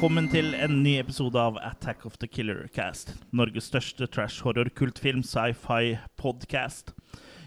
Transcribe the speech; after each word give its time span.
Velkommen 0.00 0.30
til 0.32 0.54
en 0.56 0.78
ny 0.80 0.94
episode 0.96 1.36
av 1.36 1.58
Attack 1.60 2.06
of 2.08 2.14
the 2.22 2.28
Killer 2.32 2.62
Cast. 2.72 3.10
Norges 3.36 3.66
største 3.68 4.06
trash-horror-kultfilm 4.08 5.20
sci-fi 5.26 5.98
podcast. 6.16 6.94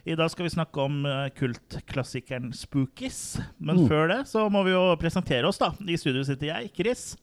I 0.06 0.14
dag 0.20 0.30
skal 0.30 0.46
vi 0.46 0.52
snakke 0.54 0.84
om 0.84 1.00
eh, 1.10 1.32
kultklassikeren 1.34 2.52
Spookies. 2.54 3.40
Men 3.58 3.80
Mm. 3.82 3.88
før 3.90 4.08
det 4.12 4.20
så 4.30 4.46
må 4.54 4.62
vi 4.68 4.76
jo 4.76 4.84
presentere 5.02 5.48
oss, 5.50 5.58
da. 5.58 5.72
I 5.82 5.98
studio 5.98 6.22
sitter 6.28 6.52
jeg, 6.52 6.70
Chris. 6.78 7.16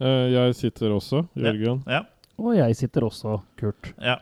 Eh, 0.00 0.30
jeg 0.32 0.54
sitter 0.56 0.94
også, 0.96 1.26
Jørgen. 1.36 1.82
Ja. 1.86 2.00
Og 2.38 2.56
jeg 2.56 2.76
sitter 2.80 3.04
også, 3.04 3.42
Kurt. 3.60 3.92
ja. 4.00 4.16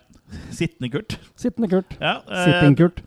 Sittende 0.50 0.90
Kurt. 0.90 1.18
Sittende 1.36 1.68
Kurt. 1.70 1.94
Ja, 2.00 2.16
eh, 2.26 2.44
Sitting 2.50 2.76
Kurt. 2.76 3.02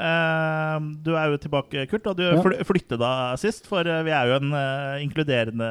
Eh, 0.00 0.76
du 1.04 1.10
er 1.14 1.30
jo 1.34 1.38
tilbake, 1.42 1.84
Kurt. 1.90 2.06
Og 2.10 2.16
du 2.16 2.24
Ja. 2.24 2.40
flyttet 2.64 2.98
da 2.98 3.10
sist, 3.40 3.66
for 3.68 3.80
eh, 3.86 4.02
vi 4.06 4.10
er 4.16 4.26
jo 4.30 4.38
en 4.40 4.52
eh, 4.56 5.02
inkluderende 5.04 5.68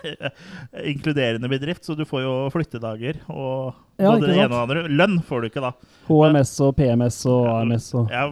Inkluderende 0.92 1.48
bedrift, 1.50 1.84
så 1.84 1.96
du 1.98 2.04
får 2.08 2.22
jo 2.24 2.34
flyttedager. 2.54 3.18
Og 3.28 3.74
Ja, 4.00 4.12
både 4.14 4.30
det 4.30 4.36
ene 4.38 4.46
og 4.46 4.52
det 4.54 4.60
andre. 4.62 4.84
Lønn 4.88 5.18
får 5.26 5.42
du 5.42 5.48
ikke, 5.50 5.64
da. 5.66 5.72
HMS 6.08 6.54
og 6.64 6.72
PMS 6.78 7.18
og 7.28 7.48
AMS 7.58 7.90
og 7.98 8.10
Ja, 8.14 8.24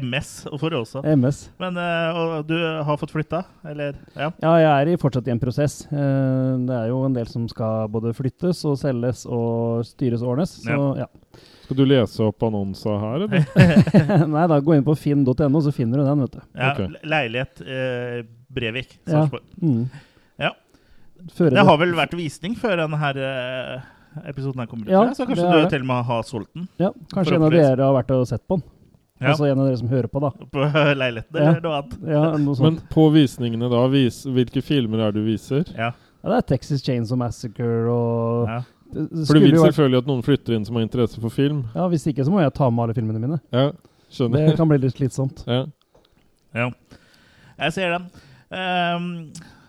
MS 0.00 0.30
får 0.58 0.70
du 0.70 0.76
også. 0.80 1.02
MS. 1.16 1.40
Men 1.62 1.76
eh, 1.82 2.20
og 2.20 2.46
du 2.48 2.54
har 2.58 2.96
fått 3.00 3.14
flytta, 3.14 3.44
eller? 3.66 3.98
Ja. 4.16 4.30
Ja, 4.42 4.54
jeg 4.62 4.70
er 4.70 4.92
i 4.92 4.96
fortsatt 5.00 5.26
i 5.28 5.34
en 5.34 5.42
prosess. 5.42 5.80
Det 5.90 6.76
er 6.78 6.88
jo 6.92 7.02
en 7.06 7.16
del 7.16 7.26
som 7.30 7.48
skal 7.50 7.88
både 7.92 8.14
flyttes 8.16 8.64
og 8.68 8.78
selges 8.80 9.24
og 9.26 9.84
styres 9.86 10.22
og 10.22 10.34
ordnes. 10.36 10.56
Så 10.64 10.80
ja. 11.00 11.06
Skal 11.66 11.78
du 11.80 11.84
lese 11.88 12.22
opp 12.22 12.44
annonsa 12.46 12.92
her, 13.02 13.24
eller? 13.26 14.26
Nei 14.36 14.44
da, 14.52 14.60
gå 14.62 14.76
inn 14.76 14.84
på 14.86 14.94
finn.no, 14.94 15.62
så 15.64 15.72
finner 15.74 15.98
du 15.98 16.06
den, 16.06 16.20
vet 16.22 16.36
du. 16.36 16.44
ja 16.54 16.68
okay. 16.70 16.92
Leilighet 17.10 17.62
eh, 17.66 18.20
Brevik. 18.54 18.92
Ja. 19.02 19.24
Sarpsborg. 19.24 19.42
Mm. 19.58 19.80
Ja. 20.38 20.52
Det 21.26 21.64
har 21.66 21.80
vel 21.80 21.96
vært 21.98 22.14
visning 22.14 22.54
før 22.60 22.78
denne 22.84 23.00
her, 23.00 23.18
eh, 23.18 24.28
episoden 24.30 24.62
her 24.62 24.70
kommer 24.70 24.86
ut, 24.86 24.94
Ja, 24.94 25.02
så 25.18 25.26
kanskje 25.26 25.50
du 25.50 25.68
til 25.74 25.82
og 25.82 25.90
med 25.90 26.06
har 26.12 26.22
solgt 26.28 26.52
den 26.54 26.68
Ja, 26.78 26.92
kanskje 27.12 27.34
en 27.40 27.48
av 27.48 27.56
dere 27.56 27.82
har 27.90 27.98
vært 27.98 28.14
og 28.14 28.22
sett 28.30 28.46
på 28.46 28.60
den. 28.60 28.66
Ja. 29.16 29.32
Altså 29.32 29.48
en 29.48 29.58
av 29.58 29.66
dere 29.66 29.80
som 29.80 29.90
hører 29.90 30.10
på, 30.12 30.22
da. 30.22 30.30
på 30.54 30.70
leiligheten, 31.02 31.40
Ja. 31.40 31.50
eller 31.50 31.66
noe 31.66 31.80
annet. 31.80 31.98
Ja, 32.14 32.22
noe 32.46 32.56
Men 32.68 32.78
på 32.94 33.08
visningene 33.16 33.72
da, 33.72 33.82
vis, 33.90 34.22
hvilke 34.28 34.62
filmer 34.62 35.02
er 35.08 35.10
det 35.16 35.24
du 35.24 35.30
viser? 35.32 35.66
Ja. 35.74 35.90
Ja, 36.22 36.30
det 36.30 36.38
er 36.38 36.48
Texas 36.54 36.86
Chainsaw 36.86 37.18
Massacre 37.18 37.90
og 37.90 38.48
Ja. 38.54 38.62
For 38.92 39.34
du 39.36 39.40
vil 39.42 39.56
jo 39.56 39.64
selvfølgelig 39.66 40.02
at 40.04 40.08
noen 40.10 40.22
flytter 40.26 40.56
inn 40.56 40.64
som 40.68 40.78
har 40.78 40.86
interesse 40.86 41.20
for 41.20 41.32
film. 41.34 41.64
Ja, 41.74 41.88
Hvis 41.92 42.06
ikke 42.10 42.24
så 42.26 42.32
må 42.32 42.40
jeg 42.44 42.54
ta 42.56 42.70
med 42.70 42.86
alle 42.86 42.94
filmene 42.96 43.22
mine. 43.22 43.40
Ja, 43.54 43.70
skjønner 44.12 44.52
Det 44.52 44.56
kan 44.60 44.70
bli 44.70 44.78
litt 44.84 44.96
slitsomt. 44.96 45.42
Ja. 45.50 45.64
ja. 46.56 46.70
Jeg 47.58 47.72
ser 47.76 47.96
den. 47.96 48.08
Um, 48.52 49.06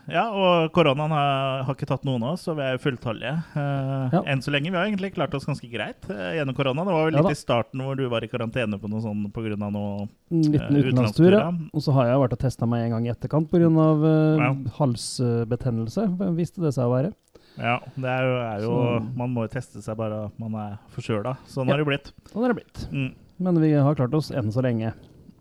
ja, 0.08 0.22
og 0.32 0.70
koronaen 0.72 1.12
har, 1.12 1.64
har 1.66 1.74
ikke 1.76 1.88
tatt 1.90 2.04
noen 2.08 2.22
av 2.24 2.36
oss, 2.38 2.46
så 2.46 2.54
vi 2.56 2.62
er 2.64 2.76
jo 2.78 2.80
fulltallige. 2.80 3.34
uh, 3.52 4.14
Ja. 4.14 4.22
Enn 4.32 4.40
så 4.40 4.52
lenge. 4.54 4.70
Vi 4.72 4.78
har 4.78 4.86
egentlig 4.88 5.10
klart 5.16 5.34
oss 5.36 5.44
ganske 5.44 5.68
greit 5.68 6.06
uh, 6.08 6.30
gjennom 6.36 6.56
koronaen. 6.56 6.88
Det 6.88 6.94
var 6.96 7.04
vel 7.10 7.16
litt 7.18 7.28
ja, 7.28 7.34
i 7.36 7.40
starten 7.42 7.82
hvor 7.84 7.98
du 7.98 8.06
var 8.08 8.24
i 8.24 8.30
karantene 8.32 8.78
på 8.80 8.88
noe 8.88 9.02
sånn 9.04 9.26
pga. 9.34 9.58
noe 9.58 10.06
En 10.32 10.40
liten 10.46 10.78
utenlandstur, 10.78 10.78
ja. 10.78 10.88
utenlandstur, 10.88 11.36
ja. 11.36 11.50
Og 11.76 11.84
så 11.84 11.92
har 11.98 12.08
jeg 12.08 12.22
vært 12.24 12.38
og 12.38 12.42
testa 12.46 12.68
meg 12.70 12.86
en 12.86 12.94
gang 12.96 13.08
i 13.08 13.12
etterkant 13.12 13.50
pga. 13.52 13.68
Uh, 13.68 14.40
Ja. 14.40 14.52
halsbetennelse. 14.78 16.06
Viste 16.38 16.64
det 16.64 16.72
seg 16.78 16.86
å 16.88 16.94
være. 16.94 17.12
Ja, 17.58 17.78
det 17.98 18.10
er 18.12 18.22
jo, 18.26 18.34
er 18.38 18.60
jo 18.62 18.74
Man 19.18 19.32
må 19.34 19.44
jo 19.46 19.52
teste 19.52 19.82
seg 19.82 19.96
bare 19.98 20.24
at 20.28 20.38
man 20.40 20.54
er 20.62 20.76
forkjøla. 20.94 21.36
Sånn 21.50 21.66
Ja. 21.66 21.74
har 21.74 21.82
det 21.82 21.88
blitt. 21.90 22.12
Sånn 22.30 22.44
er 22.46 22.52
det 22.54 22.60
blitt. 22.62 22.84
Mm. 22.92 23.14
Men 23.38 23.60
vi 23.62 23.72
har 23.74 23.94
klart 23.98 24.14
oss 24.14 24.30
enn 24.30 24.50
så 24.54 24.62
lenge. 24.62 24.92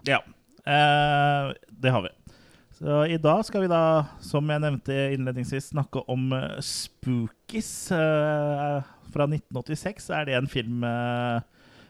Ja. 0.07 0.19
Eh, 0.65 1.53
det 1.81 1.91
har 1.93 2.01
vi. 2.05 2.09
Så 2.77 3.05
I 3.09 3.17
dag 3.17 3.43
skal 3.45 3.63
vi 3.63 3.69
da, 3.71 4.05
som 4.21 4.45
jeg 4.53 4.61
nevnte 4.61 4.93
innledningsvis, 5.15 5.71
snakke 5.71 6.03
om 6.13 6.27
eh, 6.37 6.59
Spookies 6.61 7.91
eh, 7.91 8.81
fra 9.13 9.25
1986. 9.25 10.09
Er 10.13 10.27
det 10.29 10.35
en 10.37 10.49
film 10.51 10.83
eh, 10.85 11.39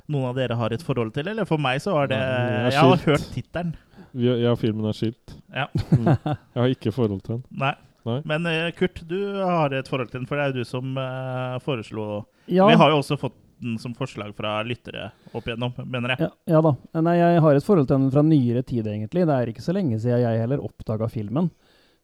noen 0.08 0.30
av 0.30 0.38
dere 0.40 0.56
har 0.56 0.72
et 0.72 0.86
forhold 0.86 1.12
til? 1.18 1.28
Eller 1.28 1.48
for 1.50 1.60
meg 1.60 1.82
så 1.84 1.92
var 1.98 2.08
det 2.12 2.20
Nei, 2.22 2.70
jeg 2.72 2.80
har 2.80 3.04
hørt 3.04 3.28
tittelen. 3.36 3.76
Ja, 4.18 4.54
filmen 4.58 4.88
er 4.88 4.96
skilt. 4.98 5.36
Ja. 5.54 5.68
Mm. 5.92 6.08
Jeg 6.08 6.62
har 6.62 6.72
ikke 6.74 6.96
forhold 6.96 7.22
til 7.26 7.36
den. 7.38 7.44
Nei. 7.60 7.74
Nei. 8.08 8.22
Men 8.30 8.48
eh, 8.50 8.70
Kurt, 8.78 9.02
du 9.10 9.20
har 9.42 9.74
et 9.76 9.90
forhold 9.90 10.12
til 10.12 10.22
den, 10.22 10.30
for 10.30 10.40
det 10.40 10.46
er 10.46 10.54
jo 10.54 10.64
du 10.64 10.70
som 10.70 10.96
uh, 11.00 11.58
foreslo 11.64 12.08
Ja, 12.48 12.68
Vi 12.70 12.80
har 12.80 12.94
jo 12.94 13.02
også 13.02 13.20
fått 13.20 13.38
den 13.58 13.80
som 13.82 13.96
forslag 13.98 14.36
fra 14.38 14.60
lyttere 14.62 15.08
opp 15.34 15.48
igjennom, 15.48 15.72
mener 15.90 16.14
jeg. 16.14 16.28
ja, 16.28 16.34
ja 16.54 16.60
da. 16.62 16.76
Nei, 17.02 17.16
jeg 17.18 17.42
har 17.42 17.58
et 17.58 17.66
forhold 17.66 17.88
til 17.90 17.98
den 17.98 18.12
fra 18.14 18.22
nyere 18.22 18.62
tid, 18.62 18.86
egentlig. 18.86 19.24
Det 19.26 19.34
er 19.34 19.50
ikke 19.50 19.66
så 19.66 19.74
lenge 19.74 19.98
siden 20.04 20.22
jeg 20.22 20.44
heller 20.44 20.62
oppdaga 20.62 21.10
filmen. 21.10 21.50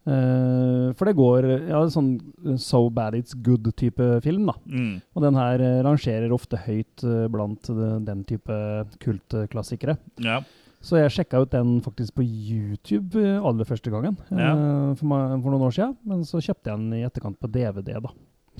Uh, 0.03 0.90
for 0.97 1.08
det 1.08 1.13
går 1.16 1.46
ja, 1.69 1.84
sånn 1.94 2.18
So 2.59 2.90
Bad 2.92 3.16
It's 3.19 3.38
Good-type 3.38 4.09
film, 4.25 4.50
da. 4.50 4.58
Mm. 4.66 4.97
Og 5.13 5.28
den 5.28 5.38
her 5.40 5.63
rangerer 5.86 6.34
ofte 6.36 6.59
høyt 6.66 7.06
uh, 7.06 7.30
blant 7.31 7.69
den 7.69 8.25
type 8.28 8.58
kultklassikere. 9.06 10.00
Ja. 10.25 10.42
Så 10.84 10.98
jeg 11.00 11.14
sjekka 11.16 11.40
ut 11.40 11.52
den 11.54 11.78
faktisk 11.86 12.18
på 12.18 12.24
YouTube 12.28 13.16
eh, 13.16 13.38
aller 13.40 13.64
første 13.70 13.90
gangen 13.94 14.18
eh, 14.32 14.40
Ja. 14.42 14.50
for, 15.00 15.06
meg, 15.08 15.38
for 15.46 15.54
noen 15.54 15.68
år 15.70 15.76
siden. 15.78 15.94
Men 16.06 16.26
så 16.28 16.42
kjøpte 16.44 16.74
jeg 16.74 16.82
den 16.82 16.98
i 17.00 17.06
etterkant 17.08 17.40
på 17.40 17.48
DVD, 17.52 17.94
da. 18.04 18.12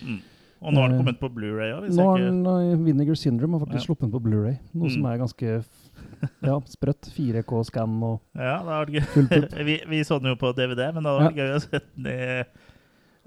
Mm. 0.02 0.22
Og 0.64 0.72
nå 0.72 0.80
har 0.80 0.88
den 0.88 0.96
Eh, 0.96 1.02
kommet 1.04 1.20
på 1.20 1.28
Blu-ray 1.36 1.74
òg, 1.76 1.90
Nå 1.92 2.04
har 2.08 2.22
den 2.24 2.86
Vinegar 2.86 3.18
Syndrome 3.20 3.58
har 3.60 3.66
faktisk 3.66 3.82
Ja. 3.84 3.88
sluppet 3.90 4.06
den 4.08 4.14
på 4.16 4.22
Blu-ray 4.24 4.56
Noe 4.74 4.90
som 4.90 5.02
Mm. 5.04 5.10
er 5.12 5.18
ganske 5.20 5.66
ja, 6.48 6.56
sprøtt. 6.72 7.10
4K-scan 7.12 7.98
og 8.08 8.22
Ja, 8.40 8.56
det 8.64 8.72
har 8.72 8.86
vært 8.88 9.10
full 9.12 9.28
pupp. 9.28 9.58
vi, 9.68 9.76
vi 9.92 10.00
så 10.08 10.22
den 10.24 10.32
jo 10.32 10.38
på 10.40 10.54
DVD, 10.56 10.94
men 10.96 11.04
det 11.04 11.12
hadde 11.12 11.28
vært 11.28 11.42
gøy 11.44 11.52
å 11.58 11.60
sette 11.60 11.84
den 11.98 12.08
i, 12.08 12.46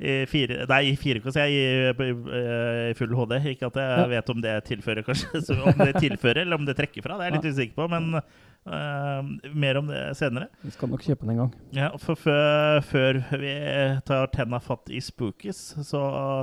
i, 0.01 0.15
fire, 0.33 0.65
nei, 0.73 0.81
i 0.89 0.97
4K, 0.97 1.29
så 1.29 1.45
jeg 1.45 1.53
i, 1.61 2.95
full 2.97 3.13
HD. 3.17 3.37
Ikke 3.53 3.69
at 3.69 3.77
jeg 3.81 4.01
Ja. 4.01 4.07
vet 4.17 4.31
om 4.33 4.41
det 4.41 4.57
tilfører, 4.73 5.05
kanskje. 5.05 5.41
Så 5.45 5.57
om 5.61 5.77
det 5.85 5.95
tilfører, 6.01 6.41
eller 6.43 6.57
om 6.57 6.65
det 6.65 6.77
trekker 6.81 7.05
fra. 7.05 7.17
Det 7.21 7.27
er 7.29 7.31
jeg 7.31 7.37
litt 7.43 7.53
usikker 7.53 7.75
på, 7.77 7.89
men 7.93 8.21
eh, 8.67 9.51
mer 9.55 9.79
om 9.81 9.87
det 9.91 10.01
senere. 10.19 10.49
Vi 10.63 10.73
skal 10.75 10.91
nok 10.93 11.03
kjøpe 11.07 11.23
den 11.27 11.33
en 11.35 11.41
gang. 11.45 11.53
Ja, 11.77 11.91
for 12.03 12.19
før, 12.19 12.81
før 12.87 13.21
vi 13.41 13.53
tar 14.09 14.27
tenna 14.35 14.61
fatt 14.63 14.91
i 14.91 15.01
Spookies, 15.03 15.61
så 15.87 16.03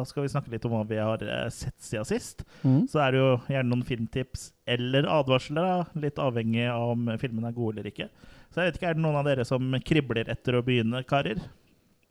skal 0.10 0.26
vi 0.26 0.32
snakke 0.34 0.54
litt 0.54 0.66
om 0.68 0.76
hva 0.78 0.84
vi 0.90 1.00
har 1.02 1.24
eh, 1.24 1.50
sett 1.54 1.76
siden 1.84 2.08
sist. 2.10 2.46
Mm. 2.64 2.84
Så 2.92 3.02
er 3.04 3.12
det 3.16 3.24
jo 3.24 3.32
gjerne 3.50 3.70
noen 3.72 3.88
filmtips 3.88 4.52
eller 4.66 5.08
advarsler, 5.12 5.64
da, 5.68 6.00
litt 6.00 6.22
avhengig 6.24 6.70
av 6.72 6.94
om 6.96 7.10
filmen 7.20 7.50
er 7.50 7.56
god 7.58 7.76
eller 7.78 7.92
ikke. 7.92 8.08
Så 8.54 8.62
jeg 8.62 8.70
vet 8.72 8.80
ikke, 8.80 8.90
Er 8.94 8.98
det 8.98 9.04
noen 9.04 9.18
av 9.20 9.26
dere 9.28 9.44
som 9.50 9.74
kribler 9.84 10.30
etter 10.32 10.56
å 10.60 10.64
begynne, 10.66 11.04
karer? 11.10 11.42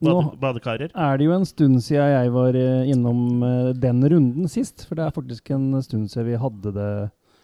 Bade, 0.03 0.59
Nå- 0.59 0.91
Er 0.99 1.17
det 1.19 1.25
jo 1.29 1.33
en 1.37 1.45
stund 1.47 1.79
siden 1.85 2.09
jeg 2.11 2.31
var 2.35 2.57
eh, 2.59 2.89
innom 2.91 3.75
den 3.79 4.03
runden 4.11 4.49
sist. 4.51 4.83
For 4.89 4.99
det 4.99 5.05
er 5.07 5.15
faktisk 5.15 5.53
en 5.55 5.69
stund 5.87 6.11
siden 6.11 6.27
vi 6.27 6.41
hadde 6.43 6.73
det 6.75 6.89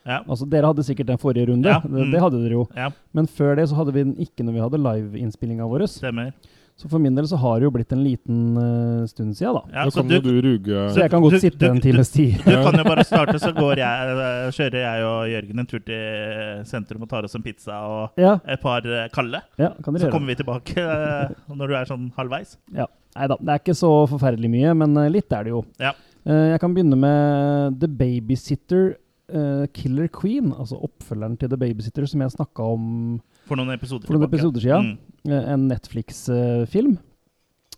Ja. 0.08 0.22
Altså, 0.26 0.48
dere 0.48 0.70
hadde 0.72 0.82
sikkert 0.88 1.06
den 1.12 1.19
forrige 1.20 1.50
runde. 1.52 1.69
Ja, 1.69 1.80
Det, 1.84 1.91
mm. 2.06 2.12
det 2.14 2.20
hadde 2.24 2.38
dere 2.42 2.56
jo. 2.62 2.66
ja, 2.74 2.88
Men 3.12 3.26
før 3.28 3.56
det 3.60 3.69
så 3.69 3.76
hadde 3.76 3.92
vi 3.92 4.02
den 4.08 4.14
ikke 4.24 4.42
når 4.46 4.56
vi 4.56 4.62
hadde 4.64 4.78
liveinnspillinga 4.88 5.66
vår. 5.69 5.84
stemmer. 5.92 6.32
Så 6.78 6.86
for 6.88 7.00
min 7.02 7.10
del 7.19 7.26
så 7.26 7.34
har 7.42 7.56
det 7.58 7.64
jo 7.66 7.70
blitt 7.74 7.91
en 7.92 8.04
liten 8.06 8.36
uh, 8.54 9.04
stund 9.10 9.34
siden, 9.34 9.56
da. 9.56 9.62
Ja, 9.74 9.84
Da 9.88 9.91
så 9.91 9.98
kan 9.98 10.08
du, 10.12 10.20
du 10.22 10.36
ruge 10.44 10.82
Så 10.94 11.00
jeg 11.02 11.10
kan 11.10 11.20
godt 11.24 11.34
du- 11.34 11.41
sitte 11.42 11.58
du- 11.58 11.66
en 11.72 11.80
times 11.82 12.08
tid. 12.14 12.36
du 12.44 12.52
kan 12.54 12.78
jo 12.78 12.84
bare 12.86 13.02
starte, 13.04 13.34
så 13.42 13.50
går 13.56 13.80
jeg, 13.82 14.12
eh, 14.14 14.50
kjører 14.54 14.78
jeg 14.84 15.02
og 15.08 15.26
Jørgen 15.32 15.58
en 15.58 15.66
tur 15.66 15.80
til 15.82 16.62
sentrum 16.70 17.02
og 17.02 17.08
tar 17.10 17.25
oss 17.26 17.34
en 17.34 17.43
pizza 17.43 17.81
og 17.82 18.10
Ja, 18.16 18.37
et 18.46 18.62
par 18.62 18.87
eh, 18.87 19.08
kalde. 19.10 19.43
ja 19.58 19.72
Så 19.75 19.90
gjøre. 19.90 20.12
kommer 20.14 20.28
vi 20.31 20.37
tilbake 20.38 20.78
uh, 20.78 21.34
når 21.50 21.66
du 21.66 21.75
er 21.75 21.84
sånn 21.90 22.12
halvveis. 22.16 22.55
Ja. 22.72 22.87
Nei 23.16 23.26
da, 23.26 23.37
det 23.43 23.49
er 23.56 23.58
ikke 23.58 23.75
så 23.75 23.90
forferdelig 24.06 24.49
mye, 24.55 24.76
men 24.78 24.94
litt 25.10 25.32
er 25.34 25.43
det 25.43 25.50
jo. 25.50 25.64
Ja. 25.82 25.90
Uh, 26.25 26.52
jeg 26.55 26.60
kan 26.60 26.75
begynne 26.78 26.94
med 26.96 27.81
The 27.81 27.88
Babysitter 27.90 28.94
eh, 29.32 29.64
Killer 29.75 30.08
Queen, 30.12 30.52
altså 30.52 30.78
oppfølgeren 30.88 31.36
til 31.40 31.50
The 31.52 31.58
Babysitter 31.60 32.06
som 32.08 32.25
jeg 32.25 32.34
snakka 32.34 32.69
om 32.76 32.86
For 33.48 33.60
noen 33.60 33.75
episoder 33.75 34.08
for 34.08 34.16
noen 34.16 34.28
episoder 34.28 34.64
siden. 34.64 34.94
Mm. 35.25 35.32
Eh, 35.32 35.50
en 35.54 35.69
Netflix-film. 35.72 36.96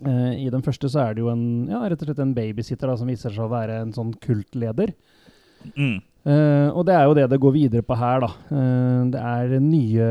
I 0.01 0.47
den 0.49 0.63
første 0.65 0.89
så 0.89 1.03
er 1.03 1.13
det 1.13 1.21
jo 1.21 1.29
en, 1.29 1.43
ja, 1.69 1.83
rett 1.85 2.01
og 2.01 2.09
slett 2.09 2.23
en 2.25 2.31
babysitter 2.33 2.89
da, 2.89 2.95
som 2.97 3.11
viser 3.11 3.35
seg 3.35 3.45
å 3.45 3.51
være 3.53 3.83
en 3.83 3.91
sånn 3.93 4.15
kultleder. 4.25 4.95
Mm. 5.75 5.99
Uh, 6.25 6.73
og 6.73 6.87
det 6.89 6.95
er 6.97 7.05
jo 7.05 7.17
det 7.19 7.27
det 7.29 7.39
går 7.43 7.53
videre 7.53 7.85
på 7.85 7.99
her, 8.01 8.25
da. 8.25 8.31
Det 9.13 9.21
er 9.21 9.53
nye 9.61 10.07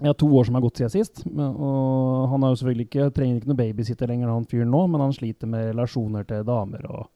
ja, 0.00 0.14
to 0.14 0.26
år 0.26 0.48
som 0.48 0.58
har 0.58 0.64
gått 0.64 0.80
siden 0.80 0.92
sist. 0.92 1.22
Og 1.28 2.28
han 2.32 2.42
har 2.42 2.50
jo 2.52 2.58
selvfølgelig 2.60 2.88
ikke, 2.88 3.08
trenger 3.14 3.38
ikke 3.38 3.52
noe 3.52 3.60
babysitter 3.60 4.10
lenger, 4.10 4.32
han 4.32 4.50
fyren 4.50 4.74
nå, 4.74 4.82
men 4.90 5.04
han 5.04 5.14
sliter 5.14 5.50
med 5.50 5.70
relasjoner 5.70 6.26
til 6.28 6.46
damer 6.48 6.86
og 6.90 7.06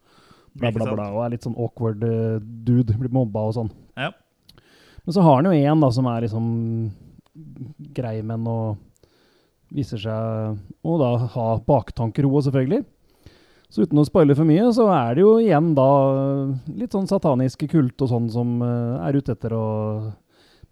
bla, 0.54 0.70
bla, 0.74 0.90
bla. 0.94 1.08
Og 1.12 1.24
er 1.24 1.34
litt 1.34 1.46
sånn 1.46 1.56
awkward 1.58 2.02
eh, 2.06 2.38
dude. 2.40 2.96
Blir 2.98 3.12
mobba 3.14 3.46
og 3.48 3.54
sånn. 3.58 3.70
Ja. 3.98 4.10
Men 5.04 5.12
så 5.16 5.22
har 5.24 5.40
han 5.42 5.50
jo 5.50 5.52
en 5.52 5.84
da 5.84 5.90
som 5.92 6.06
er 6.08 6.24
liksom 6.24 6.46
grei, 7.94 8.18
men 8.24 8.46
og 8.48 8.76
viser 9.74 9.98
seg 10.00 10.58
å 10.86 10.98
da 11.00 11.12
ha 11.34 11.46
baktanker, 11.66 12.26
hun 12.28 12.44
selvfølgelig. 12.46 12.84
Så 13.72 13.82
uten 13.82 13.98
å 13.98 14.04
spoile 14.06 14.36
for 14.38 14.46
mye, 14.46 14.68
så 14.76 14.86
er 14.94 15.16
det 15.16 15.24
jo 15.24 15.32
igjen 15.42 15.72
da 15.74 15.86
litt 16.78 16.94
sånn 16.94 17.08
sataniske 17.10 17.66
kult 17.72 18.04
og 18.06 18.10
sånn 18.12 18.28
som 18.30 18.60
eh, 18.62 19.08
er 19.08 19.18
ute 19.18 19.34
etter 19.34 19.54
å 19.56 19.64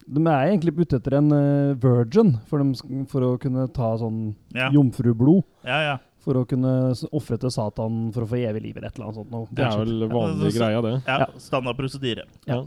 De 0.06 0.22
er 0.22 0.48
egentlig 0.52 0.76
ute 0.78 1.00
etter 1.00 1.16
en 1.18 1.32
eh, 1.34 1.74
virgin 1.82 2.36
for, 2.46 2.62
dem, 2.62 3.04
for 3.10 3.26
å 3.26 3.32
kunne 3.42 3.66
ta 3.74 3.96
sånn 3.98 4.36
Ja. 4.54 4.70
jomfrublod. 4.70 5.42
ja, 5.66 5.80
ja. 5.88 5.98
For 6.22 6.38
å 6.38 6.44
kunne 6.46 6.72
ofre 7.12 7.38
til 7.42 7.50
Satan 7.50 8.12
for 8.14 8.22
å 8.22 8.28
få 8.30 8.38
evig 8.38 8.62
liv 8.68 8.76
eller 8.78 8.88
et 8.92 8.94
eller 8.98 9.08
annet 9.08 9.16
sånt. 9.18 9.30
noe. 9.32 9.46
Det 9.50 9.64
er 9.66 9.78
vel 9.80 10.08
vanlig 10.12 10.52
Ja, 10.52 10.58
greia, 10.60 10.82
det. 10.86 10.92
Ja, 11.08 11.16
Ja. 11.24 11.26
Standard 11.42 11.76
prosedyre. 11.80 12.24
Ja. 12.46 12.60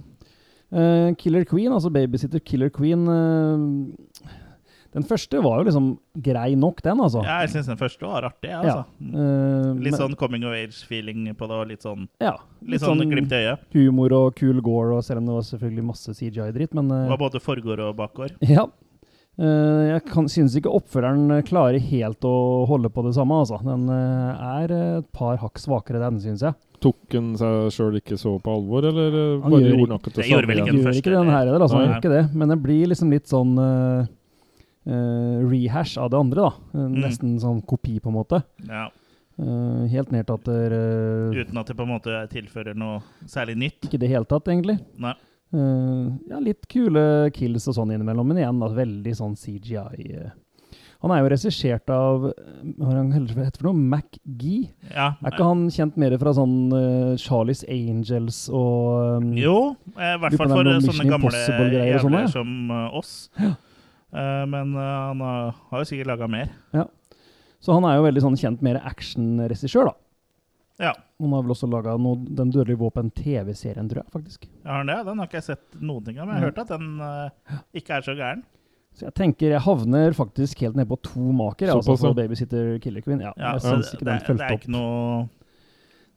Uh, 0.75 1.13
Killer 1.15 1.45
Queen, 1.45 1.71
altså 1.71 1.91
Babysitter 1.93 2.39
Killer 2.43 2.71
Queen 2.73 3.05
uh, 3.07 4.33
Den 4.95 5.03
første 5.07 5.39
var 5.43 5.59
jo 5.61 5.65
liksom 5.67 5.87
grei 6.23 6.55
nok, 6.55 6.81
den, 6.83 6.99
altså. 7.03 7.21
Ja, 7.23 7.41
jeg 7.43 7.51
syns 7.53 7.67
den 7.67 7.77
første 7.79 8.07
var 8.07 8.23
artig. 8.29 8.49
Altså. 8.55 8.85
Uh, 9.03 9.73
Litt 9.83 9.97
sånn 9.99 10.15
coming 10.19 10.45
of 10.47 10.55
age-feeling 10.55 11.27
på 11.35 11.49
det, 11.51 11.57
og 11.61 11.67
litt 11.67 11.83
sånn, 11.83 12.07
ja, 12.23 12.37
litt 12.63 12.81
sånn 12.83 13.03
glimt 13.11 13.31
i 13.35 13.41
øyet. 13.43 13.65
humor 13.75 14.15
og 14.15 14.37
cool 14.39 14.61
gore, 14.63 14.95
og 14.95 15.03
selv 15.03 15.19
om 15.19 15.27
det 15.27 15.35
var 15.35 15.47
selvfølgelig 15.49 15.85
masse 15.93 16.15
CGI-dritt, 16.15 16.73
men 16.79 16.87
Det 16.93 17.09
var 17.11 17.21
både 17.25 17.43
forgård 17.43 17.83
og 17.89 17.95
bakgård. 17.99 18.35
Ja. 18.55 18.67
Eh, 19.35 19.81
jeg 19.91 20.03
kan, 20.07 20.29
synes 20.31 20.53
ikke 20.55 20.71
oppfølgeren 20.71 21.41
klarer 21.47 21.79
helt 21.83 22.23
å 22.23 22.63
holde 22.69 22.87
på 22.93 23.03
det 23.03 23.13
samme, 23.17 23.35
altså. 23.43 23.57
Den 23.65 23.89
eh, 23.91 24.45
er 24.61 24.75
et 24.99 25.09
par 25.11 25.35
hakk 25.41 25.59
svakere, 25.59 25.99
den, 25.99 26.21
synes 26.23 26.41
jeg. 26.45 26.55
Tok 26.83 27.15
han 27.17 27.33
seg 27.39 27.71
sjøl 27.73 27.97
ikke 27.99 28.17
så 28.19 28.35
på 28.43 28.53
alvor, 28.53 28.85
eller 28.91 29.15
eh, 29.15 29.41
Han 29.43 29.51
bare 29.51 29.61
gjør 29.63 29.73
gjorde 29.73 29.81
ikke- 29.81 29.89
noe 29.91 30.03
til 30.05 30.13
Det 30.15 30.25
samme 30.29 30.41
ikke 30.55 30.65
den 30.65 30.77
Gjør 30.79 30.85
første, 30.87 31.01
ikke 31.03 31.15
den 31.17 31.31
her 31.33 31.39
heller, 31.45 31.59
altså. 31.65 31.75
Han 31.81 31.87
gjør 31.89 31.97
ikke 32.03 32.13
det. 32.15 32.23
Men 32.35 32.53
det 32.53 32.59
blir 32.63 32.87
liksom 32.93 33.11
litt 33.11 33.27
sånn 33.31 33.53
uh, 33.59 34.05
uh, 34.87 35.49
rehash 35.49 35.97
av 35.97 36.11
det 36.13 36.19
andre, 36.19 36.35
da. 36.47 36.53
Eh, 36.75 36.85
Mm. 36.85 36.99
Nesten 37.03 37.35
sånn 37.41 37.61
kopi, 37.65 37.99
på 37.99 38.11
en 38.11 38.15
måte. 38.19 38.43
Ja. 38.69 38.87
Uh, 39.35 39.83
helt 39.91 40.11
ned 40.15 40.23
til 40.29 40.37
at 40.39 40.47
eh, 40.47 41.43
Uten 41.43 41.57
at 41.59 41.67
det 41.67 41.75
på 41.75 41.83
en 41.83 41.91
måte 41.91 42.21
tilfører 42.31 42.77
noe 42.79 43.01
særlig 43.27 43.57
nytt. 43.59 43.81
Ikke 43.83 43.97
i 43.99 44.03
det 44.05 44.09
hele 44.13 44.23
tatt, 44.23 44.47
egentlig. 44.47 44.77
Nei. 44.97 45.11
Eh, 45.53 46.07
ja, 46.31 46.39
litt 46.41 46.65
kule 46.71 47.29
kills 47.35 47.67
og 47.69 47.77
sånn 47.77 47.93
innimellom, 47.95 48.27
men 48.31 48.41
igjen 48.41 48.63
da, 48.63 48.71
veldig 48.73 49.13
sånn 49.17 49.37
CGI. 49.39 50.09
eh. 50.15 50.33
Han 51.03 51.11
er 51.13 51.21
jo 51.21 51.29
regissert 51.29 51.91
av 51.93 52.23
eh, 52.31 52.53
Hva 52.79 52.93
han 52.95 53.11
heter 53.13 53.59
for 53.59 53.67
noe? 53.67 53.77
MacGee? 53.93 54.71
Ja. 54.89 55.11
Er 55.21 55.35
ikke 55.35 55.49
han 55.51 55.67
kjent 55.69 55.99
mer 56.01 56.15
fra 56.17 56.33
sånn 56.33 56.55
uh, 56.73 57.13
Charlies 57.21 57.61
Angels 57.69 58.45
og 58.49 59.19
um, 59.21 59.29
Jo, 59.37 59.75
i 59.93 60.15
hvert 60.23 60.39
fall 60.39 60.55
for 60.55 60.71
sånne 60.87 61.07
gamle 61.11 61.69
jævler 61.69 62.25
ja. 62.25 62.31
som 62.33 62.73
uh, 62.73 62.87
oss. 62.97 63.27
Eh, 64.15 64.45
men 64.47 64.75
eh, 64.75 64.81
han 65.09 65.21
har, 65.21 65.55
har 65.71 65.81
jo 65.83 65.89
sikkert 65.89 66.13
laga 66.13 66.27
mer. 66.31 66.53
Ja. 66.75 66.85
Så 67.63 67.75
han 67.75 67.87
er 67.87 67.97
jo 67.97 68.05
veldig 68.05 68.23
sånn 68.23 68.37
kjent 68.39 68.63
mer 68.63 68.79
actionregissør, 68.85 69.89
da. 69.89 69.95
Ja. 70.87 70.93
Han 71.21 71.31
har 71.31 71.45
vel 71.45 71.53
også 71.53 71.67
laga 71.71 71.93
Den 71.95 72.49
dødelige 72.51 72.79
våpen-TV-serien, 72.81 73.87
tror 73.87 74.01
jeg, 74.03 74.11
faktisk. 74.11 74.49
Ja, 74.65 74.81
det? 74.83 74.97
Den 75.07 75.21
har 75.21 75.29
ikke 75.29 75.39
jeg 75.39 75.47
sett 75.47 75.79
noen 75.79 76.03
ting 76.03 76.19
av, 76.19 76.27
men 76.27 76.35
jeg 76.35 76.43
har 76.43 76.49
hørt 76.51 76.59
at 76.65 76.73
den 76.75 76.89
uh, 76.99 77.61
ikke 77.73 77.95
er 77.99 78.01
så 78.07 78.17
gæren. 78.17 78.43
Så 78.95 79.07
jeg 79.09 79.15
tenker 79.15 79.51
jeg 79.51 79.63
havner 79.63 80.13
faktisk 80.15 80.59
helt 80.63 80.75
ned 80.79 80.87
på 80.87 80.97
to 81.03 81.31
maker, 81.35 81.67
Så, 81.67 81.79
altså, 81.81 81.95
på 82.09 82.13
Babysitter 82.15 82.75
Killer 82.83 83.03
Queen. 83.03 83.23
Ja, 83.23 83.33
Ja, 83.35 83.55
jeg 83.57 83.61
synes 83.65 83.93
ikke 83.93 84.05
det, 84.07 84.21
den 84.27 84.37
det 84.39 84.45
er 84.45 84.55
ikke 84.55 84.71
noe 84.71 85.25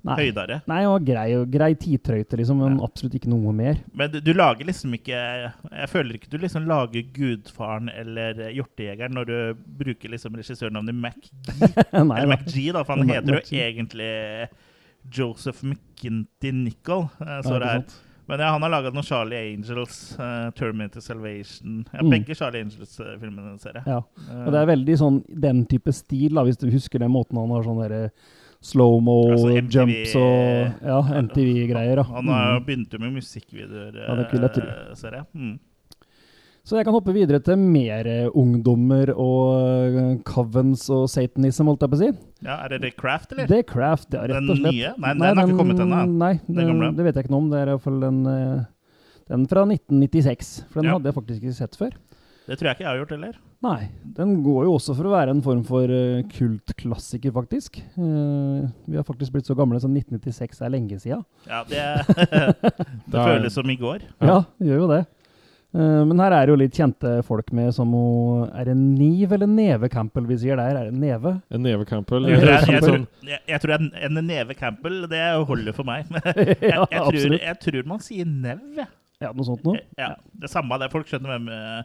Nei. 0.06 0.14
høydere. 0.20 0.60
Nei, 0.70 0.84
og 0.86 1.02
grei, 1.06 1.26
grei 1.50 1.72
tidtrøyte, 1.74 2.38
liksom, 2.38 2.60
men 2.62 2.76
Ja. 2.78 2.84
absolutt 2.86 3.16
ikke 3.18 3.30
noe 3.32 3.52
mer. 3.52 3.80
Men 3.92 4.12
du, 4.12 4.20
du 4.22 4.30
lager 4.32 4.64
liksom 4.64 4.94
ikke 4.94 5.10
Jeg 5.10 5.88
føler 5.90 6.14
ikke 6.14 6.30
du 6.30 6.38
liksom 6.38 6.68
lager 6.70 7.02
Gudfaren 7.14 7.90
eller 7.90 8.50
Hjortejegeren 8.54 9.14
når 9.18 9.26
du 9.26 9.38
bruker 9.82 10.14
liksom 10.14 10.38
regissørnavnet 10.38 10.94
MacG. 10.94 11.30
Eller. 11.92 12.26
MacG, 12.30 12.72
da, 12.72 12.84
for 12.84 12.94
han 12.94 13.10
heter 13.10 13.40
jo 13.40 13.42
egentlig 13.58 14.12
Joseph 15.10 15.62
McKinty 15.64 16.52
Nicol. 16.52 17.08
eh, 17.20 17.40
står 17.42 17.58
det 17.60 17.68
her. 17.68 17.84
Men 18.28 18.40
ja, 18.40 18.50
han 18.52 18.60
har 18.62 18.68
laga 18.68 18.90
noen 18.92 19.02
Charlie 19.04 19.54
Angels, 19.54 20.14
uh, 20.20 20.50
Terminator 20.50 21.00
Salvation 21.00 21.86
ja, 21.94 22.02
Mm. 22.02 22.10
Begge 22.10 22.34
Charlie 22.36 22.60
Angels-filmene, 22.60 23.54
ser 23.58 23.72
jeg. 23.78 23.82
Ja. 23.86 24.02
Eh, 24.28 24.42
Og 24.46 24.52
det 24.52 24.60
er 24.60 24.66
veldig 24.76 24.96
sånn 25.00 25.22
den 25.40 25.64
type 25.66 25.92
stil, 25.96 26.34
da, 26.34 26.42
hvis 26.44 26.58
du 26.60 26.68
husker 26.70 26.98
den 27.00 27.10
måten 27.10 27.38
han 27.40 27.48
har 27.48 27.62
sånn 27.64 27.80
derre 27.80 28.10
slow-mo, 28.60 29.30
Altså 29.32 29.54
jumps 29.70 30.14
og 30.18 30.84
ja, 30.84 31.00
MTV-greier. 31.22 32.02
Han 32.04 32.26
har 32.28 32.58
Mm. 32.60 32.66
begynt 32.66 32.98
med 33.00 33.12
musikkvideoer, 33.16 33.94
Ja, 33.96 34.14
det 34.16 34.30
vil 34.32 34.40
jeg 34.42 34.52
tro. 34.52 34.94
ser 34.94 35.10
jeg. 35.12 35.24
Mm. 35.34 35.58
Så 36.68 36.76
jeg 36.76 36.84
kan 36.84 36.92
hoppe 36.92 37.14
videre 37.16 37.38
til 37.40 37.56
mer 37.56 38.04
eh, 38.12 38.26
ungdommer 38.36 39.08
og 39.14 39.96
eh, 39.96 40.08
covens 40.28 40.82
og 40.92 41.06
satanism, 41.08 41.70
holdt 41.70 41.86
jeg 41.86 41.92
på 41.94 41.96
å 41.96 42.00
si. 42.02 42.08
Ja, 42.44 42.58
Er 42.66 42.74
det 42.74 42.82
The 42.82 42.90
Craft, 42.92 43.32
eller? 43.32 43.48
Er 43.56 43.64
Craft, 43.64 44.10
ja, 44.12 44.26
rett 44.28 44.42
og 44.44 44.58
slett. 44.58 44.66
Den 44.68 44.76
nye? 44.76 44.90
Nei, 45.00 45.14
den 45.16 45.24
har 45.40 45.48
ikke 45.48 45.56
kommet 45.62 45.80
ennå. 45.86 46.02
Nei, 46.20 46.34
Den 46.44 46.82
det 46.98 47.06
vet 47.08 47.16
jeg 47.16 47.24
ikke 47.24 47.32
noe 47.32 47.40
om. 47.46 47.48
Det 47.54 47.62
er 47.62 47.72
iallfall 47.72 47.98
den, 48.04 48.20
eh, 48.34 48.66
den 49.32 49.48
fra 49.48 49.64
1996. 49.64 50.52
For 50.68 50.82
den 50.82 50.90
Ja. 50.90 50.98
hadde 50.98 51.08
jeg 51.08 51.16
faktisk 51.22 51.42
ikke 51.48 51.56
sett 51.62 51.80
før. 51.80 51.96
Det 52.48 52.56
tror 52.58 52.68
jeg 52.68 52.76
ikke 52.76 52.84
jeg 52.84 52.92
har 52.92 53.00
gjort 53.00 53.10
heller. 53.16 53.34
Nei. 53.64 53.88
Den 54.16 54.36
går 54.44 54.62
jo 54.68 54.76
også 54.76 54.94
for 54.96 55.08
å 55.08 55.16
være 55.16 55.30
en 55.34 55.42
form 55.44 55.64
for 55.68 55.88
kultklassiker, 56.32 57.32
faktisk. 57.34 57.80
Vi 57.96 58.96
har 58.96 59.04
faktisk 59.08 59.32
blitt 59.34 59.48
så 59.48 59.56
gamle 59.58 59.80
som 59.82 59.92
1996 59.92 60.62
er 60.64 60.72
lenge 60.72 60.96
sida. 61.00 61.18
Ja, 61.48 61.64
Det, 61.68 61.82
det 63.12 63.24
føles 63.28 63.52
som 63.56 63.68
i 63.68 63.76
går. 63.76 64.04
Ja. 64.20 64.26
Ja, 64.30 64.38
det 64.60 64.68
gjør 64.70 64.80
jo 64.84 64.88
det. 64.94 65.02
Eh, 65.76 66.02
men 66.08 66.20
her 66.22 66.32
er 66.32 66.46
det 66.48 66.52
jo 66.54 66.58
litt 66.62 66.76
kjente 66.78 67.10
folk 67.28 67.50
med 67.52 67.74
som 67.76 67.90
hun 67.92 68.46
Er 68.56 68.70
det 68.70 68.76
Niv 68.78 69.34
eller 69.36 69.50
Neve 69.52 69.90
Campbell 69.92 70.24
vi 70.30 70.38
sier 70.40 70.56
der? 70.56 70.78
Er 70.80 70.88
det 70.88 70.96
Neve? 70.96 71.34
En 71.52 71.60
neve 71.66 71.84
Campbell. 71.84 72.24
Jeg 72.30 72.40
tror, 72.40 72.54
jeg, 72.54 72.70
jeg, 72.72 72.84
tror, 72.86 73.28
jeg, 73.28 73.40
jeg 73.52 73.60
tror 73.64 73.74
en, 73.76 73.90
en 74.08 74.22
Neve 74.24 74.56
Campbell 74.56 75.02
det 75.12 75.20
holder 75.50 75.76
for 75.76 75.88
meg. 75.88 76.08
Men 76.08 76.24
jeg, 76.40 76.56
ja, 76.62 76.86
jeg, 76.88 77.04
tror, 77.04 77.36
jeg 77.36 77.60
tror 77.66 77.92
man 77.92 78.00
sier 78.04 78.30
Nev. 78.32 78.64
jeg. 78.80 78.88
Ja, 79.20 79.32
noe 79.34 79.44
sånt 79.44 79.64
noe. 79.66 79.80
Ja, 79.98 80.12
det 80.40 80.48
samme 80.52 80.78
det. 80.80 80.92
Folk 80.94 81.08
skjønner 81.10 81.34
hvem 81.34 81.48
eh, 81.52 81.80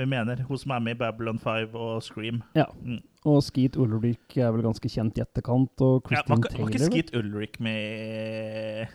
vi 0.00 0.06
mener. 0.08 0.40
Hun 0.48 0.60
som 0.62 0.72
er 0.76 0.84
med 0.84 0.96
i 0.96 1.00
Babylon 1.00 1.40
5 1.42 1.74
og 1.74 2.02
Scream. 2.06 2.40
Ja. 2.56 2.68
Mm. 2.84 3.02
Og 3.26 3.40
Skeet 3.42 3.76
Ulrik 3.80 4.36
er 4.38 4.52
vel 4.54 4.62
ganske 4.64 4.88
kjent 4.92 5.18
i 5.18 5.24
etterkant, 5.24 5.72
og 5.82 6.06
Ja, 6.06 6.22
Christian 6.22 6.38
var, 6.38 6.52
Taylor. 6.52 6.68
var 6.68 6.76
ikke 6.76 6.88
Skeet 6.88 7.12
Ulrik 7.18 7.58
med 7.64 8.94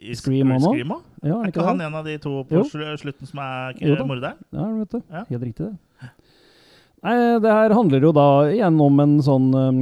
i 0.00 0.14
Scream? 0.16 0.48
Ja, 0.50 1.36
Er 1.36 1.50
ikke 1.50 1.60
ikke 1.60 1.66
han 1.66 1.80
en 1.84 1.94
av 1.94 2.04
de 2.08 2.16
to 2.18 2.42
på 2.48 2.60
Jo. 2.60 2.64
slutten 2.96 3.26
som 3.28 3.38
er 3.44 3.74
morderen? 4.08 4.38
Ja, 4.52 4.66
vet 4.80 4.90
du. 4.96 5.02
Ja. 5.10 5.24
Helt 5.28 5.42
riktig, 5.44 5.68
det. 5.70 6.10
Nei, 7.02 7.14
det 7.40 7.52
her 7.52 7.72
handler 7.76 8.00
jo 8.04 8.12
da 8.12 8.26
igjen 8.52 8.80
om 8.84 8.98
en 9.00 9.14
sånn 9.24 9.46
um, 9.56 9.78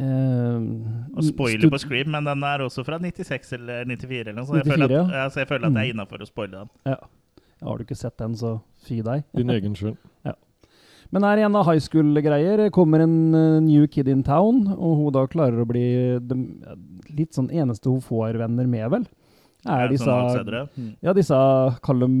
eh, 0.00 1.16
Og 1.16 1.24
spoiler 1.24 1.70
på 1.72 1.80
Scream, 1.80 2.10
men 2.12 2.24
den 2.28 2.42
er 2.44 2.64
også 2.66 2.84
fra 2.84 2.98
96 3.00 3.54
eller 3.56 3.84
94 3.88 4.20
eller 4.28 4.42
noe. 4.42 4.60
94, 4.60 4.60
jeg, 4.60 4.68
føler 4.72 4.84
at, 4.84 4.96
ja. 4.96 5.22
ja, 5.22 5.30
så 5.32 5.40
jeg 5.44 5.48
føler 5.48 5.66
at 5.66 5.72
det 5.72 5.80
Mm. 5.80 5.84
er 5.86 5.92
innafor 5.94 6.20
å 6.20 6.28
spoile 6.28 6.58
den. 6.64 6.70
Ja. 6.92 6.96
Har 7.62 7.76
du 7.78 7.84
ikke 7.84 7.96
sett 7.96 8.16
den, 8.20 8.34
så 8.36 8.60
fy 8.86 9.00
deg. 9.04 9.24
Din 9.36 9.50
egen 9.50 9.74
skyld. 9.76 9.96
Men 11.12 11.24
her 11.26 11.40
igjen 11.42 11.56
av 11.58 11.66
high 11.66 11.80
school-greier 11.82 12.68
kommer 12.74 13.02
en 13.02 13.14
uh, 13.34 13.60
new 13.64 13.86
kid 13.90 14.08
in 14.08 14.22
town, 14.26 14.60
og 14.76 14.92
hun 15.00 15.12
da 15.16 15.24
klarer 15.30 15.62
å 15.64 15.66
bli 15.66 15.84
de, 16.22 16.36
litt 17.18 17.34
sånn 17.34 17.48
eneste 17.50 17.90
hun 17.90 18.02
får 18.04 18.38
venner 18.38 18.68
med, 18.70 18.86
vel. 18.92 19.06
Er 19.66 19.86
Ja, 19.86 19.88
disse 19.90 20.06
sånn. 20.06 20.68
Mm. 20.78 20.92
Ja, 21.04 21.12
disse 21.16 21.40
kall 21.84 22.04
dem 22.06 22.14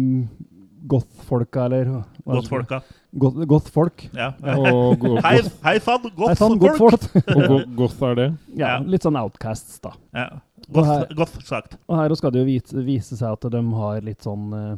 goth-folka, 0.90 1.66
eller 1.68 1.86
er 1.86 2.04
Goth-folka. 2.26 2.80
Goth- 3.20 3.46
Goth-folk. 3.50 4.04
Ja. 4.16 4.32
Og 4.56 4.98
go- 5.02 5.16
Hei, 5.22 5.36
goth, 5.40 5.56
hei 5.64 5.78
sann, 5.82 6.58
goth-folk! 6.60 7.06
og 7.36 7.42
go- 7.48 7.64
goth 7.82 8.02
er 8.10 8.14
det? 8.18 8.28
Ja, 8.58 8.78
litt 8.82 9.02
sånn 9.06 9.18
outcasts, 9.20 9.80
da. 9.82 9.92
Ja. 10.16 10.28
Og 10.70 10.84
her- 10.86 11.06
goth 11.18 11.38
sagt. 11.46 11.76
Og 11.88 11.96
her 11.98 12.14
skal 12.18 12.32
det 12.34 12.42
jo 12.42 12.48
vise, 12.50 12.84
vise 12.86 13.16
seg 13.18 13.32
at 13.34 13.48
de 13.54 13.62
har 13.74 14.00
litt 14.06 14.22
sånn 14.26 14.50
eh, 14.54 14.72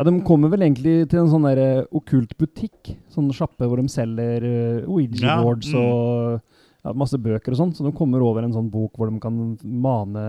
Ja, 0.00 0.04
de 0.08 0.14
kommer 0.24 0.48
vel 0.48 0.62
egentlig 0.64 1.10
til 1.12 1.18
en 1.20 1.28
sånn 1.28 1.44
der 1.44 1.58
eh, 1.60 1.88
okkult 1.92 2.30
butikk. 2.40 2.94
Sånn 3.12 3.26
sjappe 3.36 3.66
hvor 3.68 3.82
de 3.82 3.90
selger 3.92 4.46
uh, 4.46 4.78
Ja, 4.80 4.86
Ouija-boards 4.88 5.74
mm. 5.74 5.82
og 5.82 6.38
ja, 6.40 6.94
masse 6.96 7.20
bøker 7.20 7.52
og 7.52 7.58
sånn. 7.58 7.74
Så 7.76 7.84
de 7.84 7.92
kommer 7.98 8.24
over 8.24 8.46
en 8.46 8.54
sånn 8.56 8.70
bok 8.72 8.96
hvor 8.96 9.12
de 9.12 9.20
kan 9.20 9.36
mane 9.60 10.24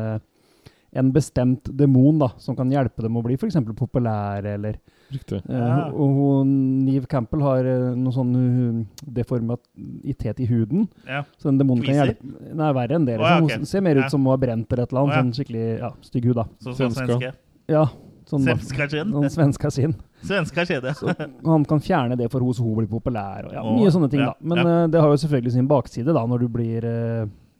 en 0.92 1.13
bestemt 1.16 1.70
demon 1.80 2.20
da, 2.20 2.34
som 2.44 2.58
kan 2.58 2.68
hjelpe 2.68 3.00
dem 3.06 3.16
å 3.16 3.24
bli 3.24 3.38
f.eks. 3.40 3.56
populære, 3.78 4.58
eller 4.58 4.75
Riktig. 5.08 5.40
eh, 5.40 5.56
Ja. 5.56 5.86
Og 5.88 6.20
hun, 6.20 6.51
Neve 6.84 7.08
Campbell 7.08 7.48
har 7.48 7.63
uh, 7.63 7.96
noe 7.96 8.12
sånn 8.12 8.36
uh, 8.36 8.84
deformatitet 9.08 10.44
i 10.44 10.50
huden. 10.51 10.90
Ja. 11.08 11.24
Så 11.40 11.48
den 11.48 11.63
demonen 11.63 11.88
kan 11.88 11.96
hjelpe 11.96 12.28
Nei, 12.28 12.74
verre 12.75 13.00
enn 13.00 13.08
det. 13.08 13.22
Oh, 13.24 13.24
ja, 13.24 13.40
okay. 13.40 13.63
Hun 13.63 13.72
ser 13.72 13.88
mer 13.88 14.04
ut 14.04 14.12
som 14.12 14.28
hun 14.28 14.36
har 14.36 14.44
brent 14.44 14.68
eller 14.68 14.84
et 14.84 14.92
eller 14.92 15.06
annet. 15.06 15.16
Oh, 15.16 15.16
ja. 15.16 15.24
Sånn 15.24 15.36
skikkelig 15.40 15.68
ja, 15.80 15.96
stygg 16.12 16.28
hud, 16.28 16.40
da. 16.44 16.50
Sånn 16.60 16.75
som 16.75 16.92
Svenska. 16.92 17.08
svenske. 17.08 17.36
Ja, 17.72 17.88
sånn. 18.32 18.46
Svenska 18.48 18.88
skinn. 18.90 19.12
Sånn 19.14 19.34
svenska 19.36 19.72
skinn. 19.76 19.94
Svenska 20.32 20.66
skjede. 20.70 20.96
Så 20.98 21.12
han 21.18 21.68
kan 21.70 21.84
fjerne 21.84 22.18
det 22.20 22.32
for 22.32 22.44
så 22.54 22.64
hun 22.66 22.80
blir 22.80 22.90
populær. 22.90 23.50
Og 23.50 23.54
ja, 23.58 23.64
mye 23.76 23.92
sånne 23.94 24.10
ting, 24.12 24.24
ja, 24.24 24.32
da. 24.32 24.48
Men 24.54 24.62
ja. 24.64 24.66
eh, 24.72 24.90
det 24.94 25.04
har 25.04 25.14
jo 25.14 25.22
selvfølgelig 25.26 25.56
sin 25.58 25.70
bakside 25.70 26.16
da, 26.16 26.26
når 26.30 26.46
du 26.46 26.52
blir 26.58 26.90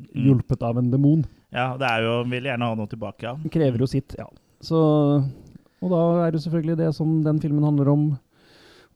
Mm. 0.02 0.24
hjulpet 0.26 0.64
av 0.66 0.78
en 0.80 0.88
demon. 0.90 1.20
Ja, 1.54 1.76
det 1.78 1.86
er 1.86 2.06
jo 2.08 2.14
Vil 2.32 2.48
gjerne 2.50 2.68
ha 2.72 2.74
noe 2.74 2.90
tilbake, 2.90 3.22
ja. 3.28 3.36
Det 3.38 3.52
krever 3.54 3.84
jo 3.84 3.86
sitt, 3.90 4.16
ja. 4.18 4.26
Så, 4.62 4.80
og 5.82 5.92
da 5.94 6.02
er 6.26 6.34
det 6.34 6.42
selvfølgelig 6.42 6.78
det 6.80 6.88
som 6.98 7.20
den 7.26 7.40
filmen 7.44 7.66
handler 7.66 7.92
om. 7.92 8.04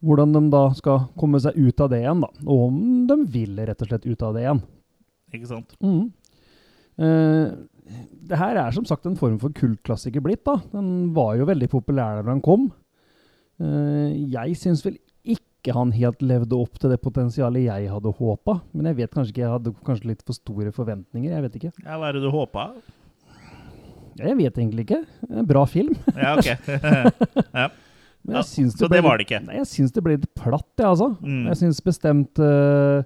Hvordan 0.05 0.33
de 0.35 0.41
da 0.53 0.63
skal 0.77 1.05
komme 1.17 1.39
seg 1.41 1.55
ut 1.57 1.81
av 1.81 1.89
det 1.93 2.01
igjen, 2.03 2.21
da. 2.25 2.29
Og 2.45 2.65
om 2.67 2.79
de 3.09 3.17
vil 3.33 3.61
rett 3.65 3.81
og 3.81 3.89
slett 3.89 4.05
ut 4.05 4.25
av 4.25 4.33
det 4.33 4.43
igjen. 4.45 4.61
Ikke 5.33 5.49
sant? 5.49 5.77
Mm. 5.81 6.03
Eh, 7.05 7.45
det 8.25 8.39
her 8.39 8.57
er 8.57 8.73
som 8.73 8.85
sagt 8.87 9.05
en 9.05 9.17
form 9.19 9.37
for 9.41 9.53
kultklassiker 9.55 10.23
blitt. 10.25 10.43
da. 10.47 10.57
Den 10.73 11.13
var 11.15 11.35
jo 11.39 11.47
veldig 11.49 11.69
populær 11.71 12.21
da 12.21 12.27
den 12.31 12.41
kom. 12.45 12.71
Eh, 13.61 14.15
jeg 14.33 14.57
syns 14.59 14.83
vel 14.85 14.97
ikke 15.35 15.75
han 15.75 15.93
helt 15.95 16.21
levde 16.25 16.57
opp 16.57 16.77
til 16.81 16.91
det 16.93 16.99
potensialet 17.01 17.67
jeg 17.67 17.89
hadde 17.91 18.13
håpa. 18.19 18.59
Men 18.73 18.91
jeg 18.91 18.99
vet 19.01 19.13
kanskje 19.13 19.35
ikke, 19.35 19.45
jeg 19.45 19.55
hadde 19.55 19.75
kanskje 19.85 20.11
litt 20.11 20.25
for 20.25 20.37
store 20.37 20.73
forventninger. 20.75 21.31
Jeg 21.31 21.47
vet 21.47 21.57
ikke. 21.61 21.73
Ja, 21.85 21.99
Hva 22.01 22.09
er 22.09 22.17
det 22.17 22.25
du 22.25 22.31
håpa? 22.33 22.69
Jeg 24.15 24.37
vet 24.39 24.57
egentlig 24.61 24.85
ikke. 24.87 25.01
En 25.29 25.47
bra 25.47 25.65
film. 25.67 25.95
Ja, 26.15 26.35
ok. 26.39 26.53
ja. 27.61 27.69
Men 28.25 28.39
jeg 28.39 28.49
syns 28.49 28.75
så 28.79 28.87
ja, 28.87 28.95
det 28.95 29.03
var 29.05 29.21
det? 29.21 29.39
Nei, 29.45 29.59
jeg 29.59 29.69
syns 29.69 29.93
det 29.93 30.01
ble 30.01 30.15
litt 30.17 30.29
platt, 30.37 30.71
jeg, 30.79 30.87
altså. 30.87 31.11
Mm. 31.21 31.43
Jeg 31.51 31.59
syns 31.59 31.81
bestemt 31.85 32.41
uh, 32.41 33.05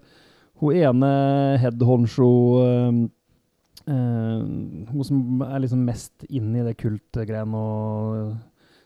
hun 0.63 0.77
ene 0.79 1.09
head 1.59 1.81
honcho 1.83 2.29
uh, 2.61 2.93
uh, 2.93 3.01
Hun 3.89 5.03
som 5.07 5.43
er 5.47 5.63
liksom 5.63 5.81
mest 5.87 6.25
inn 6.29 6.51
i 6.55 6.65
det 6.65 6.75
kultgreiene 6.77 7.57
og 7.57 8.33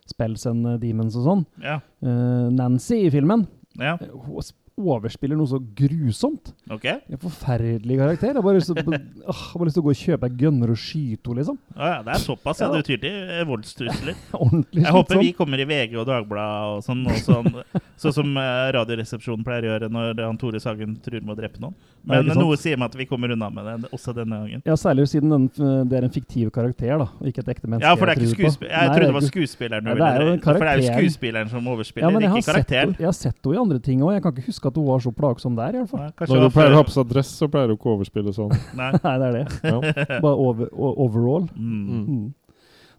spells 0.10 0.46
and 0.50 0.68
demons 0.82 1.18
og 1.20 1.28
sånn. 1.28 1.46
Ja. 1.64 1.80
Uh, 2.04 2.50
Nancy 2.54 3.06
i 3.06 3.14
filmen. 3.14 3.48
ja. 3.80 3.98
Hun 3.98 4.44
overspiller 4.80 5.38
noe 5.38 5.48
så 5.50 5.60
grusomt. 5.78 6.50
Ok. 6.74 6.86
En 6.90 7.20
forferdelig 7.22 7.98
karakter. 8.00 8.32
Jeg 8.32 8.38
har 8.40 8.46
bare 8.46 8.58
lyst 8.58 8.72
til, 8.72 8.80
å- 8.82 8.90
bare 9.60 9.68
lyst 9.70 9.78
til 9.78 9.84
å 9.84 9.86
gå 9.86 9.94
og 9.94 10.00
kjøpe 10.00 10.30
ei 10.30 10.36
gunner 10.40 10.74
og 10.74 10.80
skyte 10.82 11.30
henne, 11.30 11.38
liksom. 11.44 11.60
Ja, 11.76 11.90
ja, 11.92 12.00
det 12.08 12.14
er 12.16 12.24
såpass, 12.24 12.62
ja. 12.64 12.70
Det 12.74 12.82
tyr 12.88 13.02
til 13.04 13.18
eh, 13.38 13.44
voldstrusler. 13.50 14.18
Ordentlig 14.40 14.84
Jeg 14.86 14.96
håper 14.98 15.22
vi 15.22 15.32
kommer 15.38 15.62
i 15.62 15.68
VG 15.70 15.94
og 16.02 16.08
Dagbladet 16.10 16.74
og 16.74 16.82
sånn, 16.88 17.04
sånn, 17.22 17.52
sånn 18.02 18.16
som 18.18 18.34
eh, 18.42 18.64
Radioresepsjonen 18.80 19.46
pleier 19.46 19.68
å 19.68 19.72
gjøre 19.76 19.92
når 19.94 20.24
han 20.26 20.42
Tore 20.42 20.64
Sagen 20.64 20.98
truer 21.06 21.22
med 21.22 21.36
å 21.36 21.38
drepe 21.38 21.62
noen. 21.62 21.78
Men 22.10 22.34
noe 22.36 22.58
sier 22.60 22.80
meg 22.82 22.90
at 22.92 22.98
vi 23.00 23.06
kommer 23.08 23.32
unna 23.32 23.48
med 23.54 23.70
det 23.86 23.94
også 23.96 24.12
denne 24.18 24.42
gangen. 24.42 24.66
Ja, 24.68 24.76
særlig 24.80 25.06
siden 25.14 25.32
den, 25.32 25.46
det 25.88 26.00
er 26.02 26.08
en 26.10 26.12
fiktiv 26.12 26.50
karakter, 26.56 26.98
da, 27.00 27.08
og 27.08 27.30
ikke 27.30 27.46
et 27.46 27.54
ekte 27.54 27.70
menneske. 27.70 27.86
Ja, 27.88 27.94
for 27.96 28.10
det 28.10 28.18
er 28.18 28.20
ikke 28.20 28.28
jeg 28.28 28.36
skuespiller... 28.42 28.74
Jeg 28.74 28.92
trodde 28.92 29.08
det 29.08 29.16
var 29.20 29.28
skuespilleren 29.30 29.86
du 29.88 29.94
ville 29.94 30.36
For 30.44 30.60
det 30.66 30.74
er 30.74 30.82
jo 30.82 30.90
skuespilleren 30.98 31.54
som 31.54 31.70
overspiller, 31.72 32.18
ja, 32.20 32.34
ikke 32.34 32.44
karakteren. 32.50 32.92
Sett, 32.98 33.04
jeg 33.06 33.08
har 33.08 33.16
sett 33.16 33.40
henne 33.40 33.56
i 33.56 33.62
andre 33.64 33.80
ting 33.86 34.04
òg. 34.04 34.12
Jeg 34.18 34.26
kan 34.26 34.36
ikke 34.36 34.48
huske 34.50 34.63
at 34.70 34.78
hun 34.80 34.86
var 34.88 35.02
så 35.04 35.12
plagsom 35.16 35.58
der, 35.58 35.76
i 35.76 35.82
hvert 35.82 35.92
fall. 35.92 36.06
Nei, 36.06 36.28
Når 36.30 36.40
hun 36.40 36.46
du 36.46 36.56
pleier 36.56 36.76
å 36.76 36.80
ha 36.80 36.86
på 36.88 36.94
seg 36.96 37.10
dress, 37.10 37.34
så 37.40 37.50
pleier 37.52 37.72
du 37.72 37.76
ikke 37.76 37.92
å 37.92 37.98
overspille 37.98 38.34
sånn. 38.36 38.54
Nei. 38.80 38.92
Nei, 39.06 39.14
det 39.22 39.28
er 39.28 39.38
det. 39.40 39.44
Ja. 39.68 39.78
Bare 40.26 40.34
over, 40.34 40.72
overall. 40.78 41.48
Mm. 41.58 42.04
Mm. 42.08 42.26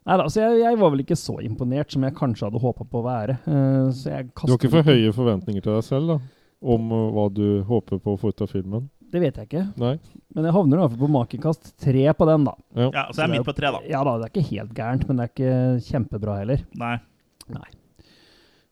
Nei 0.04 0.16
da, 0.21 0.26
så 0.28 0.42
jeg, 0.42 0.59
jeg 0.61 0.78
var 0.83 0.90
vel 0.92 1.00
ikke 1.00 1.16
så 1.16 1.38
imponert 1.40 1.94
som 1.94 2.02
jeg 2.04 2.16
kanskje 2.18 2.49
hadde 2.50 2.61
håpa 2.61 2.85
på 2.85 3.00
å 3.00 3.04
være. 3.06 3.38
Uh, 3.49 3.88
så 3.97 4.12
jeg 4.12 4.26
Du 4.35 4.50
har 4.50 4.59
ikke 4.59 4.75
for 4.75 4.90
høye 4.90 5.12
forventninger 5.16 5.64
til 5.64 5.78
deg 5.78 5.87
selv 5.87 6.12
da, 6.12 6.18
om 6.75 6.92
uh, 6.92 7.06
hva 7.14 7.30
du 7.33 7.47
håper 7.64 8.02
på 8.04 8.12
å 8.12 8.21
få 8.21 8.35
ut 8.35 8.44
av 8.44 8.52
filmen? 8.52 8.90
Det 9.14 9.23
vet 9.23 9.38
jeg 9.38 9.49
ikke. 9.49 9.62
Nei? 9.80 9.94
Men 10.35 10.49
jeg 10.49 10.56
havner 10.56 10.76
i 10.76 10.83
hvert 10.83 10.92
fall 10.97 11.04
på 11.06 11.12
makekast 11.14 11.71
tre 11.80 12.04
på 12.18 12.26
den, 12.28 12.44
da. 12.49 12.56
Ja. 12.75 12.88
Ja, 12.90 13.06
så 13.09 13.23
jeg 13.23 13.28
er 13.28 13.33
midt 13.37 13.47
på 13.47 13.54
tre, 13.56 13.71
da. 13.73 13.80
Ja 13.88 14.02
da, 14.04 14.18
det 14.21 14.28
er 14.28 14.35
ikke 14.35 14.49
helt 14.50 14.75
gærent, 14.76 15.06
men 15.09 15.21
det 15.21 15.25
er 15.25 15.33
ikke 15.33 15.54
kjempebra 15.87 16.37
heller. 16.42 16.66
Nei. 16.83 16.97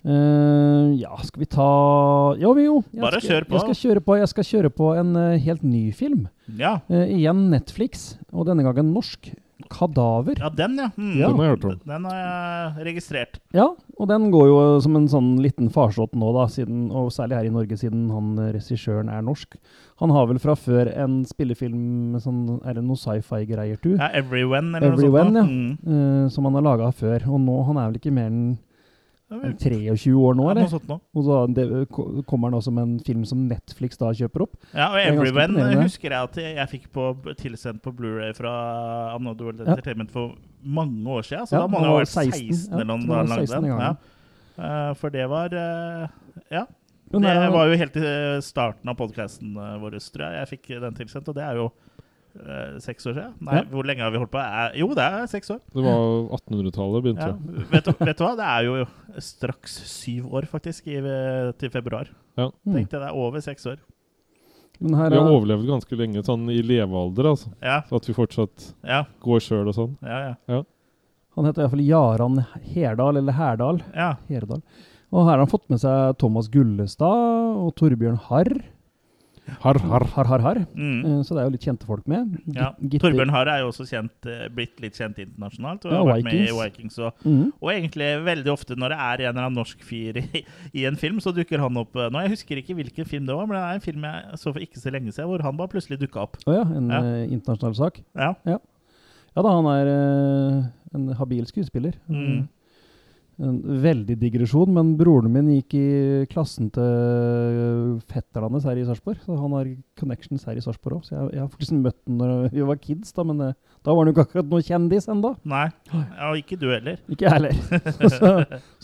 Eh, 0.02 0.94
ja, 0.98 1.14
skal 1.22 1.44
vi 1.44 1.46
ta 1.46 1.66
Jo, 2.40 2.56
jo. 2.58 2.80
Jeg 2.90 3.04
Bare 3.04 3.20
skal, 3.20 3.28
kjør 3.28 3.46
på. 3.46 3.54
Jeg 3.54 3.62
skal 3.62 3.78
kjøre 3.82 4.02
på, 4.02 4.18
jeg 4.18 4.32
skal 4.32 4.48
kjøre 4.48 4.70
på 4.74 4.90
en 4.98 5.14
uh, 5.14 5.38
helt 5.38 5.62
ny 5.62 5.84
film. 5.94 6.26
Ja. 6.58 6.80
Uh, 6.90 7.06
igjen 7.06 7.46
Netflix, 7.52 8.16
og 8.32 8.50
denne 8.50 8.66
gangen 8.66 8.92
norsk. 8.96 9.30
'Kadaver'. 9.72 10.36
ja, 10.42 10.48
den, 10.50 10.74
ja. 10.76 10.88
Mm. 10.98 11.12
Ja. 11.16 11.28
Den 11.28 11.38
har 11.38 11.44
jeg 11.44 11.52
hørt 11.54 11.64
om. 11.64 11.76
Den 11.86 12.04
har 12.04 12.16
jeg 12.18 12.86
registrert. 12.88 13.38
Ja, 13.54 13.68
og 13.96 14.08
den 14.10 14.26
går 14.34 14.46
jo 14.50 14.56
som 14.84 14.98
en 14.98 15.06
sånn 15.08 15.30
liten 15.40 15.70
farsott 15.72 16.16
nå, 16.18 16.32
da, 16.34 16.48
siden, 16.50 16.90
og 16.90 17.12
særlig 17.14 17.38
her 17.38 17.48
i 17.48 17.52
Norge, 17.54 17.78
siden 17.80 18.10
han 18.12 18.34
regissøren 18.52 19.08
er 19.08 19.22
norsk. 19.24 19.56
Han 20.02 20.12
har 20.12 20.26
vel 20.28 20.42
fra 20.42 20.56
før 20.58 20.90
en 20.92 21.22
spillefilm 21.24 22.18
sånn 22.20 22.42
Er 22.66 22.74
det 22.74 22.82
noe 22.84 22.98
sci-fi-greier, 22.98 23.78
du? 23.80 23.94
Ja, 23.94 24.10
Everyone, 24.18 24.74
eller 24.76 24.92
Everyone, 24.92 25.30
noe 25.30 25.46
sånt. 25.46 25.80
Ja, 25.86 25.88
Mm. 25.88 26.24
Eh, 26.24 26.28
som 26.34 26.44
han 26.44 26.54
har 26.58 26.66
laga 26.66 26.92
før. 26.92 27.24
Og 27.30 27.40
nå, 27.40 27.56
han 27.66 27.78
er 27.78 27.90
vel 27.90 28.00
ikke 28.02 28.12
mer 28.12 28.26
enn 28.26 28.58
23 29.40 30.12
år 30.18 30.36
nå, 30.38 30.46
eller? 30.52 30.68
Ja. 30.68 30.98
Og 31.16 31.26
så 31.26 31.38
det, 31.56 31.66
kommer 32.28 32.50
han 32.50 32.58
også 32.58 32.72
med 32.74 32.82
en 32.82 32.98
film 33.06 33.24
som 33.28 33.46
Netflix 33.48 34.00
da 34.00 34.12
kjøper 34.16 34.46
opp. 34.46 34.56
Ja, 34.72 34.90
og 34.90 34.98
er 35.00 35.12
Everyone 35.12 35.66
husker 35.82 36.14
jeg 36.14 36.30
at 36.30 36.40
jeg 36.42 36.68
fikk 36.72 36.90
på, 36.94 37.08
tilsendt 37.40 37.82
på 37.84 37.94
Blu-ray 37.96 38.34
fra 38.36 38.52
Another 39.16 39.48
World. 39.48 39.64
Entertainment 39.64 40.12
for 40.14 40.36
mange 40.62 41.02
år 41.10 41.26
siden. 41.28 41.48
Så 41.48 41.56
Ja, 41.56 41.64
da 41.64 41.70
må 41.70 41.80
han 41.80 41.90
ha 41.90 41.96
var 41.96 42.04
vært 42.04 42.14
16, 42.14 42.68
16, 42.68 42.80
eller 42.80 42.90
noe 42.92 43.46
den. 43.54 43.70
Ja. 43.72 43.94
Eh, 44.62 44.92
for 45.00 45.14
det 45.14 45.28
var 45.32 45.56
eh, 45.56 46.06
Ja. 46.52 46.66
Det 47.12 47.20
var 47.52 47.68
jo 47.68 47.76
helt 47.76 47.96
i 48.00 48.10
starten 48.40 48.88
av 48.88 48.96
podkasten 48.96 49.52
vår, 49.52 49.98
tror 50.14 50.22
jeg. 50.24 50.38
Jeg 50.38 50.50
fikk 50.54 50.70
den 50.80 50.94
tilsendt, 50.96 51.28
og 51.28 51.36
det 51.36 51.44
er 51.44 51.58
jo 51.60 51.66
eh, 51.68 51.91
seks 52.82 53.06
år 53.06 53.14
siden. 53.16 53.32
Nei, 53.44 53.54
Ja. 53.60 53.62
hvor 53.70 53.84
lenge 53.86 54.02
har 54.02 54.10
vi 54.14 54.18
holdt 54.22 54.30
på? 54.32 54.40
Eh, 54.40 54.78
jo, 54.80 54.88
det 54.96 55.04
er 55.04 55.26
seks 55.30 55.50
år. 55.54 55.60
Det 55.74 55.82
var 55.84 56.02
1800-tallet 56.38 57.04
begynte. 57.04 57.28
Ja. 57.28 57.64
Vet, 57.72 57.84
du, 57.84 57.92
vet 58.04 58.18
du 58.18 58.24
hva? 58.24 58.32
Det 58.40 58.46
er 58.48 58.62
jo 58.68 59.20
straks 59.20 59.74
syv 59.90 60.32
år, 60.32 60.46
faktisk, 60.50 60.86
i, 60.88 61.00
til 61.60 61.70
februar. 61.74 62.08
Ja. 62.38 62.48
Tenkte 62.64 62.96
jeg, 62.96 63.02
det 63.02 63.08
er 63.10 63.16
over 63.16 63.40
seks 63.44 63.66
år. 63.66 63.78
Men 64.80 64.94
her 64.98 65.10
Vi 65.12 65.16
har 65.20 65.26
er, 65.28 65.34
overlevd 65.36 65.66
ganske 65.68 65.96
lenge 66.00 66.22
sånn 66.26 66.48
i 66.50 66.60
levealder, 66.64 67.28
altså. 67.34 67.52
Ja, 67.62 67.82
Så 67.86 67.96
at 68.00 68.08
vi 68.08 68.14
fortsatt 68.16 68.70
ja, 68.82 69.04
går 69.22 69.44
sjøl 69.44 69.68
og 69.70 69.76
sånn. 69.76 69.92
ja. 70.02 70.34
ja. 70.48 70.62
han 71.36 71.46
heter 71.46 71.62
iallfall 71.62 71.84
Jaran 71.86 72.40
Herdal, 72.72 73.16
eller 73.20 73.32
Herdal. 73.36 73.82
ja. 73.94 74.14
Herdal. 74.28 74.62
Og 75.12 75.26
her 75.26 75.34
har 75.36 75.42
han 75.44 75.50
fått 75.52 75.68
med 75.68 75.78
seg 75.78 76.16
Thomas 76.18 76.46
Gullestad 76.48 77.58
og 77.60 77.74
Torbjørn 77.76 78.16
Harr. 78.30 78.50
Har, 79.60 79.74
har. 79.78 80.04
Har, 80.14 80.24
har, 80.30 80.38
har. 80.40 80.58
Mm. 80.74 81.00
Eh, 81.04 81.22
Så 81.26 81.34
det 81.34 81.40
er 81.42 81.48
jo 81.48 81.52
litt 81.56 81.64
kjente 81.66 81.86
folk 81.86 82.06
med. 82.08 82.36
Ja. 82.54 82.68
Torbjørn 82.78 83.32
Harr 83.34 83.48
er 83.50 83.58
jo 83.64 83.70
også 83.72 83.84
kjent, 83.90 84.14
eh, 84.30 84.44
blitt 84.54 84.78
litt 84.80 84.94
kjent 84.94 85.18
internasjonalt. 85.18 85.84
Og 85.86 85.92
Ja, 85.92 85.98
har 85.98 86.10
vært 86.12 86.24
med 86.28 86.34
i 86.34 86.44
Vikings. 86.46 86.60
Vikings. 86.62 86.98
Og, 87.02 87.24
mm. 87.26 87.52
og 87.60 87.72
egentlig 87.72 88.10
veldig 88.24 88.52
ofte 88.52 88.76
når 88.78 88.94
det 88.94 88.98
er 88.98 89.24
en 89.24 89.28
eller 89.32 89.42
annen 89.48 89.58
norsk 89.58 89.82
fyr 89.82 90.16
i, 90.22 90.44
i 90.78 90.84
en 90.86 90.96
film, 90.96 91.18
så 91.20 91.34
dukker 91.34 91.58
han 91.58 91.76
opp. 91.82 91.96
eh, 91.98 92.08
Nå, 92.14 92.22
Jeg 92.22 92.34
husker 92.36 92.62
ikke 92.62 92.74
hvilken 92.78 93.04
film 93.10 93.26
det 93.26 93.34
var, 93.34 93.46
men 93.50 93.58
det 93.58 93.64
er 93.66 93.80
en 93.80 93.86
film 93.88 94.06
jeg 94.08 94.38
så 94.38 94.52
for 94.54 94.60
ikke 94.62 94.78
så 94.80 94.94
lenge 94.94 95.10
siden, 95.12 95.28
hvor 95.32 95.42
han 95.42 95.56
bare 95.58 95.68
plutselig 95.74 95.98
dukka 96.04 96.22
opp. 96.28 96.38
Oh, 96.46 96.54
ja, 96.54 96.62
en 96.62 96.90
Ja. 96.90 97.02
internasjonal 97.26 97.74
sak. 97.74 98.02
Ja. 98.14 98.34
Ja 98.46 99.42
da, 99.42 99.48
han 99.48 99.66
er 99.74 99.88
en 100.94 101.08
habil 101.16 101.46
skuespiller. 101.48 101.94
Mm. 102.06 102.46
En 103.40 103.56
veldig 103.82 104.14
digresjon, 104.20 104.68
men 104.76 104.90
broren 104.98 105.32
min 105.32 105.48
gikk 105.54 105.74
i 105.78 105.86
klassen 106.30 106.68
til 106.74 107.96
fetteren 108.12 108.52
hans 108.52 108.66
her 108.68 108.76
i 108.78 108.84
Sarpsborg. 108.86 109.18
Så 109.24 109.36
han 109.38 109.54
har 109.56 109.70
connections 109.98 110.44
her 110.46 110.58
i 110.60 110.62
Sarpsborg 110.64 110.98
òg. 111.00 111.06
Så 111.06 111.14
jeg, 111.16 111.30
jeg 111.38 111.40
har 111.40 111.48
faktisk 111.50 111.72
møtt 111.78 111.96
ham 112.06 112.18
når 112.20 112.50
vi 112.52 112.66
var 112.68 112.80
kids, 112.82 113.14
da, 113.16 113.24
men 113.26 113.40
eh, 113.48 113.54
da 113.82 113.94
var 113.96 114.04
han 114.04 114.12
jo 114.12 114.14
ikke 114.16 114.26
akkurat 114.28 114.52
noe 114.52 114.66
kjendis 114.66 115.08
ennå. 115.10 115.32
Nei. 115.48 115.64
Ja, 115.94 116.28
og 116.30 116.38
ikke 116.42 116.58
du 116.60 116.68
heller. 116.70 117.00
Ikke 117.08 117.26
jeg 117.26 117.34
heller. 117.38 117.56
så, 118.18 118.34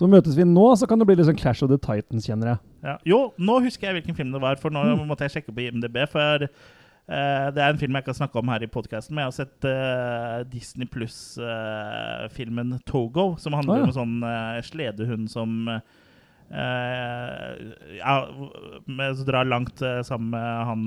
så 0.00 0.11
møtes 0.11 0.38
vi 0.38 0.49
nå, 0.49 0.67
så 0.81 0.88
kan 0.90 0.99
det 1.02 1.11
bli 1.11 1.19
litt 1.21 1.28
sånn 1.28 1.38
Clash 1.38 1.62
of 1.67 1.71
the 1.73 1.78
Titans, 1.85 2.26
kjenner 2.26 2.55
jeg. 2.55 2.62
Ja. 2.88 2.97
Jo, 3.12 3.21
nå 3.43 3.61
husker 3.67 3.90
jeg 3.90 4.00
hvilken 4.00 4.17
film 4.19 4.33
det 4.35 4.43
var, 4.43 4.59
for 4.62 4.73
nå 4.75 4.87
Mm. 4.88 5.05
måtte 5.11 5.26
jeg 5.28 5.37
sjekke 5.37 5.52
på 5.55 5.67
IMDb. 5.69 6.00
For 6.09 6.49
eh, 6.49 6.52
det 7.09 7.62
er 7.65 7.71
en 7.73 7.79
film 7.81 7.97
jeg 7.97 8.05
ikke 8.05 8.12
har 8.12 8.19
snakka 8.19 8.43
om 8.43 8.50
her 8.53 8.65
i 8.67 8.69
podkasten, 8.69 9.15
men 9.17 9.25
jeg 9.25 9.31
har 9.31 9.37
sett 9.38 9.65
eh, 9.65 10.43
Disney 10.53 10.88
Pluss-filmen 10.93 12.75
Togo, 12.85 13.31
som 13.41 13.57
handler 13.57 13.79
oh, 13.79 13.81
ja. 13.81 13.87
om 13.87 13.93
en 13.95 13.97
sånn 13.97 14.19
eh, 14.29 14.61
sledehund 14.69 15.33
som 15.33 15.71
Uh, 16.49 17.50
ja, 17.99 18.29
med, 18.87 19.17
så 19.19 19.25
drar 19.29 19.45
langt 19.45 19.83
uh, 19.85 20.00
sammen 20.00 20.31
med 20.33 20.65
han 20.65 20.87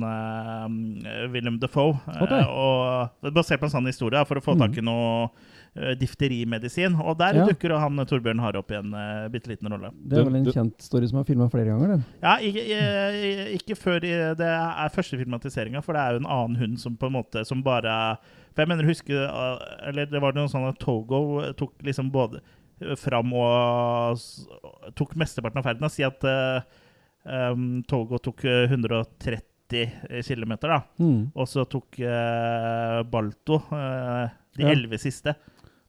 uh, 1.06 1.28
Willem 1.30 1.60
Defoe. 1.62 2.00
Okay. 2.16 2.42
Ok. 2.42 2.50
og 2.50 3.30
er 3.30 3.36
Basert 3.36 3.62
på 3.62 3.70
en 3.70 3.76
sann 3.76 3.86
historie, 3.86 4.26
for 4.26 4.42
å 4.42 4.42
få 4.42 4.56
Mm. 4.58 4.64
tak 4.64 4.80
i 4.82 4.82
noe 4.82 5.30
eh, 5.30 5.30
difterimedisin. 5.74 6.96
Og 7.00 7.18
der 7.18 7.34
Ja. 7.36 7.46
dukker 7.48 7.72
han 7.80 7.96
Torbjørn 8.06 8.40
Hare 8.44 8.60
opp 8.60 8.72
i 8.72 8.76
en 8.76 8.94
uh, 8.94 9.28
bitte 9.32 9.48
liten 9.48 9.70
rolle. 9.72 9.92
Det 9.96 10.18
er 10.20 10.26
vel 10.28 10.36
en 10.36 10.46
kjent 10.52 10.82
story 10.84 11.08
som 11.08 11.20
er 11.22 11.24
filma 11.24 11.48
flere 11.50 11.72
ganger, 11.72 11.88
den. 11.96 12.06
Ja, 12.22 12.34
ikke, 12.44 12.66
eh, 12.76 13.56
ikke 13.56 13.78
før 13.80 14.04
i- 14.04 14.36
det 14.36 14.50
er 14.52 14.90
første 14.92 15.18
filmatiseringa, 15.18 15.82
for 15.82 15.94
det 15.94 16.02
er 16.02 16.12
jo 16.12 16.20
en 16.26 16.26
annen 16.26 16.58
hund 16.60 16.80
som 16.80 16.98
på 16.98 17.08
en 17.08 17.14
måte 17.14 17.46
som 17.46 17.62
bare 17.64 18.18
For 18.54 18.64
jeg 18.66 18.68
mener, 18.68 18.84
husker 18.84 19.30
eh, 19.30 19.88
Eller 19.88 20.06
det 20.12 20.20
var 20.22 20.34
noe 20.34 20.48
sånn 20.52 20.68
at 20.68 20.78
Togo 20.78 21.54
tok 21.54 21.72
liksom 21.84 22.12
både 22.12 22.42
fram 22.98 23.32
og 23.32 24.18
tok 24.96 25.14
mesteparten 25.16 25.58
av 25.58 25.64
ferden. 25.64 25.90
Si 25.90 26.04
at 26.04 26.22
uh, 26.26 26.60
um, 27.24 27.82
Togo 27.88 28.18
tok 28.18 28.44
eh, 28.44 28.68
130 28.68 30.26
km, 30.26 30.58
da. 30.60 30.82
Mm. 31.00 31.32
Og 31.34 31.48
så 31.48 31.64
tok 31.70 32.00
uh, 32.02 33.04
Balto 33.04 33.62
uh, 33.72 34.28
de 34.58 34.64
Ja. 34.66 34.98
siste. 34.98 35.36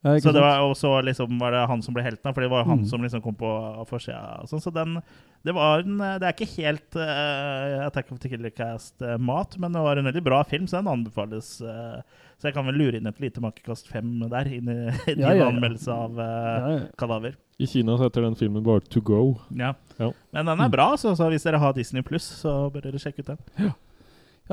Ja, 0.03 0.17
Så 0.19 0.33
det 0.35 0.41
var, 0.43 0.61
og 0.67 0.73
så 0.75 0.97
liksom 1.07 1.39
var 1.39 1.53
det 1.55 1.67
han 1.71 1.83
som 1.83 1.95
ble 1.95 2.03
helten, 2.03 2.35
for 2.35 2.43
det 2.43 2.51
var 2.51 2.65
jo 2.65 2.71
han 2.73 2.81
Mm. 2.83 2.87
som 2.91 3.03
liksom 3.05 3.23
kom 3.23 3.37
på 3.39 3.51
forsida. 3.87 4.43
Sånn, 4.51 4.61
så 4.61 4.73
den 4.75 4.97
det, 5.45 5.53
var 5.55 5.81
en, 5.85 5.99
det 5.99 6.27
er 6.27 6.33
ikke 6.35 6.49
helt 6.57 6.97
uh, 6.99 7.87
Attack 7.87 8.11
of 8.11 8.19
the 8.23 8.29
Killer 8.29 8.51
Cast-mat, 8.51 9.57
men 9.59 9.73
det 9.73 9.81
var 9.85 9.97
en 9.97 10.05
veldig 10.11 10.23
bra 10.27 10.43
film, 10.45 10.67
så 10.67 10.81
den 10.81 10.91
anbefales. 10.91 11.61
Uh, 11.63 12.03
så 12.39 12.49
jeg 12.51 12.55
kan 12.57 12.67
vel 12.67 12.75
lure 12.75 12.99
inn 12.99 13.07
et 13.07 13.21
lite 13.23 13.41
makekast 13.43 13.87
fem 13.91 14.11
der, 14.31 14.51
inn 14.51 14.69
i 14.69 14.77
din 15.07 15.23
Ja, 15.23 15.31
ja, 15.31 15.45
ja. 15.45 15.49
anmeldelse 15.53 15.95
av 15.95 16.19
uh, 16.19 16.27
Ja, 16.27 16.71
ja. 16.75 16.81
Kadaver. 16.99 17.37
I 17.63 17.67
Kina 17.71 17.95
så 17.97 18.09
heter 18.09 18.23
den 18.27 18.35
filmen 18.35 18.65
bare 18.67 18.83
To 18.91 19.01
Go. 19.01 19.21
Ja. 19.55 19.75
Ja. 19.99 20.11
Men 20.35 20.47
den 20.51 20.61
er 20.67 20.69
bra, 20.73 20.97
så, 20.99 21.15
så 21.15 21.29
hvis 21.31 21.47
dere 21.47 21.61
har 21.63 21.73
Disney 21.79 22.03
Pluss, 22.03 22.27
så 22.43 22.71
bør 22.75 22.89
dere 22.89 22.99
sjekke 22.99 23.23
ut 23.23 23.31
den. 23.37 23.39
Ja, 23.59 23.71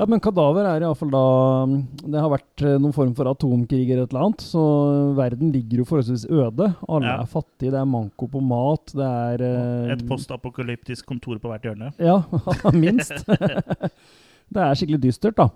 men 0.08 0.20
kadaver 0.22 0.64
er 0.64 0.84
iallfall 0.86 1.10
da 1.12 1.20
mm, 1.68 1.80
Det 2.14 2.20
har 2.22 2.30
vært 2.32 2.62
eh, 2.64 2.76
noen 2.80 2.94
form 2.96 3.10
for 3.18 3.28
atomkrig 3.28 3.82
eller 3.90 4.06
et 4.06 4.12
eller 4.14 4.26
annet, 4.28 4.44
så 4.46 4.62
verden 5.18 5.50
ligger 5.52 5.82
jo 5.82 5.84
forholdsvis 5.88 6.24
øde. 6.30 6.68
Alle 6.88 7.06
Ja. 7.10 7.16
er 7.20 7.26
fattige, 7.28 7.72
det 7.74 7.80
er 7.80 7.88
manko 7.90 8.28
på 8.30 8.40
mat, 8.40 8.94
det 8.96 9.08
er 9.08 9.42
eh, 9.44 9.92
Et 9.96 10.04
postapokalyptisk 10.08 11.06
kontor 11.10 11.38
på 11.42 11.50
hvert 11.52 11.66
hjørne. 11.68 11.90
Ja, 11.98 12.22
minst. 12.72 13.12
det 14.54 14.62
er 14.62 14.74
skikkelig 14.78 15.02
dystert, 15.08 15.36
da. 15.36 15.48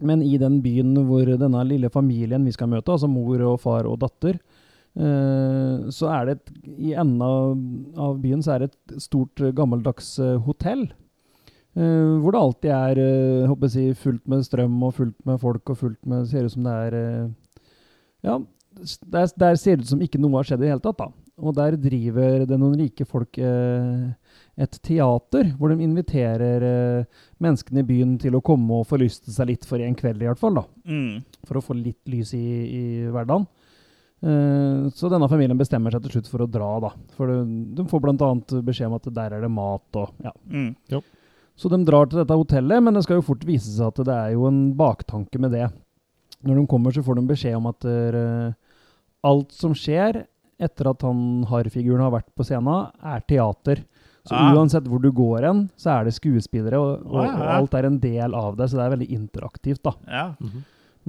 Men 0.00 0.22
i 0.22 0.36
den 0.40 0.60
byen 0.64 0.94
hvor 1.06 1.24
denne 1.26 1.64
lille 1.66 1.90
familien 1.92 2.44
vi 2.46 2.52
skal 2.52 2.68
møte, 2.72 2.92
altså 2.94 3.08
mor 3.10 3.40
og 3.52 3.60
far 3.60 3.86
og 3.90 3.98
datter, 4.02 4.38
eh, 4.96 5.88
så 5.94 6.10
er 6.14 6.26
det 6.26 6.36
et, 6.38 6.52
I 6.90 6.94
enden 6.98 7.22
av, 7.22 7.54
av 8.00 8.18
byen 8.22 8.42
så 8.44 8.54
er 8.56 8.64
det 8.66 8.70
et 8.74 9.00
stort, 9.02 9.40
eh, 9.40 9.52
gammeldags 9.56 10.18
eh, 10.18 10.36
hotell. 10.46 10.88
Eh, 11.76 12.14
hvor 12.22 12.34
det 12.34 12.40
alltid 12.40 12.72
er 12.76 13.00
uh, 13.00 13.48
håper 13.50 13.68
jeg 13.68 13.74
si, 13.74 14.02
fullt 14.04 14.24
med 14.30 14.46
strøm 14.46 14.78
og 14.86 14.94
fullt 14.96 15.18
med 15.28 15.40
folk 15.42 15.72
og 15.72 15.78
fullt 15.80 16.00
med 16.10 16.28
Ser 16.30 16.46
ut 16.46 16.54
som 16.54 16.66
det 16.66 16.76
er 16.86 16.96
uh, 16.98 17.30
Ja, 18.26 18.38
der, 19.04 19.30
der 19.36 19.58
ser 19.60 19.76
det 19.76 19.86
ut 19.86 19.92
som 19.92 20.02
ikke 20.04 20.20
noe 20.20 20.38
har 20.38 20.48
skjedd 20.48 20.62
i 20.62 20.68
det 20.68 20.72
hele 20.74 20.84
tatt. 20.84 21.00
da. 21.00 21.10
Og 21.40 21.54
der 21.56 21.78
driver 21.80 22.44
det 22.44 22.58
noen 22.60 22.76
rike 22.76 23.06
folk 23.08 23.38
eh, 23.40 24.10
et 24.60 24.76
teater, 24.84 25.54
hvor 25.56 25.72
de 25.72 25.86
inviterer 25.86 26.66
menneskene 27.40 27.80
i 27.80 27.88
byen 27.88 28.12
til 28.20 28.36
å 28.36 28.42
komme 28.44 28.82
og 28.82 28.90
forlyste 28.90 29.32
seg 29.32 29.48
litt 29.48 29.64
for 29.64 29.80
en 29.80 29.96
kveld, 29.96 30.20
i 30.20 30.28
hvert 30.28 30.40
fall. 30.40 30.60
da. 30.60 30.66
Mm. 30.84 31.24
For 31.48 31.56
å 31.56 31.64
få 31.64 31.78
litt 31.80 32.12
lys 32.12 32.34
i, 32.36 32.44
i 32.44 32.82
hverdagen. 33.08 33.48
Eh, 34.20 34.88
så 34.94 35.08
denne 35.08 35.28
familien 35.32 35.58
bestemmer 35.58 35.94
seg 35.94 36.04
til 36.04 36.18
slutt 36.18 36.28
for 36.28 36.44
å 36.44 36.50
dra, 36.50 36.74
da. 36.84 36.90
For 37.16 37.30
de, 37.30 37.38
de 37.78 37.86
får 37.88 38.04
bl.a. 38.04 38.30
beskjed 38.66 38.90
om 38.90 38.98
at 38.98 39.08
der 39.16 39.36
er 39.36 39.46
det 39.46 39.52
mat 39.52 40.00
og 40.00 40.12
ja. 40.24 40.34
Mm. 40.52 40.74
Så 41.60 41.68
de 41.68 41.78
drar 41.84 42.08
til 42.08 42.22
dette 42.22 42.36
hotellet, 42.40 42.80
men 42.82 42.96
det 42.96 43.02
skal 43.04 43.18
jo 43.20 43.26
fort 43.26 43.42
vise 43.44 43.68
seg 43.74 43.90
at 43.90 44.00
det 44.08 44.14
er 44.16 44.30
jo 44.32 44.46
en 44.48 44.60
baktanke 44.78 45.36
med 45.42 45.52
det. 45.52 45.66
Når 46.46 46.56
de 46.62 46.66
kommer, 46.72 46.94
så 46.96 47.02
får 47.04 47.18
de 47.20 47.26
beskjed 47.28 47.58
om 47.58 47.66
at 47.68 47.84
uh, 47.84 48.52
alt 49.28 49.52
som 49.52 49.74
skjer 49.76 50.22
etter 50.60 50.88
at 50.90 51.04
han 51.04 51.44
harfiguren 51.48 52.00
har 52.06 52.14
vært 52.14 52.30
på 52.36 52.44
scenen, 52.48 52.88
er 53.04 53.20
teater. 53.28 53.84
Så 54.28 54.36
Ah. 54.36 54.50
uansett 54.52 54.84
hvor 54.88 55.00
du 55.00 55.08
går 55.16 55.46
hen, 55.48 55.62
så 55.80 55.94
er 55.98 56.04
det 56.04 56.12
skuespillere, 56.16 56.76
og, 56.80 57.06
og, 57.08 57.22
Ah, 57.22 57.24
ja, 57.24 57.36
og 57.36 57.54
alt 57.56 57.74
er 57.78 57.86
en 57.88 57.96
del 58.02 58.34
av 58.36 58.56
det, 58.58 58.66
så 58.68 58.76
det 58.76 58.84
er 58.84 58.92
veldig 58.96 59.08
interaktivt, 59.16 59.82
da. 59.82 59.94
Ja. 60.08 60.26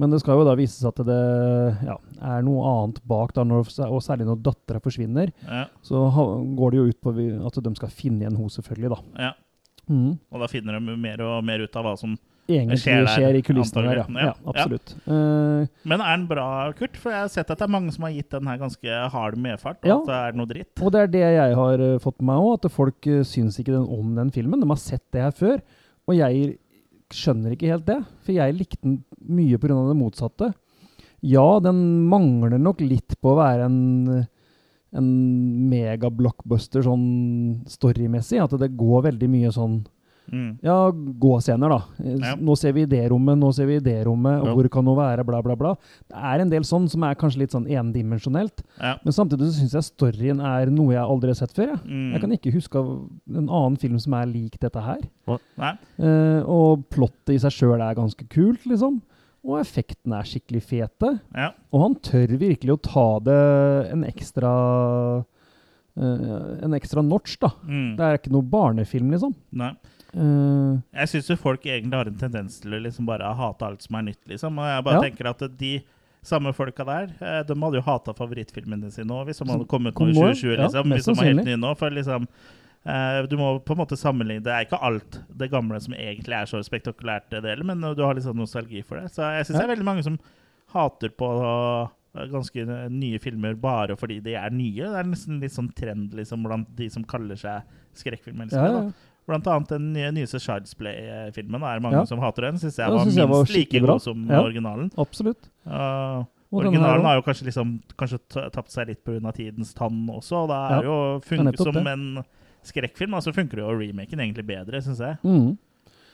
Men 0.00 0.10
det 0.10 0.20
skal 0.22 0.40
jo 0.40 0.46
da 0.48 0.54
vise 0.56 0.80
seg 0.80 0.88
at 0.94 1.02
det 1.06 1.18
ja, 1.84 1.96
er 2.24 2.42
noe 2.46 2.64
annet 2.70 3.02
bak, 3.08 3.34
da, 3.36 3.44
når, 3.44 3.68
og 3.88 4.00
særlig 4.04 4.24
når 4.30 4.40
dattera 4.48 4.80
forsvinner. 4.80 5.32
ja. 5.44 5.66
Så 5.84 6.06
ha, 6.16 6.24
går 6.56 6.70
det 6.72 6.80
jo 6.80 6.86
ut 6.88 7.00
på 7.04 7.12
at 7.46 7.60
de 7.68 7.74
skal 7.76 7.92
finne 7.92 8.24
igjen 8.24 8.36
henne, 8.40 8.52
selvfølgelig, 8.56 8.92
da. 8.96 9.00
ja. 9.28 9.32
Mhm. 9.88 10.18
Og 10.30 10.40
da 10.44 10.46
finner 10.50 10.78
de 10.78 10.96
mer 10.96 11.22
og 11.26 11.42
mer 11.44 11.64
ut 11.64 11.76
av 11.76 11.84
hva 11.88 11.96
som 11.98 12.18
Egentlig 12.50 12.80
skjer 12.82 13.04
skjer, 13.06 13.28
der, 13.30 13.36
i 13.38 13.42
kulissene 13.46 13.82
der, 13.86 13.98
ja. 14.00 14.04
ja. 14.08 14.24
Ja, 14.26 14.32
absolutt. 14.50 14.92
Eh, 15.06 15.68
Men 15.88 16.00
er 16.02 16.16
den 16.16 16.24
bra, 16.26 16.46
Kurt? 16.76 16.96
For 16.98 17.14
jeg 17.14 17.22
har 17.22 17.30
sett 17.30 17.50
at 17.54 17.60
det 17.60 17.66
er 17.68 17.70
mange 17.70 17.92
som 17.94 18.02
har 18.02 18.10
gitt 18.16 18.34
den 18.34 18.48
her 18.50 18.58
ganske 18.58 18.96
hard 19.14 19.36
medfart. 19.38 19.78
og 19.84 19.88
Ja. 19.88 19.98
At 20.00 20.10
det 20.10 20.16
er 20.18 20.38
noe 20.40 20.50
dritt. 20.50 20.82
og 20.82 20.90
det 20.92 21.00
er 21.04 21.12
det 21.12 21.22
jeg 21.22 21.54
har 21.60 21.84
eh, 21.86 21.98
fått 22.02 22.18
med 22.18 22.32
meg 22.32 22.42
òg, 22.42 22.58
at 22.58 22.74
folk 22.74 23.06
uh, 23.06 23.22
syns 23.22 23.60
ikke 23.62 23.72
den, 23.76 23.86
om 23.86 24.14
den 24.18 24.32
filmen. 24.34 24.60
De 24.60 24.68
har 24.68 24.82
sett 24.82 25.04
det 25.14 25.22
her 25.22 25.30
før. 25.30 25.62
Og 26.10 26.18
jeg 26.18 26.58
skjønner 27.14 27.54
ikke 27.54 27.70
helt 27.70 27.86
det, 27.86 28.00
for 28.24 28.34
jeg 28.34 28.58
likte 28.58 28.82
den 28.82 28.98
mye 29.22 29.58
pga. 29.62 29.78
det 29.88 29.96
motsatte. 30.00 30.52
Ja, 31.22 31.60
den 31.62 32.08
mangler 32.10 32.58
nok 32.58 32.80
litt 32.82 33.14
på 33.22 33.36
å 33.36 33.38
være 33.38 33.68
en, 33.70 34.26
en 34.94 35.68
megablockbuster 35.70 36.84
sånn 36.86 37.62
storymessig. 37.70 38.40
At 38.42 38.54
det 38.60 38.74
går 38.76 39.08
veldig 39.10 39.28
mye 39.32 39.52
sånn 39.54 39.82
Mm. 40.32 40.52
Ja, 40.62 40.88
gåscener, 41.18 41.68
da. 41.68 41.80
Ja. 41.98 42.36
Nå 42.38 42.54
ser 42.56 42.72
vi 42.72 42.82
i 42.82 42.86
det 42.88 43.08
rommet, 43.10 43.36
nå 43.36 43.48
ser 43.52 43.66
vi 43.66 43.74
i 43.76 43.80
det 43.82 44.04
rommet, 44.06 44.38
Ja. 44.46 44.52
hvor 44.54 44.68
kan 44.70 44.84
nå 44.84 44.94
være, 44.96 45.24
bla, 45.26 45.42
bla, 45.42 45.56
bla. 45.56 45.74
Det 46.08 46.14
er 46.16 46.40
en 46.40 46.48
del 46.48 46.62
sånn 46.62 46.88
som 46.88 47.02
er 47.02 47.16
kanskje 47.16 47.38
litt 47.40 47.50
sånn 47.50 47.66
endimensjonelt. 47.66 48.62
Ja. 48.80 48.94
Men 49.04 49.12
samtidig 49.12 49.50
så 49.50 49.58
syns 49.60 49.72
jeg 49.74 49.82
storyen 49.82 50.40
er 50.40 50.70
noe 50.70 50.92
jeg 50.94 51.02
aldri 51.02 51.26
har 51.26 51.34
sett 51.34 51.52
før. 51.52 51.72
Jeg, 51.74 51.80
Mm. 51.90 52.12
jeg 52.12 52.20
kan 52.20 52.30
ikke 52.30 52.52
huske 52.54 52.76
av 52.78 53.10
en 53.36 53.48
annen 53.48 53.76
film 53.76 53.98
som 53.98 54.14
er 54.14 54.26
lik 54.26 54.60
dette 54.60 54.80
her. 54.80 55.00
Eh, 55.98 56.42
og 56.46 56.88
plottet 56.88 57.34
i 57.34 57.38
seg 57.38 57.50
sjøl 57.50 57.80
er 57.82 57.94
ganske 57.96 58.26
kult, 58.30 58.62
liksom. 58.64 59.02
Og 59.42 59.58
effektene 59.58 60.20
er 60.20 60.28
skikkelig 60.28 60.62
fete. 60.62 61.08
Ja. 61.34 61.48
Og 61.74 61.82
han 61.82 61.96
tør 62.04 62.36
virkelig 62.38 62.76
å 62.76 62.82
ta 62.82 63.06
det 63.26 63.38
en 63.90 64.04
ekstra 64.06 64.52
uh, 65.22 66.62
En 66.62 66.76
ekstra 66.78 67.02
notch, 67.04 67.34
da. 67.42 67.50
Mm. 67.66 67.96
Det 67.98 68.06
er 68.06 68.20
ikke 68.20 68.32
noe 68.34 68.46
barnefilm, 68.52 69.10
liksom. 69.14 69.34
Nei. 69.50 69.72
Uh, 70.12 70.78
Jeg 70.92 71.08
syns 71.14 71.30
jo 71.32 71.38
folk 71.40 71.64
egentlig 71.66 71.96
har 71.98 72.10
en 72.10 72.20
tendens 72.20 72.60
til 72.62 72.76
å 72.76 72.80
liksom 72.84 73.08
bare 73.08 73.32
hate 73.34 73.66
alt 73.66 73.82
som 73.84 73.98
er 73.98 74.06
nytt, 74.12 74.22
liksom. 74.30 74.58
Og 74.60 74.70
jeg 74.70 74.86
bare 74.86 75.00
Ja. 75.00 75.04
tenker 75.08 75.30
at 75.32 75.58
de 75.58 75.74
samme 76.22 76.52
folka 76.54 76.84
der, 76.86 77.08
eh, 77.20 77.42
de 77.42 77.54
hadde 77.58 77.74
jo 77.80 77.82
hata 77.82 78.12
favorittfilmene 78.14 78.92
sine 78.92 79.10
òg, 79.10 79.26
hvis 79.26 79.38
de 79.42 79.50
hadde 79.50 79.66
kommet 79.66 79.92
ut 79.92 79.98
nå 79.98 80.06
i 80.30 80.34
2020, 80.34 80.56
liksom. 80.56 80.92
Hvis 80.94 81.04
de 81.04 81.14
var 81.18 81.24
helt 81.24 81.44
nye 81.44 81.56
nå. 81.58 81.76
For 81.76 81.90
liksom 81.90 82.28
eh, 82.86 83.22
Du 83.30 83.36
må 83.36 83.54
på 83.64 83.74
en 83.74 83.82
måte 83.82 83.98
sammenligne 83.98 84.42
Det 84.44 84.52
er 84.52 84.66
ikke 84.66 84.80
alt 84.82 85.20
det 85.28 85.50
gamle 85.50 85.80
som 85.80 85.94
egentlig 85.94 86.36
er 86.38 86.46
så 86.50 86.62
spektakulært, 86.64 87.30
det 87.30 87.42
heller, 87.44 87.64
men 87.64 87.80
du 87.96 88.02
har 88.02 88.14
litt 88.14 88.24
sånn 88.26 88.38
nostalgi 88.38 88.82
for 88.84 89.00
det. 89.00 89.12
Så 89.14 89.22
jeg 89.36 89.46
syns 89.46 89.56
Ja. 89.56 89.62
det 89.62 89.70
er 89.70 89.74
veldig 89.76 89.88
mange 89.88 90.02
som 90.06 90.18
hater 90.72 91.10
på 91.10 91.28
eh, 92.14 92.26
ganske 92.32 92.66
nye 92.90 93.18
filmer 93.18 93.54
bare 93.54 93.96
fordi 93.96 94.20
de 94.22 94.34
er 94.36 94.50
nye. 94.50 94.84
Det 94.84 94.98
er 95.00 95.08
nesten 95.08 95.40
litt 95.40 95.52
sånn 95.54 95.72
trend 95.74 96.12
liksom 96.14 96.44
blant 96.44 96.68
de 96.76 96.88
som 96.92 97.04
kaller 97.04 97.36
seg 97.36 97.62
skrekkfilmelskere. 97.96 98.68
ja, 98.68 98.82
ja. 98.88 99.08
Blant 99.22 99.46
annet 99.46 99.68
den 99.70 99.92
nye, 99.94 100.10
nyeste 100.10 100.40
Child's 100.42 100.74
Play-filmen. 100.74 101.62
Er 101.62 101.78
det 101.78 101.82
mange 101.84 102.06
som 102.10 102.18
hater 102.18 102.42
den. 102.42 102.56
Syns 102.58 102.76
jeg 102.80 102.90
var 102.90 103.04
synes 103.04 103.16
jeg 103.20 103.28
var 103.30 103.44
minst 103.44 103.54
like 103.54 103.80
bra. 103.84 103.92
god 103.94 104.02
som 104.02 104.24
originalen. 104.34 104.88
Absolutt. 104.98 105.46
Uh, 105.64 106.24
originalen 106.50 107.06
har 107.06 107.20
jo 107.20 107.22
kanskje, 107.22 107.46
liksom, 107.46 107.76
kanskje 107.96 108.18
tapt 108.50 108.74
seg 108.74 108.88
litt 108.90 109.04
pga. 109.06 109.30
tidens 109.32 109.70
tann 109.78 110.00
også. 110.10 110.42
Og 110.42 110.48
det 110.50 110.58
er 110.58 110.88
jo 110.88 110.96
nettopp 111.46 111.70
som 111.78 111.86
en 111.86 112.24
skrekkfilm. 112.68 113.14
Altså 113.18 113.34
funker 113.36 113.62
jo 113.62 113.70
remaken 113.76 114.20
egentlig 114.24 114.46
bedre, 114.48 114.82
syns 114.84 115.00
jeg. 115.02 115.18
Mm. 115.26 115.52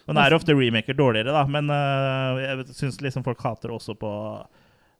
Men 0.09 0.17
det 0.17 0.25
er 0.25 0.37
ofte 0.39 0.55
remaker 0.57 0.97
dårligere, 0.97 1.35
da. 1.37 1.43
Men 1.53 1.69
uh, 1.69 2.39
jeg 2.41 2.77
syns 2.79 3.01
liksom 3.05 3.27
folk 3.27 3.43
hater 3.45 3.75
også 3.75 3.93
på 4.01 4.13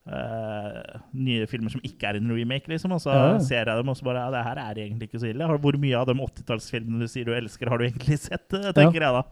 uh, 0.09 0.99
nye 1.17 1.47
filmer 1.49 1.73
som 1.73 1.81
ikke 1.85 2.11
er 2.11 2.19
en 2.19 2.31
remake, 2.35 2.69
liksom. 2.71 2.93
Og 2.95 3.01
så 3.03 3.13
Ja, 3.13 3.27
ja. 3.33 3.39
ser 3.43 3.63
jeg 3.65 3.81
dem 3.81 3.89
og 3.89 3.97
så 3.97 4.05
bare 4.05 4.25
Ja, 4.27 4.31
det 4.37 4.43
her 4.45 4.61
er 4.63 4.81
egentlig 4.85 5.09
ikke 5.09 5.21
så 5.23 5.31
ille. 5.31 5.49
Hvor 5.65 5.77
mye 5.81 5.97
av 5.97 6.09
de 6.11 6.17
80-tallsfilmene 6.17 7.01
du 7.01 7.07
sier 7.11 7.25
du 7.29 7.33
elsker, 7.35 7.69
har 7.73 7.81
du 7.81 7.87
egentlig 7.89 8.19
sett? 8.27 8.47
tenker 8.49 8.73
tenker 8.77 9.07
jeg 9.07 9.17
da. 9.17 9.23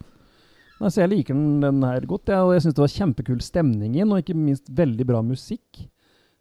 Nei, 0.77 0.89
så 0.93 1.01
jeg 1.01 1.10
liker 1.10 1.34
den, 1.34 1.62
den 1.63 1.82
her 1.88 2.03
godt, 2.06 2.30
ja, 2.30 2.43
og 2.45 2.51
jeg 2.53 2.67
syns 2.67 2.75
det 2.77 2.84
var 2.84 2.91
kjempekul 2.93 3.39
stemning 3.41 3.95
i 3.95 4.03
den, 4.03 4.12
og 4.13 4.19
ikke 4.21 4.36
minst 4.38 4.67
veldig 4.69 5.08
bra 5.10 5.23
musikk. 5.25 5.88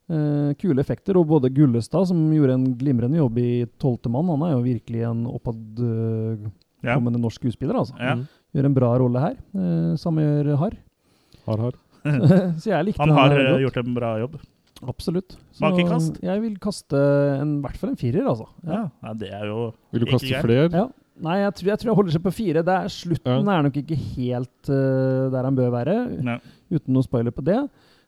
Eh, 0.06 0.52
kule 0.60 0.78
effekter, 0.78 1.16
og 1.18 1.26
både 1.26 1.50
Gullestad, 1.50 2.06
som 2.06 2.18
gjorde 2.30 2.54
en 2.54 2.66
glimrende 2.78 3.18
jobb 3.18 3.38
i 3.42 3.66
'Tolvte 3.66 4.06
mann', 4.06 4.28
han 4.30 4.42
er 4.46 4.52
jo 4.54 4.62
virkelig 4.62 5.02
en 5.02 5.24
oppadkommende 5.26 6.52
Ja. 6.84 6.98
norsk 7.00 7.40
skuespiller, 7.42 7.74
altså. 7.74 7.98
Ja. 7.98 8.14
Gjør 8.54 8.66
en 8.66 8.74
bra 8.74 8.98
rolle 8.98 9.18
her. 9.18 9.34
Eh, 9.34 9.96
samme 9.98 10.22
gjør 10.22 10.56
Harr. 10.56 10.76
Har, 11.46 11.58
har. 11.58 11.72
så 12.62 12.70
jeg 12.70 12.84
likte 12.84 13.02
Han 13.02 13.10
har 13.10 13.28
har 13.28 13.36
her 13.36 13.56
eh, 13.56 13.62
gjort 13.66 13.76
en 13.82 13.94
bra 13.94 14.18
jobb. 14.20 14.38
Absolutt. 14.86 15.36
Så? 15.52 15.72
Jeg 16.22 16.40
vil 16.40 16.58
kaste 16.60 16.94
en, 17.40 17.58
i 17.58 17.60
hvert 17.64 17.76
fall 17.80 17.90
en 17.90 17.96
firer, 17.96 18.28
altså. 18.28 18.46
Ja, 18.62 18.90
ja 19.02 19.12
det 19.14 19.32
er 19.32 19.46
jo 19.46 19.74
Vil 19.90 20.04
du 20.04 20.06
kaste 20.12 20.42
flere? 20.44 20.70
Ja. 20.70 20.86
Nei, 21.16 21.38
jeg 21.40 21.54
tror, 21.56 21.68
jeg 21.70 21.78
tror 21.80 21.90
jeg 21.90 21.96
holder 21.96 22.12
seg 22.12 22.22
på 22.26 22.34
fire. 22.36 22.62
Det 22.62 22.74
er, 22.76 22.88
slutten 22.92 23.48
er 23.48 23.62
nok 23.64 23.76
ikke 23.80 23.96
helt 23.96 24.68
uh, 24.68 25.32
der 25.32 25.48
han 25.48 25.56
bør 25.56 25.70
være, 25.72 25.94
Nei. 26.20 26.36
uten 26.70 26.92
noe 26.92 27.06
spoiler 27.06 27.32
på 27.32 27.42
det. 27.46 27.56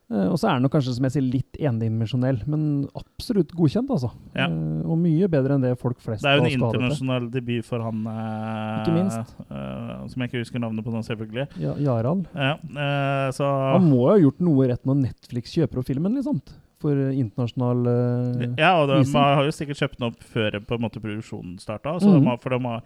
Eh, 0.08 0.28
og 0.32 0.38
så 0.40 0.48
er 0.48 0.56
den 0.56 0.64
nok 0.64 0.72
kanskje 0.72 0.94
som 0.96 1.04
jeg 1.04 1.14
sier, 1.18 1.24
litt 1.34 1.58
endimensjonell, 1.60 2.38
men 2.48 2.62
absolutt 2.96 3.50
godkjent, 3.56 3.90
altså. 3.92 4.08
Ja. 4.32 4.46
Eh, 4.46 4.86
og 4.88 4.96
mye 5.02 5.28
bedre 5.30 5.58
enn 5.58 5.66
det 5.66 5.74
folk 5.80 5.98
flest 6.00 6.24
har 6.24 6.38
skadet 6.38 6.46
Det 6.46 6.54
er 6.54 6.56
jo 6.56 6.62
en 6.62 6.68
internasjonal 6.70 7.26
debut 7.34 7.68
for 7.68 7.84
han 7.84 8.06
eh, 8.14 8.70
Ikke 8.78 8.94
minst. 8.96 9.34
Uh, 9.50 10.06
som 10.08 10.24
jeg 10.24 10.30
ikke 10.30 10.44
husker 10.44 10.64
navnet 10.64 10.86
på 10.86 10.94
nå, 10.94 11.02
selvfølgelig. 11.04 11.44
Ja, 11.60 11.74
Jarald. 11.84 12.24
Ja, 12.32 12.54
uh, 12.56 13.28
så 13.36 13.50
Han 13.74 13.90
må 13.90 14.00
jo 14.06 14.14
ha 14.14 14.16
gjort 14.22 14.40
noe 14.48 14.70
rett 14.72 14.88
når 14.88 15.02
Netflix 15.04 15.52
kjøper 15.58 15.82
opp 15.82 15.90
filmen, 15.90 16.16
liksom. 16.16 16.40
For 16.80 17.04
internasjonal 17.10 17.84
uh, 17.84 18.48
Ja, 18.56 18.78
og 18.80 18.88
de 18.94 19.02
har 19.12 19.44
jo 19.44 19.52
sikkert 19.52 19.82
kjøpt 19.82 20.00
den 20.00 20.08
opp 20.08 20.24
før 20.32 20.56
på 20.64 20.78
en 20.78 20.86
måte 20.88 21.04
produksjonen 21.04 21.60
starta. 21.60 21.98
mm 22.00 22.32
for 22.38 22.54
de 22.54 22.64
har, 22.64 22.82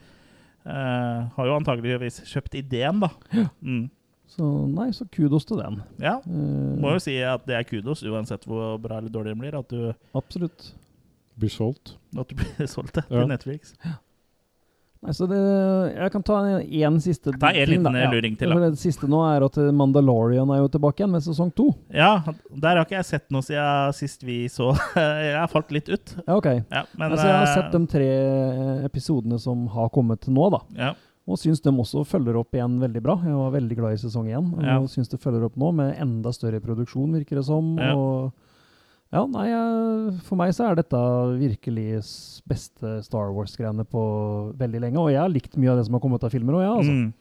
har 1.37 1.48
jo 1.48 1.54
antageligvis 1.58 2.22
kjøpt 2.30 2.54
ideen, 2.58 3.02
da. 3.02 3.11
Ja. 3.35 3.50
Mm. 3.62 3.90
Så 4.32 4.46
nei, 4.72 4.88
så 4.96 5.04
kudos 5.12 5.44
til 5.48 5.58
den. 5.60 5.80
Ja. 6.00 6.14
Eh, 6.24 6.76
Må 6.80 6.94
jo 6.94 7.02
si 7.04 7.18
at 7.26 7.44
det 7.48 7.58
er 7.58 7.66
kudos, 7.68 8.00
uansett 8.08 8.46
hvor 8.48 8.78
bra 8.80 8.98
eller 9.02 9.12
dårlig 9.12 9.34
den 9.34 9.42
blir. 9.44 9.58
At 9.58 9.68
du, 9.72 9.90
absolutt. 10.16 10.70
Blir 11.38 11.52
solgt. 11.52 11.96
at 12.16 12.28
du 12.28 12.36
blir 12.40 12.66
solgt 12.76 12.96
Ja. 13.02 13.04
til 13.08 13.28
Netflix. 13.28 13.74
Nei, 15.02 15.10
så 15.18 15.26
det, 15.26 15.38
jeg 15.98 16.10
kan 16.14 16.22
ta 16.22 16.34
én 16.62 16.98
siste 17.02 17.32
Ta 17.34 17.48
en 17.50 17.66
ting, 17.66 17.82
da. 17.82 17.90
liten 17.90 18.12
luring 18.14 18.36
til, 18.38 18.52
da. 18.54 18.68
Det 18.70 18.78
siste 18.78 19.08
nå 19.10 19.18
er 19.26 19.42
at 19.42 19.56
Mandalorian 19.74 20.46
er 20.54 20.60
jo 20.62 20.68
tilbake 20.70 21.02
igjen 21.02 21.10
med 21.10 21.24
sesong 21.24 21.50
to. 21.58 21.72
Ja, 21.90 22.20
der 22.54 22.78
har 22.78 22.84
ikke 22.86 23.00
jeg 23.00 23.08
sett 23.08 23.26
noe 23.34 23.42
siden 23.42 23.96
sist 23.98 24.22
vi 24.22 24.44
så. 24.52 24.68
Jeg 24.94 25.34
har 25.40 25.50
falt 25.50 25.74
litt 25.74 25.90
ut. 25.90 26.14
Ja, 26.22 26.36
ok. 26.38 26.46
Ja, 26.70 26.84
men 26.94 27.08
altså, 27.10 27.26
jeg 27.26 27.34
har 27.34 27.48
eh, 27.48 27.54
sett 27.56 27.74
de 27.74 27.80
tre 27.90 28.06
eh, 28.12 28.84
episodene 28.86 29.40
som 29.42 29.66
har 29.74 29.90
kommet 29.90 30.22
til 30.22 30.38
nå, 30.38 30.46
da. 30.54 30.62
ja. 30.78 30.92
Og 31.28 31.38
syns 31.38 31.61
de 31.62 31.70
også 31.70 32.02
følger 32.08 32.35
opp 32.40 32.50
igjen 32.56 32.80
veldig 32.82 33.02
bra. 33.04 33.14
Jeg 33.22 33.37
var 33.38 33.52
veldig 33.54 33.76
glad 33.78 33.92
i 33.94 34.00
sesong 34.02 34.26
én. 34.32 34.48
Og 34.56 34.62
Ja. 34.66 34.78
syns 34.90 35.08
det 35.08 35.20
følger 35.22 35.44
opp 35.46 35.54
nå 35.56 35.72
med 35.72 35.94
enda 36.02 36.32
større 36.35 36.58
produksjon, 36.61 37.12
virker 37.14 37.37
det 37.38 37.44
som. 37.46 37.76
Ja. 37.78 37.94
Og 37.94 38.32
ja, 39.12 39.26
nei, 39.26 39.48
for 40.24 40.37
meg 40.40 40.50
så 40.56 40.70
er 40.70 40.74
dette 40.80 40.98
virkelig 41.38 42.00
beste 42.48 43.02
Star 43.04 43.30
Wars-greiene 43.32 43.85
på 43.87 44.02
veldig 44.58 44.80
lenge. 44.80 44.98
Og 44.98 45.11
jeg 45.12 45.20
har 45.20 45.28
likt 45.30 45.56
mye 45.56 45.70
av 45.70 45.76
det 45.78 45.87
som 45.87 45.94
har 45.94 46.00
kommet 46.00 46.24
av 46.24 46.30
filmer 46.32 46.54
òg, 46.58 46.62
ja, 46.64 46.74
altså. 46.80 46.90
Mm. 46.92 47.12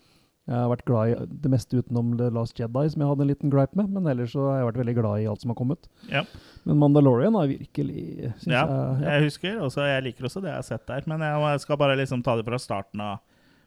Jeg 0.50 0.58
har 0.58 0.70
vært 0.72 0.86
glad 0.86 1.08
i 1.12 1.26
det 1.44 1.52
meste 1.54 1.78
utenom 1.78 2.18
The 2.18 2.30
Last 2.34 2.58
Jedi, 2.58 2.90
som 2.90 3.00
jeg 3.04 3.08
hadde 3.12 3.22
en 3.22 3.30
liten 3.30 3.52
gripe 3.54 3.76
med. 3.78 3.92
Men 3.94 4.08
ellers 4.10 4.32
så 4.34 4.48
har 4.50 4.58
jeg 4.58 4.74
vært 4.74 4.80
veldig 4.82 4.96
glad 4.98 5.22
i 5.22 5.28
alt 5.30 5.40
som 5.44 5.52
har 5.54 5.56
kommet. 5.60 5.86
Ja. 6.10 6.24
Men 6.66 6.80
Mandalorian 6.82 7.36
har 7.38 7.46
virkelig 7.48 8.34
Ja, 8.48 8.66
jeg, 8.66 9.04
ja. 9.06 9.12
jeg 9.12 9.24
husker 9.30 9.60
også, 9.62 9.86
jeg 9.86 10.04
liker 10.10 10.26
også 10.26 10.42
det 10.42 10.50
jeg 10.50 10.58
har 10.58 10.66
sett 10.66 10.88
der. 10.90 11.04
Men 11.06 11.20
jeg 11.22 11.60
skal 11.62 11.78
bare 11.78 11.96
liksom 12.02 12.24
ta 12.26 12.36
det 12.36 12.46
fra 12.50 12.58
starten 12.58 13.00
av 13.06 13.20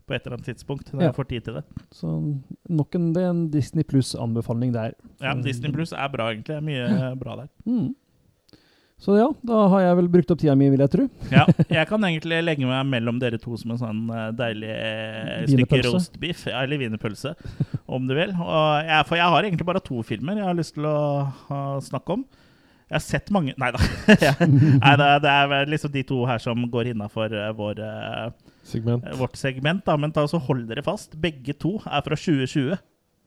på 0.07 0.15
et 0.15 0.25
eller 0.27 0.37
annet 0.39 0.47
tidspunkt. 0.51 0.93
Når 0.93 1.01
Ja. 1.03 1.07
jeg 1.11 1.17
får 1.17 1.29
tid 1.33 1.45
til 1.49 1.55
det. 1.59 1.65
Så 1.91 2.13
nok 2.69 2.95
en, 2.99 3.13
det 3.17 3.23
er 3.25 3.31
en 3.33 3.45
Disney 3.51 3.85
Pluss-anbefaling 3.89 4.73
der. 4.75 4.95
Ja, 5.23 5.35
Disney 5.35 5.73
Pluss 5.73 5.93
er 5.93 6.09
bra, 6.13 6.31
egentlig. 6.33 6.55
Det 6.55 6.57
er 6.61 6.67
mye 6.71 7.15
bra 7.21 7.37
der. 7.43 7.49
Mm. 7.67 7.95
Så 9.05 9.17
ja, 9.19 9.27
da 9.45 9.65
har 9.69 9.81
jeg 9.83 9.97
vel 9.99 10.09
brukt 10.09 10.31
opp 10.33 10.39
tida 10.41 10.55
mi, 10.57 10.69
vil 10.71 10.81
jeg 10.85 10.91
tro. 10.93 11.05
Ja, 11.33 11.43
jeg 11.77 11.89
kan 11.91 12.05
egentlig 12.07 12.39
legge 12.45 12.65
meg 12.69 12.87
mellom 12.89 13.19
dere 13.21 13.41
to 13.43 13.57
som 13.61 13.73
en 13.75 13.81
sånn 13.81 14.05
eh, 14.15 14.29
deilig 14.39 14.71
eh, 14.71 15.43
stykke 15.51 15.81
roastbiff, 15.89 16.45
ja, 16.49 16.63
eller 16.63 16.79
wienerpølse, 16.81 17.35
om 17.91 18.07
du 18.09 18.15
vil. 18.17 18.31
Og 18.39 18.87
jeg, 18.87 19.01
for 19.11 19.19
jeg 19.19 19.35
har 19.35 19.43
egentlig 19.49 19.67
bare 19.69 19.83
to 19.85 19.99
filmer 20.07 20.39
jeg 20.41 20.47
har 20.47 20.57
lyst 20.57 20.77
til 20.79 20.87
å 20.89 20.97
ha, 21.51 21.61
snakke 21.85 22.17
om. 22.17 22.25
Jeg 22.85 22.95
har 23.01 23.03
sett 23.05 23.31
mange 23.35 23.55
Nei 23.59 23.71
da. 23.75 23.81
Nei, 24.47 24.95
det, 25.01 25.31
er- 25.33 25.49
vel 25.51 25.71
liksom 25.75 25.93
de 25.93 26.03
to 26.07 26.23
her 26.29 26.39
som 26.45 26.65
går 26.71 26.93
innafor 26.95 27.33
vår, 27.59 27.81
eh, 27.85 28.54
Segment. 28.65 29.05
vårt 29.19 29.37
segment. 29.37 29.85
Da. 29.87 29.97
Men 30.01 30.13
ta 30.13 30.25
så 30.29 30.41
hold 30.41 30.67
dere 30.71 30.85
fast. 30.87 31.17
Begge 31.21 31.55
to 31.57 31.77
er 31.85 32.05
fra 32.07 32.19
2020. 32.19 32.75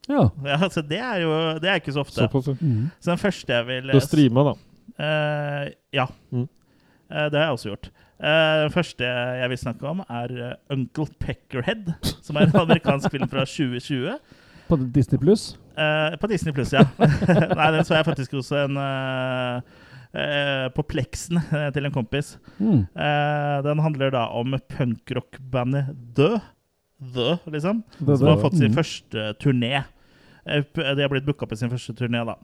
Ja. 0.07 0.23
Ja, 0.47 0.69
så 0.71 0.81
det 0.81 0.99
er 1.03 1.21
jo 1.25 1.31
det 1.61 1.69
er 1.69 1.81
ikke 1.81 1.93
så 1.95 2.03
ofte. 2.05 2.25
Såpass. 2.25 2.49
Mm. 2.61 2.89
Så 2.99 3.11
den 3.11 3.21
første 3.21 3.53
jeg 3.53 3.67
vil 3.67 3.93
Du 3.93 3.99
streama, 4.03 4.49
da. 4.49 4.57
Uh, 4.97 5.63
ja. 5.93 6.07
Mm. 6.31 6.47
Uh, 7.11 7.25
det 7.31 7.39
har 7.39 7.47
jeg 7.49 7.57
også 7.59 7.69
gjort. 7.73 7.91
Uh, 8.17 8.63
den 8.63 8.73
første 8.73 9.05
jeg 9.41 9.49
vil 9.49 9.61
snakke 9.61 9.87
om, 9.87 9.99
er 10.09 10.31
eh, 10.41 10.53
Uncle 10.73 11.05
Peckerhead, 11.21 11.91
som 12.25 12.35
er 12.35 12.47
en 12.47 12.61
amerikansk 12.63 13.11
film 13.13 13.29
fra 13.29 13.45
2020. 13.45 14.15
På 14.67 14.79
Disney 14.95 15.19
Pluss. 15.21 15.57
Eh, 15.77 16.17
på 16.17 16.27
Disney 16.27 16.53
Pluss, 16.53 16.73
ja. 16.73 16.81
Nei, 17.57 17.67
den 17.75 17.85
så 17.85 17.99
jeg 17.99 18.07
faktisk 18.07 18.33
hos 18.39 18.49
en 18.51 18.79
eh, 18.81 19.61
eh, 20.13 20.67
På 20.75 20.85
Plexen 20.87 21.41
eh, 21.41 21.69
til 21.75 21.87
en 21.87 21.95
kompis. 21.95 22.35
Mm. 22.59 22.85
Eh, 22.91 23.57
den 23.67 23.83
handler 23.83 24.13
da 24.15 24.27
om 24.35 24.57
punkrockbandet 24.77 25.91
Dø. 26.17 26.37
The, 26.97 27.37
liksom. 27.45 27.83
The, 27.99 28.17
Som 28.17 28.27
har 28.27 28.41
fått 28.41 28.57
sin 28.57 28.73
mm. 28.73 28.77
første 28.77 29.29
turné. 29.43 29.83
Eh, 30.47 30.63
De 30.73 31.03
har 31.03 31.11
blitt 31.11 31.27
booka 31.27 31.45
på 31.45 31.57
sin 31.59 31.69
første 31.69 31.93
turné. 31.93 32.23
da. 32.25 32.37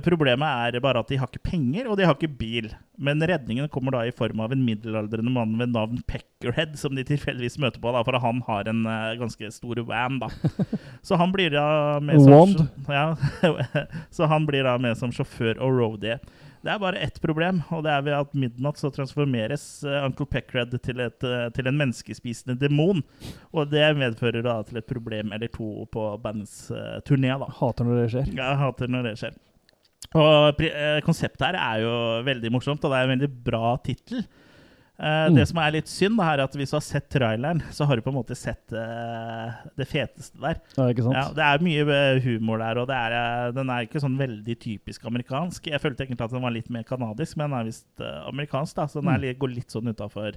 Problemet 0.00 0.76
er 0.76 0.80
bare 0.80 1.02
at 1.02 1.10
de 1.10 1.18
har 1.20 1.28
ikke 1.28 1.50
penger, 1.50 1.90
og 1.90 1.98
de 1.98 2.06
har 2.08 2.16
ikke 2.16 2.38
bil. 2.38 2.70
Men 2.96 3.20
redningen 3.20 3.68
kommer 3.68 3.92
da 3.92 4.06
i 4.06 4.14
form 4.14 4.40
av 4.40 4.54
en 4.54 4.64
middelaldrende 4.64 5.32
mann 5.34 5.58
ved 5.58 5.74
navn 5.74 6.00
Peckerhead, 6.08 6.78
som 6.78 6.94
de 6.96 7.04
tilfeldigvis 7.04 7.58
møter 7.60 7.82
på, 7.82 7.92
da, 7.92 8.04
for 8.06 8.16
han 8.22 8.40
har 8.46 8.70
en 8.70 8.84
ganske 9.20 9.52
stor 9.52 9.82
van. 9.84 10.20
da. 10.22 10.30
Så 11.02 11.20
han 11.20 11.32
blir 11.32 11.50
da 11.52 11.98
med 12.00 12.22
som, 12.22 12.54
ja, 12.88 13.16
så 14.10 14.28
han 14.28 14.44
blir 14.46 14.64
da 14.64 14.76
med 14.78 14.96
som 15.00 15.12
sjåfør 15.12 15.58
og 15.60 15.78
roadie. 15.80 16.18
Det 16.60 16.68
er 16.68 16.80
bare 16.82 17.00
ett 17.00 17.16
problem, 17.22 17.62
og 17.72 17.84
det 17.86 17.92
er 17.94 18.02
ved 18.04 18.16
at 18.18 18.34
midnatt 18.36 18.80
så 18.80 18.90
transformeres 18.92 19.64
eh, 19.88 20.02
Uncle 20.04 20.26
Peckred 20.28 20.74
til, 20.84 21.00
et, 21.00 21.24
eh, 21.24 21.46
til 21.56 21.70
en 21.70 21.78
menneskespisende 21.78 22.58
demon. 22.60 23.00
Og 23.56 23.70
det 23.72 23.86
medfører 23.96 24.44
da 24.44 24.58
til 24.68 24.80
et 24.82 24.88
problem 24.88 25.32
eller 25.32 25.48
to 25.54 25.86
på 25.92 26.10
bandets 26.20 26.68
uh, 26.74 26.98
turné. 27.06 27.32
da. 27.40 27.48
Hater 27.60 27.88
når 27.88 28.02
det 28.02 28.10
skjer. 28.12 28.34
Ja, 28.36 28.50
hater 28.60 28.92
når 28.92 29.08
det 29.08 29.14
skjer. 29.22 29.38
Og 30.20 30.62
eh, 30.66 31.00
Konseptet 31.06 31.46
her 31.46 31.58
er 31.60 31.82
jo 31.84 31.96
veldig 32.26 32.52
morsomt, 32.52 32.84
og 32.84 32.92
det 32.92 33.00
er 33.00 33.08
en 33.08 33.14
veldig 33.14 33.32
bra 33.46 33.74
tittel. 33.84 34.24
Eh, 35.00 35.30
Mm. 35.30 35.34
Det 35.38 35.46
som 35.48 35.58
er 35.62 35.70
litt 35.72 35.88
synd, 35.88 36.18
da, 36.18 36.24
er 36.34 36.40
at 36.44 36.52
hvis 36.58 36.70
du 36.70 36.76
har 36.76 36.82
sett 36.84 37.06
traileren, 37.08 37.62
så 37.72 37.86
har 37.88 37.96
du 37.96 38.02
på 38.04 38.10
en 38.12 38.18
måte 38.18 38.36
sett 38.36 38.68
uh, 38.76 39.48
det 39.78 39.86
feteste 39.88 40.36
der. 40.42 40.58
Ja? 40.76 40.88
Ja, 41.16 41.22
det 41.38 41.46
er 41.46 41.64
mye 41.64 41.86
eh, 41.94 42.20
humor 42.20 42.58
der, 42.60 42.76
og 42.82 42.88
det 42.90 42.98
er, 42.98 43.14
uh, 43.48 43.52
den 43.56 43.70
er 43.72 43.86
ikke 43.86 44.02
sånn 44.02 44.18
veldig 44.20 44.58
typisk 44.60 45.06
amerikansk. 45.08 45.70
Jeg 45.72 45.80
følte 45.80 46.04
egentlig 46.04 46.20
at 46.26 46.34
den 46.36 46.44
var 46.44 46.52
litt 46.52 46.68
mer 46.68 46.84
kanadisk, 46.84 47.38
men 47.40 47.48
den 47.48 47.60
er 47.62 47.70
visst 47.70 48.04
amerikansk, 48.28 48.76
da, 48.76 48.86
så 48.92 49.00
den 49.00 49.08
er, 49.14 49.24
Mm. 49.32 49.38
går 49.40 49.54
litt 49.54 49.72
sånn 49.72 49.88
utafor 49.88 50.36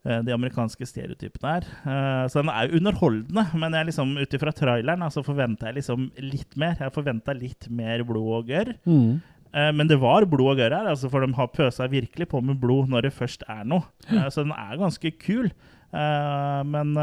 de 0.00 0.32
amerikanske 0.32 0.86
stereotypene 0.88 1.50
her. 1.58 2.28
Så 2.32 2.40
den 2.40 2.48
er 2.48 2.68
jo 2.70 2.78
underholdende, 2.78 3.42
men 3.60 3.74
jeg 3.76 3.90
liksom, 3.90 4.14
ut 4.16 4.32
ifra 4.38 4.52
traileren 4.56 5.02
altså, 5.04 5.20
forventa 5.26 5.68
jeg 5.68 5.76
liksom 5.82 6.06
litt 6.24 6.56
mer. 6.56 6.78
Jeg 6.80 6.94
forventa 6.94 7.34
litt 7.36 7.68
mer 7.68 8.00
blod 8.08 8.30
og 8.38 8.48
gørr. 8.48 8.70
Mm. 8.88 9.18
Eh, 9.52 9.72
Men 9.72 9.88
det 9.90 9.98
var 10.00 10.24
blod 10.30 10.52
og 10.54 10.58
gørr 10.60 10.76
her, 10.78 10.86
altså, 10.92 11.10
for 11.10 11.20
de 11.26 11.32
har 11.34 11.48
pøsa 11.48 11.88
virkelig 11.90 12.28
på 12.30 12.40
med 12.42 12.60
blod 12.60 12.88
når 12.88 13.02
det 13.08 13.12
først 13.16 13.42
er 13.48 13.64
noe. 13.64 13.82
Eh, 14.10 14.28
Så 14.30 14.44
den 14.44 14.52
er 14.52 14.76
ganske 14.78 15.10
kul. 15.18 15.50
Eh, 15.92 16.62
Men 16.64 16.94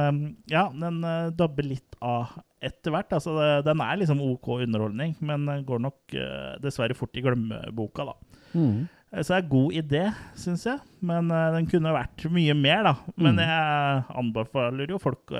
ja, 0.48 0.70
den 0.72 1.02
dabber 1.36 1.64
litt 1.68 1.96
av 2.02 2.38
etter 2.64 2.92
hvert. 2.92 3.12
Altså, 3.14 3.62
den 3.64 3.82
er 3.82 3.98
liksom 3.98 4.22
OK 4.22 4.48
underholdning, 4.64 5.16
men 5.22 5.46
går 5.66 5.80
nok 5.84 6.16
dessverre 6.64 6.96
fort 6.96 7.16
i 7.16 7.22
glemmeboka, 7.22 8.06
da. 8.06 8.14
Mm. 8.56 8.88
Så 9.22 9.28
det 9.28 9.36
er 9.38 9.44
en 9.44 9.50
god 9.52 9.72
idé, 9.78 10.02
syns 10.36 10.66
jeg, 10.68 10.80
men 11.02 11.30
den 11.30 11.68
kunne 11.70 11.94
vært 11.96 12.26
mye 12.34 12.54
mer, 12.58 12.84
da. 12.84 12.96
Men 13.16 13.36
Mm. 13.36 13.44
jeg 13.46 14.04
anbefaler 14.24 14.90
jo 14.90 14.98
folk 15.00 15.32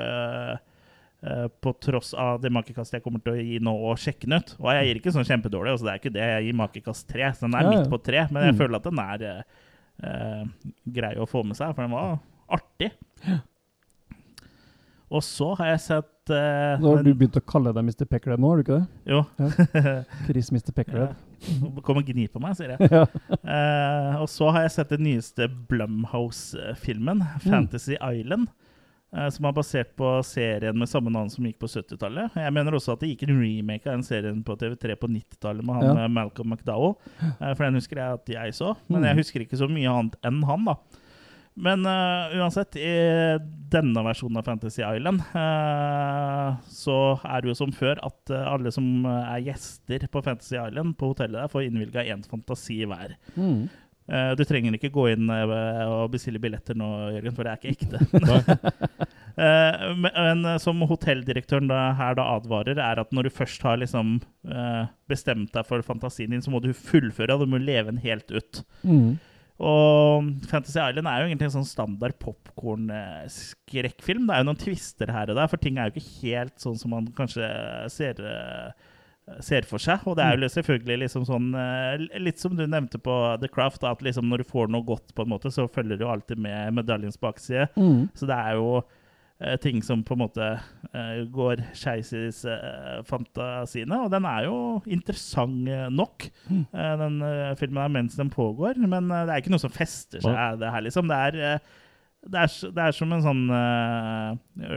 på 1.62 1.74
tross 1.84 2.14
av 2.14 2.40
det 2.42 2.52
makekastet 2.56 3.00
jeg 3.00 3.04
kommer 3.06 3.20
til 3.26 3.34
å 3.34 3.42
gi 3.42 3.58
nå, 3.64 3.74
og 3.90 3.98
sjekke 4.00 4.28
den 4.30 4.38
ut. 4.40 4.54
Og 4.62 4.70
jeg 4.74 4.86
gir 4.90 5.00
ikke 5.02 5.14
sånn 5.16 5.28
kjempedårlig, 5.28 5.74
altså 5.76 5.88
det 5.88 5.94
er 5.96 6.02
ikke 6.02 6.14
det. 6.16 6.28
Jeg 6.34 6.46
gir 6.48 6.58
makekast 6.62 7.08
tre, 7.10 7.32
så 7.36 7.46
den 7.48 7.56
er 7.58 7.62
Ja, 7.66 7.72
ja. 7.72 7.78
midt 7.82 7.90
på 7.92 8.00
tre. 8.04 8.28
Men 8.32 8.44
jeg 8.48 8.54
Mm. 8.56 8.60
føler 8.62 8.76
at 8.76 8.84
den 8.84 9.00
er 9.00 9.28
eh, 9.28 9.44
eh, 10.08 10.46
grei 11.00 11.16
å 11.18 11.28
få 11.28 11.44
med 11.46 11.56
seg, 11.60 11.74
for 11.76 11.82
den 11.84 11.92
var 11.92 12.20
artig. 12.50 12.92
Og 15.10 15.22
så 15.24 15.54
har 15.56 15.68
jeg 15.72 15.80
sett 15.86 16.32
eh, 16.36 16.78
Nå 16.84 16.98
har 16.98 17.04
du 17.06 17.14
begynt 17.16 17.38
å 17.40 17.44
kalle 17.48 17.72
deg 17.72 17.86
Mr. 17.88 18.04
Peckerhead 18.12 18.42
nå, 18.44 18.50
har 18.52 18.58
du 18.60 18.64
ikke 18.66 18.80
det? 18.82 18.88
Jo. 19.08 19.22
Chris 20.28 20.50
Mr. 20.52 20.74
Peckerhead. 20.76 21.16
Kom 21.86 22.00
og 22.02 22.10
gni 22.10 22.26
på 22.28 22.42
meg, 22.44 22.58
sier 22.60 22.74
jeg. 22.76 22.90
Ja. 22.92 23.06
Eh, 23.38 24.18
og 24.20 24.28
så 24.28 24.50
har 24.52 24.66
jeg 24.66 24.74
sett 24.76 24.90
den 24.92 25.06
nyeste 25.08 25.48
Blumhouse-filmen, 25.70 27.24
Fantasy 27.46 27.96
Island. 28.04 28.50
Eh, 29.16 29.30
som 29.34 29.46
er 29.50 29.56
basert 29.58 29.96
på 30.00 30.12
serien 30.28 30.78
med 30.78 30.90
samme 30.92 31.12
navn 31.14 31.30
som 31.32 31.46
gikk 31.48 31.60
på 31.64 31.70
70-tallet. 31.72 32.36
Jeg 32.36 32.54
mener 32.54 32.76
også 32.78 32.94
at 32.98 33.02
det 33.06 33.14
gikk 33.14 33.28
en 33.30 33.40
remake 33.42 33.88
av 33.88 33.98
den 34.00 34.04
serien 34.08 34.44
på 34.44 34.56
TV3 34.60 34.96
på 35.00 35.08
90-tallet 35.14 35.64
med 35.66 35.76
han 35.82 35.98
Ja. 36.04 36.08
Malcolm 36.08 36.54
McDowell. 36.54 36.96
Eh, 37.24 37.54
for 37.54 37.64
den 37.68 37.76
husker 37.80 37.98
jeg 38.04 38.14
at 38.22 38.28
jeg 38.38 38.54
så, 38.54 38.76
men 38.90 39.02
Mm. 39.02 39.10
jeg 39.12 39.18
husker 39.24 39.40
ikke 39.46 39.58
så 39.64 39.68
mye 39.72 39.90
annet 39.92 40.16
enn 40.26 40.44
han. 40.44 40.66
da. 40.66 40.76
Men 41.58 41.82
uh, 41.90 42.30
uansett, 42.38 42.76
i 42.78 42.92
denne 43.74 44.04
versjonen 44.06 44.38
av 44.38 44.44
Fantasy 44.46 44.84
Island 44.86 45.24
uh, 45.34 46.54
så 46.70 46.98
er 47.26 47.42
det 47.42 47.50
jo 47.50 47.56
som 47.58 47.72
før 47.74 47.98
at 48.06 48.30
uh, 48.30 48.44
alle 48.54 48.70
som 48.70 48.86
er 49.10 49.42
gjester 49.48 50.06
på 50.14 50.22
Fantasy 50.22 50.54
Island 50.54 50.94
på 51.00 51.10
hotellet 51.16 51.40
der, 51.42 51.50
får 51.50 51.66
innvilga 51.66 52.04
én 52.14 52.22
fantasi 52.30 52.84
hver. 52.86 53.16
Mm. 53.34 53.64
Eh, 54.08 54.30
du 54.40 54.44
trenger 54.48 54.72
ikke 54.78 54.94
gå 54.96 55.10
inn 55.12 55.28
eh, 55.34 55.82
og 55.92 56.14
bestille 56.14 56.40
billetter 56.40 56.78
nå, 56.80 56.86
Jørgen, 57.18 57.34
for 57.36 57.44
det 57.44 57.52
er 57.52 57.58
ikke 57.60 57.76
ekte. 57.76 57.98
Eh, 59.38 59.94
men 59.94 60.10
men, 60.18 60.42
som 60.58 60.82
hotelldirektøren 60.90 61.70
da, 61.70 61.94
her 61.94 62.18
da 62.18 62.26
advarer, 62.40 62.74
er 62.82 62.98
at 62.98 63.14
når 63.14 63.24
du 63.28 63.36
først 63.36 63.62
har 63.62 63.78
liksom 63.78 64.18
bestemt 65.06 65.54
deg 65.54 65.62
for 65.70 65.78
fantasien 65.86 66.34
din, 66.34 66.42
så 66.42 66.50
må 66.50 66.58
du 66.64 66.74
fullføre, 66.74 67.34
og 67.36 67.42
du 67.46 67.50
må 67.52 67.58
leve 67.62 67.86
den 67.92 68.02
helt 68.02 68.26
ut. 68.34 68.66
Mm. 68.82 69.22
Og 69.62 70.34
Fantasy 70.50 70.82
Island 70.82 71.06
er 71.06 71.22
jo 71.22 71.30
egentlig 71.30 71.46
en 71.52 71.58
sånn 71.60 71.70
standard 71.70 72.18
popkorn-skrekkfilm. 72.24 74.26
Det 74.26 74.34
er 74.34 74.42
jo 74.42 74.50
noen 74.50 74.64
twister 74.64 75.06
her 75.14 75.30
og 75.30 75.38
der, 75.38 75.46
for 75.54 75.62
ting 75.62 75.78
er 75.78 75.86
jo 75.86 75.94
ikke 75.94 76.18
helt 76.24 76.58
sånn 76.66 76.82
som 76.82 76.90
man 76.98 77.06
kanskje 77.22 77.46
ser, 77.94 78.18
ser 79.44 79.66
for 79.68 79.78
seg. 79.84 80.06
Og 80.08 80.16
det 80.16 80.24
er 80.24 80.38
jo 80.40 80.48
selvfølgelig 80.54 81.00
liksom 81.02 81.26
sånn 81.28 81.50
eh, 81.58 82.06
Litt 82.24 82.40
som 82.40 82.54
du 82.56 82.64
nevnte 82.68 83.00
på 83.04 83.16
The 83.42 83.50
Craft, 83.52 83.84
at 83.84 84.00
liksom 84.06 84.30
når 84.32 84.44
du 84.44 84.52
får 84.52 84.70
noe 84.72 84.86
godt, 84.88 85.12
på 85.18 85.26
en 85.26 85.34
måte, 85.34 85.52
så 85.52 85.66
følger 85.68 86.00
du 86.00 86.06
alltid 86.08 86.40
med 86.40 86.74
medaljens 86.78 87.20
bakside. 87.20 87.68
Mm. 87.76 88.08
Så 88.16 88.30
det 88.30 88.38
er 88.40 88.56
jo 88.56 88.70
eh, 89.42 89.58
ting 89.64 89.82
som 89.84 90.04
på 90.08 90.16
en 90.16 90.22
måte 90.24 90.48
eh, 90.94 91.26
går 91.36 91.66
skeis 91.76 92.14
i 92.16 92.24
disse 92.30 92.56
fantasiene. 93.10 94.00
Og 94.06 94.12
den 94.14 94.26
er 94.30 94.48
jo 94.48 94.58
interessant 94.86 95.68
nok, 95.94 96.30
Mm. 96.48 96.64
den 96.72 97.18
filmen 97.60 97.82
der 97.84 97.92
mens 97.98 98.16
den 98.16 98.30
pågår. 98.32 98.78
Men 98.80 99.10
det 99.12 99.28
er 99.34 99.42
ikke 99.42 99.52
noe 99.52 99.62
som 99.62 99.74
fester 99.74 100.24
seg, 100.24 100.60
det 100.62 100.72
her, 100.72 100.82
liksom. 100.88 101.08
Det 101.12 101.18
er, 101.18 101.60
det 102.26 102.44
er, 102.44 102.54
det 102.76 102.84
er 102.84 102.96
som 102.96 103.12
en 103.14 103.24
sånn 103.24 103.44
uh, 103.52 104.32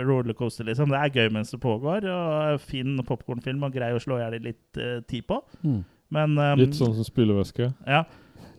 rollercoaster, 0.06 0.66
liksom. 0.68 0.92
Det 0.92 1.00
er 1.00 1.14
gøy 1.22 1.30
mens 1.34 1.52
det 1.54 1.60
pågår, 1.62 2.06
og 2.12 2.60
fin 2.62 3.00
popkornfilm 3.06 3.64
og 3.66 3.74
grei 3.74 3.92
å 3.96 4.02
slå 4.02 4.18
i 4.18 4.24
hjel 4.24 4.36
litt 4.44 4.80
uh, 4.80 4.98
tid 5.08 5.26
på. 5.30 5.40
Mm. 5.64 5.80
Men, 6.14 6.36
um, 6.36 6.60
Litt 6.60 6.76
sånn 6.78 6.96
som 6.96 7.06
spylevæske. 7.06 7.72
ja. 7.86 8.04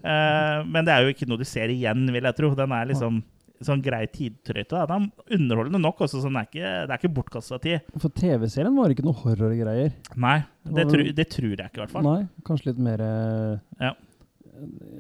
Uh, 0.01 0.65
men 0.65 0.81
det 0.81 0.95
er 0.95 1.05
jo 1.05 1.11
ikke 1.13 1.27
noe 1.29 1.37
du 1.37 1.45
ser 1.45 1.69
igjen, 1.69 2.07
vil 2.09 2.25
jeg 2.25 2.37
tro. 2.39 2.47
Den 2.57 2.71
er 2.73 2.87
liksom 2.89 3.19
sånn 3.61 3.83
grei 3.85 4.07
tidtrøyte. 4.09 4.79
Den 4.89 5.03
er 5.11 5.35
underholdende 5.37 5.81
nok, 5.83 6.01
også, 6.07 6.23
så 6.23 6.31
den 6.31 6.39
er 6.41 6.47
ikke, 6.49 6.71
det 6.89 6.95
er 6.95 6.97
ikke 6.97 7.11
bortkasta 7.19 7.59
tid. 7.61 7.91
For 8.01 8.09
TV-serien 8.17 8.73
var 8.73 8.89
ikke 8.89 9.05
noe 9.05 9.19
horrorgreier. 9.21 9.93
Nei, 10.17 10.39
det, 10.65 10.87
tru, 10.89 11.03
det 11.13 11.27
tror 11.29 11.51
jeg 11.53 11.69
ikke, 11.69 11.77
i 11.77 11.83
hvert 11.83 11.93
fall. 11.93 12.07
Nei, 12.07 12.23
kanskje 12.47 12.71
litt 12.71 12.81
mer 12.81 13.05
Ja. 13.77 13.93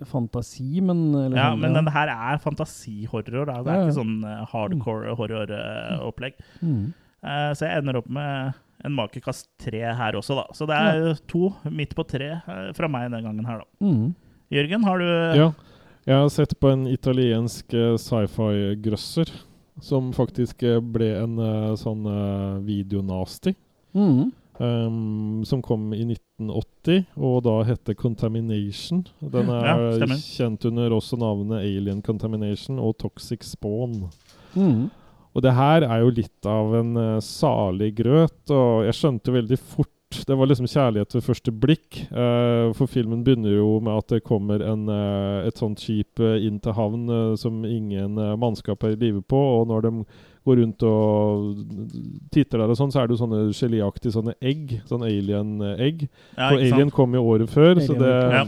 Fantasi, 0.09 0.81
men 0.81 1.09
eller 1.13 1.37
Ja, 1.37 1.49
sånn, 1.51 1.61
men 1.63 1.73
den 1.77 1.87
her 1.93 2.11
er 2.13 2.41
fantasihorror. 2.41 3.45
Det 3.45 3.55
er 3.55 3.63
Ja, 3.65 3.75
ja. 3.77 3.85
ikke 3.87 3.97
sånn 3.99 4.17
eh, 4.27 4.41
hardcore 4.51 5.15
horror-opplegg. 5.19 6.33
Mm. 6.61 6.93
Uh, 7.21 7.51
så 7.53 7.67
jeg 7.67 7.81
ender 7.81 7.99
opp 7.99 8.09
med 8.09 8.53
en 8.83 8.95
makekast 8.97 9.45
tre 9.61 9.83
her 9.93 10.17
også, 10.17 10.39
da. 10.39 10.45
Så 10.57 10.65
det 10.69 10.77
er 10.77 11.19
to 11.29 11.51
midt 11.69 11.93
på 11.95 12.05
tre 12.09 12.31
eh, 12.41 12.71
fra 12.73 12.89
meg 12.89 13.11
den 13.13 13.23
gangen 13.27 13.45
her, 13.45 13.61
da. 13.61 13.85
Mm. 13.85 14.15
Jørgen, 14.51 14.83
har 14.89 14.97
du 14.99 15.11
Ja. 15.37 15.51
Jeg 16.09 16.17
har 16.17 16.29
sett 16.33 16.55
på 16.59 16.71
en 16.73 16.87
italiensk 16.89 17.69
sci-fi-grøsser 18.01 19.29
som 19.85 20.07
faktisk 20.11 20.63
ble 20.91 21.11
en 21.21 21.35
sånn 21.77 22.07
uh, 22.09 22.57
videonasty. 22.65 23.53
Mm. 23.93 24.31
Um, 24.61 25.41
som 25.45 25.61
kom 25.65 25.87
i 25.95 26.03
1980, 26.05 27.07
og 27.17 27.39
da 27.47 27.53
hette 27.65 27.95
Contamination. 27.97 28.99
Den 29.33 29.47
er 29.49 29.69
ja, 29.97 30.17
kjent 30.21 30.67
under 30.69 30.93
også 30.93 31.17
navnet 31.17 31.63
Alien 31.63 32.03
Contamination 32.05 32.77
og 32.77 32.99
Toxic 33.01 33.47
Spawn. 33.47 34.11
Mm. 34.53 34.91
Og 35.33 35.41
det 35.41 35.55
her 35.57 35.87
er 35.87 36.03
jo 36.03 36.13
litt 36.13 36.45
av 36.45 36.75
en 36.77 36.93
uh, 36.99 37.23
salig 37.25 37.89
grøt, 38.03 38.43
og 38.53 38.85
jeg 38.85 38.99
skjønte 38.99 39.33
veldig 39.33 39.57
fort 39.57 39.89
Det 40.27 40.35
var 40.35 40.49
liksom 40.51 40.67
kjærlighet 40.67 41.15
ved 41.15 41.23
første 41.23 41.51
blikk. 41.55 42.01
Uh, 42.11 42.69
for 42.77 42.85
filmen 42.91 43.23
begynner 43.25 43.55
jo 43.55 43.79
med 43.81 43.95
at 43.95 44.13
det 44.13 44.25
kommer 44.27 44.61
en, 44.61 44.89
uh, 44.91 45.41
et 45.47 45.57
sånt 45.57 45.81
skip 45.81 46.21
inn 46.21 46.59
til 46.61 46.75
havn 46.77 47.07
som 47.39 47.63
ingen 47.65 48.19
uh, 48.19 48.35
mannskap 48.37 48.83
er 48.83 48.93
i 48.93 49.01
live 49.07 49.23
på, 49.23 49.39
og 49.39 49.71
når 49.71 49.87
de 49.87 49.93
går 50.47 50.57
rundt 50.61 50.83
og 50.87 51.61
titter 52.33 52.63
der 52.63 52.73
og 52.73 52.79
sånn, 52.79 52.91
så 52.93 53.01
er 53.01 53.07
det 53.07 53.15
jo 53.15 53.21
sånne 53.21 53.41
geléaktige 53.53 54.15
sånne 54.15 54.35
egg. 54.41 54.77
Sånn 54.89 55.05
alien-egg. 55.05 56.07
Ja, 56.07 56.47
For 56.47 56.57
alien 56.57 56.71
sant? 56.71 56.79
Alien 56.79 56.93
kom 56.95 57.17
jo 57.17 57.23
året 57.33 57.53
før, 57.53 57.81
så 57.83 57.97
det, 57.99 58.15
ja. 58.35 58.45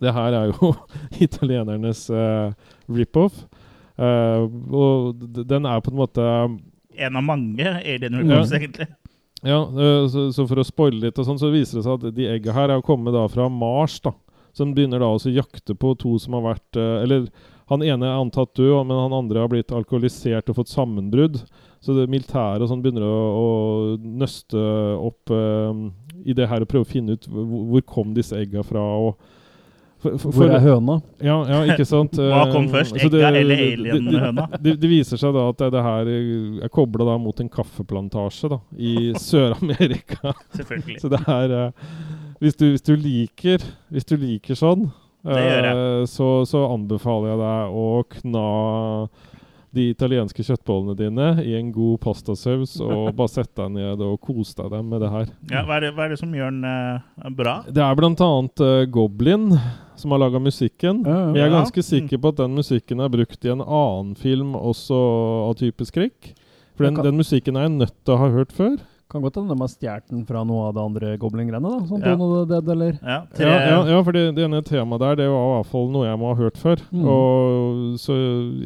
det 0.00 0.14
her 0.16 0.38
er 0.40 0.52
jo 0.54 0.72
italienernes 1.26 2.06
uh, 2.14 2.54
rip-off. 2.88 3.44
Uh, 3.98 4.46
og 4.72 5.26
den 5.42 5.66
er 5.66 5.82
på 5.82 5.90
en 5.90 5.98
måte 5.98 6.24
En 6.98 7.16
av 7.18 7.24
mange 7.26 7.66
Alien 7.66 8.20
Reports, 8.22 8.54
egentlig. 8.54 8.88
Ja, 9.42 9.62
eh, 9.62 10.08
så, 10.10 10.28
så 10.34 10.46
for 10.50 10.58
å 10.58 10.66
spoile 10.66 11.04
litt, 11.06 11.18
og 11.18 11.26
sånn, 11.28 11.38
så 11.38 11.52
viser 11.52 11.78
det 11.78 11.84
seg 11.86 12.00
at 12.00 12.16
de 12.16 12.26
egga 12.26 12.54
her 12.56 12.72
er 12.74 12.82
kommet 12.82 13.14
da 13.14 13.22
fra 13.30 13.46
Mars. 13.52 14.00
da 14.02 14.12
Som 14.56 14.74
begynner 14.74 15.02
da 15.02 15.12
også 15.14 15.30
å 15.30 15.36
jakte 15.36 15.76
på 15.78 15.94
to 16.00 16.16
som 16.18 16.34
har 16.38 16.46
vært 16.48 16.78
eh, 16.78 16.96
Eller 17.04 17.28
han 17.68 17.82
ene 17.84 18.06
er 18.08 18.18
antatt 18.22 18.54
død, 18.56 18.86
men 18.88 18.96
han 19.04 19.12
andre 19.16 19.42
har 19.44 19.50
blitt 19.52 19.72
alkoholisert 19.76 20.48
og 20.48 20.56
fått 20.60 20.70
sammenbrudd. 20.72 21.40
Så 21.84 21.94
det 21.94 22.08
militære 22.10 22.64
og 22.64 22.70
sånn 22.70 22.80
begynner 22.82 23.04
å, 23.06 23.18
å 23.38 23.48
nøste 24.02 24.58
opp 24.98 25.30
eh, 25.30 25.82
i 26.26 26.34
det 26.34 26.48
her 26.50 26.64
og 26.64 26.70
prøve 26.72 26.86
å 26.86 26.88
finne 26.90 27.14
ut 27.14 27.28
hvor, 27.30 27.44
hvor 27.74 27.84
kom 27.86 28.14
disse 28.16 28.34
egga 28.40 28.64
fra. 28.66 28.82
og 28.82 29.20
for, 29.98 30.14
for, 30.22 30.30
Hvor 30.30 30.50
er 30.54 30.62
høna? 30.62 30.94
ja, 31.22 31.36
ja, 31.50 31.60
ikke 31.74 31.86
sant? 31.86 32.14
Hva 32.32 32.44
kom 32.52 32.68
Eh, 32.68 32.72
først, 32.76 32.94
så 32.98 33.08
egga 33.10 33.30
eller 33.34 33.56
det- 33.56 33.72
alien-høna? 33.74 34.44
Det, 34.62 34.76
det 34.78 34.90
viser 34.90 35.18
seg 35.18 35.34
da 35.34 35.48
at 35.50 35.58
det, 35.58 35.70
det 35.74 35.82
her 35.82 36.10
er 36.14 36.70
kobla 36.74 37.16
mot 37.18 37.40
en 37.42 37.50
kaffeplantasje 37.50 38.50
da, 38.54 38.60
i 38.78 39.10
Sør-Amerika. 39.28 40.34
Selvfølgelig. 40.54 41.00
Så 41.02 41.10
det 41.14 41.20
er 41.26 41.54
eh, 41.60 41.92
hvis, 42.38 42.54
du, 42.58 42.68
hvis 42.70 42.86
du 42.86 42.92
liker 42.94 43.64
Hvis 43.90 44.06
du 44.06 44.14
liker 44.16 44.54
sånn, 44.58 44.86
Det 45.26 45.40
gjør 45.42 45.66
eh, 45.72 46.04
så, 46.06 46.28
så 46.46 46.62
anbefaler 46.74 47.32
jeg 47.32 47.40
deg 47.42 47.80
å 47.82 47.88
kna 48.18 48.46
de 49.76 49.84
italienske 49.92 50.42
kjøttbollene 50.46 50.94
dine 50.96 51.26
i 51.44 51.52
en 51.58 51.68
god 51.74 51.98
pastasaus 52.00 52.78
og 52.86 53.10
bare 53.18 53.32
sett 53.32 53.50
deg 53.58 53.74
ned 53.74 54.00
og 54.04 54.16
kos 54.24 54.54
deg 54.56 54.70
dem 54.72 54.88
med 54.94 55.02
det 55.04 55.10
her. 55.12 55.28
Ja, 55.52 55.64
hva, 55.68 55.76
er 55.76 55.88
det, 55.88 55.90
hva 55.98 56.06
er 56.06 56.14
det 56.14 56.20
som 56.22 56.32
gjør 56.34 56.54
den 56.54 56.64
uh, 56.64 57.28
bra? 57.36 57.58
Det 57.68 57.82
er 57.84 57.98
blant 57.98 58.22
annet 58.24 58.64
eh, 58.64 58.86
Goblin 58.94 59.50
som 59.98 60.14
har 60.14 60.22
laga 60.22 60.38
musikken. 60.40 61.02
Ja, 61.04 61.16
ja. 61.18 61.32
Jeg 61.34 61.44
er 61.48 61.50
Ja. 61.50 61.56
ganske 61.58 61.82
sikker 61.84 62.20
på 62.22 62.30
at 62.32 62.40
den 62.44 62.54
musikken 62.54 63.02
er 63.02 63.10
brukt 63.12 63.44
i 63.44 63.50
en 63.52 63.64
annen 63.64 64.14
film 64.16 64.54
også 64.54 64.98
av 65.48 65.56
type 65.58 65.84
skrekk. 65.88 66.32
For 66.78 66.86
den, 66.86 67.00
den 67.02 67.18
musikken 67.18 67.58
er 67.58 67.66
jeg 67.66 67.74
nødt 67.80 67.96
til 68.06 68.14
å 68.14 68.20
ha 68.22 68.28
hørt 68.30 68.54
før. 68.54 68.76
Kan 69.08 69.22
godt 69.24 69.38
hende 69.40 69.54
de 69.54 69.62
har 69.64 69.70
stjålet 69.72 70.10
den 70.12 70.24
fra 70.28 70.42
noe 70.44 70.66
av 70.68 70.74
det 70.76 70.82
andre 70.84 71.10
Goblin-greiene. 71.16 71.64
da 71.64 71.86
Sånn 71.88 72.02
Ja. 72.04 72.12
Dead, 72.50 72.68
eller 72.74 72.98
Ja, 73.00 73.22
Ja, 73.40 73.54
ja, 73.70 73.78
ja 73.88 74.02
for 74.04 74.12
det, 74.12 74.34
det 74.36 74.44
ene 74.44 74.60
temaet 74.62 75.00
der, 75.00 75.14
det 75.16 75.28
var 75.32 75.46
i 75.46 75.54
hvert 75.62 75.70
fall 75.70 75.88
noe 75.94 76.04
jeg 76.04 76.18
må 76.20 76.28
ha 76.28 76.36
hørt 76.36 76.58
før. 76.60 76.76
Mm. 76.92 77.06
Og, 77.08 77.96
så 78.02 78.12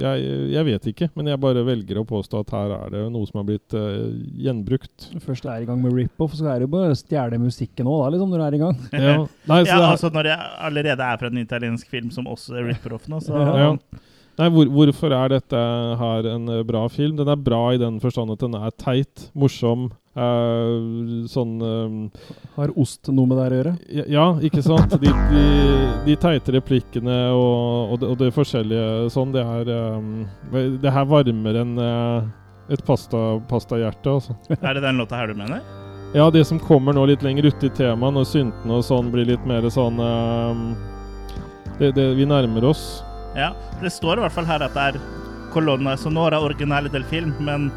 jeg, 0.03 0.27
jeg 0.57 0.65
vet 0.67 0.89
ikke, 0.91 1.11
men 1.15 1.31
jeg 1.31 1.39
bare 1.45 1.63
velger 1.65 2.01
å 2.03 2.05
påstå 2.11 2.41
at 2.43 2.51
her 2.57 2.75
er 2.75 2.91
det 2.91 3.05
noe 3.15 3.27
som 3.31 3.39
har 3.39 3.47
blitt 3.53 3.77
uh, 3.79 4.11
gjenbrukt. 4.43 5.11
Først 5.23 5.47
er 5.47 5.63
i 5.63 5.69
gang 5.71 5.81
med 5.81 5.95
rip-off, 5.95 6.35
så 6.35 6.51
er 6.51 6.59
det 6.59 6.67
jo 6.67 6.75
bare 6.75 6.91
å 6.91 6.99
stjele 6.99 7.39
musikken 7.39 7.87
òg, 7.87 8.11
liksom, 8.17 8.31
når 8.35 8.43
du 8.43 8.47
er 8.49 8.55
i 8.59 8.63
gang. 8.67 8.77
Ja, 8.99 9.17
Nei, 9.53 9.63
så 9.63 9.71
ja, 9.71 9.77
det 9.79 9.83
er- 9.87 9.91
altså 9.95 10.11
Når 10.13 10.25
jeg 10.33 10.39
allerede 10.71 11.07
er 11.13 11.19
fra 11.23 11.31
en 11.31 11.39
italiensk 11.39 11.87
film 11.87 12.11
som 12.11 12.27
også 12.27 12.59
er 12.59 12.73
rip-off 12.73 13.07
nå, 13.07 13.23
så 13.23 13.39
Ja. 13.47 13.77
Nei, 14.41 14.49
hvor, 14.49 14.69
Hvorfor 14.73 15.13
er 15.13 15.35
dette 15.35 15.59
her 16.01 16.29
en 16.33 16.49
eh, 16.49 16.63
bra 16.65 16.87
film? 16.93 17.19
Den 17.19 17.29
er 17.29 17.41
bra 17.41 17.67
i 17.75 17.81
den 17.81 17.99
forstand 18.01 18.33
at 18.33 18.41
den 18.41 18.57
er 18.57 18.73
teit, 18.81 19.27
morsom. 19.37 19.91
Uh, 20.13 21.25
sånn 21.33 21.55
uh, 21.65 22.25
Har 22.59 22.73
ost 22.77 23.09
noe 23.09 23.25
med 23.25 23.39
det 23.39 23.45
her 23.47 23.53
å 23.55 23.59
gjøre? 23.59 23.71
ja, 23.97 24.03
ja, 24.13 24.25
ikke 24.45 24.61
sant? 24.61 24.93
De, 25.01 25.09
de, 25.09 25.45
de 26.05 26.17
teite 26.21 26.53
replikkene 26.53 27.15
og, 27.33 27.95
og, 27.95 27.95
det, 28.03 28.11
og 28.11 28.19
det 28.21 28.29
forskjellige 28.37 29.07
sånn, 29.15 29.33
det 29.33 29.41
er 29.41 29.71
um, 29.97 30.11
Det 30.85 30.93
her 30.93 31.07
varmer 31.09 31.57
enn 31.63 31.73
uh, 31.81 32.29
et 32.69 32.85
pasta- 32.85 33.41
pastahjerte, 33.49 34.19
altså. 34.19 34.37
er 34.61 34.77
det 34.77 34.85
den 34.85 35.01
låta 35.01 35.17
her 35.17 35.33
du 35.33 35.41
mener? 35.41 35.65
Ja, 36.13 36.29
det 36.29 36.45
som 36.45 36.61
kommer 36.61 36.93
nå 36.93 37.07
litt 37.09 37.25
lenger 37.25 37.49
ute 37.49 37.71
i 37.71 37.73
temaet, 37.73 38.13
når 38.13 38.29
syntene 38.29 38.83
og 38.83 38.85
sånn 38.85 39.09
blir 39.15 39.31
litt 39.33 39.49
mer 39.49 39.65
sånn 39.73 39.97
det, 41.81 41.95
det, 41.97 42.05
Vi 42.21 42.29
nærmer 42.29 42.69
oss. 42.69 42.85
Ja, 43.37 43.53
Det 43.81 43.91
står 43.93 44.19
i 44.19 44.21
hvert 44.27 44.33
fall 44.37 44.45
her 44.47 44.63
at 44.67 44.75
det 44.77 44.83
er 44.95 45.01
colonna 45.53 45.97
sonora 45.97 46.41
originale 46.41 46.89
del 46.93 47.05
film, 47.05 47.35
men 47.41 47.71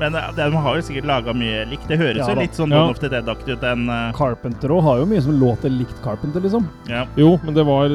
Men 0.00 0.14
eh, 0.18 0.30
de 0.34 0.46
har 0.56 0.76
jo 0.76 0.82
sikkert 0.82 1.04
laga 1.06 1.32
mye 1.36 1.64
likt. 1.68 1.84
Det 1.86 1.98
høres 2.00 2.16
Ja 2.24 2.32
jo 2.32 2.40
litt 2.40 2.56
sånn 2.56 2.72
Ja. 2.72 2.80
Dawn 2.80 2.90
of 2.90 2.98
the 2.98 3.08
Dead-aktig 3.12 3.52
ut. 3.54 3.60
Den, 3.60 3.88
eh, 3.88 4.12
Carpenter 4.16 4.68
òg 4.72 4.82
har 4.82 4.98
jo 5.02 5.06
mye 5.06 5.22
som 5.22 5.36
låter 5.38 5.70
likt 5.70 6.00
Carpenter, 6.02 6.40
liksom. 6.40 6.66
ja. 6.88 7.04
Jo, 7.16 7.38
men 7.44 7.54
det 7.54 7.64
var 7.68 7.88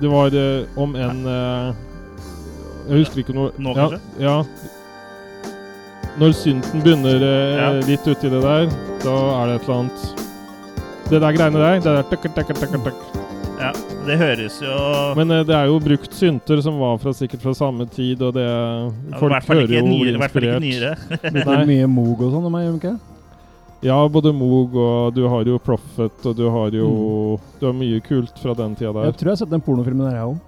Det 0.00 0.08
var 0.12 0.34
uh, 0.34 0.66
om 0.76 0.94
en 0.96 1.22
uh, 1.24 1.72
Jeg 2.90 2.98
husker 3.06 3.22
ikke 3.22 3.34
noe 3.34 3.52
Nå, 3.56 3.72
ja, 3.72 3.86
kanskje? 3.86 4.00
Ja. 4.20 4.44
Når 6.20 6.32
synten 6.36 6.82
begynner 6.84 7.20
Ja. 7.56 7.70
litt 7.86 8.04
uti 8.06 8.28
det 8.28 8.42
der, 8.42 8.68
da 9.04 9.16
er 9.42 9.46
det 9.46 9.54
et 9.56 9.68
eller 9.68 9.78
annet 9.78 10.22
Det 11.10 11.20
der 11.22 11.32
greiene 11.32 11.58
der, 11.62 11.80
det 11.80 11.84
der 11.84 12.02
tuk, 12.10 12.22
tuk, 12.22 12.34
tuk, 12.34 12.70
tuk, 12.72 12.84
tuk. 12.84 13.00
ja. 13.60 13.72
Det 14.06 14.16
høres 14.20 14.60
jo 14.62 14.76
Men 15.18 15.34
eh, 15.34 15.42
det 15.48 15.56
er 15.56 15.66
jo 15.70 15.80
brukt 15.82 16.14
synter 16.14 16.62
som 16.64 16.78
var 16.80 16.96
fra, 17.02 17.12
sikkert 17.16 17.42
fra 17.42 17.54
samme 17.56 17.88
tid, 17.90 18.22
og 18.22 18.34
det 18.36 18.46
ja, 18.46 18.86
I 19.16 19.18
Folk 19.20 19.50
hører 19.50 19.74
jo 19.78 19.84
nyere. 19.86 20.14
I 20.14 20.22
hvert 20.22 20.34
fall 20.36 20.48
ikke 20.48 20.64
nyere. 20.64 20.94
Blitt 21.34 21.52
er 21.56 21.68
mye 21.72 21.90
Moog 21.90 22.22
og 22.26 22.34
sånn, 22.36 22.58
gjør 22.62 22.80
ikke? 22.80 22.96
Ja, 23.86 23.96
både 24.08 24.32
Moog 24.34 24.74
og 24.80 25.14
du 25.16 25.26
har 25.30 25.46
jo 25.48 25.58
Profit, 25.62 26.22
og 26.24 26.36
du 26.38 26.46
har 26.50 26.74
jo 26.74 26.90
Mm. 27.36 27.42
Du 27.60 27.64
har 27.66 27.74
mye 27.76 28.00
kult 28.04 28.38
fra 28.40 28.54
den 28.56 28.74
tida 28.76 28.92
Jeg 29.06 29.16
tror 29.18 29.28
jeg 29.28 29.34
har 29.34 29.40
sett 29.40 29.50
den 29.52 29.62
pornofilmen 29.64 30.06
der, 30.06 30.16
jeg 30.16 30.28
òg. 30.30 30.38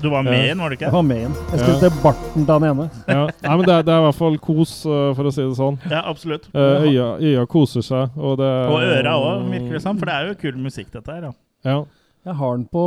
Du 0.00 0.08
var 0.08 0.22
med 0.24 0.38
igjen, 0.44 0.60
var 0.62 0.70
du 0.72 0.76
ikke? 0.78 0.86
Jeg 0.86 0.94
var 0.94 1.02
med 1.04 1.18
igjen. 1.20 1.34
Jeg 1.50 1.58
Ja. 1.58 1.64
skulle 1.64 1.80
se 1.80 2.02
barten 2.02 2.46
til 2.46 2.52
han 2.54 2.64
ene. 2.64 2.86
Ja. 3.08 3.24
Nei, 3.42 3.56
men 3.56 3.66
det 3.66 3.74
er, 3.74 3.82
det 3.82 3.92
er 3.92 3.98
i 4.00 4.04
hvert 4.06 4.18
fall 4.18 4.38
kos, 4.38 4.72
eh, 4.86 5.14
for 5.18 5.24
å 5.28 5.32
si 5.34 5.42
det 5.42 5.56
sånn. 5.58 5.78
Ja, 5.90 6.02
absolutt. 6.08 6.48
Eh, 6.54 6.86
øya, 6.88 7.08
øya 7.20 7.46
koser 7.46 7.82
seg, 7.84 8.10
og 8.16 8.38
det 8.38 8.48
Og 8.48 8.80
øra 8.80 9.12
òg, 9.18 9.50
virker 9.50 9.72
det 9.76 9.82
som. 9.82 9.98
For 9.98 10.06
det 10.06 10.14
er 10.14 10.28
jo 10.28 10.34
kul 10.40 10.56
musikk, 10.62 10.90
dette 10.92 11.12
her. 11.12 11.22
Ja. 11.28 11.32
Ja. 11.64 11.84
Jeg 12.26 12.34
har 12.34 12.56
den 12.58 12.64
på 12.68 12.82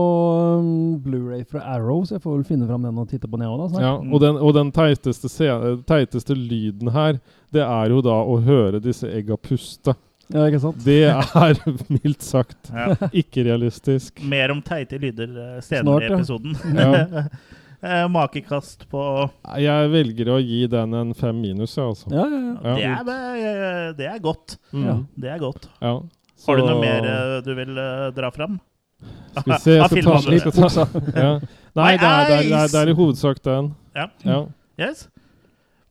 um, 0.60 1.00
Blu-ray 1.02 1.46
fra 1.50 1.62
Arrow, 1.76 2.04
så 2.06 2.18
jeg 2.18 2.22
får 2.26 2.36
vel 2.36 2.44
finne 2.46 2.68
fram 2.70 2.84
den 2.86 2.98
og 3.02 3.08
titte 3.10 3.30
på 3.32 3.40
den, 3.40 3.48
jeg 3.48 3.56
òg. 3.56 3.80
ja. 3.82 3.94
Og 3.98 4.20
den, 4.22 4.38
og 4.38 4.54
den 4.58 4.72
teiteste, 4.76 5.30
scene, 5.32 5.78
teiteste 5.88 6.36
lyden 6.38 6.92
her, 6.94 7.18
det 7.56 7.64
er 7.66 7.90
jo 7.96 8.02
da 8.06 8.20
å 8.22 8.38
høre 8.44 8.82
disse 8.84 9.10
egga 9.10 9.38
puste. 9.42 9.96
Ja, 10.32 10.46
ikke 10.48 10.62
sant? 10.64 10.84
Det 10.86 11.00
er 11.10 11.58
mildt 11.98 12.24
sagt 12.24 12.70
Ja. 12.72 12.94
ikke 13.12 13.44
realistisk. 13.48 14.22
Mer 14.24 14.54
om 14.54 14.62
teite 14.64 15.00
lyder 15.02 15.32
eh, 15.32 15.58
senere 15.66 15.98
Snart, 15.98 16.06
i 16.06 16.14
episoden. 16.14 16.62
Ja. 16.84 17.26
Eh, 17.82 18.04
Makekast 18.14 18.84
på 18.92 19.02
Jeg 19.58 19.88
velger 19.90 20.28
å 20.30 20.36
gi 20.38 20.68
den 20.70 20.92
en 20.94 21.16
fem 21.18 21.40
minus, 21.42 21.72
jeg, 21.80 21.88
altså. 21.90 22.12
Ja, 22.14 22.28
ja, 22.30 22.52
ja. 22.62 22.74
Ja. 22.78 22.98
det, 23.08 23.16
er, 23.18 23.64
eh, 23.64 23.88
det 23.98 24.06
er 24.12 24.20
godt. 24.22 24.54
Mm. 24.70 25.00
Det 25.18 25.32
er 25.34 25.40
godt. 25.42 25.66
Ja. 25.82 25.96
Har 26.46 26.60
du 26.60 26.62
noe 26.68 26.76
mer 26.78 27.08
eh, 27.10 27.34
du 27.42 27.50
vil 27.58 27.74
dra 28.14 28.30
fram? 28.36 28.60
Skal 29.32 29.54
vi 29.54 29.60
se, 29.64 29.72
jeg 29.80 29.90
skal 29.90 30.56
ta, 30.56 30.70
skal 30.70 30.88
ja. 31.26 31.34
Nei, 31.76 31.92
det 31.96 32.08
er, 32.08 32.26
det, 32.28 32.36
er, 32.36 32.44
det, 32.44 32.58
er, 32.58 32.72
det 32.74 32.80
er 32.82 32.92
i 32.92 32.96
hovedsak 32.98 33.40
den. 33.46 33.72
Ja. 33.96 34.08
Ja. 34.26 34.40
Yes. 34.82 35.08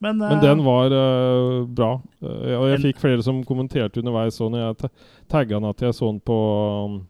Men, 0.00 0.16
Men 0.18 0.38
eh, 0.38 0.42
den 0.42 0.64
var 0.64 0.92
uh, 0.92 1.66
bra. 1.68 1.90
Uh, 2.24 2.54
og 2.56 2.66
jeg 2.70 2.82
fikk 2.86 3.00
flere 3.02 3.24
som 3.24 3.42
kommenterte 3.44 4.00
underveis 4.00 4.38
så 4.40 4.48
når 4.48 4.62
jeg 4.62 4.78
ta- 4.80 4.92
tagga 5.28 5.58
den 5.58 5.68
at 5.68 5.82
jeg 5.84 5.96
så 5.96 6.08
den 6.08 6.20
på 6.24 6.36
um, 6.86 7.00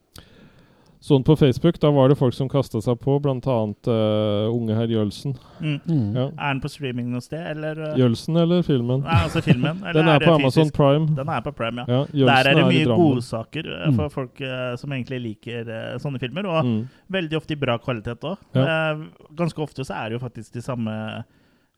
sånn 1.00 1.22
på 1.24 1.32
Facebook. 1.40 1.78
Da 1.80 1.88
var 1.96 2.10
det 2.12 2.16
folk 2.20 2.34
som 2.36 2.48
kasta 2.52 2.80
seg 2.84 2.98
på, 3.00 3.14
bl.a. 3.24 3.36
Uh, 3.40 4.50
unge 4.52 4.74
herr 4.76 4.90
Jølsen. 4.92 5.32
Mm. 5.60 5.78
Mm. 5.88 6.02
Ja. 6.16 6.26
Er 6.36 6.52
den 6.52 6.60
på 6.60 6.68
streaming 6.72 7.08
noe 7.12 7.24
sted, 7.24 7.40
eller? 7.54 7.80
uh, 7.80 7.94
Jølsen 7.98 8.36
eller 8.36 8.60
filmen? 8.66 9.00
Nei, 9.06 9.16
altså 9.24 9.40
filmen? 9.44 9.80
Eller 9.86 10.00
Den 10.02 10.10
er 10.12 10.20
er 10.20 10.26
på 10.26 10.34
Amazon 10.36 10.68
fysisk? 10.68 10.76
Prime. 10.76 11.08
Den 11.16 11.32
er 11.32 11.40
på 11.46 11.54
Prime, 11.56 11.86
ja. 11.88 12.02
Ja, 12.12 12.26
Der 12.30 12.50
er 12.52 12.60
det 12.60 12.66
mye 12.68 12.84
er 12.84 12.94
godsaker 13.00 13.70
uh, 13.72 13.86
Mm. 13.90 13.96
for 13.96 14.08
folk 14.20 14.40
uh, 14.44 14.76
som 14.76 14.92
egentlig 14.92 15.22
liker 15.24 15.68
uh, 15.72 15.98
sånne 15.98 16.20
filmer. 16.20 16.46
Og 16.46 16.64
Mm. 16.68 16.80
veldig 17.08 17.36
ofte 17.40 17.56
i 17.56 17.60
bra 17.60 17.78
kvalitet 17.78 18.20
òg. 18.28 18.36
Ja. 18.54 18.94
ganske 19.36 19.58
ofte 19.64 19.84
så 19.84 19.94
er 19.96 20.10
det 20.10 20.20
jo 20.20 20.26
faktisk 20.26 20.52
de 20.52 20.60
samme 20.62 21.24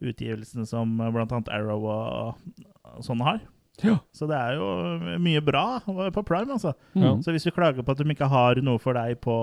utgivelsene 0.03 0.67
som 0.67 0.99
uh, 1.01 1.07
annet 1.15 1.49
Arrow 1.53 1.87
og, 1.87 2.35
og 2.97 3.05
sånne 3.07 3.25
har. 3.29 3.41
Ja. 3.83 3.97
Så 4.15 4.29
det 4.31 4.37
er 4.39 4.57
jo 4.59 5.19
mye 5.23 5.43
bra 5.45 5.65
på 5.85 6.23
Prime, 6.29 6.55
altså. 6.57 6.73
Ja. 6.95 7.13
Mm. 7.15 7.23
Så 7.25 7.35
hvis 7.35 7.47
du 7.47 7.51
klager 7.55 7.83
på 7.83 7.95
at 7.95 8.01
de 8.03 8.07
ikke 8.15 8.29
har 8.31 8.61
noe 8.65 8.79
for 8.83 8.97
deg 8.99 9.19
på 9.25 9.35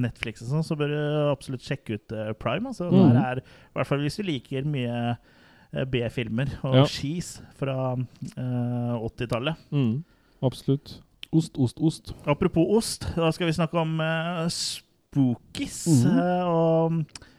Netflix, 0.00 0.42
og 0.44 0.52
sånn, 0.54 0.66
så 0.66 0.76
bør 0.78 0.92
du 0.94 0.98
absolutt 1.32 1.66
sjekke 1.66 1.98
ut 1.98 2.14
eh, 2.16 2.32
Prime. 2.40 2.72
Altså. 2.72 2.88
Mm. 2.92 3.12
Der 3.16 3.22
er, 3.22 3.42
I 3.42 3.78
hvert 3.78 3.90
fall 3.90 4.02
hvis 4.04 4.18
du 4.20 4.24
liker 4.28 4.68
mye 4.68 4.96
eh, 5.12 5.84
B-filmer 5.92 6.56
og 6.64 6.80
Ja. 6.82 6.86
cheese 6.90 7.44
fra 7.60 7.76
uh, 7.96 8.94
80-tallet. 9.08 9.66
Mm. 9.72 10.02
Absolutt. 10.42 10.96
Ost, 11.32 11.56
ost, 11.56 11.78
ost. 11.80 12.14
Apropos 12.28 12.66
ost, 12.76 13.06
da 13.16 13.30
skal 13.32 13.48
vi 13.48 13.54
snakke 13.56 13.78
om 13.80 13.94
uh, 14.04 14.44
spookies. 14.52 15.86
Mm. 15.88 16.16
Uh, 16.18 16.44
og 16.52 17.30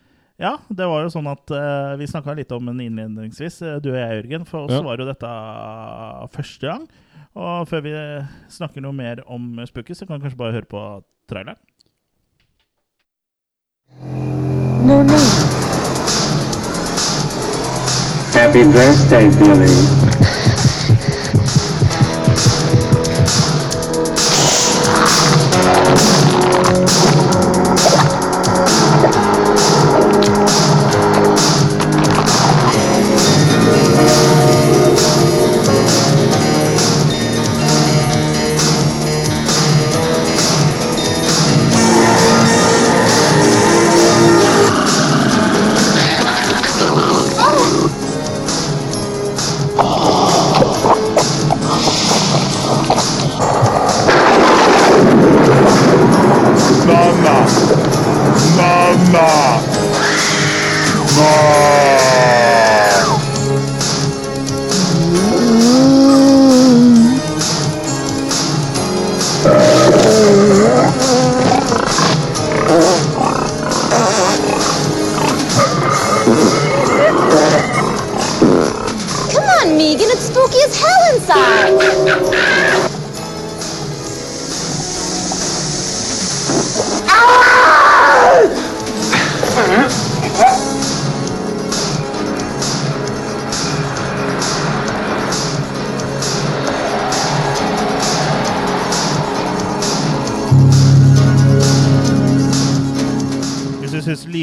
ja, 0.44 0.58
det 0.68 0.86
var 0.92 1.06
jo 1.06 1.12
sånn 1.14 1.30
at 1.32 1.54
uh, 1.56 1.94
vi 2.00 2.08
snakka 2.10 2.36
litt 2.36 2.52
om 2.52 2.68
den 2.68 2.82
innledningsvis, 2.84 3.62
eh, 3.64 3.78
du 3.84 3.94
og 3.94 4.00
jeg, 4.02 4.20
Jørgen. 4.20 4.46
For 4.50 4.66
oss 4.68 4.76
Ja. 4.76 4.82
var 4.84 5.00
jo 5.00 5.08
dette 5.08 5.32
første 6.36 6.68
gang. 6.68 6.88
Og 7.34 7.68
før 7.72 7.82
vi 7.86 7.94
snakker 8.52 8.84
noe 8.84 8.94
mer 8.94 9.24
om 9.26 9.56
Spooky, 9.66 9.96
så 9.96 10.06
kan 10.06 10.20
vi 10.20 10.28
kanskje 10.28 10.42
bare 10.44 10.58
høre 10.60 10.70
på 10.70 10.84
traileren. 11.32 11.58
No, 14.84 15.00
no. 15.02 15.20
Happy 18.36 18.64
birthday, 18.66 19.30
Billy. 19.40 20.03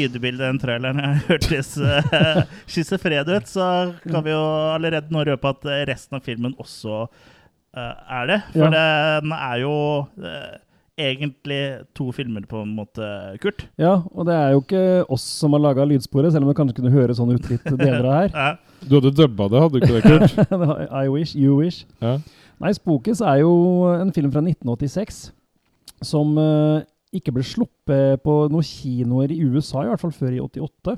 Lydbildet 0.01 0.41
i 0.41 0.47
den 0.49 0.59
traileren 0.61 1.21
hørtes 1.27 1.75
uh, 1.81 2.41
schizofren 2.69 3.29
ut, 3.29 3.47
så 3.49 3.67
kan 4.03 4.25
vi 4.25 4.33
jo 4.33 4.41
allerede 4.73 5.13
nå 5.13 5.23
røpe 5.27 5.53
at 5.53 5.69
eh, 5.69 5.85
resten 5.89 6.17
av 6.17 6.25
filmen 6.25 6.57
også 6.61 7.05
uh, 7.05 7.95
er 8.21 8.27
det. 8.29 8.41
For 8.55 8.73
den 8.73 9.35
er 9.37 9.61
jo 9.61 9.75
uh, 10.25 10.59
egentlig 11.01 11.61
to 11.97 12.09
filmer, 12.15 12.43
på 12.49 12.63
en 12.65 12.73
måte, 12.77 13.05
Kurt. 13.41 13.65
Ja, 13.81 14.01
og 14.11 14.27
det 14.29 14.35
er 14.35 14.53
jo 14.55 14.61
ikke 14.63 14.83
oss 15.11 15.25
som 15.39 15.55
har 15.55 15.63
laga 15.63 15.85
lydsporet, 15.87 16.33
selv 16.33 16.45
om 16.45 16.51
det 16.51 16.57
kanskje 16.59 16.77
kunne 16.81 16.93
høre 16.93 17.15
sånn 17.17 17.33
ut 17.33 17.49
litt 17.51 17.65
deler 17.71 18.05
av 18.05 18.19
her. 18.19 18.35
Ja. 18.41 18.51
Du 18.81 18.95
hadde 18.97 19.11
dubba 19.13 19.45
det, 19.45 19.59
hadde 19.61 19.77
du 19.77 19.83
ikke 19.85 19.99
det, 19.99 20.07
Kurt? 20.09 20.55
I 21.03 21.05
wish, 21.13 21.35
you 21.37 21.59
wish. 21.59 21.83
Ja. 22.01 22.15
Nei, 22.61 22.71
'Spokes' 22.73 23.21
er 23.25 23.41
jo 23.41 23.51
en 23.93 24.13
film 24.13 24.31
fra 24.33 24.41
1986 24.41 25.27
som 26.05 26.37
eh, 26.37 26.81
ikke 27.13 27.33
ble 27.35 27.43
sluppet 27.43 28.21
på 28.23 28.35
noen 28.51 28.63
kinoer 28.65 29.31
i 29.35 29.41
USA, 29.43 29.83
i 29.85 29.89
hvert 29.91 29.99
fall 30.03 30.13
før 30.15 30.31
i 30.37 30.39
88. 30.43 30.97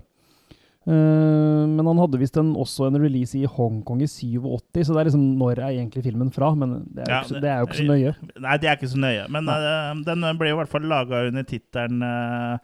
Uh, 0.83 1.63
men 1.71 1.87
han 1.87 1.99
hadde 2.01 2.19
visst 2.19 2.35
en, 2.41 2.49
også 2.59 2.89
en 2.89 2.97
release 2.99 3.37
i 3.39 3.45
Hongkong 3.47 4.01
i 4.03 4.07
87, 4.11 4.83
så 4.83 4.91
det 4.91 4.99
er 4.99 5.07
liksom 5.07 5.21
når 5.39 5.61
er 5.63 5.69
egentlig 5.77 6.03
filmen 6.09 6.31
fra? 6.35 6.49
Men 6.59 6.73
det 6.91 7.05
er 7.05 7.07
jo, 7.07 7.13
Ja, 7.13 7.21
ikke, 7.23 7.33
det- 7.33 7.41
det 7.45 7.49
er 7.53 7.59
jo 7.61 7.67
ikke 7.69 7.77
så 7.79 7.85
nøye. 7.87 8.15
Nei, 8.43 8.57
det 8.59 8.67
er 8.69 8.75
ikke 8.75 8.91
så 8.91 8.99
nøye. 8.99 9.27
Men 9.31 9.47
uh, 9.47 9.93
den 10.09 10.25
ble 10.41 10.51
i 10.51 10.57
hvert 10.59 10.73
fall 10.73 10.89
laga 10.91 11.21
under 11.29 11.43
tittelen 11.47 12.03
eh, 12.03 12.57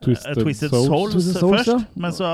Twisted, 0.00 0.36
eh, 0.38 0.42
Twisted 0.44 0.70
Souls. 0.70 0.86
Souls, 0.86 1.12
Twisted 1.14 1.36
Souls, 1.40 1.56
først. 1.58 1.66
ja. 1.66 1.78
Men 1.96 2.12
så 2.14 2.24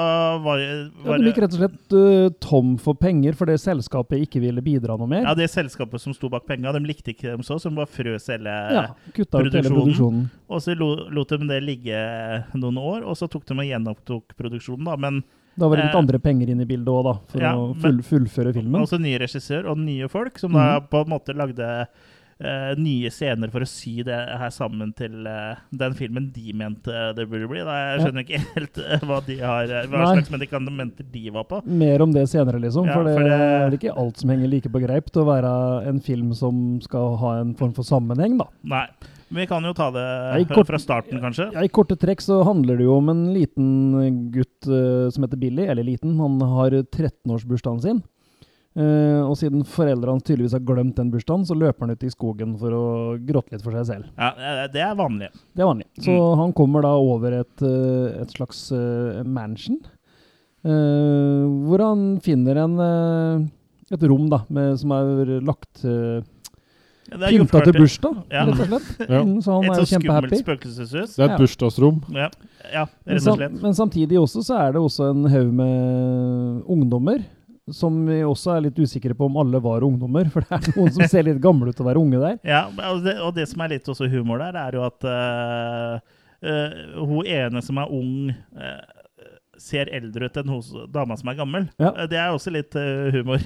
var, 0.44 0.58
Ja, 0.60 0.88
var 1.06 1.18
de 1.18 1.24
gikk 1.30 1.38
rett 1.40 1.54
og 1.56 1.60
slett 1.62 1.94
uh, 1.96 2.28
tom 2.44 2.74
for 2.76 2.94
penger 2.94 3.32
fordi 3.32 3.54
selskapet 3.56 4.20
ikke 4.26 4.42
ville 4.42 4.60
bidra 4.60 4.98
noe 5.00 5.08
mer. 5.08 5.22
ja, 5.24 5.32
det 5.34 5.48
selskapet 5.48 5.98
som 6.00 6.12
sto 6.12 6.28
bak 6.28 6.44
penga, 6.46 6.72
de 6.76 6.80
likte 6.84 7.14
ikke 7.14 7.30
dem 7.32 7.40
så, 7.42 7.56
så 7.58 7.70
de 7.70 7.76
bare 7.76 7.88
frøs 7.88 8.28
hele 8.28 8.52
Ja, 8.76 8.82
kutta 9.16 9.40
ut 9.40 9.48
hele 9.48 9.62
produksjonen. 9.62 9.78
produksjonen. 9.80 10.30
Og 10.50 10.60
så 10.60 10.76
lot 10.76 11.28
de 11.28 11.38
det 11.48 11.62
ligge 11.64 12.44
noen 12.54 12.76
år, 12.76 13.02
og 13.08 13.16
så 13.16 13.30
tok 13.32 13.46
de 13.46 13.54
og 13.56 13.64
gjenopptok 13.64 14.36
produksjonen, 14.36 14.84
da. 14.84 14.96
Men 14.96 15.24
Da 15.56 15.68
var 15.68 15.76
det 15.76 15.84
litt 15.86 15.94
Eh, 15.94 16.00
andre 16.02 16.18
penger 16.18 16.50
inn 16.50 16.60
i 16.60 16.64
bildet 16.66 16.88
òg, 16.90 17.04
da, 17.04 17.12
for 17.30 17.38
ja, 17.40 17.54
å 17.54 17.72
men- 17.72 17.80
full, 17.80 18.02
fullføre 18.02 18.52
filmen. 18.52 18.82
også 18.82 18.98
ny 19.00 19.16
regissør 19.18 19.70
og 19.70 19.78
nye 19.78 20.08
folk, 20.10 20.36
som 20.38 20.52
da 20.52 20.80
Mhm. 20.80 20.88
på 20.90 21.00
en 21.00 21.10
måte 21.14 21.32
lagde 21.32 21.86
eh, 22.44 22.74
nye 22.78 23.10
scener 23.10 23.50
for 23.52 23.64
å 23.64 23.68
sy 23.68 24.02
det 24.06 24.14
her 24.40 24.50
sammen 24.54 24.92
til 24.96 25.26
uh, 25.26 25.56
den 25.72 25.94
filmen 25.98 26.30
de 26.34 26.52
mente 26.52 26.92
det 27.16 27.26
burde 27.30 27.48
bli. 27.50 27.62
Da, 27.64 27.74
jeg 27.80 27.98
Ja. 27.98 28.04
skjønner 28.04 28.24
ikke 28.26 28.42
helt 28.54 28.78
uh, 28.84 29.06
hva, 29.08 29.20
de 29.26 29.38
har, 29.40 29.72
hva 29.90 30.04
slags 30.12 30.30
medikamenter 30.34 31.08
de 31.12 31.24
var 31.34 31.48
på. 31.50 31.62
Mer 31.66 32.04
om 32.04 32.12
det 32.14 32.26
senere, 32.30 32.60
liksom. 32.62 32.86
Ja, 32.86 32.94
for 32.98 33.08
det, 33.08 33.16
for 33.18 33.24
det- 33.28 33.40
er 33.64 33.78
ikke 33.78 33.96
alt 34.04 34.20
som 34.22 34.30
henger 34.34 34.48
like 34.52 34.70
på 34.70 34.82
greip 34.84 35.10
til 35.10 35.24
å 35.24 35.28
være 35.32 35.54
en 35.88 36.00
film 36.04 36.32
som 36.36 36.80
skal 36.84 37.16
ha 37.24 37.34
en 37.40 37.54
form 37.58 37.72
for 37.74 37.82
sammenheng, 37.88 38.38
da. 38.38 38.48
Nei. 38.62 38.86
Men 39.34 39.40
vi 39.40 39.46
kan 39.50 39.64
jo 39.66 39.72
ta 39.74 39.88
det 39.90 40.02
Ja, 40.04 40.44
kort- 40.54 40.68
fra 40.68 40.78
starten, 40.78 41.18
kanskje. 41.18 41.48
Ja, 41.56 41.62
I 41.64 41.68
korte 41.72 41.96
trekk 41.98 42.20
så 42.22 42.42
handler 42.46 42.76
det 42.78 42.84
jo 42.84 42.98
om 43.00 43.08
en 43.10 43.22
liten 43.34 44.30
gutt 44.30 44.68
som 45.10 45.24
heter 45.24 45.40
Billy. 45.40 45.64
Eller 45.66 45.82
liten, 45.82 46.12
han 46.20 46.36
har 46.40 46.70
13-årsbursdagen 46.84 47.80
sin. 47.82 48.02
Eh, 48.76 49.20
og 49.22 49.36
siden 49.38 49.62
foreldrene 49.64 50.18
tydeligvis 50.26 50.52
har 50.56 50.62
glemt 50.66 50.96
den 50.98 51.10
bursdagen, 51.12 51.44
så 51.46 51.54
løper 51.54 51.86
han 51.86 51.90
ut 51.94 52.02
i 52.02 52.10
skogen 52.10 52.56
for 52.58 52.74
å 52.74 52.84
gråte 53.22 53.52
litt 53.54 53.62
for 53.62 53.70
seg 53.70 53.86
selv. 53.86 54.08
Ja, 54.18 54.66
Det 54.66 54.82
er 54.82 54.96
vanlig. 54.98 55.28
Det 55.54 55.62
er 55.62 55.68
vanlig. 55.70 55.86
Så 56.02 56.10
Mm. 56.10 56.38
han 56.40 56.52
kommer 56.52 56.82
da 56.82 56.88
over 56.98 57.32
et, 57.40 57.62
eh, 57.62 58.20
et 58.22 58.28
slags 58.34 58.72
uh, 58.72 59.22
mansion, 59.22 59.78
uh, 60.64 61.44
hvor 61.68 61.78
han 61.84 62.18
finner 62.24 62.56
en, 62.64 62.78
et 63.92 64.02
rom 64.10 64.28
da, 64.32 64.42
med, 64.50 64.78
som 64.80 64.90
er 64.96 65.40
lagt 65.44 65.84
uh, 65.84 66.20
Ja, 67.12 67.18
Pynta 67.28 67.60
til 67.62 67.74
bursdag, 67.76 68.14
Ja. 68.32 68.46
rett 68.48 68.60
og 68.64 68.66
slett. 68.70 69.08
Ja. 69.10 69.18
Mm, 69.22 69.36
så 69.44 69.52
han 69.60 69.64
Et 69.70 69.78
er 69.78 69.84
kjempehappy. 69.90 70.38
spøkelseshus. 70.40 71.14
Det 71.14 71.20
er 71.22 71.34
et 71.34 71.38
bursdagsrom. 71.42 71.98
Ja, 72.16 72.30
ja 72.72 72.86
Men, 73.04 73.14
rett 73.14 73.22
sam 73.22 73.32
og 73.34 73.38
slett. 73.38 73.62
men 73.62 73.72
samtidig 73.76 74.18
også 74.18 74.40
så 74.42 74.56
er 74.58 74.72
det 74.72 74.80
også 74.80 75.10
en 75.12 75.24
haug 75.30 75.52
med 75.52 76.62
ungdommer, 76.66 77.22
som 77.72 78.02
vi 78.06 78.18
også 78.26 78.56
er 78.56 78.66
litt 78.66 78.78
usikre 78.78 79.14
på 79.16 79.28
om 79.28 79.38
alle 79.40 79.60
var 79.64 79.86
ungdommer, 79.86 80.28
for 80.32 80.44
det 80.44 80.58
er 80.58 80.74
noen 80.74 80.92
som 80.96 81.06
ser 81.08 81.28
litt 81.28 81.40
gamle 81.42 81.70
ut 81.70 81.78
til 81.78 81.86
å 81.86 81.90
være 81.90 82.02
unge 82.02 82.20
der. 82.20 82.36
Ja, 82.48 82.66
og 82.90 83.04
det, 83.06 83.16
og 83.24 83.32
det 83.38 83.48
som 83.50 83.64
er 83.64 83.76
litt 83.76 83.88
også 83.88 84.10
humor 84.12 84.42
der, 84.44 84.58
er 84.60 84.76
jo 84.76 84.84
at 84.84 85.08
uh, 85.08 85.96
uh, 86.44 87.00
hun 87.00 87.24
ene 87.24 87.64
som 87.64 87.80
er 87.80 87.94
ung, 87.94 88.34
uh, 88.58 89.00
ser 89.60 89.88
eldre 89.94 90.26
ut 90.28 90.38
enn 90.40 90.50
hos 90.50 90.72
dama 90.92 91.16
som 91.16 91.30
er 91.30 91.38
gammel. 91.38 91.68
Ja. 91.80 91.94
Det 92.10 92.18
er 92.18 92.34
også 92.34 92.52
litt 92.52 92.74
uh, 92.76 93.08
humor. 93.14 93.40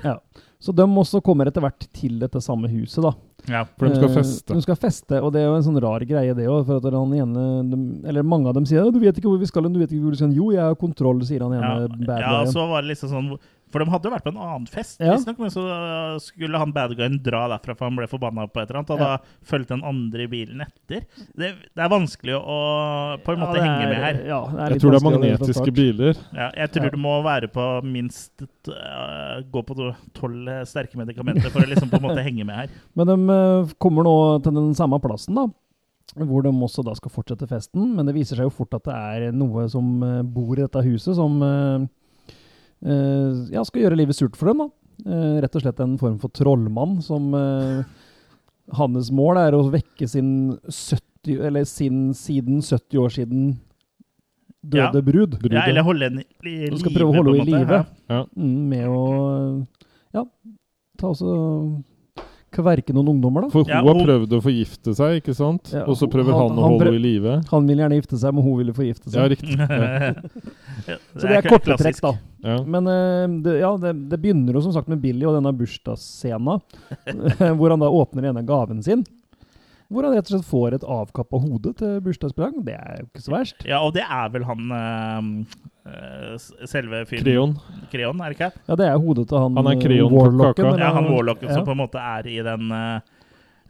Så 0.58 0.72
de 0.74 0.82
også 0.82 1.20
kommer 1.22 1.46
etter 1.46 1.62
hvert 1.62 1.84
til 1.94 2.16
dette 2.18 2.40
samme 2.42 2.70
huset, 2.72 3.04
da. 3.04 3.12
Ja. 3.46 3.60
For 3.78 3.86
de 3.86 3.94
skal 4.00 4.08
Eh, 4.08 4.16
feste. 4.16 4.54
De 4.54 4.64
skal 4.64 4.78
feste, 4.80 5.20
og 5.22 5.30
det 5.32 5.42
er 5.42 5.46
jo 5.46 5.58
en 5.60 5.66
sånn 5.68 5.78
rar 5.84 6.02
greie, 6.08 6.34
det 6.34 6.48
òg. 6.50 6.64
For 6.66 6.80
at 6.80 6.88
han 6.96 7.14
ene 7.14 7.44
de, 7.70 7.78
Eller 8.08 8.26
mange 8.26 8.50
av 8.50 8.56
dem 8.56 8.66
sier 8.66 8.82
«Ja, 8.82 8.90
'Du 8.90 8.98
vet 8.98 9.16
ikke 9.16 9.30
hvor 9.30 9.38
vi 9.38 9.46
skal, 9.46 9.68
du 9.70 9.78
vet 9.78 9.92
ikke 9.92 10.02
hvor 10.02 10.16
du 10.16 10.18
skal.' 10.18 10.34
'Jo, 10.34 10.50
jeg 10.50 10.64
har 10.64 10.74
kontroll', 10.74 11.22
sier 11.24 11.44
han 11.46 11.54
Ja, 11.54 11.86
ene 11.86 12.04
Ja, 12.08 12.42
ja, 12.42 12.50
så 12.50 12.66
var 12.66 12.82
det 12.82 12.96
liksom 12.96 13.12
sånn 13.14 13.38
For 13.72 13.82
de 13.84 13.90
hadde 13.92 14.08
jo 14.08 14.14
vært 14.14 14.26
på 14.26 14.32
en 14.32 14.40
annen 14.40 14.66
fest, 14.70 15.00
Ja. 15.00 15.14
visstnok, 15.14 15.38
men 15.42 15.52
så 15.52 15.64
uh, 15.68 16.18
skulle 16.22 16.60
han 16.60 16.72
badguyen 16.72 17.18
dra 17.22 17.46
derfra, 17.52 17.76
for 17.76 17.88
han 17.88 17.98
ble 17.98 18.08
forbanna 18.10 18.46
på 18.48 18.62
et 18.62 18.70
eller 18.70 18.80
annet, 18.82 18.92
og 18.96 19.02
Ja. 19.02 19.08
da 19.18 19.44
fulgte 19.44 19.76
den 19.76 19.84
andre 19.84 20.24
i 20.24 20.30
bilen 20.32 20.64
etter. 20.64 21.04
Det, 21.36 21.52
det 21.76 21.84
er 21.84 21.92
vanskelig 21.92 22.38
å 22.38 22.58
på 23.24 23.34
en 23.34 23.42
måte 23.42 23.58
Ja, 23.58 23.62
er, 23.62 23.68
henge 23.68 23.88
med 23.92 24.02
her. 24.04 24.20
Ja, 24.28 24.40
Jeg 24.68 24.80
tror 24.82 24.94
det 24.94 25.00
er 25.02 25.06
magnetiske 25.10 25.74
biler. 25.74 26.22
Ja, 26.32 26.50
jeg 26.56 26.72
tror 26.72 26.88
Ja. 26.88 26.90
du 26.90 26.98
må 27.02 27.22
være 27.24 27.48
på 27.52 27.68
minst 27.84 28.42
uh, 28.68 29.42
Gå 29.52 29.62
på 29.64 29.76
tolv 30.16 30.48
eh, 30.48 30.64
sterke 30.68 30.98
medikamenter 30.98 31.50
for 31.52 31.62
å 31.62 31.68
liksom 31.68 31.90
på 31.90 31.98
en 32.00 32.06
måte 32.08 32.24
henge 32.24 32.44
med 32.46 32.56
her. 32.62 32.68
Men 32.98 33.10
de 33.10 33.16
eh, 33.34 33.72
kommer 33.82 34.06
nå 34.06 34.14
til 34.44 34.56
den 34.56 34.74
samme 34.78 34.98
plassen, 35.02 35.36
da. 35.38 35.46
Hvor 36.16 36.42
de 36.42 36.50
også 36.50 36.82
da 36.86 36.94
skal 36.96 37.12
fortsette 37.12 37.46
festen. 37.50 37.92
Men 37.96 38.08
det 38.08 38.16
viser 38.16 38.38
seg 38.38 38.48
jo 38.48 38.54
fort 38.54 38.74
at 38.78 38.86
det 38.88 38.96
er 38.96 39.36
noe 39.36 39.66
som 39.72 40.02
eh, 40.02 40.22
bor 40.24 40.56
i 40.56 40.64
dette 40.64 40.82
huset, 40.86 41.14
som 41.18 41.36
eh, 41.44 41.84
eh, 41.84 41.88
ja, 42.84 43.64
skal 43.66 43.82
gjøre 43.82 43.96
livet 43.98 44.16
surt 44.18 44.36
for 44.38 44.50
dem. 44.52 44.58
da. 44.58 44.68
Eh, 45.06 45.40
rett 45.42 45.54
og 45.56 45.62
slett 45.62 45.80
en 45.80 45.96
form 45.98 46.18
for 46.18 46.28
trollmann 46.34 47.00
som 47.02 47.32
eh, 47.34 47.84
Hans 48.76 49.08
mål 49.14 49.38
er 49.40 49.54
å 49.56 49.62
vekke 49.72 50.06
sin 50.10 50.58
70, 50.68 51.38
eller 51.48 51.64
sin 51.64 52.12
siden 52.14 52.58
70 52.60 52.98
år 53.00 53.14
siden 53.14 53.44
døde 54.60 55.00
Ja. 55.00 55.04
brud. 55.06 55.38
Ja, 55.50 55.62
eller 55.70 55.82
holde 55.86 56.04
henne 56.10 56.24
i 56.26 56.44
live. 56.44 56.70
Du 56.74 56.78
skal 56.82 56.92
prøve 56.92 57.14
å 57.14 57.16
holde 57.16 57.38
henne 57.38 57.48
i 57.48 57.62
live. 57.62 57.78
Ja. 58.10 58.24
Mm, 58.36 58.68
med 58.68 58.86
å 58.92 59.66
ja, 60.12 60.24
ta 60.98 61.08
også 61.14 61.32
kverke 62.52 62.94
noen 62.96 63.08
ungdommer, 63.12 63.42
da. 63.44 63.48
For 63.52 63.62
hun 63.64 63.68
Ja, 63.72 63.82
har 63.82 63.94
hun- 63.94 64.06
prøvd 64.06 64.32
å 64.32 64.40
forgifte 64.42 64.94
seg, 64.96 65.18
ikke 65.22 65.34
sant? 65.36 65.70
Ja, 65.72 65.82
og 65.84 65.96
så 66.00 66.08
prøver 66.08 66.32
han- 66.32 66.48
han, 66.48 66.58
å 66.58 66.62
holde 66.68 66.84
henne 66.86 66.96
i 66.96 67.02
live. 67.02 67.42
Han 67.50 67.66
vil 67.66 67.78
gjerne 67.78 67.98
gifte 68.00 68.16
seg, 68.18 68.32
men 68.34 68.42
hun 68.44 68.56
ville 68.58 68.72
forgifte 68.72 69.12
Ja, 69.12 69.28
seg. 69.28 69.36
riktig. 69.36 69.58
Ja. 69.68 70.14
Ja, 70.88 70.96
så 71.18 71.26
det 71.28 71.36
er 71.44 71.48
korte 71.48 71.74
trekk, 71.76 72.00
da. 72.00 72.12
Ja. 72.42 72.62
Men 72.64 72.86
uh, 72.86 73.26
det, 73.42 73.58
ja, 73.60 73.76
det, 73.76 74.08
det 74.08 74.20
begynner 74.22 74.54
jo 74.54 74.60
som 74.62 74.72
sagt 74.72 74.88
med 74.88 75.00
Billy 75.02 75.26
og 75.26 75.34
denne 75.36 75.52
bursdagsscena, 75.58 76.60
hvor 77.58 77.70
han 77.74 77.80
da 77.82 77.90
åpner 77.90 78.30
ene 78.30 78.44
gaven 78.46 78.82
sin. 78.82 79.04
Hvor 79.88 80.04
han 80.04 80.12
rett 80.18 80.28
og 80.28 80.34
slett 80.34 80.48
får 80.50 80.74
et 80.76 80.82
avkappa 80.84 81.38
hode 81.40 81.70
til 81.78 82.00
bursdagspresang. 82.04 82.58
Det 82.66 82.74
er 82.76 82.98
jo 83.00 83.06
ikke 83.08 83.22
så 83.24 83.32
verst. 83.32 83.62
Ja, 83.64 83.78
og 83.80 83.94
det 83.96 84.02
er 84.04 84.26
vel 84.34 84.44
han 84.44 84.74
eh, 84.76 85.30
eh, 85.88 86.66
selve 86.68 87.04
fyren 87.08 87.24
Kreon. 87.24 87.54
Kreon, 87.92 88.20
er 88.20 88.34
det 88.34 88.36
ikke? 88.36 88.50
Ja, 88.68 88.76
det 88.76 88.88
er 88.90 88.98
hodet 89.00 89.24
til 89.30 89.40
han, 89.40 89.56
Han 89.56 89.70
er 89.72 89.80
kreon 89.80 90.12
Warlocken, 90.12 90.68
Ja, 90.76 90.90
han 90.98 91.08
Warlocken 91.08 91.48
ja. 91.48 91.56
som 91.56 91.64
på 91.64 91.72
en 91.72 91.80
måte 91.80 92.02
er 92.04 92.28
i 92.28 92.36
den 92.44 92.68
eh, 92.68 93.00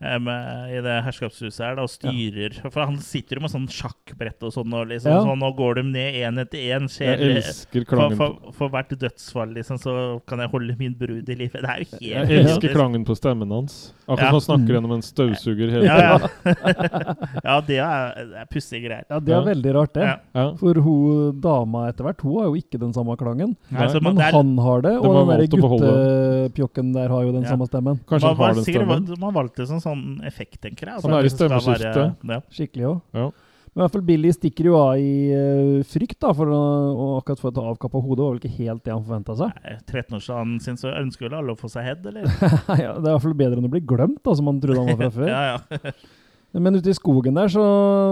em, 0.00 0.28
I 0.28 0.80
det 0.84 0.96
herskapshuset 1.04 1.58
her 1.64 1.74
da, 1.76 1.82
og 1.82 1.90
styrer 1.90 2.58
For 2.70 2.84
han 2.84 2.96
sitter 2.98 3.36
jo 3.36 3.42
med 3.42 3.50
sånn 3.50 3.66
sjakkbrett 3.68 4.42
og 4.46 4.52
sånn, 4.54 4.72
og 4.74 4.86
liksom 4.88 5.10
Ja. 5.12 5.20
sånn, 5.24 5.38
nå 5.42 5.50
går 5.56 5.74
de 5.76 5.82
ned 5.90 6.14
én 6.14 6.38
etter 6.38 6.58
én. 6.78 6.88
For, 6.88 8.14
for, 8.16 8.52
for 8.52 8.68
hvert 8.70 8.88
dødsfall 8.98 9.54
liksom, 9.54 9.78
så 9.82 10.20
kan 10.26 10.38
jeg 10.40 10.50
holde 10.50 10.76
min 10.78 10.94
brud 10.98 11.28
i 11.28 11.34
live. 11.34 11.52
Det 11.58 11.68
er 11.68 11.78
jo 11.82 11.88
helt 11.92 12.02
jeg 12.02 12.44
elsker 12.44 12.60
liksom. 12.68 12.74
klangen 12.76 13.04
på 13.04 13.16
stemmen 13.18 13.50
hans. 13.50 13.92
Akkurat 14.08 14.32
Ja. 14.32 14.38
som 14.40 14.52
han 14.54 14.66
snakker 14.66 14.74
gjennom 14.78 14.92
en 14.94 15.02
støvsuger 15.02 15.70
hele 15.70 15.84
Ja, 15.84 16.18
tiden. 16.18 16.30
ja. 16.46 17.14
ja, 17.44 17.60
det 17.60 17.78
er, 17.78 18.24
det 18.30 18.38
er 18.42 18.46
pussige 18.52 18.82
greier. 18.86 19.04
Ja, 19.10 19.18
det 19.20 19.34
er 19.34 19.38
Ja. 19.40 19.44
veldig 19.54 19.74
rart, 19.74 19.92
det. 19.94 20.02
Ja. 20.06 20.16
Ja. 20.34 20.46
For 20.56 20.74
hun 20.74 21.40
dama 21.40 21.88
etter 21.88 22.04
hvert, 22.04 22.20
hun 22.22 22.38
har 22.38 22.46
jo 22.48 22.54
ikke 22.56 22.78
den 22.80 22.92
samme 22.92 23.16
klangen. 23.18 23.56
Nei, 23.70 23.86
Men 24.00 24.16
det 24.16 24.24
er, 24.28 24.32
han 24.32 24.56
har 24.58 24.80
det, 24.82 24.94
og 24.98 25.14
den 25.18 25.28
der 25.28 25.46
guttepjokken 25.56 26.92
der 26.94 27.08
har 27.08 27.22
jo 27.24 27.32
den 27.32 27.42
Ja. 27.42 27.48
samme 27.50 27.66
stemmen. 27.68 28.00
Kanskje 28.06 28.22
man, 28.28 28.36
han 28.36 28.44
har 28.46 28.54
den 28.54 28.64
stemmen. 28.64 29.18
man 29.20 29.34
valgte 29.34 29.66
sånn, 29.66 29.80
sånn 29.88 30.06
effekt, 30.28 30.60
tenker 30.62 30.86
jeg. 30.86 30.96
altså, 30.98 31.08
Han 31.08 31.18
er 31.18 31.26
i 31.26 31.28
det 31.28 31.34
skal 31.34 31.48
stemmeskifte. 31.48 32.08
Ja. 32.30 32.42
Skikkelig 32.54 32.90
òg. 32.92 33.04
Ja. 33.18 33.28
Men 33.78 33.82
i 33.82 33.84
hvert 33.84 33.94
fall 33.94 34.06
Billy 34.08 34.30
stikker 34.34 34.66
jo 34.66 34.76
av 34.80 34.98
i 34.98 35.10
uh, 35.30 35.84
frykt, 35.86 36.16
da, 36.24 36.32
for 36.34 36.50
å, 36.50 36.60
å 36.90 37.08
akkurat 37.20 37.42
få 37.42 37.52
et 37.52 37.60
avkappa 37.62 38.00
hode. 38.02 38.24
var 38.24 38.32
vel 38.34 38.40
ikke 38.40 38.64
helt 38.64 38.82
det 38.82 38.94
han 38.94 39.04
forventa 39.04 39.36
seg. 39.38 39.52
Nei, 39.62 39.74
13-årsdagen 39.84 40.56
sin, 40.64 40.78
så 40.80 40.94
ønsker 40.98 41.28
vel 41.28 41.36
alle 41.38 41.54
å 41.54 41.60
få 41.60 41.70
seg 41.70 41.86
head, 41.86 42.08
eller? 42.10 42.26
ja, 42.82 42.96
det 42.96 43.04
er 43.04 43.12
i 43.12 43.12
hvert 43.12 43.26
fall 43.26 43.36
bedre 43.38 43.60
enn 43.60 43.68
å 43.68 43.74
bli 43.76 43.84
glemt, 43.86 44.18
da, 44.24 44.34
som 44.34 44.50
han 44.50 44.58
trodde 44.64 44.82
han 44.82 44.90
var 44.90 45.04
fra 45.04 45.12
før. 45.20 45.30
ja, 45.30 45.44
ja. 45.52 45.92
Men 46.58 46.78
ute 46.78 46.88
i 46.88 46.96
skogen 46.96 47.36
der 47.36 47.50
så 47.52 47.62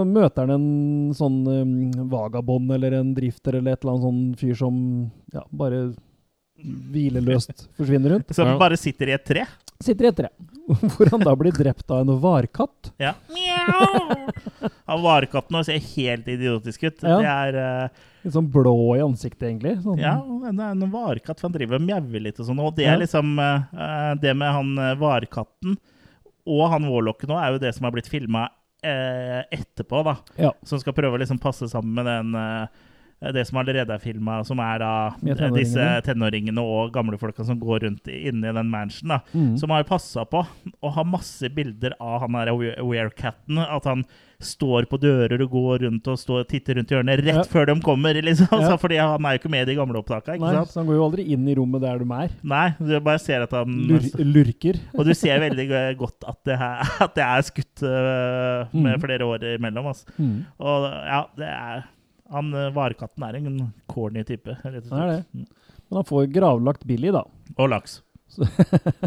møter 0.05 0.45
han 0.45 0.53
en 0.53 1.13
sånn 1.17 1.39
um, 1.49 1.71
vagabond 2.11 2.69
eller 2.75 2.93
en 2.99 3.15
drifter 3.17 3.57
eller 3.57 3.73
et 3.73 3.81
eller 3.81 3.95
annet 3.95 4.05
sånn 4.05 4.19
fyr 4.37 4.59
som 4.59 4.75
ja, 5.33 5.41
bare 5.49 5.87
hvileløst 6.63 7.67
forsvinner 7.77 8.15
rundt. 8.15 8.33
Så 8.35 8.45
han 8.45 8.59
bare 8.59 8.77
sitter 8.79 9.11
i 9.11 9.15
et 9.17 9.25
tre? 9.27 9.45
Sitter 9.83 10.07
i 10.07 10.09
et 10.09 10.17
tre. 10.17 10.29
Hvor 10.95 11.09
han 11.13 11.21
da 11.23 11.33
blir 11.37 11.53
drept 11.55 11.91
av 11.93 12.01
en 12.01 12.17
varkatt. 12.21 12.91
Ja. 12.99 13.13
Han 14.87 15.03
varekatten 15.03 15.57
også 15.59 15.71
ser 15.75 15.83
helt 15.95 16.27
idiotisk 16.31 16.87
ut. 16.87 17.03
Ja. 17.03 17.17
Det 17.21 17.33
er 17.33 17.57
uh, 17.59 18.05
Litt 18.25 18.35
sånn 18.35 18.49
blå 18.51 18.73
i 18.97 19.03
ansiktet, 19.05 19.45
egentlig. 19.51 19.77
Sånn. 19.85 20.01
Ja, 20.01 20.17
en, 20.49 20.59
en 20.59 20.87
varkatt, 20.91 21.37
for 21.39 21.47
han 21.47 21.55
driver 21.55 21.77
og 21.79 21.85
mjauer 21.85 22.25
litt 22.25 22.41
og 22.41 22.49
sånn. 22.49 22.59
Og 22.63 22.73
det 22.75 22.87
Ja. 22.87 22.95
er 22.95 23.03
liksom 23.05 23.37
uh, 23.39 24.15
Det 24.19 24.33
med 24.35 24.55
han 24.57 24.73
varkatten 24.99 25.77
og 26.47 26.61
han 26.71 26.85
Warlocken 26.87 27.27
nå 27.27 27.35
er 27.43 27.51
jo 27.51 27.59
det 27.59 27.73
som 27.75 27.83
har 27.83 27.91
blitt 27.91 28.07
filma 28.07 28.45
etterpå, 28.87 29.99
da. 30.05 30.13
Ja. 30.39 30.51
Som 30.63 30.79
skal 30.79 30.93
prøve 30.95 31.17
å 31.17 31.19
liksom 31.19 31.41
passe 31.43 31.67
sammen 31.67 31.97
med 31.97 32.05
den 32.07 32.29
det 33.33 33.47
som 33.49 33.57
allerede 33.57 33.89
er 33.95 33.97
filma, 34.03 34.43
som 34.45 34.59
er 34.61 34.77
da 34.83 34.91
eh, 35.07 35.33
tenåringene. 35.33 35.57
disse 35.57 35.85
tenåringene 36.05 36.61
og 36.61 36.91
gamlefolka 36.93 37.43
som 37.47 37.57
går 37.59 37.79
rundt 37.87 38.07
inne 38.13 38.51
i 38.51 38.53
den 38.53 38.69
mansion. 38.69 39.09
da 39.09 39.19
Mm. 39.33 39.57
Som 39.57 39.69
har 39.73 39.83
passa 39.83 40.23
på 40.25 40.45
å 40.83 40.91
ha 40.93 41.03
masse 41.03 41.49
bilder 41.49 41.95
av 41.99 42.21
han 42.21 42.31
der 42.37 42.51
wearcatten. 42.85 43.57
At 43.57 43.85
han 43.89 44.05
står 44.39 44.85
på 44.85 44.99
dører 45.01 45.41
og 45.41 45.49
går 45.49 45.79
rundt 45.87 46.07
og 46.13 46.19
står, 46.21 46.43
titter 46.45 46.75
rundt 46.77 46.91
hjørnet 46.93 47.23
rett 47.25 47.39
Ja. 47.39 47.43
før 47.49 47.65
de 47.65 47.75
kommer. 47.81 48.13
liksom 48.21 48.47
Ja. 48.51 48.57
altså, 48.59 48.77
Fordi 48.79 48.97
han 49.01 49.25
er 49.25 49.33
jo 49.33 49.39
ikke 49.41 49.49
med 49.49 49.61
i 49.67 49.71
de 49.71 49.75
gamle 49.79 49.97
opptaka. 49.97 50.35
ikke 50.37 50.45
Nei, 50.45 50.53
sant? 50.53 50.69
så 50.69 50.79
han 50.83 50.85
går 50.91 50.95
jo 50.99 51.05
aldri 51.09 51.25
inn 51.33 51.47
i 51.49 51.55
rommet 51.57 51.81
der 51.81 51.97
de 51.97 52.05
er. 52.13 52.29
Nei, 52.43 52.75
du 52.77 52.99
bare 52.99 53.17
ser 53.19 53.41
at 53.41 53.51
han 53.51 53.65
Lur 53.89 53.99
lurker. 54.21 54.77
Og 54.93 55.05
du 55.09 55.13
ser 55.17 55.39
veldig 55.41 55.97
godt 55.97 56.21
at 56.27 56.37
det, 56.45 56.57
her, 56.61 56.85
at 57.01 57.15
det 57.15 57.23
er 57.25 57.41
skutt 57.49 57.81
uh, 57.81 58.69
med 58.77 58.93
Mm. 58.99 59.01
flere 59.01 59.25
år 59.25 59.39
imellom. 59.57 59.87
Altså. 59.89 60.05
Mm. 60.19 60.45
Og 60.59 60.85
ja, 60.93 61.25
det 61.35 61.47
er 61.49 61.83
han 62.31 62.51
Varkatten 62.51 62.75
Varekatten 62.75 63.23
er 63.27 63.39
en 63.39 63.61
corny 63.87 64.23
type, 64.27 64.57
rett 64.63 64.91
og 64.91 64.97
er 64.97 65.07
slett. 65.07 65.25
det. 65.31 65.47
Men 65.89 66.01
han 66.01 66.05
får 66.09 66.27
gravlagt 66.33 66.83
Billy, 66.85 67.11
da. 67.15 67.23
Og 67.57 67.69
laks. 67.71 68.01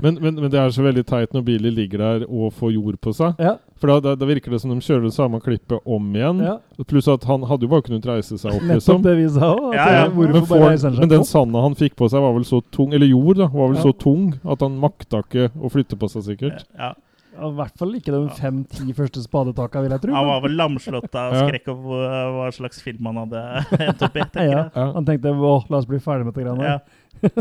Men, 0.02 0.14
men, 0.16 0.34
men 0.40 0.48
det 0.50 0.56
er 0.58 0.70
så 0.72 0.80
veldig 0.82 1.02
teit 1.06 1.34
når 1.36 1.42
Billy 1.44 1.70
ligger 1.70 2.00
der 2.00 2.22
og 2.24 2.54
får 2.56 2.70
jord 2.72 2.96
på 3.04 3.12
seg. 3.14 3.36
Ja, 3.38 3.52
For 3.78 3.92
da, 3.92 3.98
da, 4.00 4.14
da 4.18 4.26
virker 4.26 4.50
det 4.54 4.62
som 4.62 4.72
de 4.72 4.78
kjører 4.82 5.04
det 5.04 5.12
samme 5.14 5.38
klippet 5.44 5.84
om 5.84 6.06
igjen. 6.16 6.40
ja. 6.42 6.54
Pluss 6.88 7.06
at 7.12 7.26
han 7.28 7.44
hadde 7.46 7.68
jo 7.68 7.70
bare 7.74 7.84
kunnet 7.86 8.08
reise 8.08 8.38
seg 8.40 8.56
opp, 8.56 8.64
liksom. 8.64 9.02
det 9.04 9.12
vi 9.18 9.26
sa 9.28 9.50
også, 9.52 9.74
Ja, 9.76 9.84
ja. 9.92 10.06
Men, 10.16 10.78
seg 10.80 10.96
men 11.02 11.12
den 11.12 11.26
sanda 11.28 11.62
han 11.66 11.76
fikk 11.78 11.98
på 12.00 12.08
seg, 12.10 12.24
var 12.24 12.32
vel 12.38 12.48
så 12.48 12.62
tung 12.72 12.94
Eller 12.96 13.06
jord, 13.12 13.36
da. 13.42 13.50
Var 13.52 13.68
vel 13.74 13.76
Ja. 13.78 13.84
så 13.84 13.92
tung 13.92 14.32
at 14.40 14.64
han 14.64 14.80
makta 14.80 15.20
ikke 15.26 15.50
å 15.60 15.70
flytte 15.76 16.00
på 16.00 16.08
seg, 16.10 16.24
sikkert. 16.32 16.64
Ja. 16.80 16.94
I 17.40 17.50
hvert 17.56 17.76
fall 17.80 17.94
ikke 17.96 18.12
de 18.12 18.20
fem-ti 18.36 18.92
første 18.96 19.22
spadetakene, 19.24 19.82
vil 19.86 19.94
jeg 19.96 20.02
tro. 20.04 20.14
Han 20.14 20.26
var 20.28 20.40
vel 20.44 20.56
lamslått 20.60 21.14
av 21.16 21.34
skrekk 21.42 21.68
over 21.72 22.06
hva- 22.36 22.50
slags 22.52 22.82
film 22.84 23.06
han 23.10 23.20
hadde 23.24 23.42
endt 23.88 24.02
opp 24.06 24.16
i. 24.16 24.24
tenker 24.26 24.44
ja. 24.50 24.56
jeg. 24.58 24.72
Ja. 24.76 24.86
Han 24.98 25.06
tenkte 25.08 25.32
å, 25.34 25.52
la 25.70 25.80
oss 25.80 25.88
bli 25.88 25.98
ferdig 26.04 26.26
med 26.28 26.34
dette 26.34 26.46
greiene 26.46 26.72
Ja. 26.74 26.80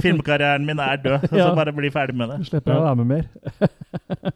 Filmkarrieren 0.04 0.66
min 0.68 0.80
er 0.84 0.98
død, 1.00 1.28
så 1.30 1.38
Ja. 1.44 1.50
bare 1.56 1.72
bli 1.76 1.90
ferdig 1.94 2.16
med 2.20 2.30
det. 2.34 2.40
Slipper 2.50 2.74
jeg 2.74 2.82
å 2.82 2.88
være 2.90 3.00
med 3.00 3.08
mer. 3.14 4.34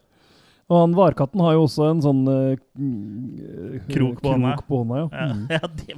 Og 0.71 0.77
han 0.79 0.93
Varkatten 0.95 1.41
har 1.43 1.53
jo 1.57 1.65
også 1.65 1.89
en 1.91 1.99
sånn 2.01 2.21
mm, 2.25 3.81
Krok 3.91 4.21
på 4.23 4.31
hånda. 4.31 4.53
krok 4.55 4.67
på 4.69 4.79
hånda 4.79 5.01
ja. 5.01 5.07
Ja, 5.11 5.25
Mm. 5.33 5.41
ja, 5.51 5.59
det, 5.67 5.97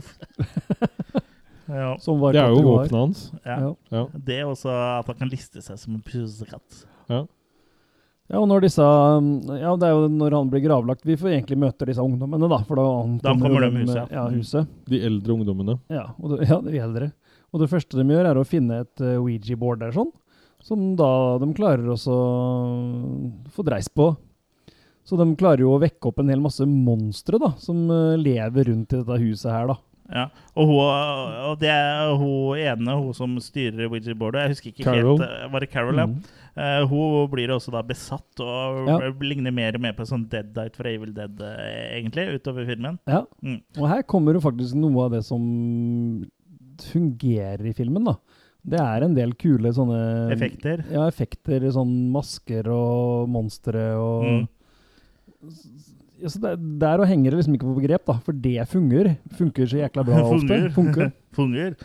ja, 1.68 1.98
Som 2.02 2.20
Det 2.22 2.40
er 2.42 2.50
jo 2.54 2.62
våpenet 2.66 2.98
hans. 2.98 3.22
Ja. 3.46 3.74
Det 4.18 4.40
er 4.42 4.46
også 4.50 4.70
at 4.74 5.08
han 5.10 5.18
kan 5.22 5.30
liste 5.32 5.62
seg 5.66 5.78
som 5.82 5.96
en 5.98 6.02
pusekatt. 6.06 6.84
ja, 7.10 7.24
og 8.34 8.48
når 8.50 8.64
disse 8.66 8.82
mm, 8.82 9.34
Ja, 9.62 9.76
det 9.78 9.86
er 9.86 9.94
jo 9.94 10.08
når 10.10 10.34
han 10.34 10.50
blir 10.50 10.64
gravlagt 10.64 11.06
vi 11.06 11.18
får 11.20 11.36
egentlig 11.36 11.60
møte 11.62 11.86
disse 11.86 12.02
ungdommene, 12.02 12.50
da. 12.50 12.58
For 12.66 12.80
da 12.80 12.86
Da 13.22 13.36
kommer 13.38 13.62
de 13.68 13.72
med 13.76 13.86
huset, 13.86 14.00
ja. 14.02 14.06
Ja, 14.18 14.26
huset. 14.34 14.72
De 14.90 15.02
eldre 15.06 15.36
ungdommene. 15.38 15.78
Ja, 15.94 16.08
og 16.18 16.34
det, 16.34 16.48
ja, 16.52 16.58
de 16.66 16.82
eldre. 16.82 17.12
Og 17.54 17.62
det 17.62 17.70
første 17.72 18.00
de 18.02 18.08
gjør, 18.10 18.32
er 18.32 18.40
å 18.42 18.48
finne 18.48 18.82
et 18.84 19.04
uh, 19.06 19.16
Ouija-board 19.22 19.84
der, 19.86 19.94
sånn. 19.96 20.10
Som 20.66 20.96
da 20.98 21.38
de 21.40 21.52
klarer 21.56 21.86
også 21.94 22.12
å 22.12 23.52
få 23.54 23.64
dreis 23.68 23.88
på. 23.94 24.10
Så 25.06 25.20
de 25.20 25.28
klarer 25.38 25.62
jo 25.62 25.76
å 25.76 25.82
vekke 25.82 26.10
opp 26.10 26.24
en 26.24 26.32
hel 26.34 26.42
masse 26.42 26.66
monstre, 26.66 27.38
da, 27.38 27.52
som 27.62 27.84
eh, 27.94 28.16
lever 28.18 28.72
rundt 28.72 28.96
i 28.96 28.98
dette 29.04 29.20
huset 29.22 29.52
her, 29.54 29.68
da. 29.70 29.76
Ja. 30.10 30.24
Og, 30.54 30.70
hun, 30.70 30.80
og 31.52 31.60
det 31.62 31.70
er 31.70 32.12
hun 32.18 32.58
ene, 32.62 32.96
hun 32.98 33.14
som 33.18 33.32
styrer 33.42 33.88
Ouija-boardet 33.88 34.44
Jeg 34.44 34.52
husker 34.52 34.70
ikke 34.70 34.84
Carol. 34.86 35.16
helt 35.18 35.24
eh, 35.26 35.48
Var 35.50 35.64
det 35.64 35.70
Carol, 35.72 35.98
ja? 35.98 36.06
Mm. 36.12 36.44
Eh, 36.56 36.86
hun 36.88 37.28
blir 37.34 37.52
også 37.52 37.72
da 37.74 37.82
besatt 37.84 38.40
og 38.40 38.88
Ja. 38.88 38.98
ligner 39.20 39.52
mer 39.52 39.76
og 39.76 39.82
mer 39.82 39.94
på 39.94 40.06
sånn 40.08 40.28
Dead 40.30 40.54
Night 40.56 40.76
for 40.78 40.88
Evil 40.88 41.12
Dead, 41.14 41.36
uh, 41.42 41.92
egentlig, 41.92 42.30
utover 42.40 42.66
filmen. 42.66 42.98
Ja. 43.08 43.26
Mm. 43.44 43.62
Og 43.78 43.90
her 43.92 44.04
kommer 44.04 44.34
jo 44.34 44.40
faktisk 44.40 44.74
noe 44.80 45.04
av 45.06 45.12
det 45.12 45.24
som 45.26 46.26
fungerer 46.80 47.66
i 47.70 47.74
filmen, 47.76 48.06
da. 48.08 48.16
Det 48.66 48.80
er 48.82 49.04
en 49.06 49.14
del 49.14 49.34
kule 49.38 49.70
sånne 49.76 50.32
Effekter. 50.34 50.82
Ja, 50.92 51.06
effekter. 51.12 51.62
Sånn 51.76 51.92
masker 52.12 52.68
og 52.74 53.28
monstre 53.30 53.84
og 54.00 54.24
Mm. 54.26 54.48
ja, 56.22 56.28
så 56.30 56.40
der, 56.42 56.56
der 56.56 57.00
og 57.04 57.08
henger 57.08 57.32
det 57.32 57.44
liksom 57.44 57.56
ikke 57.60 57.68
på 57.70 57.76
begrep, 57.82 58.06
da. 58.06 58.14
For 58.26 58.32
det 58.34 58.66
fungerer. 58.68 59.18
Funker 59.38 59.68
så 59.70 59.84
jækla 59.84 60.06
bra 60.08 60.24
ofte. 60.32 60.72
Funger. 60.72 60.72
Funker. 60.72 61.14
Funger. 61.36 61.76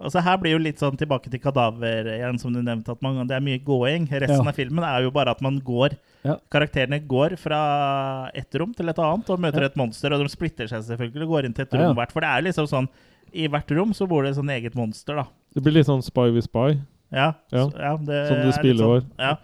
Altså 0.00 0.20
Her 0.22 0.36
blir 0.38 0.52
jo 0.52 0.58
litt 0.58 0.78
sånn 0.82 0.96
tilbake 0.98 1.30
til 1.30 1.38
kadaver 1.40 2.04
igjen, 2.16 2.38
som 2.40 2.52
du 2.52 2.60
nevnte. 2.60 2.90
at 2.90 3.00
man, 3.02 3.26
Det 3.26 3.36
er 3.36 3.40
mye 3.40 3.58
gåing. 3.64 4.08
Resten 4.10 4.42
Ja. 4.42 4.48
av 4.50 4.54
filmen 4.54 4.82
er 4.84 5.02
jo 5.02 5.10
bare 5.10 5.30
at 5.30 5.40
man 5.40 5.60
går. 5.60 5.96
Ja. 6.24 6.36
Karakterene 6.50 7.00
går 7.06 7.36
fra 7.38 8.30
ett 8.34 8.52
rom 8.54 8.74
til 8.74 8.88
et 8.88 8.96
annet 8.98 9.30
og 9.30 9.38
møter 9.40 9.60
Ja. 9.60 9.66
et 9.66 9.76
monster. 9.76 10.12
Og 10.12 10.20
de 10.20 10.28
splitter 10.28 10.66
seg 10.68 10.82
selvfølgelig 10.82 11.22
og 11.22 11.28
går 11.28 11.44
inn 11.44 11.52
til 11.54 11.62
et 11.62 11.72
rom 11.74 11.80
ja. 11.82 11.94
hvert. 11.94 12.12
For 12.12 12.20
det 12.20 12.28
er 12.28 12.42
liksom 12.42 12.66
sånn 12.66 12.88
I 13.32 13.48
hvert 13.48 13.70
rom 13.76 13.92
så 13.92 14.06
bor 14.08 14.22
det 14.22 14.30
et 14.30 14.36
sånn 14.36 14.50
eget 14.50 14.74
monster, 14.76 15.16
da. 15.16 15.24
Det 15.54 15.62
blir 15.62 15.72
litt 15.72 15.86
sånn 15.86 16.02
Spy 16.04 16.30
with 16.30 16.44
Spy. 16.44 16.78
Ja, 17.12 17.32
Ja. 17.52 17.66
så- 17.68 17.78
ja 17.78 17.96
det 17.96 18.28
Som 18.28 18.36
de 18.42 18.52
spiller 18.52 18.84
over. 18.84 19.00
sånn. 19.00 19.10
Ja. 19.18 19.36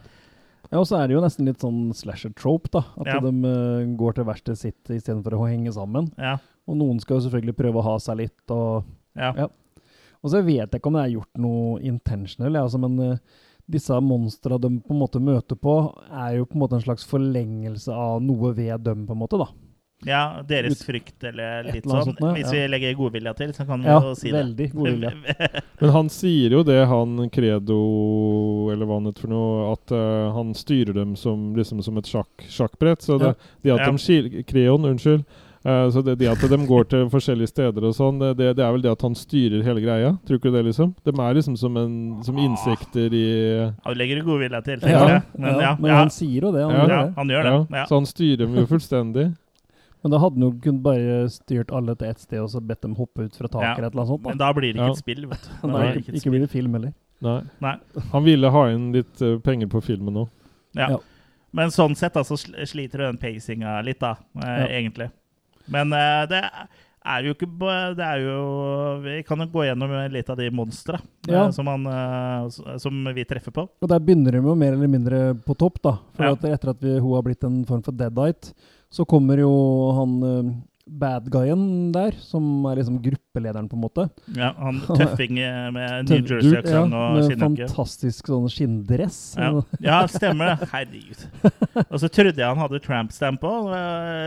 Ja, 0.72 0.78
og 0.78 0.86
så 0.86 1.02
er 1.02 1.08
det 1.08 1.14
jo 1.14 1.20
nesten 1.20 1.44
litt 1.46 1.58
sånn 1.58 1.90
slasher-trope, 1.92 2.70
da. 2.70 2.84
At 3.00 3.06
Ja. 3.06 3.18
de 3.20 3.26
uh, 3.28 3.96
går 3.96 4.14
til 4.14 4.24
verkstedet 4.24 4.58
sitt 4.58 4.84
istedenfor 4.88 5.32
å 5.32 5.48
henge 5.48 5.72
sammen. 5.72 6.12
Ja. 6.16 6.36
Og 6.68 6.76
noen 6.76 7.00
skal 7.00 7.18
jo 7.18 7.28
selvfølgelig 7.28 7.56
prøve 7.56 7.74
å 7.76 7.82
ha 7.82 7.96
seg 7.98 8.16
litt, 8.18 8.50
og 8.50 8.84
Ja. 9.16 9.32
Ja. 9.36 9.46
Og 10.22 10.30
så 10.34 10.42
vet 10.44 10.66
jeg 10.66 10.80
ikke 10.80 10.90
om 10.92 10.98
det 10.98 11.04
er 11.06 11.14
gjort 11.16 11.38
noe 11.40 11.80
intentional, 11.80 12.52
ja, 12.58 12.62
altså, 12.66 12.78
men 12.82 12.98
uh, 13.00 13.16
disse 13.70 13.96
monstra 14.02 14.58
de 14.60 14.68
på 14.82 14.92
en 14.92 14.98
måte 15.00 15.20
møter 15.22 15.56
på, 15.56 15.78
er 16.10 16.36
jo 16.40 16.44
på 16.50 16.58
en 16.58 16.64
måte 16.66 16.76
en 16.76 16.84
slags 16.84 17.06
forlengelse 17.08 17.94
av 17.94 18.20
noe 18.22 18.52
ved 18.56 18.82
dem, 18.84 19.06
på 19.08 19.14
en 19.16 19.20
måte, 19.22 19.38
da. 19.40 19.46
ja, 20.08 20.20
deres 20.48 20.80
frykt 20.84 21.22
eller 21.28 21.68
litt 21.70 21.84
eller 21.86 22.02
sånn. 22.04 22.16
sånt, 22.16 22.20
ja. 22.24 22.32
Hvis 22.36 22.52
vi 22.56 22.62
legger 22.72 22.94
godvilja 22.98 23.34
til, 23.38 23.52
så 23.56 23.64
kan 23.68 23.80
vi 23.84 23.88
Ja, 23.92 23.98
jo 24.02 24.14
si 24.18 24.28
det. 24.30 24.36
veldig 24.40 24.68
god 24.74 24.88
vilje. 24.90 25.12
Men 25.80 25.90
han 25.96 26.08
sier 26.12 26.56
jo 26.58 26.62
det, 26.68 26.78
han 26.90 27.16
Credo, 27.32 27.78
eller 28.72 28.88
hva 28.88 28.98
han 29.00 29.08
heter 29.10 29.24
for 29.26 29.32
noe, 29.32 29.68
at 29.74 29.92
uh, 29.94 30.32
han 30.36 30.52
styrer 30.56 30.96
dem 31.00 31.14
som, 31.20 31.50
liksom 31.56 31.80
som 31.86 31.96
et 32.00 32.08
sjakk, 32.10 32.44
sjakkbrett. 32.48 33.04
Så 33.06 33.16
det, 33.22 33.34
det 33.64 33.72
at 33.76 33.86
Ja. 33.86 33.90
de 33.92 34.02
skil, 34.02 34.30
Kreon, 34.48 34.84
unnskyld. 34.88 35.24
Eh, 35.60 35.90
så 35.92 36.00
det, 36.02 36.14
det 36.18 36.28
at 36.30 36.40
de 36.40 36.56
går 36.66 36.86
til 36.88 37.08
forskjellige 37.12 37.50
steder 37.52 37.84
og 37.84 37.92
sånn, 37.92 38.16
det, 38.22 38.30
det, 38.38 38.46
det 38.56 38.64
er 38.64 38.72
vel 38.72 38.80
det 38.86 38.92
at 38.94 39.02
han 39.04 39.14
styrer 39.18 39.60
hele 39.66 39.82
greia. 39.84 40.14
Tror 40.24 40.38
ikke 40.38 40.48
du 40.48 40.56
det, 40.56 40.62
liksom? 40.70 40.94
De 41.04 41.12
er 41.12 41.34
liksom 41.36 41.56
som, 41.60 41.76
en, 41.76 42.22
som 42.24 42.38
insekter 42.40 43.12
i 43.12 43.26
Ja, 43.66 43.68
du 43.92 43.98
legger 44.00 44.22
godvilja 44.24 44.62
til, 44.64 44.80
Ja, 44.80 44.88
tenker 44.88 45.12
jeg. 45.12 45.22
Men 45.36 45.60
ja, 45.60 45.74
men 45.76 45.90
han 45.98 46.10
sier 46.16 46.46
jo 46.48 46.52
det. 46.56 46.62
Han 46.64 46.72
Ja. 46.72 46.80
gjør 46.86 46.94
ja, 46.96 47.02
det. 47.04 47.14
han 47.18 47.28
gjør 47.34 47.48
det. 47.50 47.84
Så 47.90 47.94
han 48.00 48.06
styrer 48.08 48.42
dem 48.46 48.56
jo 48.56 48.66
fullstendig. 48.72 49.26
Men 50.02 50.12
da 50.14 50.18
hadde 50.22 50.38
han 50.40 50.44
jo 50.46 50.54
kunnet 50.64 50.80
bare 50.80 51.16
styrt 51.28 51.70
alle 51.76 51.92
til 52.00 52.08
ett 52.08 52.20
sted 52.24 52.40
og 52.40 52.46
så 52.48 52.60
bedt 52.64 52.80
dem 52.86 52.94
hoppe 52.96 53.26
ut 53.28 53.34
fra 53.36 53.50
taket 53.52 53.66
Ja. 53.66 53.74
eller 53.76 53.88
et 53.90 53.92
eller 53.92 54.00
annet 54.06 54.12
sånt. 54.14 54.22
Men 54.24 54.38
Da. 54.40 54.46
da 54.46 54.52
blir 54.56 54.72
det 54.72 54.78
ikke 54.80 54.86
Ja. 54.86 54.94
et 54.96 55.02
spill, 55.02 55.26
vet 55.28 55.42
du. 55.44 55.50
Da 55.60 55.68
Nei, 55.68 55.82
blir 55.92 56.00
ikke, 56.00 56.14
ikke 56.16 56.30
blir 56.32 56.40
det 56.40 56.50
film 56.54 56.72
heller. 56.78 56.94
Nei. 57.20 57.40
Nei. 57.60 57.74
Han 58.14 58.24
ville 58.24 58.48
ha 58.50 58.62
inn 58.72 58.86
litt 58.96 59.20
uh, 59.20 59.36
penger 59.44 59.68
på 59.68 59.82
filmen 59.84 60.16
òg. 60.22 60.30
Ja. 60.72 60.86
Ja. 60.94 60.96
Men 61.52 61.68
sånn 61.68 61.92
sett 62.00 62.16
altså, 62.16 62.38
sl- 62.40 62.56
sliter 62.64 63.04
den 63.04 63.18
pacinga 63.20 63.82
litt, 63.84 64.00
da, 64.00 64.14
eh, 64.40 64.48
Ja. 64.62 64.66
egentlig. 64.80 65.10
Men 65.70 65.92
uh, 65.94 66.26
det 66.30 66.42
er 67.00 67.24
jo 67.24 67.32
ikke 67.32 67.46
Det 67.96 68.04
er 68.04 68.20
jo 68.26 68.38
Vi 69.04 69.22
kan 69.24 69.40
jo 69.40 69.46
gå 69.54 69.64
gjennom 69.64 69.92
litt 70.12 70.28
av 70.30 70.36
de 70.36 70.50
monstra 70.52 70.98
Ja. 71.26 71.46
eh, 71.46 71.50
som, 71.56 71.66
han, 71.66 71.86
eh, 71.86 72.76
som 72.82 73.04
vi 73.14 73.24
treffer 73.24 73.52
på. 73.54 73.64
Og 73.80 73.88
der 73.88 74.00
begynner 74.04 74.32
de 74.36 74.42
jo 74.44 74.54
mer 74.54 74.74
eller 74.74 74.88
mindre 74.90 75.20
på 75.46 75.56
topp, 75.56 75.80
da. 75.82 75.94
For 76.16 76.24
Ja. 76.24 76.32
at 76.32 76.44
etter 76.44 76.70
at 76.74 76.80
vi, 76.82 76.98
hun 76.98 77.14
har 77.14 77.22
blitt 77.22 77.44
en 77.44 77.64
form 77.64 77.82
for 77.82 77.92
deadite, 77.92 78.52
så 78.90 79.06
kommer 79.06 79.38
jo 79.38 79.50
han 79.96 80.62
bad 80.90 81.28
guyen 81.30 81.92
der, 81.94 82.12
som 82.18 82.64
er 82.66 82.80
liksom 82.80 82.96
gruppelederen, 83.04 83.68
på 83.70 83.76
en 83.78 83.82
måte. 83.84 84.04
Ja, 84.34 84.48
han 84.58 84.80
tøffing 84.98 85.38
eh, 85.38 85.68
med 85.74 86.08
New 86.10 86.18
Jersey-aksent 86.26 86.90
ja, 86.94 87.02
og 87.02 87.16
med 87.16 87.28
skinnjakke. 87.28 87.68
fantastisk 87.70 88.30
sånn 88.32 88.48
skinndress. 88.50 89.18
Ja. 89.38 89.50
ja, 89.86 89.98
stemmer 90.10 90.52
det. 90.54 90.68
Herregud. 90.72 91.24
Og 91.92 91.96
så 92.02 92.10
trodde 92.10 92.36
jeg 92.42 92.46
han 92.50 92.58
hadde 92.60 92.80
tramp 92.84 93.14
stamp 93.14 93.40
på, 93.44 93.52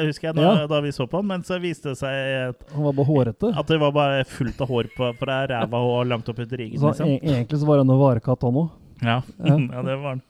husker 0.07 0.29
jeg, 0.31 0.37
da, 0.39 0.47
Ja. 0.47 0.67
da 0.71 0.81
vi 0.85 0.91
så 0.95 1.07
på 1.09 1.19
han. 1.19 1.27
Men 1.33 1.43
så 1.47 1.59
viste 1.63 1.91
det 1.93 1.99
seg 1.99 2.55
Han 2.73 2.87
var 2.87 2.95
bare 3.01 3.09
hårete. 3.11 3.53
at 3.59 3.67
det 3.67 3.79
var 3.83 3.91
bare 3.95 4.23
fullt 4.29 4.61
av 4.63 4.71
hår 4.71 4.91
på, 4.95 5.11
fra 5.19 5.41
ræva 5.51 5.83
og 5.83 6.05
langt 6.07 6.29
opp 6.31 6.39
i 6.39 6.47
ryggen. 6.49 6.79
Så 6.79 6.93
Liksom. 6.93 7.09
e 7.09 7.19
egentlig 7.35 7.59
så 7.59 7.67
var 7.67 7.83
han 7.83 7.89
en 7.89 7.99
varekatt, 7.99 8.41
han 8.47 8.61
òg. 8.63 8.69
Ja. 9.03 9.19
Ja. 9.43 9.57
det 9.83 9.97
var 9.99 10.09
han. 10.15 10.21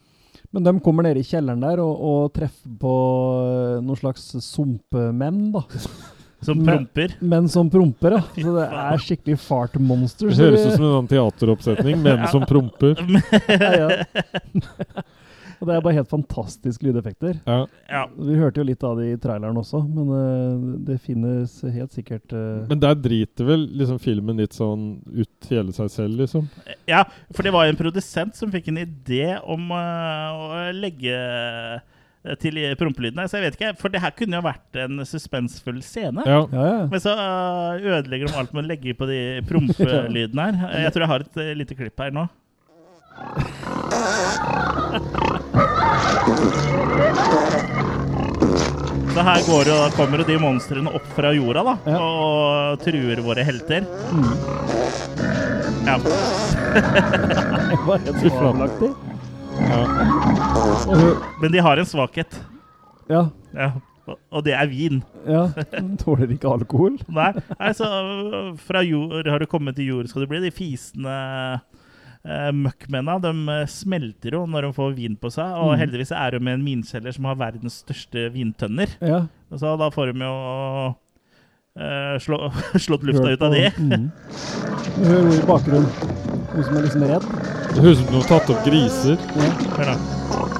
Men 0.53 0.63
de 0.67 0.71
kommer 0.85 1.01
ned 1.01 1.17
i 1.17 1.23
kjelleren 1.25 1.61
der 1.65 1.79
og, 1.81 1.93
og 2.05 2.33
treffer 2.35 2.73
på 2.77 2.89
uh, 2.93 3.79
noen 3.81 3.97
slags 3.97 4.27
sumpemenn, 4.45 5.47
da. 5.55 5.63
Som 6.43 6.61
Men- 6.61 6.83
promper. 6.83 7.15
Menn 7.21 7.49
som 7.49 7.69
promper, 7.69 8.17
ja. 8.17 8.21
Så 8.35 8.55
det 8.57 8.67
er 8.85 9.03
skikkelig 9.07 9.39
fart 9.39 9.79
monster. 9.79 10.29
Det 10.29 10.37
høres 10.37 10.67
ut 10.67 10.77
som 10.77 10.85
en 10.85 10.95
sånn 10.99 11.11
teateroppsetning. 11.11 12.01
men 12.03 12.27
som 12.31 12.45
promper. 12.49 12.95
ja, 13.47 13.73
ja. 13.73 15.03
Og 15.63 15.69
det 15.69 15.77
er 15.77 15.83
bare 15.85 15.95
helt 15.95 16.11
fantastiske 16.11 16.83
lydeffekter. 16.83 17.37
Ja. 17.47 17.61
Ja. 17.87 18.01
Vi 18.11 18.35
hørte 18.35 18.59
jo 18.59 18.65
litt 18.67 18.81
av 18.83 18.97
det 18.99 19.05
i 19.13 19.19
traileren 19.23 19.55
også, 19.61 19.79
men 19.87 20.09
uh, 20.11 20.73
det 20.89 20.97
finnes 21.05 21.53
helt 21.63 21.95
sikkert 21.95 22.35
uh 22.35 22.65
Men 22.67 22.81
der 22.83 22.97
driter 22.99 23.47
vel 23.47 23.63
liksom 23.79 24.01
filmen 24.03 24.41
litt 24.43 24.57
sånn 24.57 24.97
ut 25.07 25.47
hele 25.47 25.71
seg 25.71 25.87
selv, 25.93 26.19
liksom. 26.19 26.49
ja, 26.89 27.05
for 27.31 27.47
det 27.47 27.53
var 27.55 27.63
jo 27.63 27.77
en 27.77 27.79
produsent 27.79 28.35
som 28.35 28.51
fikk 28.51 28.67
en 28.73 28.81
idé 28.83 29.37
om 29.39 29.71
uh, 29.71 30.35
å 30.35 30.65
legge 30.75 31.15
til 32.39 32.59
prompelydene. 32.79 33.25
Så 33.27 33.37
jeg 33.39 33.43
vet 33.49 33.57
ikke, 33.59 33.71
for 33.81 33.91
det 33.93 33.99
her 34.03 34.13
kunne 34.15 34.37
jo 34.39 34.45
vært 34.45 34.79
en 34.83 35.01
suspensfull 35.07 35.81
scene. 35.83 36.23
Ja. 36.27 36.41
Ja, 36.53 36.67
ja. 36.69 36.85
Men 36.91 36.99
så 37.03 37.11
eh, 37.17 37.83
ødelegger 37.97 38.31
de 38.31 38.37
alt 38.39 38.53
med 38.55 38.63
å 38.63 38.69
legge 38.71 38.95
på 38.95 39.05
de 39.09 39.19
prompelydene 39.49 40.47
her. 40.51 40.55
Jeg 40.87 40.93
tror 40.95 41.03
jeg 41.07 41.11
har 41.15 41.27
et 41.27 41.41
eh, 41.43 41.53
lite 41.59 41.75
klipp 41.79 41.99
her 42.05 42.11
nå. 42.15 42.27
Så 49.13 49.21
her 49.21 49.43
går 49.45 49.67
jo, 49.69 49.75
kommer 49.93 50.21
jo 50.23 50.25
de 50.25 50.37
monstrene 50.41 50.89
opp 50.97 51.05
fra 51.15 51.29
jorda 51.35 51.61
da, 51.67 51.73
Ja. 51.91 51.99
og 52.01 52.79
truer 52.81 53.21
våre 53.21 53.43
helter. 53.45 53.85
Ja. 55.85 55.97
Det 56.73 57.77
var 57.85 57.99
helt 57.99 58.33
fabelaktig. 58.39 58.89
ja. 59.69 60.32
Men 61.41 61.51
de 61.53 61.59
har 61.63 61.77
en 61.81 61.85
svakhet, 61.89 62.39
Ja, 63.09 63.29
ja. 63.53 63.71
og- 64.07 64.19
og 64.31 64.43
det 64.43 64.53
er 64.53 64.67
vin. 64.67 65.03
ja. 65.27 65.47
Tåler 66.01 66.27
ikke 66.31 66.49
alkohol. 66.51 66.97
Nei, 67.07 67.31
altså 67.59 67.87
fra 68.59 68.81
jord 68.83 69.27
har 69.27 69.39
du 69.39 69.45
kommet 69.45 69.75
til 69.75 69.85
jord, 69.91 70.07
skal 70.11 70.21
du 70.25 70.27
bli. 70.27 70.39
De 70.43 70.51
fisende 70.51 71.13
uh, 72.25 72.51
møkkmennene 72.55 73.21
de 73.21 73.31
eh, 73.51 73.65
smelter 73.67 74.31
jo 74.37 74.45
når 74.47 74.61
de 74.69 74.73
får 74.73 74.93
vin 74.95 75.15
på 75.19 75.31
seg. 75.31 75.43
Og 75.59 75.73
Mm. 75.73 75.79
heldigvis 75.81 76.11
er 76.15 76.31
de 76.31 76.39
med 76.39 76.53
en 76.59 76.65
vinkjeller 76.65 77.13
som 77.13 77.25
har 77.25 77.35
verdens 77.35 77.81
største 77.83 78.29
vintønner. 78.31 78.87
Ja. 79.01 79.25
Så 79.55 79.77
da 79.79 79.89
får 79.91 80.13
de 80.13 80.19
jo 80.23 80.95
uh, 81.79 82.17
slå, 82.23 82.51
slått 82.85 83.03
lufta 83.03 83.31
ut 83.33 83.41
av 83.41 83.51
det. 83.51 83.71
Mm. 83.77 84.11
Vi 84.97 85.05
hører 85.09 85.27
ord 85.27 85.39
i 85.39 85.47
bakgrunnen. 85.47 85.89
Hun 86.53 86.63
som 86.63 86.75
er 86.77 86.83
liksom 86.85 87.03
redd. 87.09 87.23
Det 87.73 87.81
høres 87.81 88.01
ut 88.03 88.07
som 88.07 88.19
har 88.19 88.27
tatt 88.29 88.51
opp 88.53 88.65
griser. 88.67 89.17
Ja. 89.35 89.49
Hør 89.73 89.93
da. 89.93 90.52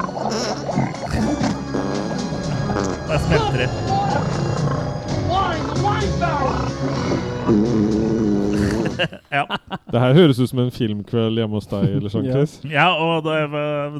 Der 3.08 3.18
smelter 3.20 3.58
de. 3.58 3.68
ja. 9.32 9.46
Det 9.92 10.00
her 10.02 10.14
høres 10.14 10.40
ut 10.40 10.50
som 10.50 10.60
en 10.64 10.72
filmkveld 10.74 11.40
hjemme 11.42 11.58
hos 11.60 11.68
deg, 11.70 11.86
eller 11.98 12.12
sånn, 12.14 12.28
Ja. 12.28 12.34
Chris. 12.38 12.54
ja, 12.70 12.88
og 12.96 13.26
det, 13.26 13.38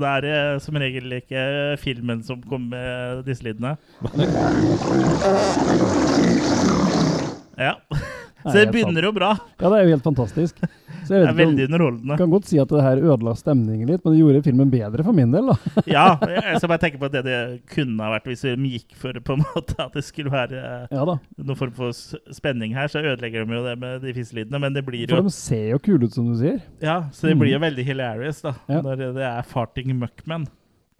det 0.02 0.10
er 0.10 0.28
eh, 0.30 0.60
som 0.64 0.78
regel 0.82 1.18
ikke 1.20 1.44
filmen 1.82 2.24
som 2.26 2.42
kommer 2.48 2.78
med 2.78 3.24
disse 3.28 3.46
lydene. 3.48 3.76
Ja. 7.60 7.76
Så 8.44 8.56
det 8.60 8.70
begynner 8.74 9.08
jo 9.08 9.14
bra. 9.16 9.34
Ja, 9.60 9.70
det 9.70 9.78
er 9.78 9.88
jo 9.88 9.94
helt 9.96 10.08
fantastisk. 10.08 10.60
Så 11.04 11.18
Det 11.20 11.28
er 11.28 11.36
veldig 11.36 11.66
underholdende. 11.68 12.18
kan 12.18 12.32
godt 12.32 12.48
si 12.48 12.60
at 12.62 12.70
det 12.72 12.84
her 12.84 13.02
ødela 13.02 13.34
stemningen 13.36 13.90
litt, 13.92 14.04
men 14.06 14.14
det 14.14 14.22
gjorde 14.22 14.44
filmen 14.46 14.72
bedre 14.72 15.04
for 15.04 15.16
min 15.16 15.34
del, 15.34 15.52
da. 15.52 15.58
Ja, 15.98 16.06
jeg 16.28 16.62
skal 16.62 16.72
bare 16.72 16.84
tenke 16.86 17.02
på 17.02 17.10
at 17.10 17.18
det 17.18 17.24
det 17.28 17.40
kunne 17.74 18.04
ha 18.04 18.14
vært 18.16 18.30
hvis 18.32 18.46
vi 18.48 18.78
gikk 18.78 18.96
for 19.00 19.20
på 19.20 19.36
en 19.38 19.44
måte 19.44 19.76
at 19.84 19.96
det 19.96 20.06
skulle 20.08 20.32
være 20.34 20.60
eh, 20.60 20.88
Ja 20.94 21.04
noen 21.44 21.60
form 21.60 21.74
for 21.76 21.92
spenning 22.34 22.74
her, 22.76 22.90
så 22.92 23.02
ødelegger 23.04 23.46
de 23.46 23.58
jo 23.58 23.64
det 23.66 23.76
med 23.82 24.04
de 24.04 24.14
fiselydene, 24.16 24.60
Men 24.64 24.76
det 24.76 24.86
blir 24.88 25.06
jo 25.06 25.16
For 25.16 25.28
de 25.28 25.34
ser 25.36 25.70
jo 25.74 25.80
kule 25.84 26.08
ut, 26.08 26.16
som 26.16 26.30
du 26.30 26.36
sier. 26.40 26.60
Ja, 26.84 27.04
så 27.12 27.30
det 27.30 27.38
blir 27.40 27.56
jo 27.56 27.62
veldig 27.64 27.86
hilarious, 27.88 28.42
da. 28.46 28.56
Ja. 28.72 28.82
Når 28.86 29.04
det 29.18 29.28
er 29.28 29.48
farting 29.48 29.94
muckmen. 30.00 30.48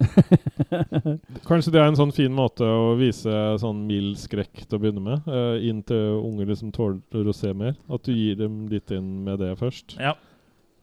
Kanskje 1.48 1.72
det 1.74 1.80
er 1.80 1.88
en 1.90 1.98
sånn 1.98 2.12
fin 2.14 2.32
måte 2.34 2.66
å 2.66 2.94
vise 2.98 3.32
sånn 3.62 3.84
mild 3.88 4.18
skrekk 4.20 4.64
til 4.64 4.78
å 4.78 4.82
begynne 4.82 5.02
med. 5.04 5.26
Uh, 5.28 5.56
inn 5.64 5.82
til 5.86 6.18
unger 6.20 6.50
liksom 6.52 6.72
tåler 6.74 7.30
å 7.30 7.36
se 7.36 7.52
mer. 7.56 7.76
At 7.92 8.06
du 8.06 8.12
gir 8.14 8.38
dem 8.40 8.64
litt 8.72 8.92
inn 8.94 9.24
med 9.26 9.40
det 9.42 9.54
først. 9.60 9.96
Ja. 10.00 10.14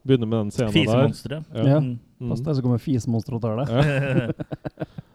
Begynner 0.07 0.29
med 0.29 0.39
den 0.45 0.55
scenen 0.55 0.73
der. 0.73 0.79
Fisemonstre. 0.79 1.43
Ja. 1.53 1.67
ja. 1.75 1.81
Mm. 1.81 2.31
Pass 2.31 2.43
deg, 2.45 2.57
så 2.57 2.65
kommer 2.65 2.81
fismonster 2.81 3.37
og 3.37 3.43
tar 3.45 3.63
deg. 3.63 3.73
Ja. 3.73 4.87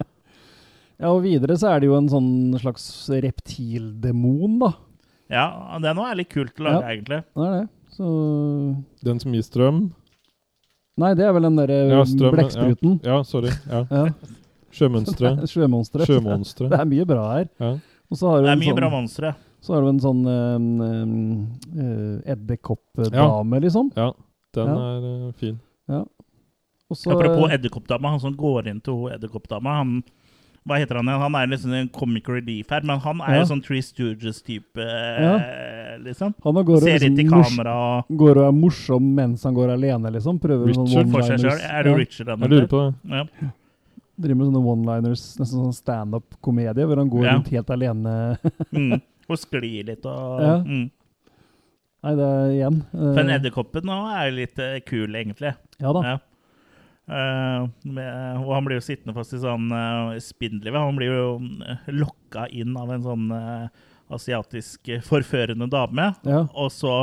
Ja, 0.97 1.11
og 1.13 1.27
videre 1.27 1.57
så 1.61 1.75
er 1.75 1.83
det 1.83 1.91
jo 1.91 1.97
en 1.99 2.09
sånn 2.09 2.31
slags 2.57 2.85
reptildemon, 3.13 4.55
da. 4.63 4.71
ja, 5.29 5.47
det 5.85 5.93
nå 5.93 6.07
er 6.09 6.17
litt 6.23 6.31
kult 6.33 6.57
å 6.57 6.65
lage, 6.65 6.79
Ja. 6.81 6.95
egentlig. 6.95 7.19
Det 7.37 7.49
er 7.49 7.57
det. 7.59 7.67
Så 7.97 8.07
Den 9.05 9.21
som 9.21 9.35
gir 9.37 9.45
strøm. 9.45 9.81
Nei, 10.97 11.13
det 11.19 11.27
er 11.29 11.35
vel 11.37 11.45
den 11.45 11.59
derre 11.59 11.77
Ja, 11.91 12.03
blekkspruten. 12.33 12.99
Ja, 13.05 13.21
sorry. 13.29 13.51
Ja. 13.69 13.83
Ja. 13.91 14.05
Sjømønstre. 14.77 15.33
Sjømonstre. 15.53 16.07
Sjømonstre. 16.09 16.69
Det 16.73 16.79
er 16.81 16.89
mye 16.89 17.07
bra 17.09 17.27
her. 17.35 17.51
Ja. 17.61 17.73
Og 18.11 18.21
så 18.21 18.31
har 18.31 18.41
du 18.41 18.47
Det 18.49 18.53
er 18.55 18.61
mye 18.63 18.71
sånn, 18.71 18.81
bra 18.81 18.91
monstre. 18.93 19.33
Så 19.67 19.75
har 19.75 19.83
du 19.83 19.89
en 19.91 20.03
sånn 20.03 20.23
um, 20.31 22.21
edderkoppdame, 22.29 23.61
liksom. 23.65 23.91
ja, 23.97 24.13
den 24.55 24.69
Ja. 24.71 24.77
er 24.93 25.07
uh, 25.27 25.33
fin. 25.41 25.57
Ja. 25.91 26.05
Også, 26.93 27.11
Apropos 27.11 27.51
edderkoppdama, 27.51 28.13
han 28.15 28.21
som 28.23 28.37
går 28.39 28.69
inn 28.71 28.81
til 28.85 29.09
edderkoppdama, 29.11 29.79
han 29.81 29.97
hva 30.67 30.79
heter 30.81 30.97
han 30.99 31.07
igjen? 31.07 31.21
Han 31.23 31.35
er 31.39 31.47
liksom 31.47 31.73
en 31.79 31.89
comic 31.95 32.29
relief 32.29 32.71
her, 32.75 32.81
men 32.83 32.99
han 33.01 33.21
er 33.23 33.35
Ja. 33.35 33.41
jo 33.43 33.47
sånn 33.55 33.63
Three 33.65 33.81
Stooges-type, 33.81 34.77
Ja. 34.77 35.97
liksom. 36.03 36.35
han 36.43 36.55
går 36.55 36.81
Ser 36.81 36.99
liksom 36.99 37.19
ikke 37.19 37.27
i 37.27 37.43
kamera 37.43 37.75
og 37.99 38.05
går 38.17 38.37
og 38.37 38.49
er 38.49 38.53
morsom 38.53 39.15
mens 39.15 39.43
han 39.45 39.55
går 39.55 39.71
alene, 39.77 40.11
liksom. 40.13 40.41
Prøver 40.41 40.67
Richard 40.67 40.89
sånn 40.89 41.11
for 41.13 41.23
seg 41.23 41.39
sjøl. 41.39 41.61
Er 41.71 41.83
du 41.85 41.91
Ja. 41.91 41.97
Richard? 41.97 42.29
han 42.29 42.41
Jeg 42.41 42.51
lurer 42.51 42.67
på 42.69 42.81
det. 42.85 43.11
Ja. 43.11 43.25
Driver 44.19 44.35
med 44.37 44.47
sånne 44.49 44.65
one-liners, 44.65 45.23
nesten 45.39 45.61
sånn 45.61 45.75
standup-komedie, 45.77 46.87
hvor 46.87 46.97
han 46.97 47.11
går 47.11 47.25
Ja. 47.25 47.33
rundt 47.35 47.49
helt 47.49 47.71
alene. 47.71 48.39
Mm. 48.73 49.01
Og 49.29 49.37
sklir 49.39 49.85
litt 49.87 50.05
og 50.07 50.41
Ja. 50.41 50.59
mm. 50.63 50.91
Nei, 52.05 52.15
det 52.15 52.23
er 52.23 52.51
igjen 52.55 52.77
eh, 52.95 53.15
For 53.15 53.19
en 53.21 53.31
edderkoppen 53.31 53.83
nå 53.83 53.97
er 54.15 54.31
jo 54.31 54.37
litt 54.37 54.59
uh, 54.59 54.79
kul, 54.87 55.09
egentlig. 55.15 55.55
Ja 55.81 55.93
da. 55.93 56.03
Ja. 56.03 56.19
Eh, 57.07 57.67
med, 57.87 58.39
og 58.43 58.49
han 58.51 58.67
blir 58.67 58.81
jo 58.81 58.87
sittende 58.89 59.15
fast 59.15 59.37
i 59.37 59.43
sånn 59.43 59.69
uh, 59.71 60.17
spindelvev. 60.23 60.81
Han 60.83 60.99
blir 60.99 61.13
jo 61.13 61.29
uh, 61.39 61.91
lokka 61.93 62.49
inn 62.51 62.75
av 62.79 62.91
en 62.95 63.05
sånn 63.05 63.29
eh, 63.37 63.85
asiatisk 64.17 64.91
eh, 64.91 65.05
forførende 65.05 65.69
dame. 65.71 66.11
Ja. 66.27 66.45
Og 66.55 66.73
så 66.75 66.99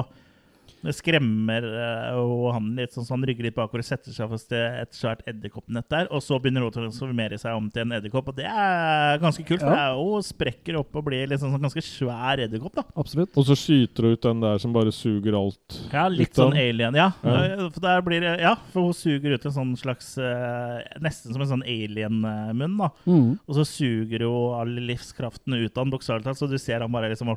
skremmer 0.92 1.64
eh, 1.64 2.10
jo 2.18 2.52
han 2.52 2.74
litt, 2.76 2.92
sånn, 2.92 3.06
så 3.08 3.14
han 3.16 3.24
rygger 3.24 3.48
litt 3.48 3.56
bakover 3.56 3.80
og 3.80 3.88
setter 3.88 4.12
seg 4.12 4.28
fast 4.34 4.52
i 4.52 4.60
et 4.82 4.92
svært 4.98 5.22
edderkoppnett 5.30 5.88
der. 5.94 6.10
Og 6.12 6.20
så 6.26 6.36
begynner 6.44 6.66
hun 6.66 6.72
å 6.72 6.76
transformere 6.76 7.38
seg 7.40 7.56
om 7.56 7.70
til 7.72 7.86
en 7.86 7.96
edderkopp, 7.96 8.34
og 8.34 8.36
det 8.36 8.46
er 8.50 9.22
ganske 9.24 9.46
kult. 9.48 9.62
For 9.64 9.70
Ja. 9.72 9.76
det 9.78 9.84
er 9.86 9.96
jo 9.96 10.22
sprekker 10.28 10.80
opp 10.82 10.96
og 11.00 11.06
blir 11.08 11.28
liksom 11.32 11.54
sånn 11.56 11.64
ganske 11.64 11.84
svær 11.86 12.44
edderkopp, 12.44 12.76
da. 12.76 12.84
Absolutt. 13.00 13.32
Og 13.40 13.46
så 13.48 13.56
skyter 13.56 14.04
hun 14.10 14.18
ut 14.18 14.22
den 14.28 14.42
der 14.44 14.58
som 14.60 14.74
bare 14.76 14.92
suger 14.92 15.38
alt. 15.40 15.80
Ja, 15.94 16.08
litt 16.12 16.20
Litt 16.28 16.36
sånn. 16.42 16.52
alien, 16.58 16.94
ja. 17.00 17.12
Ja. 17.24 17.70
For 17.70 17.80
der 17.80 18.02
blir 18.02 18.20
det, 18.22 18.40
ja, 18.42 18.56
for 18.74 18.90
hun 18.90 18.94
suger 18.98 19.34
ut 19.38 19.46
en 19.46 19.52
sånn 19.56 19.76
slags 19.80 20.18
uh, 20.18 20.82
Nesten 21.00 21.32
som 21.32 21.42
en 21.42 21.48
sånn 21.48 21.64
alien-munn, 21.64 22.78
da. 22.78 22.90
Mm. 23.08 23.40
Og 23.48 23.56
så 23.56 23.64
suger 23.68 24.26
hun 24.28 24.60
all 24.60 24.76
livskraften 24.88 25.54
ut 25.54 25.78
av 25.78 25.84
den, 25.86 25.92
bokstavelig 25.94 26.26
talt. 26.28 26.38
Så 26.42 26.50
du 26.50 26.58
ser 26.58 26.82
han 26.82 26.92
bare 26.92 27.10
liksom 27.14 27.30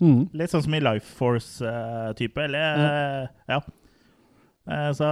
Mm. 0.00 0.22
Litt 0.40 0.50
sånn 0.52 0.62
som 0.64 0.74
i 0.74 0.80
Life 0.80 1.06
Force-type, 1.18 2.40
eller 2.46 2.80
mm. 2.80 3.28
Ja. 3.52 3.60
Eh, 4.70 4.90
Så 4.96 5.06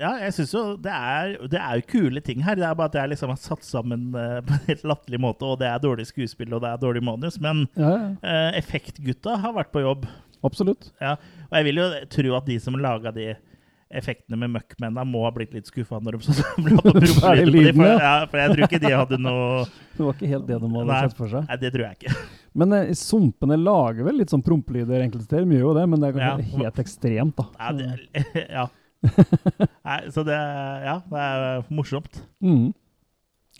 ja, 0.00 0.12
jeg 0.24 0.32
syns 0.36 0.54
jo 0.56 0.62
det 0.82 0.92
er, 0.92 1.34
det 1.52 1.60
er 1.60 1.80
jo 1.80 1.86
kule 1.88 2.22
ting 2.24 2.40
her. 2.44 2.56
Det 2.58 2.66
er 2.68 2.74
bare 2.78 2.90
at 2.90 2.96
det 2.96 3.02
er 3.04 3.12
liksom 3.12 3.34
satt 3.40 3.64
sammen 3.66 4.08
eh, 4.16 4.40
på 4.44 4.56
en 4.56 4.64
helt 4.68 4.84
latterlig 4.92 5.20
måte, 5.22 5.46
og 5.46 5.60
det 5.60 5.68
er 5.70 5.82
dårlig 5.84 6.08
skuespill 6.10 6.52
og 6.56 6.64
det 6.64 6.72
er 6.72 6.82
dårlig 6.82 7.04
manus. 7.06 7.38
Men 7.40 7.66
Ja, 7.78 7.92
ja. 7.92 8.10
eh, 8.22 8.58
effektgutta 8.60 9.36
har 9.44 9.54
vært 9.56 9.72
på 9.72 9.84
jobb. 9.84 10.08
Absolutt. 10.44 10.90
Ja, 11.04 11.16
og 11.50 11.56
jeg 11.58 11.66
vil 11.68 11.80
jo 11.82 11.86
tro 12.08 12.34
at 12.38 12.46
de 12.48 12.58
som 12.64 12.76
laga 12.80 13.12
de 13.12 13.34
effektene 13.90 14.38
med 14.38 14.52
møkkmennene, 14.54 15.02
må 15.10 15.24
ha 15.26 15.32
blitt 15.34 15.52
litt 15.52 15.66
skuffa 15.66 15.98
når 16.00 16.16
de 16.20 16.32
så 16.32 16.44
ble 16.64 16.76
på 16.84 16.92
lyden, 17.50 17.74
for, 17.74 17.90
ja, 17.90 18.12
for 18.30 18.38
jeg 18.40 18.52
tror 18.54 18.66
ikke 18.68 18.80
de 18.84 18.92
hadde 18.94 19.18
noe 19.20 19.64
Det 19.96 20.04
var 20.06 20.14
ikke 20.14 20.30
helt 20.30 20.46
det 20.46 20.60
de 20.62 20.70
hadde 20.76 21.00
sett 21.08 21.16
for 21.18 21.32
seg. 21.32 21.48
Nei, 21.50 21.56
det 21.60 21.72
tror 21.74 21.84
jeg 21.88 21.98
ikke. 21.98 22.14
Men 22.58 22.72
eh, 22.74 22.90
sumpene 22.98 23.56
lager 23.60 24.04
vel 24.08 24.16
litt 24.18 24.32
sånn 24.32 24.42
prompelyder 24.42 25.04
enkelte 25.04 25.28
steder. 25.28 25.46
mye 25.46 25.60
jo 25.62 25.74
det, 25.76 25.84
men 25.88 26.00
det 26.02 26.08
er 26.10 26.16
kanskje 26.18 26.50
Ja. 26.50 26.58
helt 26.64 26.78
ekstremt, 26.84 27.36
da. 27.36 27.46
Ja, 27.58 27.72
det, 27.72 28.14
ja. 28.58 28.66
Nei, 29.86 29.98
så 30.12 30.24
det 30.26 30.36
Ja, 30.36 30.98
det 31.08 31.20
er 31.26 31.64
morsomt. 31.72 32.22
Mm. 32.42 32.72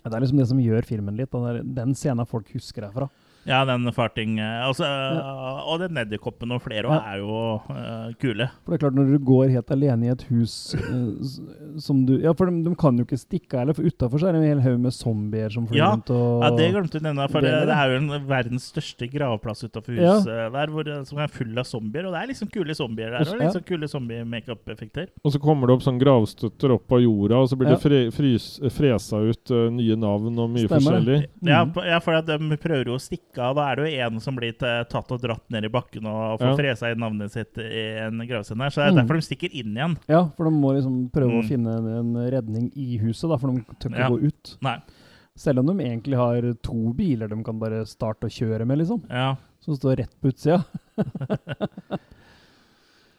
Det 0.01 0.15
er 0.17 0.21
liksom 0.25 0.41
det 0.41 0.49
som 0.49 0.61
gjør 0.63 0.87
filmen 0.89 1.17
litt. 1.17 1.31
Den, 1.33 1.45
der, 1.47 1.63
den 1.85 1.95
scenen 1.95 2.27
folk 2.29 2.49
husker 2.55 2.87
herfra. 2.89 3.09
Ja, 3.49 3.65
den 3.65 3.87
farting 3.97 4.39
altså, 4.39 4.85
ja. 4.85 5.63
Og 5.65 5.79
den 5.81 5.97
edderkoppen 5.97 6.53
og 6.53 6.61
flere 6.63 6.85
Ja. 6.91 6.99
er 7.15 7.19
jo 7.23 7.61
uh, 7.71 8.13
kule. 8.21 8.51
For 8.65 8.73
det 8.73 8.77
er 8.77 8.83
klart, 8.85 8.95
når 8.99 9.13
du 9.15 9.19
går 9.25 9.49
helt 9.55 9.71
alene 9.71 10.07
i 10.07 10.11
et 10.13 10.23
hus 10.29 10.75
uh, 10.77 11.79
som 11.81 12.05
du 12.07 12.19
Ja, 12.21 12.33
for 12.37 12.47
de, 12.51 12.63
de 12.67 12.75
kan 12.77 12.97
jo 13.01 13.05
ikke 13.07 13.19
stikke 13.19 13.55
av 13.55 13.61
heller, 13.65 13.75
for 13.79 13.83
utafor 13.89 14.27
er 14.29 14.33
det 14.37 14.43
en 14.43 14.49
hel 14.51 14.61
haug 14.61 14.79
med 14.81 14.93
zombier 14.93 15.51
som 15.51 15.67
flyr 15.67 15.79
Ja, 15.81 15.91
rundt 15.95 16.11
og 16.11 16.43
Ja, 16.45 16.51
Det 16.59 16.69
glemte 16.75 16.93
du 16.93 17.01
å 17.01 17.07
nevne, 17.09 17.29
for 17.33 17.41
det, 17.41 17.55
Det 17.71 17.77
er 17.81 17.95
jo 17.95 17.97
en 18.03 18.27
verdens 18.29 18.69
største 18.75 19.09
gravplass 19.11 19.65
utafor 19.65 19.97
Ja. 19.97 20.19
huset 20.19 20.53
der, 20.53 20.67
hvor, 20.75 20.93
som 21.09 21.19
er 21.19 21.29
full 21.29 21.57
av 21.59 21.65
zombier. 21.65 22.07
Og 22.07 22.13
det 22.13 22.21
er 22.23 22.27
liksom 22.35 22.51
kule 22.53 22.75
zombier 22.77 23.11
der, 23.11 23.21
Også- 23.25 23.35
og 23.39 23.41
liksom 23.41 23.65
kule 23.67 23.89
zombie-makeup-effekter. 23.89 25.09
Og 25.25 25.33
så 25.33 25.41
kommer 25.41 25.67
det 25.67 25.75
opp 25.79 25.83
sånn 25.87 26.01
gravstøtter 26.01 26.75
opp 26.77 26.93
av 26.93 27.01
jorda, 27.01 27.41
og 27.41 27.49
så 27.49 27.57
blir 27.57 27.71
Ja. 27.71 27.77
det 27.77 27.83
fre, 27.83 28.01
frys, 28.13 28.61
fresa 28.71 29.17
ut 29.23 29.51
uh, 29.51 29.71
nye 29.71 29.97
navn 29.97 30.39
og 30.39 30.51
mye 30.51 30.67
Stemmer 30.69 31.01
forskjellig. 31.01 31.19
Ja, 31.43 31.65
Mhm. 31.65 31.85
ja, 31.87 31.99
for 32.01 32.21
de 32.21 32.39
prøver 32.57 32.85
jo 32.87 32.95
å 32.95 33.01
stikke 33.01 33.30
Da 33.35 33.51
er 33.71 33.77
det 33.77 33.85
jo 33.87 34.01
en 34.07 34.21
som 34.21 34.37
blir 34.37 34.53
tatt 34.59 35.13
og 35.13 35.21
dratt 35.23 35.45
ned 35.51 35.65
i 35.65 35.69
bakken 35.73 36.07
og 36.07 36.41
får 36.41 36.49
Ja. 36.51 36.57
fresa 36.57 36.91
i 36.91 36.95
navnet 36.99 37.31
sitt 37.31 37.59
i 37.59 37.99
en 38.07 38.19
gravstein 38.27 38.61
her. 38.61 38.71
Så 38.71 38.81
det 38.83 38.89
er 38.89 38.93
mm. 38.93 39.01
derfor 39.03 39.15
de 39.21 39.27
stikker 39.29 39.51
inn 39.55 39.75
igjen. 39.77 39.97
Ja, 40.09 40.25
for 40.37 40.45
de 40.45 40.51
må 40.51 40.75
liksom 40.75 41.11
prøve 41.11 41.39
å 41.39 41.43
Mm. 41.45 41.49
finne 41.49 41.77
en, 42.01 42.15
redning 42.31 42.73
i 42.77 42.99
huset, 42.99 43.29
da, 43.31 43.37
for 43.37 43.53
de 43.53 43.63
tør 43.79 43.91
ikke 43.95 43.99
Ja. 43.99 44.09
gå 44.11 44.23
ut. 44.27 44.57
Nei. 44.63 44.77
Selv 45.37 45.59
om 45.61 45.67
de 45.67 45.85
egentlig 45.85 46.17
har 46.17 46.43
to 46.63 46.93
biler 46.93 47.29
de 47.29 47.43
kan 47.45 47.59
bare 47.59 47.85
starte 47.87 48.27
å 48.27 48.31
kjøre 48.31 48.67
med, 48.67 48.79
liksom. 48.79 49.03
Ja. 49.09 49.37
Som 49.61 49.75
står 49.77 49.97
rett 49.99 50.15
på 50.21 50.29
utsida. 50.33 50.65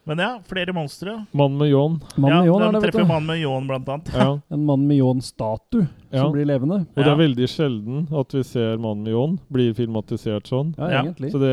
Men 0.03 0.17
ja, 0.17 0.39
flere 0.49 0.73
monstre. 0.73 1.25
Mann 1.37 1.53
med 1.59 1.69
ljåen. 1.69 1.99
Ljåen 2.17 2.31
ja, 2.33 2.67
er 2.67 2.71
de 2.73 2.79
treffer 2.81 3.03
du. 3.03 3.07
mann 3.07 3.25
med 3.29 3.37
ljåen, 3.37 3.67
blant 3.69 3.89
annet. 3.93 4.07
Ja. 4.17 4.39
En 4.55 4.63
mann 4.65 4.87
med 4.87 4.97
ljåen-statue 4.97 5.87
Ja. 6.11 6.23
som 6.25 6.31
blir 6.33 6.45
levende. 6.49 6.79
Og 6.97 7.03
det 7.05 7.07
er 7.07 7.19
veldig 7.19 7.47
sjelden 7.47 8.07
at 8.19 8.33
vi 8.35 8.41
ser 8.43 8.77
Mann 8.81 9.03
med 9.05 9.13
ljåen 9.13 9.37
bli 9.53 9.67
filmatisert 9.77 10.49
sånn. 10.49 10.73
Ja, 10.77 10.89
Ja. 10.89 11.01
egentlig. 11.05 11.29
Så 11.31 11.39
det, 11.39 11.51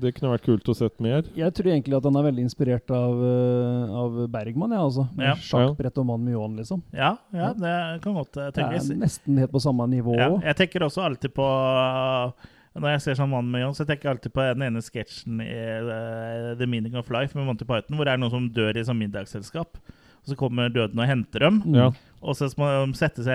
det 0.00 0.14
kunne 0.16 0.30
vært 0.36 0.46
kult 0.46 0.70
å 0.70 0.76
sett 0.78 0.94
mer. 1.04 1.26
Jeg 1.36 1.52
tror 1.58 1.66
egentlig 1.74 1.96
at 1.98 2.06
han 2.08 2.16
er 2.16 2.22
veldig 2.30 2.44
inspirert 2.46 2.88
av, 2.94 3.18
eh, 3.20 3.92
av 4.04 4.28
Bergman, 4.32 4.70
ja, 4.72 4.84
altså. 4.86 5.08
Med 5.18 5.26
Ja. 5.26 5.34
Sjakkbrett 5.34 5.98
og 5.98 6.06
mann 6.06 6.24
med 6.24 6.34
ljåen, 6.38 6.56
liksom. 6.56 6.82
Ja, 6.94 7.16
ja, 7.34 7.52
det 7.52 8.00
kan 8.02 8.14
godt 8.14 8.32
tenkes. 8.54 8.88
Det 8.88 8.96
er 8.96 9.02
nesten 9.02 9.38
helt 9.42 9.52
på 9.52 9.60
samme 9.60 9.84
nivå. 9.90 10.16
Ja, 10.16 10.30
jeg 10.38 10.56
tenker 10.62 10.86
også 10.86 11.02
alltid 11.04 11.34
på 11.34 11.42
uh, 11.44 12.30
Når 12.76 12.92
jeg 12.94 13.04
ser 13.04 13.18
sånn 13.18 13.30
Mann 13.32 13.48
med 13.50 13.64
John, 13.64 13.76
så 13.76 13.86
tenker 13.88 14.08
jeg 14.08 14.16
alltid 14.16 14.34
på 14.34 14.44
den 14.44 14.66
ene 14.68 14.82
sketsjen 14.84 15.40
i 15.44 15.54
uh, 15.86 16.52
The 16.58 16.68
Meaning 16.68 16.98
of 17.00 17.08
Life 17.14 17.38
med 17.38 17.48
Monty 17.48 17.66
Python, 17.68 17.96
hvor 17.98 18.08
det 18.08 18.14
er 18.14 18.20
noen 18.20 18.34
som 18.34 18.50
dør 18.54 18.78
i 18.78 18.84
sånn 18.86 19.00
middagsselskap. 19.00 19.80
Og 20.18 20.32
så 20.32 20.36
kommer 20.38 20.70
døden 20.72 21.00
og 21.00 21.08
henter 21.08 21.46
dem. 21.46 21.62
Ja. 21.74 21.88
Og 22.18 22.36
så 22.36 22.48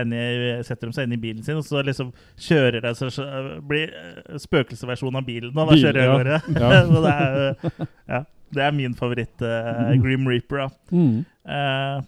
inn 0.06 0.16
i, 0.16 0.24
setter 0.68 0.90
de 0.90 0.96
seg 0.96 1.08
inn 1.08 1.16
i 1.16 1.22
bilen 1.22 1.44
sin, 1.46 1.60
og 1.60 1.66
så 1.68 1.82
liksom 1.86 2.12
kjører 2.46 2.84
det 2.84 2.94
så 3.00 3.10
så 3.14 3.28
blir 3.68 3.92
uh, 3.96 4.38
spøkelsesversjonen 4.44 5.20
av 5.20 5.28
bilen. 5.28 5.54
Og 5.56 5.74
da 5.74 5.80
kjører 5.80 6.04
jeg 6.04 6.14
ja. 6.14 6.40
Ja. 6.54 6.72
Det, 7.04 7.14
er, 7.14 7.86
ja, 8.12 8.24
det 8.54 8.66
er 8.68 8.76
min 8.76 8.96
favoritt. 8.98 9.36
Uh, 9.42 9.94
Grim 10.04 10.28
Reaper. 10.30 10.68
Da. 10.68 10.96
Mm. 10.96 11.24
Uh, 11.44 12.00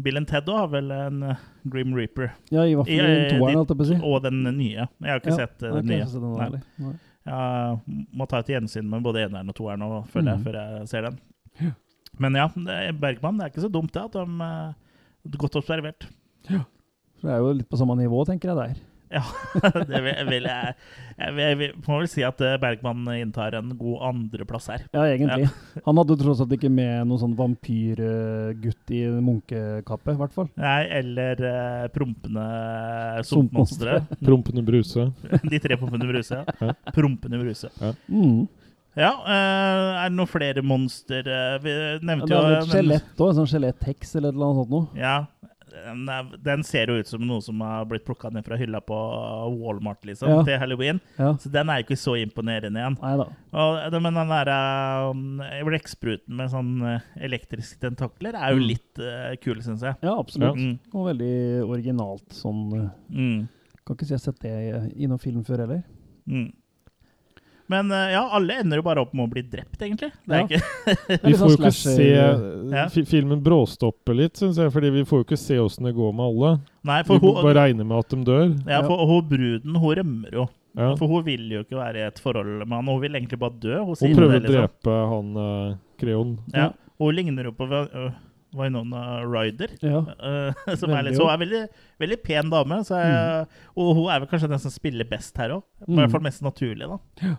Bill 0.00 0.16
and 0.16 0.28
Ted 0.30 0.46
har 0.48 0.68
vel 0.72 0.90
en 0.94 1.22
uh, 1.22 1.34
Grim 1.68 1.90
Reaper. 1.96 2.30
Ja, 2.50 2.62
i 2.64 2.72
hvert 2.74 2.86
fall 2.88 2.96
Ja, 2.96 3.04
i 3.04 3.18
ja, 3.26 3.30
toeren, 3.34 3.58
holdt 3.60 3.72
jeg 3.74 3.80
på 3.80 3.84
å 3.84 3.88
si. 3.90 3.98
Og 4.08 4.22
den 4.24 4.38
nye. 4.56 4.86
Jeg 4.88 5.10
har 5.12 5.20
ikke 5.20 5.34
Ja, 5.34 5.40
sett 5.42 5.62
uh, 5.66 5.74
den 5.76 5.90
nye. 5.92 6.06
sett 6.08 6.22
den 6.24 6.62
Nei. 6.86 6.94
Jeg 7.28 8.06
må 8.16 8.26
ta 8.30 8.38
et 8.40 8.48
gjensyn 8.54 8.88
med 8.88 9.02
både 9.04 9.26
eneren 9.26 9.50
og 9.52 9.54
toeren 9.58 9.82
nå, 9.84 9.90
føler 10.08 10.30
jeg, 10.32 10.38
Mhm. 10.38 10.44
før 10.46 10.56
jeg 10.62 10.88
ser 10.88 11.02
den. 11.10 11.18
Men 12.18 12.34
ja, 12.40 12.46
er 12.72 12.92
Bergman, 12.96 13.36
det 13.36 13.44
er 13.44 13.50
ikke 13.52 13.66
så 13.66 13.72
dumt 13.72 13.92
det 13.92 14.02
at 14.06 14.12
de 14.16 15.36
Godt 15.36 15.56
observert. 15.60 16.06
For 16.48 17.26
det 17.28 17.34
er 17.34 17.38
jo 17.42 17.52
litt 17.52 17.68
på 17.68 17.76
samme 17.76 17.96
nivå, 17.98 18.24
tenker 18.24 18.48
jeg 18.54 18.56
der. 18.56 18.80
Ja, 19.08 19.22
det 19.88 20.00
vil, 20.04 20.16
vil 20.28 20.46
jeg, 20.48 20.74
jeg, 21.16 21.32
vil, 21.32 21.42
jeg 21.44 21.58
vil, 21.60 21.70
må 21.86 22.00
vel 22.02 22.10
si 22.12 22.24
at 22.26 22.42
eh, 22.44 22.58
Bergman 22.60 23.06
inntar 23.14 23.56
en 23.56 23.72
god 23.78 24.04
andreplass 24.10 24.68
her. 24.72 24.84
Ja, 24.92 25.06
egentlig. 25.08 25.48
Han 25.86 26.00
hadde 26.00 26.18
tross 26.20 26.42
alt 26.44 26.52
ikke 26.56 26.70
med 26.72 27.08
noen 27.08 27.22
sånn 27.22 27.36
vampyrgutt 27.38 28.92
i 28.92 29.00
munkekappe, 29.24 30.12
i 30.12 30.20
hvert 30.20 30.36
fall. 30.36 30.50
Nei, 30.60 30.82
eller 31.00 31.40
uh, 31.40 31.88
prompende 31.94 32.44
Sumpmonstre. 33.24 33.96
sumpmonstre. 33.96 34.22
Prompende 34.28 34.66
bruse. 34.66 35.08
De 35.52 35.62
tre 35.64 35.80
prompende 35.80 36.10
bruse. 36.10 36.44
Ja. 36.44 36.56
Ja. 36.68 36.76
Prompende 36.92 37.40
bruse. 37.40 37.72
Mm. 38.12 38.46
Ja, 38.98 39.12
eh, 39.30 39.88
er 40.02 40.08
det 40.10 40.16
noen 40.18 40.28
flere 40.28 40.62
monster? 40.66 41.28
vi 41.62 41.74
nevnte 42.02 42.34
jo 42.34 42.62
skjelett 42.66 43.20
òg, 43.22 43.36
sånn 43.36 43.46
skjelettheks 43.48 44.16
eller 44.18 44.34
noe 44.34 44.56
sånt 44.58 44.72
noe. 44.74 44.88
Ja, 44.98 45.20
den, 45.72 46.02
er, 46.08 46.28
den 46.44 46.62
ser 46.66 46.90
jo 46.92 46.98
ut 47.00 47.08
som 47.10 47.22
noe 47.26 47.42
som 47.44 47.60
har 47.64 47.84
blitt 47.90 48.04
plukka 48.06 48.30
ned 48.34 48.44
fra 48.46 48.56
hylla 48.60 48.80
på 48.84 48.96
Walmart 49.60 50.04
liksom, 50.08 50.28
Ja. 50.30 50.42
til 50.46 50.58
halloween. 50.62 51.00
Ja. 51.18 51.32
Så 51.40 51.50
den 51.52 51.68
er 51.70 51.80
jo 51.80 51.86
ikke 51.88 51.98
så 52.00 52.14
imponerende 52.20 52.80
igjen. 52.80 52.96
Neida. 53.02 53.28
Og, 53.52 53.98
men 54.02 54.14
den 54.20 54.32
der 54.32 54.50
uh, 54.52 55.64
blekkspruten 55.68 56.36
med 56.38 56.50
sånn 56.52 56.72
eh, 56.84 57.06
elektriske 57.28 57.80
tentakler 57.82 58.36
er 58.36 58.52
jo 58.54 58.58
Mm. 58.62 58.66
litt 58.68 58.98
uh, 59.02 59.34
kul, 59.42 59.60
syns 59.64 59.82
jeg. 59.86 59.96
Ja, 60.02 60.16
absolutt. 60.18 60.56
Mm. 60.58 60.78
Og 60.94 61.06
veldig 61.12 61.34
originalt 61.68 62.28
sånn 62.34 62.64
eh, 62.82 62.88
Mm. 63.12 63.48
Kan 63.86 63.96
ikke 63.96 64.04
si 64.04 64.12
jeg 64.12 64.20
har 64.20 64.26
sett 64.32 64.40
det 64.44 64.50
i, 64.52 65.04
i 65.04 65.06
noen 65.08 65.20
film 65.22 65.44
før 65.48 65.62
heller. 65.64 65.82
Mm. 66.28 66.50
Men 67.68 67.90
eh, 67.92 68.12
ja, 68.14 68.22
alle 68.32 68.54
ender 68.62 68.80
jo 68.80 68.84
bare 68.86 69.02
opp 69.04 69.10
med 69.12 69.26
å 69.26 69.30
bli 69.32 69.42
drept, 69.44 69.76
egentlig. 69.84 70.08
Det 70.24 70.34
er 70.34 70.40
Ja. 70.40 70.46
ikke 70.46 71.20
Vi 71.28 71.32
får 71.36 71.42
jo 71.42 71.56
sånn 71.56 71.66
ikke 71.68 71.72
se 71.76 72.06
Ja. 72.72 72.84
Filmen 73.10 73.42
bråstopper 73.44 74.16
litt, 74.16 74.38
syns 74.40 74.56
jeg, 74.60 74.72
fordi 74.72 74.90
vi 74.94 75.02
får 75.08 75.20
jo 75.20 75.26
ikke 75.28 75.38
se 75.40 75.58
åssen 75.60 75.84
det 75.88 75.92
går 75.98 76.14
med 76.16 76.24
alle. 76.30 76.52
Nei, 76.88 77.02
Vi 77.02 77.08
for 77.10 77.20
hun, 77.26 77.42
bare 77.44 77.58
regner 77.66 77.84
med 77.90 77.98
at 77.98 78.08
de 78.14 78.22
dør. 78.24 78.54
ja, 78.68 78.80
for 78.86 79.04
hun 79.10 79.28
bruden, 79.28 79.76
hun 79.84 79.94
rømmer 80.00 80.32
jo. 80.40 80.46
Ja. 80.78 80.92
For 80.96 81.10
hun 81.10 81.24
vil 81.26 81.44
jo 81.50 81.60
ikke 81.64 81.76
være 81.80 81.98
i 82.04 82.06
et 82.06 82.18
forhold 82.22 82.62
med 82.62 82.76
han. 82.78 82.86
Hun 82.86 83.00
vil 83.02 83.16
egentlig 83.18 83.38
bare 83.42 83.56
dø. 83.58 83.78
Hun, 83.82 83.96
Hun 83.98 84.14
prøver 84.16 84.36
å 84.36 84.38
det, 84.38 84.48
liksom. 84.48 84.62
drepe 84.62 84.96
han 85.12 85.30
uh, 85.36 85.76
Kreon. 85.98 86.32
Ja. 86.54 86.68
Hun 87.02 87.14
ligner 87.16 87.48
jo 87.48 87.52
på 87.56 87.66
uh, 87.72 88.12
Winona 88.54 89.02
Ryder. 89.26 89.74
Ja. 89.82 90.04
Uh, 90.22 90.76
som 90.80 90.94
er 90.94 91.02
litt, 91.08 91.18
så 91.18 91.26
hun 91.26 91.34
er 91.34 91.42
veldig, 91.42 91.62
veldig 92.00 92.18
pen 92.22 92.52
dame. 92.52 92.78
Så 92.86 92.96
jeg, 93.00 93.48
Og 93.76 93.90
hun 93.98 94.08
er 94.14 94.22
vel 94.22 94.30
kanskje 94.30 94.48
den 94.54 94.62
som 94.62 94.72
spiller 94.72 95.08
best 95.10 95.36
her 95.42 95.56
òg. 95.58 95.66
I 95.82 95.90
Mm. 95.90 95.98
hvert 96.00 96.14
fall 96.14 96.24
mest 96.30 96.42
naturlig. 96.46 96.88
da 96.88 97.34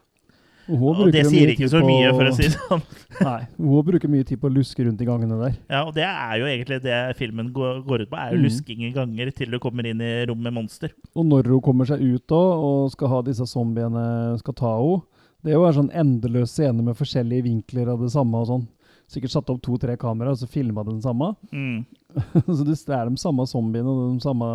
Og 0.70 0.78
hun 0.78 0.99
Og 1.07 1.11
det 1.11 1.24
sier 1.26 1.49
ikke 1.49 1.67
så 1.72 1.80
på- 1.82 1.88
mye, 1.89 2.09
for 2.13 2.30
å 2.30 2.34
si 2.38 2.43
det 2.45 2.57
sånn. 2.59 2.82
Nei, 3.26 3.47
hun 3.57 3.84
bruker 3.88 4.07
mye 4.13 4.24
tid 4.30 4.39
på 4.39 4.47
å 4.49 4.53
luske 4.53 4.86
rundt 4.86 5.01
i 5.01 5.05
gangene 5.07 5.38
der. 5.41 5.55
Ja, 5.70 5.84
Og 5.88 5.93
det 5.95 6.03
er 6.05 6.36
jo 6.38 6.45
egentlig 6.45 6.82
det 6.84 6.99
filmen 7.17 7.51
går, 7.55 7.82
går 7.88 8.01
ut 8.05 8.09
på. 8.11 8.17
Er 8.22 8.32
jo 8.36 8.38
Mm. 8.39 8.43
lusking 8.45 8.84
i 8.86 8.91
ganger 8.93 9.32
til 9.36 9.49
du 9.49 9.57
kommer 9.59 9.86
inn 9.89 9.99
i 10.01 10.26
rom 10.30 10.41
med 10.45 10.53
monster. 10.53 10.91
Og 11.15 11.26
når 11.26 11.47
hun 11.49 11.61
kommer 11.61 11.86
seg 11.89 11.99
ut 12.01 12.28
da, 12.28 12.36
og 12.38 12.91
skal 12.91 13.07
ha 13.09 13.22
disse 13.26 13.45
zombiene 13.49 14.38
skal 14.39 14.53
ta 14.53 14.76
henne 14.78 15.01
Det 15.43 15.51
er 15.53 15.55
jo 15.55 15.65
en 15.65 15.74
sånn 15.74 15.91
endeløs 15.95 16.51
scene 16.51 16.84
med 16.84 16.95
forskjellige 16.99 17.43
vinkler 17.45 17.88
av 17.93 17.99
det 18.01 18.11
samme 18.11 18.36
og 18.36 18.47
sånn. 18.47 18.67
Sikkert 19.09 19.32
satt 19.32 19.49
opp 19.49 19.61
to-tre 19.63 19.95
kameraer, 19.97 20.36
og 20.36 20.38
så 20.38 20.45
filma 20.47 20.84
den 20.86 21.01
samme. 21.01 21.36
Mm. 21.51 21.86
så 22.45 22.65
det 22.67 22.76
er 22.93 23.09
de 23.09 23.15
samme 23.17 23.45
zombiene, 23.47 23.88
og 23.88 24.17
de 24.17 24.20
samme 24.22 24.49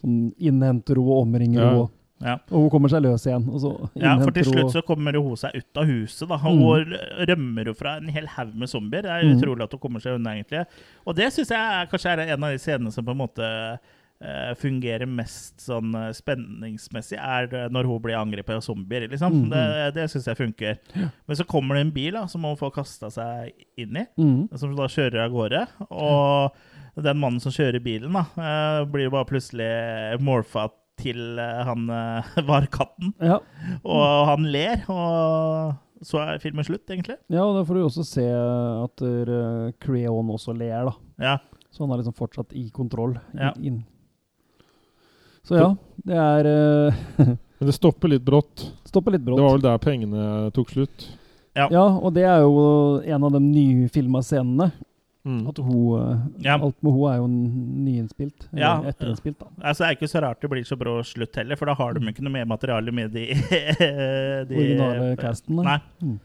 som 0.00 0.32
innhenter 0.40 0.96
henne 0.96 1.04
og 1.12 1.26
omringer 1.28 1.60
henne. 1.62 1.84
Ja. 1.84 1.88
Og 2.22 2.62
hun 2.62 2.70
kommer 2.70 2.88
seg 2.88 3.02
løs 3.02 3.26
igjen. 3.26 3.44
Ja, 4.00 4.14
for 4.22 4.30
til 4.32 4.44
slutt 4.44 4.72
så 4.72 4.82
kommer 4.86 5.12
hun 5.18 5.36
seg 5.36 5.54
ut 5.58 5.76
av 5.76 5.84
huset, 5.84 6.28
da. 6.28 6.38
Mm. 6.38 6.62
Og 6.62 6.94
rømmer 7.28 7.66
jo 7.66 7.74
fra 7.74 7.96
en 7.98 8.08
hel 8.08 8.26
haug 8.26 8.54
med 8.54 8.68
zombier. 8.68 9.02
Det 9.02 9.10
er 9.10 9.24
Mm. 9.24 9.36
utrolig 9.40 9.62
at 9.64 9.72
hun 9.72 9.80
kommer 9.80 10.00
seg 10.00 10.14
unna, 10.14 10.30
egentlig. 10.36 10.64
Og 11.06 11.14
det 11.16 11.32
syns 11.32 11.50
jeg 11.50 11.58
er, 11.58 11.86
kanskje 11.90 12.12
er 12.12 12.18
en 12.32 12.44
av 12.44 12.50
de 12.50 12.58
scenene 12.58 12.92
som 12.92 13.04
på 13.04 13.10
en 13.10 13.18
måte 13.18 13.78
eh, 14.24 14.54
fungerer 14.54 15.06
mest 15.10 15.58
sånn 15.60 15.92
eh, 15.94 16.12
spenningsmessig, 16.12 17.18
er 17.18 17.68
når 17.68 17.84
hun 17.90 18.00
blir 18.00 18.16
angrepet 18.16 18.54
av 18.56 18.62
zombier, 18.62 19.08
liksom. 19.10 19.32
Mm. 19.44 19.50
Det, 19.50 19.94
det 19.98 20.06
syns 20.10 20.28
jeg 20.30 20.38
funker. 20.38 20.78
Men 21.26 21.36
så 21.36 21.44
kommer 21.44 21.74
det 21.74 21.80
en 21.84 21.90
bil 21.92 22.12
da, 22.12 22.26
som 22.30 22.42
hun 22.46 22.56
får 22.56 22.72
kasta 22.78 23.10
seg 23.10 23.52
inn 23.76 23.96
i, 24.00 24.06
Mhm. 24.16 24.56
som 24.56 24.74
da 24.76 24.86
kjører 24.86 25.24
av 25.26 25.30
gårde. 25.34 25.66
Og 25.90 27.02
den 27.04 27.18
mannen 27.18 27.40
som 27.42 27.52
kjører 27.52 27.82
bilen, 27.82 28.12
da, 28.14 28.24
eh, 28.38 28.84
blir 28.86 29.10
bare 29.10 29.26
plutselig 29.26 30.20
morfa 30.22 30.70
til 31.00 31.38
eh, 31.40 31.62
han 31.68 31.88
eh, 31.90 32.36
var 32.50 32.66
katten. 32.72 33.14
Ja. 33.22 33.40
Og 33.82 34.04
han 34.30 34.46
ler, 34.52 34.84
og 34.92 36.04
så 36.04 36.20
er 36.22 36.42
filmen 36.42 36.66
slutt, 36.66 36.84
egentlig. 36.90 37.16
ja, 37.32 37.42
og 37.44 37.58
da 37.58 37.64
får 37.64 37.78
du 37.78 37.82
også 37.86 38.04
se 38.04 38.24
at 38.28 39.04
uh, 39.06 39.70
Creon 39.80 40.32
også 40.34 40.52
ler, 40.56 40.90
da. 40.90 40.94
Ja. 41.30 41.34
Så 41.72 41.84
han 41.84 41.94
er 41.94 42.02
liksom 42.02 42.16
fortsatt 42.18 42.52
i 42.54 42.68
kontroll. 42.74 43.16
Ja. 43.32 43.54
Inn. 43.64 43.82
Så 45.44 45.58
ja, 45.58 45.70
det 46.04 46.20
er 46.20 46.46
Men 47.58 47.68
det 47.70 47.74
stopper 47.76 48.12
litt 48.12 48.24
brått. 48.24 48.66
Stopper 48.88 49.16
litt 49.16 49.24
brått. 49.24 49.38
Det 49.40 49.46
var 49.46 49.56
vel 49.56 49.64
der 49.64 49.80
pengene 49.82 50.28
tok 50.56 50.72
slutt. 50.74 51.06
Ja. 51.54 51.68
Ja, 51.70 51.84
og 51.86 52.14
det 52.16 52.24
er 52.26 52.42
jo 52.42 53.00
en 53.00 53.26
av 53.26 53.34
de 53.36 53.40
nyfilma 53.42 54.22
scenene. 54.26 54.72
Mm. 55.24 55.46
At 55.48 55.56
hun 55.56 56.00
eh, 56.00 56.18
Ja. 56.44 56.58
Alt 56.58 56.76
med 56.84 56.92
hun 56.92 57.06
er 57.12 57.16
jo 57.16 57.26
nyinnspilt. 57.28 58.48
eller 58.52 58.60
Ja. 58.60 58.72
Etterinnspilt, 58.90 59.38
da. 59.40 59.46
Altså, 59.62 59.84
det 59.84 59.88
er 59.88 59.96
ikke 59.96 60.10
så 60.12 60.20
rart 60.22 60.40
det 60.44 60.50
blir 60.52 60.64
så 60.68 60.76
brå 60.76 60.98
slutt 61.04 61.36
heller, 61.40 61.56
for 61.56 61.66
da 61.70 61.74
har 61.74 61.94
de 61.96 62.04
ikke 62.12 62.22
noe 62.26 62.32
mer 62.34 62.44
materiale 62.44 62.92
med 62.92 63.10
de, 63.16 63.26
de 64.48 64.54
Originale 64.60 65.16
casten. 65.16 65.56
da. 65.62 65.78
Nei. 66.02 66.18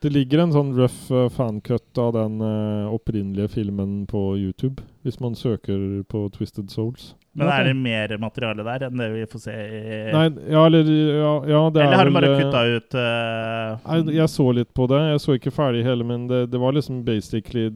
Det 0.00 0.08
ligger 0.08 0.40
en 0.40 0.52
sånn 0.54 0.70
rough 0.78 1.10
uh, 1.12 1.26
fancut 1.28 1.98
av 2.00 2.14
den 2.16 2.38
uh, 2.40 2.88
opprinnelige 2.88 3.50
filmen 3.52 4.06
på 4.08 4.22
YouTube, 4.40 4.80
hvis 5.04 5.18
man 5.20 5.34
søker 5.36 6.00
på 6.08 6.22
Twisted 6.32 6.70
Souls. 6.72 7.10
Men 7.36 7.50
er 7.52 7.68
det 7.68 7.74
mer 7.76 8.14
materiale 8.18 8.64
der 8.66 8.86
enn 8.88 8.96
det 8.98 9.10
vi 9.12 9.26
får 9.30 9.42
se 9.44 9.52
i 9.54 9.82
Nei, 10.10 10.24
ja, 10.50 10.64
eller 10.66 10.88
ja, 10.88 11.34
ja, 11.46 11.60
det 11.70 11.82
Eller 11.84 11.92
er 11.92 12.00
har 12.00 12.08
du 12.08 12.16
bare 12.16 12.30
eh, 12.32 12.40
kutta 12.40 12.62
ut 12.66 12.96
uh, 12.98 13.76
Nei, 13.84 14.16
jeg 14.16 14.32
så 14.32 14.46
litt 14.56 14.72
på 14.74 14.88
det. 14.90 14.98
Jeg 15.12 15.22
så 15.22 15.36
ikke 15.36 15.52
ferdig 15.54 15.84
hele, 15.86 16.06
men 16.08 16.24
det, 16.32 16.40
det 16.50 16.60
var 16.62 16.74
liksom 16.74 17.04
basically 17.06 17.68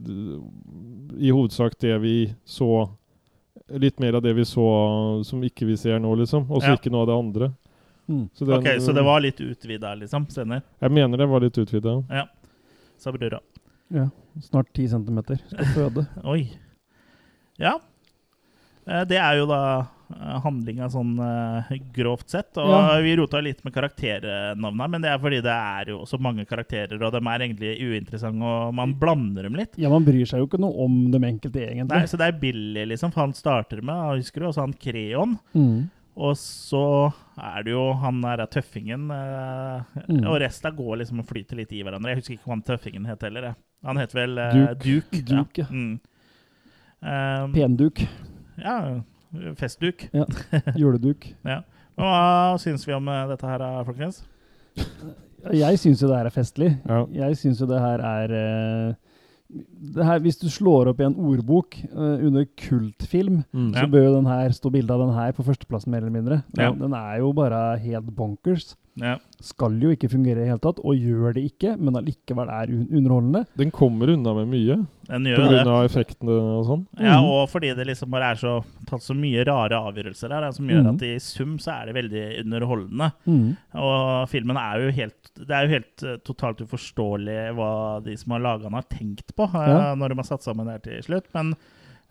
i 1.15 1.31
hovedsak 1.31 1.77
det 1.79 1.95
vi 2.03 2.17
så 2.43 2.87
Litt 3.81 4.01
mer 4.01 4.17
av 4.17 4.21
det 4.21 4.33
vi 4.37 4.43
så 4.45 4.65
som 5.25 5.39
ikke 5.45 5.65
vi 5.65 5.77
ser 5.79 5.97
nå, 5.97 6.11
liksom. 6.19 6.43
Og 6.51 6.61
så 6.61 6.73
Ja. 6.73 6.75
ikke 6.77 6.91
noe 6.93 7.01
av 7.01 7.07
det 7.09 7.15
andre. 7.17 7.47
Mm. 8.07 8.27
Så, 8.33 8.45
den, 8.45 8.59
Ok, 8.59 8.67
så 8.85 8.93
det 8.93 9.03
var 9.05 9.21
litt 9.23 9.39
utvida, 9.41 9.95
liksom? 9.97 10.27
Senere? 10.29 10.61
Jeg 10.83 10.91
mener 10.93 11.17
det 11.17 11.27
var 11.31 11.41
litt 11.41 11.57
utvida. 11.57 11.95
Ja. 12.13 12.27
Sa 13.01 13.11
brura. 13.15 13.39
Ja. 13.93 14.09
Snart 14.45 14.71
ti 14.75 14.87
centimeter. 14.89 15.39
Skal 15.49 15.73
føde. 15.73 16.05
Oi. 16.33 16.47
Ja. 17.61 17.77
Eh, 18.85 19.03
Det 19.09 19.17
er 19.17 19.39
jo 19.39 19.47
da 19.49 19.59
eh, 20.11 20.37
handlinga 20.43 20.87
sånn 20.93 21.15
eh, 21.23 21.71
grovt 21.95 22.29
sett. 22.29 22.51
Og 22.61 22.69
Ja. 22.69 22.99
vi 23.01 23.15
rota 23.17 23.41
litt 23.41 23.63
med 23.65 23.73
karakternavna, 23.73 24.87
men 24.91 25.01
det 25.01 25.09
er 25.09 25.17
fordi 25.21 25.41
det 25.45 25.55
er 25.55 25.89
jo 25.95 26.03
så 26.05 26.19
mange 26.21 26.45
karakterer, 26.45 27.01
og 27.01 27.11
de 27.15 27.21
er 27.25 27.45
egentlig 27.47 27.73
uinteressante, 27.81 28.43
og 28.45 28.73
man 28.77 28.93
blander 29.01 29.47
dem 29.49 29.57
litt. 29.57 29.73
Ja, 29.81 29.89
man 29.89 30.05
bryr 30.05 30.25
seg 30.29 30.43
jo 30.43 30.49
ikke 30.49 30.61
noe 30.61 30.77
om 30.85 30.99
dem 31.13 31.25
enkelte, 31.25 31.65
egentlig. 31.71 31.89
Nei, 31.95 32.05
så 32.11 32.17
det 32.21 32.29
er 32.29 32.39
Billy, 32.41 32.85
liksom, 32.93 33.13
for 33.15 33.25
han 33.25 33.33
starter 33.37 33.81
med, 33.81 34.19
husker 34.21 34.41
du, 34.45 34.49
også 34.51 34.61
han 34.67 34.77
Kreon. 34.77 35.37
Mm. 35.57 35.87
Og 36.15 36.37
så 36.39 36.85
er 37.37 37.63
det 37.63 37.71
jo 37.73 37.93
han 37.99 38.21
der 38.21 38.45
tøffingen, 38.47 39.09
eh, 39.11 39.81
Mm. 40.09 40.25
og 40.27 40.39
resten 40.41 40.75
går 40.75 40.97
liksom 41.01 41.19
og 41.19 41.25
flyter 41.27 41.55
litt 41.59 41.71
i 41.73 41.81
hverandre. 41.83 42.09
Jeg 42.13 42.17
husker 42.21 42.33
ikke 42.37 42.45
hva 42.47 42.53
han 42.55 42.61
tøffingen 42.63 43.05
het 43.09 43.21
heller. 43.21 43.41
jeg. 43.49 43.55
Han 43.85 43.97
het 43.97 44.13
vel 44.13 44.37
eh, 44.37 44.53
Duke. 44.53 45.21
Duke. 45.21 45.23
Duke, 45.25 45.57
ja. 45.61 45.65
Mm. 45.71 45.99
Um, 47.05 47.51
Penduk. 47.53 47.99
ja, 48.57 49.01
festduk. 49.59 50.07
Juleduk. 50.75 51.27
Ja. 51.45 51.61
Men 51.97 52.05
Hva 52.07 52.57
syns 52.59 52.83
vi 52.87 52.93
om 52.93 53.07
eh, 53.07 53.27
dette 53.27 53.47
her, 53.47 53.83
folkens? 53.87 54.23
Jeg 55.53 55.77
syns 55.79 56.01
jo 56.01 56.07
det 56.09 56.17
her 56.17 56.25
er 56.25 56.33
festlig. 56.33 56.71
Ja. 56.89 57.05
Jeg 57.13 57.37
syns 57.37 57.59
jo 57.61 57.67
det 57.69 57.79
her 57.79 58.01
er 58.01 58.33
eh, 58.35 58.95
her, 59.95 60.19
Hvis 60.19 60.37
du 60.37 60.47
slår 60.49 60.89
opp 60.91 60.99
i 60.99 61.03
en 61.07 61.15
ordbok 61.15 61.77
uh, 61.93 62.17
under 62.25 62.45
kultfilm, 62.57 63.43
Mm. 63.53 63.71
Ja. 63.73 63.81
så 63.85 63.91
bør 63.91 64.03
jo 64.09 64.15
den 64.15 64.25
her 64.25 64.49
stå 64.49 64.69
bilde 64.71 64.91
av 64.93 64.99
den 65.07 65.13
her 65.15 65.31
på 65.31 65.43
førsteplassen, 65.45 65.91
mer 65.91 65.97
eller 66.03 66.11
mindre. 66.11 66.41
Ja. 66.57 66.71
Den 66.71 66.93
er 66.93 67.17
jo 67.19 67.31
bare 67.33 67.77
helt 67.79 68.15
bonkers. 68.15 68.75
Ja. 68.95 69.17
Skal 69.43 69.75
jo 69.83 69.91
ikke 69.91 70.07
fungere 70.11 70.39
i 70.39 70.45
det 70.45 70.51
hele 70.53 70.61
tatt, 70.63 70.79
og 70.79 70.95
gjør 70.95 71.35
det 71.35 71.43
ikke, 71.49 71.73
men 71.75 71.97
allikevel 71.99 72.51
er 72.51 72.71
underholdende. 72.71 73.43
Den 73.59 73.73
kommer 73.75 74.11
unna 74.13 74.33
med 74.37 74.47
mye, 74.53 74.77
pga. 75.09 75.75
effektene 75.83 76.37
og 76.55 76.63
sånn. 76.69 76.85
Ja, 76.95 77.17
mm. 77.19 77.27
og 77.27 77.43
fordi 77.51 77.73
det 77.75 77.87
liksom 77.89 78.13
bare 78.13 78.31
er 78.33 78.39
så 78.39 78.55
tatt 78.87 79.03
så 79.03 79.17
mye 79.17 79.43
rare 79.47 79.81
avgjørelser 79.91 80.35
her, 80.37 80.47
som 80.55 80.71
gjør 80.71 80.85
mm. 80.85 80.89
at 80.93 81.05
i 81.09 81.13
sum 81.23 81.57
så 81.61 81.75
er 81.75 81.91
det 81.91 81.97
veldig 81.99 82.25
underholdende. 82.45 83.11
Mm. 83.27 83.47
Og 83.83 84.01
filmen 84.31 84.59
er 84.61 84.85
jo 84.85 84.95
helt 84.95 85.31
Det 85.35 85.51
er 85.51 85.65
jo 85.65 85.73
helt 85.73 86.03
eh, 86.07 86.19
totalt 86.23 86.61
uforståelig 86.63 87.39
hva 87.57 87.71
de 88.05 88.13
som 88.15 88.31
har 88.37 88.43
laga 88.45 88.69
den, 88.69 88.77
har 88.77 88.85
tenkt 88.87 89.35
på 89.35 89.49
eh, 89.49 89.65
Ja. 89.67 89.95
når 89.99 90.13
de 90.13 90.21
har 90.21 90.27
satt 90.29 90.45
sammen 90.45 90.69
det 90.69 90.77
her 90.77 90.85
til 90.85 91.03
slutt. 91.09 91.27
Men 91.35 91.51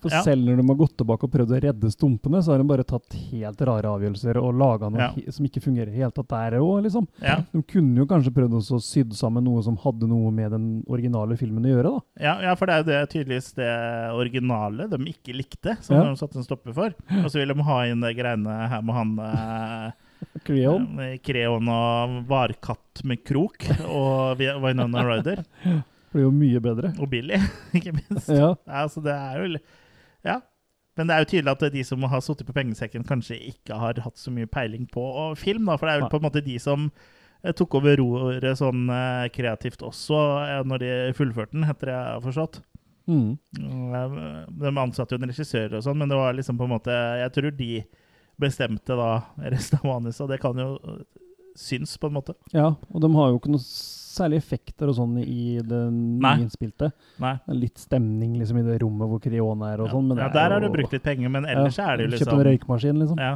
For 0.04 0.12
Ja. 0.12 0.20
selv 0.26 0.44
når 0.44 0.58
de 0.60 0.66
har 0.68 0.76
gått 0.76 0.96
tilbake 1.00 1.24
og 1.24 1.32
prøvd 1.32 1.54
å 1.56 1.60
redde 1.64 1.90
stumpene, 1.94 2.42
så 2.44 2.52
har 2.52 2.58
de 2.60 2.68
bare 2.68 2.84
tatt 2.84 3.16
helt 3.32 3.60
rare 3.64 3.88
avgjørelser 3.88 4.36
og 4.42 4.54
laga 4.60 4.90
noe 4.92 5.00
Ja. 5.16 5.30
som 5.32 5.46
ikke 5.48 5.62
fungerer 5.64 5.86
det 5.88 5.96
hele 5.96 6.12
tatt 6.12 6.28
der 6.28 6.58
òg, 6.60 6.82
liksom. 6.84 7.08
ja, 7.22 7.38
De 7.52 7.62
kunne 7.62 7.96
jo 7.96 8.06
kanskje 8.06 8.34
prøvd 8.36 8.58
å 8.60 8.80
sydd 8.84 9.12
sammen 9.16 9.44
noe 9.48 9.62
som 9.64 9.76
hadde 9.80 10.06
noe 10.06 10.30
med 10.30 10.50
den 10.52 10.66
originale 10.86 11.36
filmen 11.40 11.64
å 11.64 11.72
gjøre, 11.72 11.90
da. 11.94 12.24
ja, 12.28 12.34
ja, 12.42 12.54
for 12.54 12.66
det 12.66 12.74
er 12.74 12.82
jo 12.84 12.90
det 12.92 13.10
tydeligvis 13.16 13.54
det 13.54 13.72
originale 14.14 14.88
de 14.90 14.98
ikke 15.10 15.34
likte, 15.34 15.76
som 15.82 15.96
de 16.04 16.16
satte 16.20 16.36
en 16.36 16.44
stopper 16.44 16.74
for. 16.76 16.94
Og 17.24 17.30
så 17.32 17.40
vil 17.40 17.48
de 17.54 17.62
ha 17.62 17.80
inn 17.88 18.00
de 18.04 18.12
greiene 18.14 18.68
her 18.68 18.82
med 18.82 18.94
han 18.94 19.18
eh, 19.18 19.92
Creon. 20.44 20.86
eh, 21.00 21.16
Kreon 21.24 21.68
og 21.68 22.26
varkatt 22.28 23.04
med 23.04 23.24
krok 23.24 23.64
og 23.88 24.36
Vi- 24.38 24.52
Winona 24.60 25.02
Ryder. 25.04 25.44
Blir 26.14 26.28
jo 26.28 26.30
mye 26.30 26.60
bedre. 26.62 26.92
Og 27.02 27.08
billig, 27.10 27.40
ikke 27.74 27.92
minst. 27.96 28.28
Ja. 28.30 28.52
Ja, 28.68 28.84
så 28.86 29.02
det 29.02 29.10
er 29.16 29.40
jo 29.42 29.58
Ja. 30.24 30.40
Men 30.94 31.10
det 31.10 31.14
er 31.14 31.24
jo 31.24 31.30
tydelig 31.32 31.52
at 31.56 31.74
de 31.74 31.82
som 31.86 32.06
har 32.10 32.22
sittet 32.22 32.46
på 32.46 32.54
pengesekken, 32.54 33.06
kanskje 33.06 33.38
ikke 33.50 33.78
har 33.80 33.98
hatt 34.04 34.20
så 34.20 34.30
mye 34.34 34.50
peiling 34.50 34.86
på 34.90 35.02
film, 35.38 35.66
da, 35.66 35.78
for 35.78 35.90
det 35.90 35.96
er 35.96 36.04
jo 36.04 36.10
på 36.12 36.20
en 36.20 36.26
måte 36.28 36.44
de 36.44 36.54
som 36.62 36.86
eh, 37.42 37.54
tok 37.56 37.80
over 37.80 37.98
roret 37.98 38.60
sånn 38.60 38.86
eh, 38.94 39.26
kreativt 39.34 39.82
også, 39.86 40.20
eh, 40.44 40.62
når 40.70 40.84
de 40.84 40.92
fullførte 41.18 41.56
den, 41.56 41.66
etter 41.66 41.90
jeg 41.90 42.12
har 42.12 42.22
forstått. 42.22 42.60
Mm. 43.10 43.34
De 44.62 44.70
ansatte 44.80 45.12
jo 45.12 45.20
en 45.20 45.28
regissør 45.28 45.74
og 45.76 45.82
sånn, 45.84 45.98
men 46.00 46.08
det 46.08 46.16
var 46.16 46.32
liksom 46.32 46.56
på 46.56 46.64
en 46.64 46.72
måte 46.72 46.94
Jeg 47.20 47.34
tror 47.34 47.52
de 47.58 47.82
bestemte 48.40 48.96
da 48.96 49.10
resten 49.52 49.82
av 49.82 49.90
manuset, 49.90 50.22
og 50.24 50.30
det 50.32 50.38
kan 50.42 50.58
jo 50.58 50.70
syns, 51.54 51.96
på 51.98 52.08
en 52.10 52.16
måte. 52.18 52.34
Ja, 52.52 52.74
og 52.90 53.00
de 53.04 53.10
har 53.14 53.30
jo 53.32 53.38
ikke 53.40 53.52
noe 53.54 53.62
særlig 54.14 54.38
effekter 54.38 54.86
og 54.90 54.94
sånn 54.94 55.16
i 55.18 55.58
det 55.66 55.78
nyinnspilte. 55.90 56.90
Litt 57.50 57.80
stemning 57.82 58.36
liksom 58.38 58.60
i 58.60 58.64
det 58.66 58.76
rommet 58.82 59.10
hvor 59.10 59.18
Creon 59.22 59.64
er 59.66 59.82
og 59.82 59.90
sånn. 59.90 60.06
men 60.12 60.20
ja, 60.22 60.28
er 60.28 60.34
der 60.36 60.54
har 60.54 60.62
du 60.62 60.68
brukt 60.70 60.94
litt 60.94 61.02
penger, 61.02 61.32
men 61.34 61.48
ellers 61.50 61.78
Ja, 61.80 61.88
er 61.92 61.98
det 61.98 62.06
jo 62.06 62.10
Kjøpt 62.12 62.20
liksom 62.20 62.38
en 62.38 62.46
røykmaskin, 62.48 63.00
liksom. 63.02 63.18
Ja, 63.18 63.32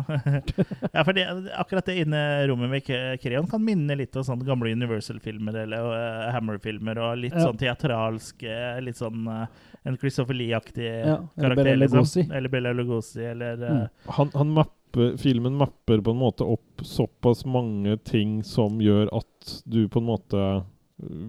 ja 0.94 1.04
for 1.08 1.18
det, 1.18 1.24
akkurat 1.58 1.90
det 1.90 1.96
inne 2.04 2.22
rommet 2.50 2.70
med 2.76 2.86
Creon 3.22 3.50
kan 3.50 3.64
minne 3.64 3.96
litt 3.98 4.14
om 4.18 4.26
sånne 4.26 4.46
gamle 4.46 4.70
Universal-filmer 4.78 5.58
eller 5.64 5.90
uh, 5.90 6.30
Hammer-filmer, 6.36 7.02
og 7.08 7.18
litt 7.24 7.34
Ja. 7.34 7.48
sånn 7.48 7.58
teatralsk 7.60 8.42
eh, 8.46 8.78
Litt 8.82 8.98
sånn 9.02 9.26
uh, 9.26 9.44
en 9.86 9.96
Christopher 9.98 10.34
Lee-aktig 10.38 10.86
Ja, 10.86 11.18
eller 11.38 11.54
karakter, 11.56 11.76
Lugosi. 11.76 12.22
liksom. 12.22 12.36
Eller 12.38 12.48
Bella 12.54 12.72
Lugosi, 12.72 13.24
eller 13.34 13.62
uh, 13.62 13.68
Mm. 13.78 13.88
Han, 14.16 14.30
han 14.34 14.48
mapper, 14.56 14.77
filmen 15.18 15.56
mapper 15.58 16.00
på 16.00 16.10
en 16.10 16.20
måte 16.20 16.44
opp 16.44 16.82
såpass 16.84 17.44
mange 17.44 17.96
ting 18.04 18.42
som 18.44 18.80
gjør 18.80 19.10
at 19.16 19.62
du 19.64 19.88
på 19.88 20.00
en 20.00 20.08
måte 20.08 20.36
uh, 20.36 20.62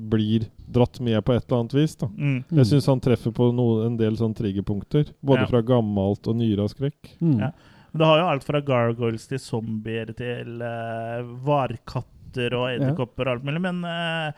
blir 0.10 0.47
dratt 0.70 0.99
med 0.99 1.22
på 1.26 1.34
et 1.34 1.45
eller 1.45 1.60
annet 1.60 1.74
vis. 1.78 1.95
da. 1.95 2.07
mm. 2.07 2.38
Mm. 2.49 2.57
Jeg 2.62 2.70
syns 2.72 2.88
han 2.89 3.01
treffer 3.03 3.34
på 3.36 3.51
noe, 3.53 3.86
en 3.86 3.97
del 3.97 4.18
sånn 4.18 4.34
triggerpunkter. 4.38 5.12
Både 5.22 5.45
Ja. 5.45 5.47
fra 5.51 5.62
gammelt 5.62 6.28
og 6.28 6.36
nyere 6.39 6.70
skrekk. 6.70 7.18
Mm. 7.22 7.39
Ja. 7.39 7.51
Men 7.91 7.99
det 7.99 8.05
har 8.05 8.20
jo 8.20 8.30
alt 8.30 8.43
fra 8.45 8.62
gargoyles 8.62 9.28
til 9.28 9.39
zombier 9.41 10.14
til 10.18 10.62
uh, 10.62 11.26
varkatter 11.45 12.53
og 12.53 12.70
edderkopper 12.70 13.28
og 13.28 13.38
alt 13.38 13.45
mulig. 13.47 13.62
Men 13.62 13.84
eh, 13.89 14.34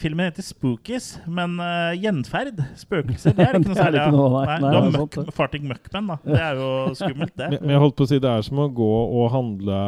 filmen 0.00 0.26
heter 0.28 0.42
Spookies. 0.46 1.08
Men 1.26 1.54
uh, 1.62 1.92
gjenferd, 1.98 2.58
spøkelser, 2.80 3.34
det 3.36 3.44
er 3.46 3.52
det 3.58 3.60
ikke 3.62 3.72
noe 3.74 3.80
særlig 3.84 4.00
av, 4.02 4.16
nei. 4.16 4.44
Nei, 4.48 4.56
Nei, 4.64 4.70
du 4.90 4.98
har 4.98 5.10
det. 5.14 5.34
farting 5.36 5.68
muckman, 5.70 6.08
da. 6.12 6.16
Det 6.24 6.40
er 6.40 6.58
jo 6.60 6.70
skummelt, 7.00 7.34
det. 7.38 7.50
Men, 7.54 7.60
men 7.62 7.74
jeg 7.76 7.82
holdt 7.84 7.96
på 8.00 8.06
å 8.08 8.10
si 8.10 8.18
det 8.24 8.32
er 8.32 8.46
som 8.48 8.62
å 8.64 8.68
gå 8.74 8.90
og 9.04 9.28
handle 9.34 9.78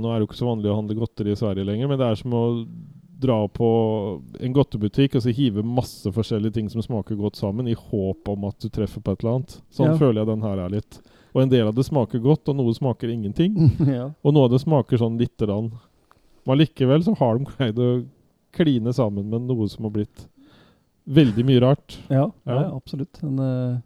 Nå 0.00 0.10
er 0.10 0.16
det 0.18 0.24
jo 0.24 0.30
ikke 0.30 0.40
så 0.40 0.48
vanlig 0.50 0.72
å 0.72 0.78
handle 0.80 0.96
godteri 1.02 1.34
i 1.34 1.38
Sverige 1.40 1.66
lenger, 1.68 1.90
men 1.92 2.00
det 2.00 2.08
er 2.10 2.20
som 2.20 2.36
å 2.40 2.44
dra 3.20 3.36
på 3.52 3.66
en 4.40 4.54
godtebutikk 4.56 5.18
og 5.18 5.24
så 5.26 5.32
hive 5.36 5.60
masse 5.66 6.08
forskjellige 6.16 6.54
ting 6.56 6.70
som 6.72 6.80
smaker 6.80 7.18
godt 7.20 7.36
sammen, 7.36 7.66
i 7.68 7.74
håp 7.76 8.30
om 8.32 8.46
at 8.48 8.56
du 8.64 8.70
treffer 8.72 9.02
på 9.04 9.12
et 9.12 9.20
eller 9.20 9.34
annet. 9.42 9.58
Sånn 9.76 9.90
Ja. 9.92 9.98
føler 10.00 10.22
jeg 10.22 10.30
den 10.30 10.46
her 10.46 10.62
er 10.64 10.72
litt. 10.72 11.00
Og 11.34 11.42
en 11.44 11.52
del 11.52 11.68
av 11.68 11.74
det 11.76 11.84
smaker 11.84 12.22
godt, 12.24 12.48
og 12.48 12.56
noe 12.56 12.72
smaker 12.74 13.12
ingenting. 13.12 13.58
ja. 13.92 14.06
Og 14.24 14.32
noe 14.32 14.48
av 14.48 14.54
det 14.54 14.62
smaker 14.64 14.98
sånn 15.02 15.20
lite 15.20 15.44
grann. 15.44 15.68
Men 16.48 16.58
likevel 16.62 17.04
så 17.04 17.12
har 17.20 17.36
de 17.36 17.44
greid 17.52 17.78
å 17.84 17.90
kline 18.52 18.92
sammen 18.96 19.28
med 19.30 19.42
noe 19.48 19.68
som 19.68 19.84
har 19.86 19.90
blitt 19.94 20.26
veldig 21.10 21.44
mye 21.46 21.60
rart. 21.62 21.98
Ja, 22.08 22.30
ja. 22.46 22.56
Ja. 22.62 22.76
absolutt. 22.76 23.22
En, 23.22 23.38
eh, 23.38 23.78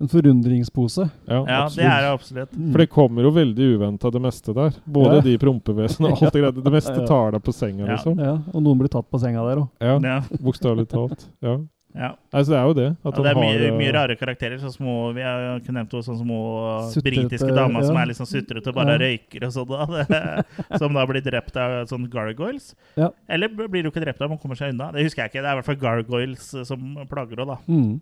en 0.00 0.08
forundringspose. 0.08 1.10
Ja, 1.28 1.44
Ja, 1.46 1.68
det 1.68 1.84
er 1.84 2.00
det 2.02 2.10
absolutt. 2.14 2.52
Mm. 2.56 2.70
For 2.72 2.78
det 2.78 2.86
kommer 2.90 3.22
jo 3.22 3.30
veldig 3.30 3.66
uventa, 3.76 4.10
det 4.10 4.20
meste 4.24 4.54
der. 4.56 4.72
Både 4.86 5.14
Ja. 5.16 5.20
de 5.20 5.38
prompevesenene 5.38 6.12
og 6.12 6.22
alt 6.22 6.32
det 6.32 6.40
greia. 6.42 6.52
Det 6.64 6.72
meste 6.72 7.06
tar 7.10 7.32
deg 7.32 7.42
på 7.44 7.52
senga, 7.52 7.86
liksom. 7.86 8.18
Ja, 8.18 8.38
og 8.54 8.62
noen 8.62 8.78
blir 8.80 8.88
tatt 8.88 9.10
på 9.10 9.20
senga 9.20 9.44
der 9.48 9.60
òg. 9.62 9.68
Ja, 9.80 9.98
Ja, 10.00 10.20
Bokstavelig 10.40 10.88
talt. 10.88 11.26
Ja. 11.42 11.58
Ja. 11.90 12.10
Altså, 12.30 12.52
det 12.52 12.58
er 12.58 12.66
jo 12.68 12.74
det. 12.78 12.86
Ja, 13.02 13.10
det 13.16 13.30
er 13.32 13.38
mye, 13.38 13.54
har, 13.58 13.72
mye 13.74 13.88
eh, 13.88 13.94
rare 13.96 14.16
karakterer. 14.18 14.60
Sånn 14.62 14.74
små, 14.76 14.94
vi 15.16 15.24
har 15.26 15.58
ikke 15.58 15.74
nevnt 15.74 15.96
noe 15.96 16.06
sånn 16.06 16.20
små 16.20 16.40
Sutrete, 16.92 17.24
britiske 17.24 17.50
damer 17.56 17.86
som 17.86 17.98
er 17.98 18.12
sånn 18.14 18.30
sutrete 18.30 18.70
og 18.70 18.78
bare 18.78 18.94
Ja. 18.94 19.00
røyker 19.02 19.46
og 19.48 19.54
sånn. 19.56 19.74
som 20.82 21.00
da 21.00 21.06
blir 21.10 21.24
drept 21.26 21.58
av 21.58 21.80
sånn 21.90 22.06
gargoyles. 22.12 22.72
Ja. 23.00 23.10
Eller 23.26 23.50
blir 23.50 23.82
du 23.82 23.90
ikke 23.90 24.04
drept 24.04 24.22
av, 24.22 24.30
man 24.30 24.38
kommer 24.38 24.58
seg 24.60 24.74
unna. 24.74 24.92
Det 24.94 25.08
husker 25.08 25.24
jeg 25.24 25.34
ikke. 25.34 25.42
Det 25.42 25.50
er 25.50 25.58
i 25.58 25.60
hvert 25.60 25.70
fall 25.72 25.82
gargoyles 25.82 26.46
eh, 26.54 26.68
som 26.68 26.94
plager 27.10 27.42
henne, 27.42 27.58
da. 27.58 27.60
Mm. 27.66 28.00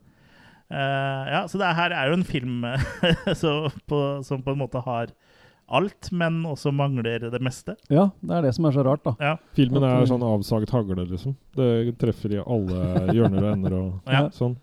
Uh, 0.69 1.25
ja, 1.33 1.39
så 1.49 1.57
det 1.57 1.69
her 1.79 1.95
er 1.97 2.11
jo 2.11 2.19
en 2.19 2.27
film 2.29 2.67
så 3.41 3.53
på, 3.89 3.99
som 4.21 4.43
på 4.45 4.53
en 4.53 4.61
måte 4.61 4.83
har 4.85 5.15
alt, 5.71 6.11
men 6.13 6.43
også 6.49 6.73
mangler 6.75 7.31
det 7.31 7.41
meste. 7.45 7.77
Ja, 7.91 8.11
det 8.23 8.31
er 8.39 8.43
det 8.43 8.55
som 8.55 8.65
er 8.67 8.73
så 8.73 8.85
rart, 8.87 9.03
da. 9.05 9.15
Ja, 9.21 9.37
Filmen 9.55 9.83
er 9.85 10.07
sånn 10.07 10.23
avsagt 10.25 10.71
hagle, 10.71 11.05
liksom. 11.11 11.37
Det 11.57 11.99
treffer 11.99 12.33
i 12.39 12.43
alle 12.45 13.13
hjørner 13.15 13.45
og 13.45 13.53
ender 13.53 13.73
og 13.79 14.01
Ja. 14.13 14.29
sånn. 14.31 14.57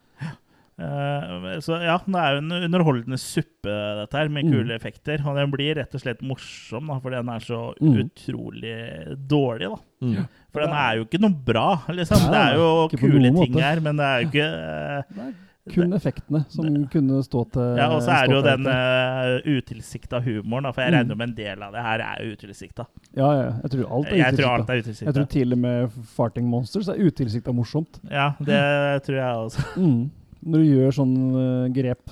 Uh, 0.75 1.55
så 1.63 1.77
ja, 1.79 1.93
det 2.03 2.19
er 2.19 2.33
jo 2.35 2.39
en 2.41 2.51
underholdende 2.67 3.15
suppe, 3.21 3.71
dette 4.01 4.17
her, 4.19 4.27
med 4.27 4.43
Mm. 4.43 4.51
kule 4.51 4.75
effekter. 4.75 5.21
Og 5.25 5.37
den 5.37 5.49
blir 5.53 5.75
rett 5.79 5.93
og 5.95 6.01
slett 6.01 6.19
morsom, 6.21 6.87
da, 6.87 6.99
fordi 6.99 7.15
den 7.15 7.29
er 7.29 7.39
så 7.39 7.73
Mm. 7.79 7.95
utrolig 8.03 9.27
dårlig, 9.27 9.69
da. 9.71 9.79
Mm. 10.03 10.27
For 10.51 10.59
den 10.61 10.71
er 10.75 10.95
jo 10.97 11.05
ikke 11.05 11.21
noe 11.21 11.31
bra, 11.45 11.81
liksom. 11.87 12.19
Nei, 12.29 12.31
det 12.31 12.41
er 12.51 12.55
jo 12.57 12.87
kule 12.89 13.31
ting 13.31 13.53
måte. 13.53 13.61
her, 13.61 13.79
men 13.79 13.95
det 13.95 14.03
er 14.03 14.21
jo 14.21 14.27
ikke 14.27 14.49
er 14.51 15.33
kun 15.73 15.93
effektene 15.97 16.43
som 16.53 16.67
kunne 16.93 17.23
stå 17.25 17.41
til 17.51 17.77
Ja, 17.79 17.87
og 17.89 18.01
så 18.05 18.11
er 18.11 18.27
det 18.29 18.35
jo 18.35 18.41
den 18.45 18.67
uh, 18.69 19.57
utilsikta 19.57 20.19
humoren, 20.21 20.63
da, 20.67 20.71
for 20.71 20.81
jeg 20.85 20.91
Mm. 20.93 20.97
regner 20.99 21.15
med 21.15 21.29
en 21.29 21.35
del 21.35 21.63
av 21.63 21.71
det 21.73 21.81
her 21.81 21.99
er 22.05 22.21
utilsikta. 22.33 22.85
Ja, 23.17 23.31
ja. 23.33 23.47
Jeg 23.63 23.71
tror 23.71 23.95
alt 23.97 24.07
er 24.11 24.15
Jeg 24.15 24.33
utilsikta. 24.35 25.03
er 25.03 25.07
Jeg 25.07 25.15
tror 25.15 25.25
til 25.31 25.53
og 25.53 25.57
med 25.57 25.89
Farting 26.15 26.47
Monsters 26.49 26.87
er 26.87 27.01
utilsikta 27.01 27.51
morsomt. 27.51 27.99
Ja, 28.11 28.31
det 28.39 29.03
tror 29.07 29.15
jeg 29.15 29.35
også. 29.47 29.65
Mm. 29.77 30.11
Når 30.45 30.61
du 30.61 30.65
gjør 30.69 30.93
sånn 30.93 31.13
eh, 31.41 31.67
grep, 31.73 32.11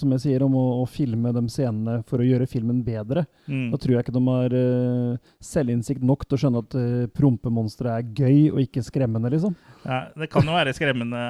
som 0.00 0.14
jeg 0.16 0.22
sier, 0.24 0.42
om 0.42 0.56
å, 0.58 0.64
å 0.82 0.86
filme 0.90 1.30
de 1.36 1.42
scenene 1.52 2.00
for 2.10 2.18
å 2.18 2.26
gjøre 2.26 2.48
filmen 2.50 2.80
bedre, 2.86 3.26
Mm. 3.50 3.70
da 3.72 3.78
tror 3.82 3.94
jeg 3.96 4.04
ikke 4.04 4.12
de 4.14 4.20
har 4.28 4.52
uh, 4.54 5.30
selvinnsikt 5.42 6.02
nok 6.06 6.22
til 6.28 6.36
å 6.36 6.40
skjønne 6.42 6.60
at 6.62 6.74
uh, 6.78 7.06
prompemonstre 7.16 7.90
er 7.98 8.04
gøy 8.14 8.52
og 8.52 8.60
ikke 8.62 8.82
skremmende, 8.86 9.30
liksom. 9.32 9.56
Ja, 9.82 10.04
det 10.14 10.28
kan 10.30 10.46
jo 10.46 10.54
være 10.54 10.74
skremmende 10.76 11.22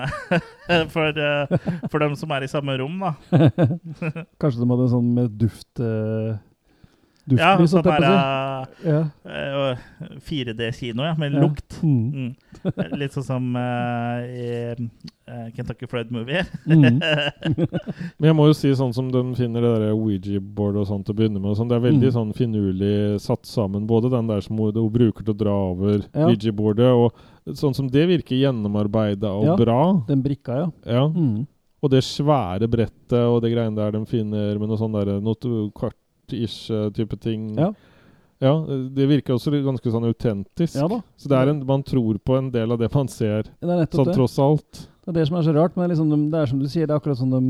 for, 0.94 1.16
uh, 1.16 1.70
for 1.88 2.02
dem 2.04 2.16
som 2.20 2.32
er 2.36 2.44
i 2.44 2.50
samme 2.52 2.76
rom, 2.82 2.98
da. 3.00 3.14
Kanskje 4.42 4.60
de 4.60 4.68
hadde 4.72 4.88
en 4.88 4.94
sånn 4.96 5.10
med 5.16 5.36
duft 5.40 5.80
uh, 5.84 6.36
Ja, 7.38 7.56
Duftlys, 7.56 7.70
sånn 7.70 7.84
holdt 7.84 7.90
jeg 7.90 8.00
på 8.00 8.04
å 8.04 8.14
er 8.14 8.66
si. 8.66 8.88
Ja. 8.90 9.00
eh, 9.30 10.20
4D-kino, 10.28 11.04
ja, 11.06 11.14
med 11.18 11.32
Ja. 11.34 11.40
lukt. 11.44 11.76
Mm. 11.82 12.10
Mm. 12.12 12.98
Litt 12.98 13.12
sånn 13.14 13.24
som 13.24 13.56
uh, 13.56 14.20
i 14.26 14.74
eh, 14.74 15.46
Kentucky 15.56 15.86
Fried 15.86 16.10
Movie. 16.10 16.42
Mm. 16.66 16.98
Men 18.20 18.28
jeg 18.30 18.36
må 18.36 18.46
jo 18.50 18.56
si 18.56 18.72
sånn 18.76 18.92
som 18.96 19.10
de 19.12 19.22
finner 19.38 19.62
det 19.64 19.72
der 19.80 19.94
Ouija-board 19.94 20.80
og 20.82 20.88
sånt 20.90 21.06
til 21.06 21.14
å 21.14 21.18
begynne 21.20 21.40
med. 21.40 21.50
Og 21.52 21.56
sånn, 21.60 21.68
det 21.70 21.78
er 21.78 21.86
veldig 21.86 22.10
Mm. 22.10 22.16
sånn 22.18 22.34
finurlig 22.36 23.20
satt 23.20 23.46
sammen. 23.46 23.86
Både 23.86 24.10
den 24.10 24.26
der 24.30 24.40
som 24.44 24.56
hun, 24.58 24.72
hun 24.74 24.90
bruker 24.90 25.24
til 25.24 25.34
å 25.34 25.38
dra 25.38 25.54
over 25.70 26.02
Ja. 26.14 26.26
Ouija-boardet, 26.26 26.90
og 26.90 27.56
sånn 27.56 27.74
som 27.74 27.88
det 27.88 28.06
virker 28.08 28.36
gjennomarbeida 28.40 29.30
og 29.30 29.44
Ja. 29.44 29.56
bra. 29.56 30.04
Den 30.08 30.22
brikka, 30.22 30.56
ja. 30.56 30.70
Ja. 30.86 31.08
Mm. 31.08 31.46
Og 31.82 31.90
det 31.90 32.02
svære 32.04 32.68
brettet 32.68 33.12
og 33.24 33.40
det 33.42 33.52
greiene 33.54 33.74
der 33.74 33.92
de 33.92 34.04
finner 34.04 34.58
med 34.58 34.68
noe 34.68 34.76
sånn 34.76 34.92
der 34.92 35.18
noe 35.20 35.34
to- 35.40 35.70
kvart-ish 36.30 36.70
eh, 36.70 36.90
type 36.96 37.16
ting. 37.20 37.56
Ja. 37.58 37.72
Ja, 38.40 38.54
det 38.64 39.04
virker 39.06 39.34
også 39.36 39.52
ganske 39.52 39.90
sånn 39.92 40.06
autentisk. 40.08 40.74
Ja 40.78 40.86
da. 40.88 41.02
Så 41.20 41.28
det 41.28 41.36
er 41.36 41.50
en, 41.52 41.58
man 41.66 41.82
tror 41.84 42.16
på 42.24 42.38
en 42.38 42.50
del 42.50 42.72
av 42.72 42.78
det 42.80 42.88
man 42.94 43.08
ser, 43.12 43.42
Det 43.60 43.68
er 43.68 43.84
sånn 43.92 44.06
det. 44.08 44.14
tross 44.16 44.38
alt. 44.40 44.86
Det 45.04 45.12
er 45.12 45.18
det 45.18 45.26
som 45.28 45.36
er 45.36 45.42
så 45.44 45.52
rart. 45.52 45.76
Men 45.76 45.90
liksom 45.90 46.08
de, 46.08 46.30
det 46.32 46.38
er 46.40 46.46
som 46.48 46.58
du 46.58 46.66
sier, 46.66 46.86
det 46.88 46.94
er 46.94 47.02
akkurat 47.02 47.20
sånn 47.20 47.34
de 47.34 47.42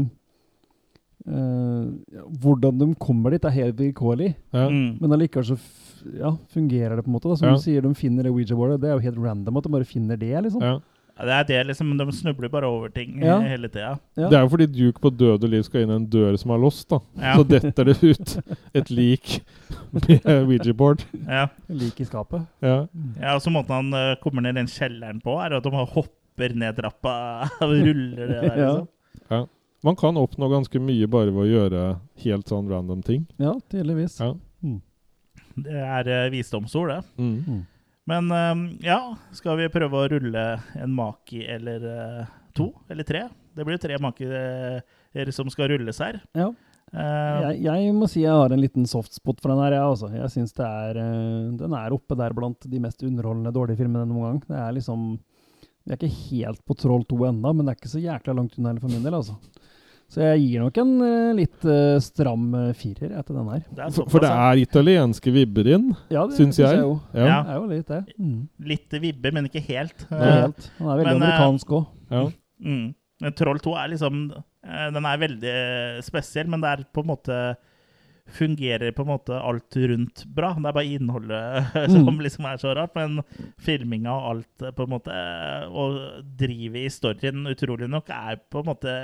uh, 1.30 2.24
Hvordan 2.42 2.80
de 2.80 2.88
kommer 2.98 3.30
dit, 3.30 3.44
er 3.46 3.54
helt 3.54 3.78
vilkårlig. 3.78 4.32
Ja. 4.50 4.66
Mm. 4.66 4.98
Men 5.00 5.14
allikevel 5.14 5.46
så 5.52 5.58
ja, 6.18 6.32
fungerer 6.50 6.96
det 6.96 7.04
på 7.06 7.12
en 7.12 7.18
måte. 7.20 7.28
Da. 7.30 7.36
Som 7.38 7.48
Ja. 7.52 7.54
du 7.54 7.62
sier, 7.62 7.82
de 7.86 7.94
finner 7.94 8.26
det 8.26 8.32
Ouija-bordet. 8.32 8.80
Det 8.80 8.90
er 8.90 8.98
jo 8.98 9.06
helt 9.06 9.22
random 9.22 9.56
at 9.58 9.62
de 9.64 9.70
bare 9.70 9.84
finner 9.86 10.16
det, 10.18 10.34
liksom. 10.42 10.60
Ja. 10.60 10.80
Ja, 11.20 11.26
det 11.26 11.34
er 11.36 11.44
det, 11.48 11.58
liksom. 11.70 11.90
De 11.98 12.06
snubler 12.16 12.48
bare 12.52 12.66
over 12.68 12.88
ting 12.94 13.18
Ja. 13.22 13.36
eh, 13.40 13.48
hele 13.52 13.68
tida. 13.68 13.98
Ja. 14.16 14.28
Det 14.28 14.38
er 14.38 14.42
jo 14.46 14.48
fordi 14.52 14.66
Duke 14.72 15.00
på 15.04 15.10
døde 15.12 15.48
liv 15.50 15.62
skal 15.66 15.82
inn 15.84 15.90
en 15.94 16.06
dør 16.10 16.36
som 16.40 16.50
er 16.54 16.58
låst, 16.62 16.88
da. 16.90 16.98
Ja. 17.20 17.34
Så 17.36 17.44
detter 17.48 17.84
det 17.90 17.96
ut 18.02 18.36
et 18.74 18.90
lik 18.90 19.40
med 19.92 20.24
Ouija-board. 20.24 21.04
Ja. 21.26 21.46
Lik 21.68 22.00
i 22.00 22.04
skapet. 22.08 22.46
Ja. 22.64 22.86
ja, 23.20 23.34
og 23.36 23.42
så 23.44 23.50
måten 23.52 23.74
han 23.76 23.92
uh, 23.94 24.14
kommer 24.22 24.42
ned 24.42 24.54
den 24.60 24.66
kjelleren 24.70 25.20
på, 25.22 25.36
er 25.44 25.56
at 25.58 25.64
de 25.66 25.70
hopper 25.94 26.54
ned 26.56 26.76
trappa 26.80 27.14
og 27.60 27.74
ruller 27.74 28.26
det 28.26 28.40
der, 28.40 28.56
Ja. 28.56 28.72
liksom. 28.80 29.48
Man 29.82 29.96
kan 29.96 30.18
oppnå 30.20 30.44
ganske 30.52 30.76
mye 30.76 31.06
bare 31.08 31.30
ved 31.32 31.40
å 31.40 31.48
gjøre 31.48 31.82
helt 32.24 32.50
sånn 32.52 32.66
random 32.68 33.00
ting. 33.02 33.22
Ja, 33.40 33.54
tydeligvis. 33.72 34.18
Ja. 34.20 34.34
Det 35.60 35.72
er 35.80 36.08
uh, 36.08 36.30
visdomsord, 36.32 36.90
det. 36.92 36.98
Mm. 37.18 37.62
Men 38.10 38.30
eh, 38.34 38.64
ja, 38.88 38.98
skal 39.36 39.60
vi 39.60 39.68
prøve 39.72 40.00
å 40.02 40.08
rulle 40.10 40.46
en 40.80 40.96
maki 40.96 41.44
eller 41.56 41.86
eh, 41.92 42.32
to? 42.56 42.70
Eller 42.90 43.06
tre? 43.06 43.28
Det 43.54 43.66
blir 43.66 43.78
tre 43.82 43.96
makier 44.02 45.30
som 45.34 45.50
skal 45.50 45.70
rulles 45.72 45.98
her. 46.02 46.20
Ja. 46.38 46.50
Eh, 46.90 47.40
Jeg, 47.44 47.62
jeg 47.68 47.94
må 47.94 48.08
si 48.10 48.24
jeg 48.24 48.34
har 48.34 48.50
en 48.54 48.62
liten 48.62 48.86
softspot 48.90 49.40
for 49.42 49.52
den 49.52 49.62
her, 49.62 49.76
jeg, 49.78 49.86
altså. 49.92 50.10
Jeg 50.14 50.32
syns 50.34 50.54
Den 50.58 51.74
er 51.78 51.94
oppe 51.94 52.18
der 52.18 52.34
blant 52.34 52.66
de 52.66 52.82
mest 52.82 53.02
underholdende 53.06 53.54
dårlige 53.54 53.82
filmene 53.82 54.06
noen 54.10 54.26
gang. 54.26 54.40
Det 54.48 54.58
er 54.58 54.76
liksom 54.78 55.10
Vi 55.86 55.94
er 55.94 55.98
ikke 56.00 56.14
helt 56.30 56.64
på 56.66 56.76
Troll 56.78 57.04
2 57.08 57.20
ennå, 57.30 57.54
men 57.54 57.66
det 57.66 57.74
er 57.74 57.80
ikke 57.80 57.94
så 57.94 58.02
jækla 58.02 58.34
langt 58.36 58.58
unna 58.58 58.74
for 58.80 58.90
min 58.92 59.06
del, 59.06 59.16
altså. 59.18 59.38
Så 60.10 60.24
jeg 60.24 60.40
gir 60.42 60.64
nok 60.64 60.78
en 60.82 60.92
eh, 61.06 61.32
litt 61.38 61.66
uh, 61.68 62.00
stram 62.02 62.48
eh, 62.58 62.70
firer 62.74 63.12
etter 63.20 63.36
den 63.36 63.50
her. 63.52 63.62
det 63.70 63.84
er 63.84 63.92
For, 63.94 64.10
for 64.10 64.24
det 64.24 64.30
er 64.34 64.62
italienske 64.64 65.34
vibber 65.34 65.70
inn, 65.76 65.92
Ja, 66.10 66.24
syns 66.34 66.58
jeg. 66.58 66.80
jo. 66.82 66.96
Ja. 67.14 67.28
Ja. 67.28 67.38
Det 67.46 67.54
er 67.54 67.60
jo 67.60 67.68
litt 67.70 67.92
det. 67.92 68.00
Mm. 68.18 68.40
Litt 68.72 68.98
vibber, 69.06 69.36
men 69.38 69.46
ikke 69.46 69.62
helt. 69.68 70.06
Ikke 70.08 70.32
helt. 70.34 70.70
Den 70.80 70.88
er 70.90 71.00
veldig 71.02 71.12
Men, 71.12 71.22
amerikansk 71.22 71.76
òg. 71.78 71.86
Ja. 72.10 72.24
Mm. 72.58 72.86
Men 73.20 73.36
Troll 73.36 73.60
2 73.62 73.72
er 73.76 73.90
liksom 73.92 74.20
Den 74.94 75.06
er 75.08 75.20
veldig 75.20 75.54
spesiell, 76.04 76.48
men 76.50 76.62
det 76.64 76.72
er 76.72 76.86
på 76.90 77.04
en 77.04 77.12
måte 77.12 77.40
fungerer 78.30 78.92
på 78.94 79.02
en 79.02 79.10
måte 79.10 79.38
alt 79.38 79.76
rundt 79.90 80.24
bra. 80.26 80.52
Det 80.54 80.68
er 80.68 80.76
bare 80.76 80.90
innholdet 80.94 81.72
som 81.94 82.20
liksom 82.22 82.46
er 82.50 82.60
så 82.62 82.74
rart. 82.78 82.94
Men 82.98 83.22
filminga 83.62 84.12
og 84.12 84.28
alt 84.34 84.68
på 84.76 84.86
en 84.86 84.92
måte, 84.92 85.22
og 85.70 85.98
drivet 86.38 86.84
i 86.84 86.92
storyen, 86.92 87.46
utrolig 87.50 87.90
nok, 87.90 88.10
er 88.14 88.38
på 88.50 88.62
en 88.62 88.70
måte 88.70 88.94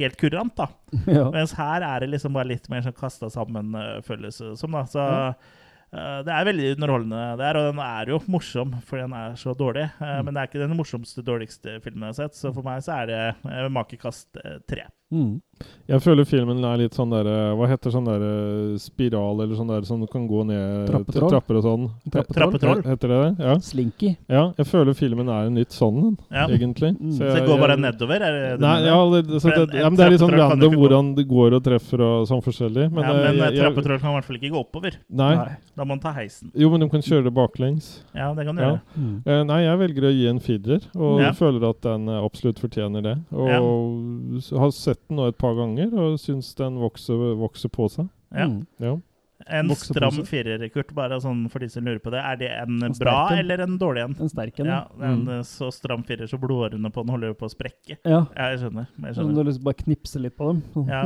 helt 0.00 0.18
kurant. 0.20 0.56
da. 0.58 0.68
ja. 1.18 1.28
Mens 1.34 1.54
her 1.58 1.84
er 1.86 2.02
det 2.02 2.10
liksom 2.14 2.36
bare 2.36 2.50
litt 2.52 2.68
mer 2.72 2.84
sånn 2.86 2.96
kasta 2.96 3.30
sammen, 3.32 3.74
uh, 3.76 4.28
som. 4.32 4.76
da. 4.76 4.84
Så 4.90 5.04
uh, 5.04 6.20
det 6.26 6.34
er 6.34 6.50
veldig 6.50 6.74
underholdende 6.76 7.22
der, 7.40 7.60
og 7.60 7.70
den 7.70 7.82
er 7.86 8.12
jo 8.12 8.20
morsom, 8.32 8.76
for 8.88 9.02
den 9.02 9.16
er 9.16 9.38
så 9.40 9.54
dårlig. 9.56 9.88
Uh, 10.00 10.20
Men 10.26 10.32
det 10.34 10.42
er 10.42 10.50
ikke 10.50 10.64
den 10.64 10.76
morsomste, 10.78 11.24
dårligste 11.26 11.78
filmen 11.84 12.08
jeg 12.08 12.14
har 12.14 12.20
sett, 12.24 12.38
så 12.40 12.54
for 12.56 12.66
meg 12.66 12.84
så 12.86 13.00
er 13.02 13.12
det 13.12 13.66
makekast 13.74 14.42
tre. 14.68 14.88
Mm. 15.12 15.40
Jeg 15.88 16.02
føler 16.02 16.26
filmen 16.28 16.58
er 16.66 16.76
litt 16.82 16.92
sånn 16.98 17.12
der 17.14 17.24
eh, 17.30 17.52
Hva 17.56 17.68
heter 17.70 17.92
sånn 17.94 18.04
der 18.04 18.20
eh, 18.26 18.72
spiral, 18.82 19.38
eller 19.40 19.54
sånn 19.56 19.70
der 19.70 19.84
som 19.86 20.00
sånn, 20.02 20.10
kan 20.12 20.24
gå 20.28 20.42
ned 20.44 20.88
Trappetroll? 20.90 21.30
trapper 21.30 21.56
og 21.60 21.62
sånn? 21.64 21.84
Trappetroll. 22.12 22.82
Heter 22.84 23.12
det 23.12 23.20
det? 23.22 23.44
Ja. 23.46 23.54
Slinky. 23.64 24.10
ja. 24.28 24.42
Jeg 24.58 24.66
føler 24.68 24.98
filmen 24.98 25.30
er 25.32 25.46
en 25.46 25.54
litt 25.56 25.70
sånn, 25.72 26.18
Ja. 26.34 26.48
egentlig. 26.50 26.90
Mm. 26.98 27.12
Så 27.16 27.22
jeg- 27.24 27.38
det 27.38 27.46
går 27.46 27.58
bare 27.62 27.76
nedover? 27.78 28.16
Er 28.20 28.32
det 28.34 28.42
det 28.58 28.60
Nei, 28.60 28.74
ja, 28.84 28.98
det, 29.14 29.40
så 29.40 29.48
det, 29.54 29.78
ja, 29.78 29.88
men 29.88 29.96
det 29.96 30.06
er 30.06 30.10
litt 30.10 30.20
sånn 30.20 30.36
random 30.36 30.74
hvordan 30.74 31.14
det 31.16 31.26
går 31.28 31.54
og 31.54 31.62
treffer 31.64 32.00
og 32.02 32.26
sånn 32.28 32.42
forskjellig. 32.44 32.90
Men, 32.92 33.04
ja, 33.04 33.10
eh, 33.14 33.22
men 33.22 33.36
jeg, 33.36 33.54
jeg, 33.54 33.62
trappetroll 33.62 34.00
kan 34.02 34.10
i 34.10 34.14
hvert 34.18 34.24
fall 34.26 34.36
ikke 34.36 34.50
gå 34.52 34.60
oppover. 34.66 34.98
nei. 35.08 35.56
Da 35.76 35.84
må 35.84 35.88
man 35.94 36.00
ta 36.00 36.10
heisen. 36.12 36.50
Jo, 36.56 36.68
men 36.70 36.80
de 36.80 36.88
kan 36.88 37.00
kjøre 37.00 37.24
det 37.24 37.34
baklengs. 37.36 38.02
Ja, 38.14 38.32
det 38.34 38.44
kan 38.46 38.56
du 38.56 38.62
Ja. 38.62 38.68
gjøre. 38.70 38.80
Mm. 38.98 39.22
Eh, 39.26 39.42
nei, 39.44 39.60
jeg 39.62 39.78
velger 39.78 40.02
å 40.08 40.12
gi 40.12 40.26
en 40.28 40.40
firer, 40.40 40.80
og 40.96 41.20
Ja. 41.20 41.32
føler 41.32 41.68
at 41.70 41.80
den 41.82 42.06
absolutt 42.08 42.58
fortjener 42.58 43.02
det. 43.02 43.18
Og 43.32 44.42
har 44.58 44.70
sett 44.72 44.95
den 45.08 45.16
nå 45.16 45.28
et 45.28 45.38
par 45.38 45.54
ganger, 45.58 45.92
og 45.94 46.18
syns 46.22 46.54
den 46.58 46.78
vokser, 46.82 47.34
vokser 47.40 47.68
på 47.72 47.88
seg. 47.92 48.08
Ja. 48.34 48.46
Mm. 48.48 48.66
Ja. 48.82 48.96
En 49.52 49.68
Vokser 49.68 49.92
stram 49.94 50.16
firer, 50.26 50.62
Kurt, 50.72 50.94
bare 50.96 51.18
sånn 51.20 51.44
for 51.52 51.60
de 51.62 51.68
som 51.68 51.84
lurer 51.84 52.00
på 52.02 52.10
det. 52.10 52.18
Er 52.24 52.36
det 52.40 52.48
en 52.50 52.82
En 52.82 52.92
bra 52.98 53.28
en. 53.30 53.38
eller 53.38 53.60
en 53.62 53.76
dårlig 53.78 54.02
en? 54.02 54.14
En 54.24 54.28
sterk 54.32 54.58
en. 54.60 54.66
Ja, 54.66 54.78
en 54.98 55.20
Mm. 55.26 55.42
så 55.44 55.68
stram 55.70 56.02
firer 56.08 56.26
så 56.26 56.38
blodårene 56.40 56.90
på 56.90 57.04
den 57.04 57.10
holder 57.12 57.34
på 57.34 57.46
å 57.46 57.52
sprekke. 57.52 57.98
ja. 58.04 58.26
Ja, 58.34 58.48
jeg 58.50 58.60
skjønner. 58.60 58.86
Jeg 59.04 59.14
Så 59.14 59.20
du 59.20 59.20
skjønner. 59.20 59.36
har 59.36 59.44
lyst 59.44 59.58
til 59.60 59.62
å 59.62 59.68
bare 59.68 59.82
knipse 59.84 60.20
litt 60.24 60.36
på 60.36 60.48
dem. 60.48 60.62
Ja, 60.88 61.02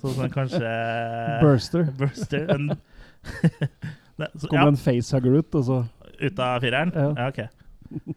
så 0.00 0.08
sånn 0.16 0.32
kanskje 0.32 1.40
Burster. 1.44 1.84
Burster. 1.98 2.50
En, 2.50 2.66
det, 4.18 4.28
så, 4.38 4.48
Kommer 4.48 4.64
ja, 4.64 4.68
en 4.68 4.76
facehugger 4.80 5.38
ut, 5.38 5.54
og 5.54 5.64
så 5.68 5.78
ut 6.20 6.38
av 6.38 6.60
fireren? 6.64 6.92
Ja. 6.94 7.12
Ja, 7.16 7.28
ok. 7.28 8.14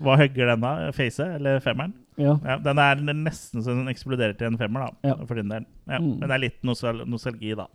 Hva 0.00 0.16
hugger 0.16 0.46
den 0.54 0.60
da? 0.62 0.72
Face 0.94 1.20
eller 1.26 1.58
femmeren? 1.60 1.92
Ja. 2.18 2.36
Ja, 2.44 2.58
den 2.62 2.80
er 2.82 3.02
nesten 3.14 3.62
så 3.62 3.74
den 3.74 3.90
eksploderer 3.90 4.36
til 4.38 4.50
en 4.50 4.58
femmer, 4.60 4.88
da. 4.88 5.12
Ja. 5.12 5.18
For 5.26 5.38
din 5.38 5.52
del. 5.52 5.68
Ja, 5.86 5.98
Mm. 5.98 6.18
Men 6.20 6.28
det 6.28 6.34
er 6.34 6.42
litt 6.42 6.64
nostal 6.66 7.04
nostalgi, 7.08 7.54
da. 7.58 7.66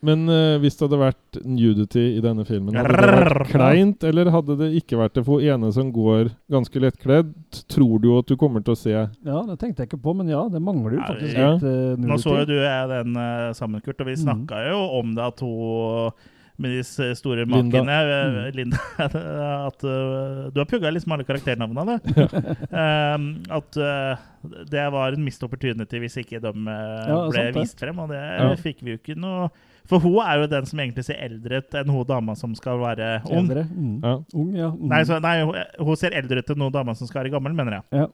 Men 0.00 0.24
uh, 0.32 0.56
hvis 0.62 0.78
det 0.78 0.86
hadde 0.86 0.98
vært 1.02 1.38
nudity 1.44 2.02
i 2.16 2.22
denne 2.24 2.46
filmen, 2.48 2.72
hadde 2.76 2.96
det 2.96 3.10
vært 3.20 3.50
kleint, 3.52 4.04
eller 4.08 4.30
hadde 4.32 4.56
det 4.56 4.70
ikke 4.78 4.96
vært 4.96 5.18
det? 5.18 5.24
For 5.26 5.44
ene 5.44 5.68
som 5.76 5.90
går 5.92 6.30
ganske 6.52 6.80
lettkledd, 6.80 7.34
tror 7.68 8.00
du 8.00 8.08
at 8.16 8.30
du 8.30 8.38
kommer 8.40 8.64
til 8.64 8.72
å 8.72 8.80
se 8.80 8.94
ja, 8.96 9.10
det 9.20 9.58
tenkte 9.60 9.84
jeg 9.84 9.90
ikke 9.90 10.00
på, 10.00 10.14
men 10.16 10.32
ja, 10.32 10.40
det 10.48 10.62
mangler 10.64 10.96
jo 10.96 11.04
faktisk 11.04 11.36
ja. 11.36 11.50
litt 11.52 11.66
uh, 11.68 12.08
Nå 12.08 12.16
så 12.22 12.38
jo 12.40 12.48
du 12.48 12.56
jeg 12.56 12.90
den 12.94 13.20
uh, 13.20 13.52
sammen, 13.56 13.84
Kurt, 13.84 14.00
og 14.00 14.08
vi 14.08 14.16
Mm. 14.20 14.46
jo 14.70 14.80
om 15.00 15.14
det 15.16 15.24
at 15.24 15.40
hun 15.44 16.12
med 16.60 16.74
de 16.76 16.82
store 17.16 17.46
Linda. 17.46 17.62
makene 17.64 17.94
eh, 17.96 18.26
Mm. 18.30 18.56
Linda. 18.58 18.80
At 19.70 19.84
uh, 19.84 20.50
du 20.52 20.60
har 20.60 20.66
pugga 20.68 20.90
liksom 20.92 21.14
alle 21.16 21.24
karakternavnene, 21.28 21.96
du. 22.04 22.20
Um, 22.80 23.24
at 23.50 23.76
uh, 23.80 24.20
det 24.70 24.84
var 24.92 25.12
en 25.16 25.24
mist 25.24 25.42
opportunity 25.44 25.98
hvis 26.00 26.16
ikke 26.22 26.38
de 26.44 26.52
uh, 26.52 26.70
Ja, 27.08 27.16
ble 27.32 27.42
sant 27.48 27.58
vist 27.58 27.80
frem, 27.82 27.98
og 28.04 28.12
det 28.12 28.20
Ja. 28.20 28.50
fikk 28.60 28.84
vi 28.84 28.94
jo 28.94 29.00
ikke 29.00 29.16
noe 29.18 29.48
For 29.90 29.98
hun 30.04 30.20
er 30.22 30.42
jo 30.44 30.46
den 30.52 30.68
som 30.70 30.78
egentlig 30.84 31.04
ser 31.08 31.18
eldre 31.24 31.58
ut 31.64 31.74
enn 31.80 31.90
hun 31.90 32.04
dama 32.06 32.36
som 32.38 32.52
skal 32.54 32.78
være 32.78 33.08
ung. 33.26 33.48
Eldre. 33.48 33.64
Mm. 33.72 33.96
ja. 34.04 34.14
Ung, 34.38 34.50
ja. 34.54 34.68
Mm. 34.70 34.88
Nei, 34.92 35.00
så, 35.08 35.18
nei, 35.24 35.36
hun, 35.42 35.56
hun 35.88 35.96
ser 35.98 36.14
eldre 36.20 36.44
ut 36.44 36.52
enn 36.54 36.62
hun 36.68 36.72
dama 36.76 36.94
som 36.94 37.08
skal 37.10 37.24
være 37.24 37.32
gammel, 37.34 37.56
mener 37.56 37.80
jeg. 37.80 38.04
Ja. 38.04 38.06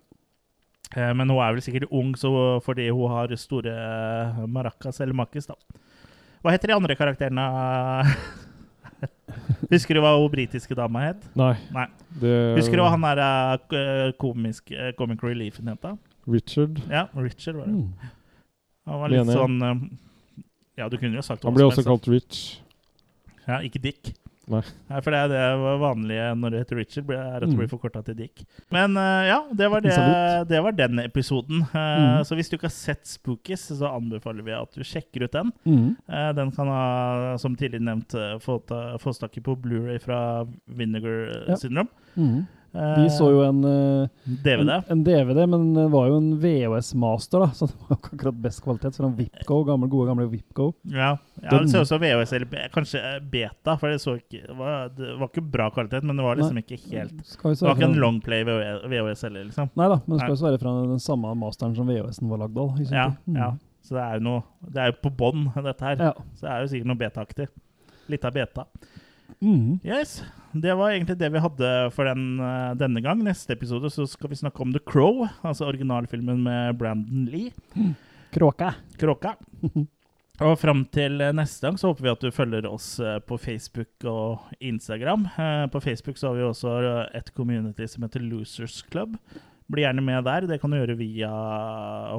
Eh, 0.97 1.12
Men 1.18 1.28
hun 1.28 1.42
er 1.42 1.53
vel 1.59 1.64
sikkert 1.66 1.90
ung 1.90 2.14
så 2.16 2.30
fordi 2.64 2.86
hun 2.94 3.11
har 3.12 3.34
store 3.36 3.74
eh, 3.74 4.40
maracas 4.47 5.03
eller 5.05 5.18
makis, 5.18 5.51
da. 5.51 5.59
Hva 6.47 6.53
heter 6.55 6.70
de 6.70 6.74
andre 6.78 6.94
karakterene? 6.94 7.44
Husker 9.72 9.99
du 9.99 10.03
hva 10.05 10.12
hun 10.14 10.28
britiske 10.30 10.76
dama 10.78 11.09
het? 11.09 11.24
Nei. 11.34 11.57
Nei. 11.74 11.86
Det, 12.22 12.34
Husker 12.61 12.78
du 12.78 12.84
hva 12.84 12.92
han 12.92 13.03
der 13.03 13.64
eh, 13.74 14.12
komisk, 14.20 14.70
eh, 14.70 14.92
comic 14.94 15.24
relief-en 15.26 15.72
het? 15.72 15.80
da? 15.82 15.97
Richard. 16.30 16.78
Ja, 16.86 17.09
Richard 17.18 17.59
var 17.59 17.66
det. 17.66 17.74
Mm. 17.74 18.12
Han 18.86 19.03
var 19.03 19.11
litt 19.11 19.24
Lene. 19.24 19.34
sånn 19.40 19.57
eh, 19.66 19.82
Ja, 20.78 20.86
du 20.86 20.94
kunne 21.01 21.18
jo 21.18 21.26
sagt 21.26 21.42
hva 21.42 21.51
som 21.51 21.51
helst. 21.51 21.51
Han 21.51 21.59
ble 21.59 21.66
også 21.66 21.86
kalt 21.88 22.07
Rich. 22.14 22.44
Ja, 23.49 23.59
ikke 23.66 23.82
Dick. 23.82 24.14
Nei. 24.49 24.62
for 25.03 25.11
det 25.11 25.18
er 25.18 25.28
det 25.32 25.78
vanlige 25.82 26.26
når 26.38 26.51
det 26.55 26.59
heter 26.62 26.76
Richard, 26.78 27.11
er 27.11 27.34
at 27.36 27.40
det 27.42 27.49
Mm. 27.51 27.57
blir 27.59 27.68
forkorta 27.72 28.05
til 28.05 28.14
Dick. 28.14 28.44
Men 28.70 28.97
eh, 28.97 29.26
ja, 29.26 29.40
det 29.53 29.68
var, 29.70 29.80
det, 29.80 29.97
det 30.49 30.62
var 30.62 30.72
den 30.72 30.99
episoden. 31.03 31.62
Eh, 31.62 31.97
Mm. 31.97 32.24
Så 32.24 32.36
hvis 32.36 32.49
du 32.51 32.57
ikke 32.57 32.68
har 32.68 32.74
sett 32.76 33.07
Spookies, 33.07 33.66
så 33.78 33.88
anbefaler 33.90 34.42
vi 34.44 34.53
at 34.53 34.70
du 34.74 34.82
sjekker 34.84 35.24
ut 35.24 35.32
den. 35.32 35.53
Mm. 35.66 35.97
Eh, 36.09 36.32
den 36.32 36.51
kan 36.53 36.66
ha, 36.68 37.36
som 37.38 37.57
tidligere 37.57 37.82
nevnt, 37.88 38.14
få 38.42 38.61
fås 39.01 39.18
tak 39.18 39.36
i 39.36 39.40
på 39.40 39.57
Blu-ray 39.57 39.99
fra 40.01 40.47
Vinegar 40.68 41.49
Ja. 41.49 41.57
Syndrome. 41.57 41.88
Mm. 42.16 42.47
Eh, 42.76 43.02
Vi 43.02 43.10
så 43.14 43.30
jo 43.32 43.38
en, 43.46 43.60
eh, 43.64 44.08
DVD. 44.24 44.60
en, 44.60 44.82
en 44.92 45.04
DVD, 45.06 45.46
men 45.48 45.62
det 45.74 45.86
var 45.92 46.08
jo 46.10 46.16
en 46.20 46.26
VHS-master, 46.42 47.40
da, 47.46 47.48
så 47.56 47.66
det 47.70 47.76
var 47.88 47.96
ikke 47.96 48.12
akkurat 48.18 48.40
best 48.44 48.62
kvalitet. 48.64 48.98
Fra 49.00 49.08
Vipco, 49.16 49.60
gamle, 49.64 49.88
gode 49.92 50.10
gamle 50.10 50.26
Vipco. 50.28 50.66
Ja, 50.92 51.14
ja 51.42 51.54
det 51.58 51.70
ser 51.72 51.86
ut 51.86 51.88
som 51.88 52.02
VHS 52.02 52.32
eller 52.36 52.68
kanskje 52.74 53.00
eh, 53.00 53.18
beta, 53.32 53.76
for 53.80 53.88
det, 53.94 54.00
så 54.04 54.16
ikke, 54.20 54.42
det, 54.46 54.56
var, 54.58 54.90
det 54.96 55.14
var 55.20 55.30
ikke 55.32 55.46
bra 55.56 55.70
kvalitet, 55.72 56.04
men 56.04 56.20
det 56.20 56.26
var 56.28 56.36
liksom 56.42 56.60
ikke 56.60 56.78
helt 56.90 57.22
Skal 57.26 57.54
Det 57.56 57.64
var 57.66 57.78
ikke 57.78 57.88
en 57.90 58.00
longplay 58.04 58.44
VHS 58.44 59.22
heller, 59.28 59.48
liksom. 59.48 59.70
Nei 59.80 59.88
da, 59.94 60.00
men 60.04 60.16
det 60.18 60.20
skal 60.24 60.34
Nei. 60.34 60.36
jo 60.42 60.48
være 60.50 60.60
fra 60.66 60.74
den 60.92 61.02
samme 61.06 61.32
masteren 61.40 61.76
som 61.78 61.88
VHS-en 61.88 62.28
var 62.34 62.44
lagd 62.44 62.58
av. 62.60 62.76
i 62.80 62.84
sin 62.84 62.96
Ja, 62.98 63.08
tid. 63.14 63.32
Mm. 63.32 63.40
ja. 63.40 63.50
Så 63.86 63.94
det 63.94 64.02
er 64.02 64.16
jo 64.18 64.22
noe 64.26 64.42
Det 64.74 64.80
er 64.82 64.88
jo 64.90 64.94
på 65.04 65.10
bånn, 65.14 65.44
dette 65.62 65.84
her. 65.86 66.00
Ja. 66.10 66.12
Så 66.34 66.42
det 66.48 66.52
er 66.52 66.64
jo 66.64 66.70
sikkert 66.74 66.88
noe 66.90 67.00
beta-aktig. 67.00 67.46
Litt 68.10 68.24
av 68.26 68.34
beta. 68.34 68.64
Mm. 69.42 69.80
Yes. 69.84 70.16
Det 70.61 70.74
var 70.74 70.90
egentlig 70.90 71.18
det 71.20 71.28
vi 71.34 71.42
hadde 71.42 71.70
for 71.94 72.09
den, 72.09 72.38
eh, 72.40 72.74
denne 72.78 73.02
gang. 73.04 73.22
Neste 73.24 73.52
episode 73.57 73.90
så 73.92 74.07
skal 74.09 74.30
vi 74.30 74.38
snakke 74.38 74.62
om 74.62 74.72
The 74.72 74.80
Crow, 74.80 75.26
altså 75.42 75.68
originalfilmen 75.68 76.42
med 76.42 76.78
Brandon 76.78 77.26
Lee. 77.30 77.52
Kråka. 78.32 78.74
Kråka. 78.98 79.36
Og 80.44 80.59
fram 80.61 80.84
til 80.92 81.20
eh, 81.24 81.34
neste 81.36 81.64
gang 81.66 81.78
så 81.80 81.90
håper 81.90 82.07
vi 82.07 82.12
at 82.12 82.24
du 82.24 82.30
følger 82.34 82.68
oss 82.68 82.98
eh, 83.00 83.18
på 83.24 83.38
Facebook 83.40 84.07
og 84.09 84.57
Instagram. 84.61 85.28
På 85.72 85.80
Facebook 85.80 86.20
så 86.20 86.30
har 86.30 86.38
vi 86.38 86.46
også 86.46 86.76
et 87.16 87.32
community 87.34 87.88
som 87.88 88.07
heter 88.07 88.24
Losers 88.24 88.82
Club. 88.90 89.16
Bli 89.66 89.82
gjerne 89.82 90.04
med 90.04 90.24
der. 90.24 90.46
Det 90.46 90.61
kan 90.61 90.70
du 90.70 90.78
gjøre 90.78 90.98
via 91.00 91.32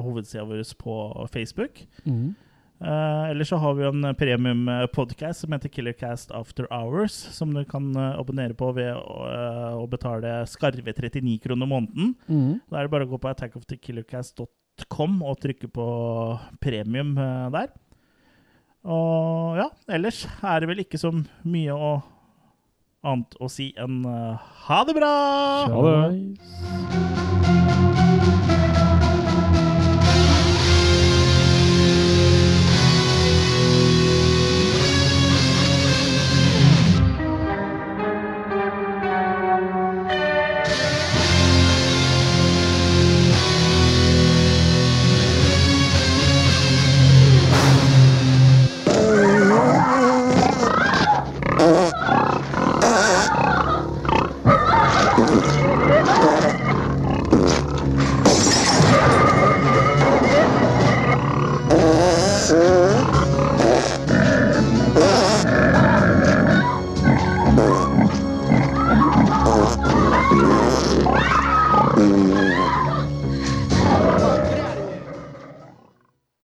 hovedsida 0.02 0.44
vår 0.44 0.66
på 0.78 0.96
Facebook. 1.32 1.86
Mm. 2.04 2.34
Uh, 2.78 3.30
Eller 3.30 3.44
så 3.44 3.56
har 3.58 3.74
vi 3.74 3.86
en 3.88 4.14
premium-podkast 4.14 5.40
som 5.42 5.52
heter 5.52 5.68
Killercast 5.68 6.30
After 6.30 6.66
Hours, 6.70 7.12
som 7.12 7.54
du 7.54 7.64
kan 7.66 7.96
eh, 7.96 8.20
abonnere 8.20 8.54
på 8.54 8.72
ved 8.76 8.94
å, 8.94 9.26
eh, 9.26 9.74
å 9.82 9.86
betale 9.90 10.46
skarve 10.46 10.92
39 10.94 11.40
kroner 11.42 11.66
måneden. 11.66 12.14
Mm. 12.28 12.60
Da 12.70 12.78
er 12.78 12.86
det 12.86 12.92
bare 12.94 13.04
å 13.08 13.10
gå 13.10 13.18
på 13.18 13.32
attackofthekillercast.com 13.32 15.22
og 15.26 15.40
trykke 15.42 15.66
på 15.74 15.86
premium 16.62 17.18
eh, 17.18 17.50
der. 17.58 17.74
Og 18.86 19.58
ja, 19.58 19.66
ellers 19.90 20.22
er 20.38 20.62
det 20.62 20.70
vel 20.70 20.86
ikke 20.86 21.02
så 21.02 21.10
mye 21.18 21.74
å, 21.74 21.98
annet 23.02 23.34
å 23.42 23.50
si 23.50 23.74
enn 23.74 24.06
eh, 24.06 24.38
ha 24.70 24.84
det 24.86 24.94
bra! 25.02 25.14
Ha 25.74 25.82
det. 25.90 27.97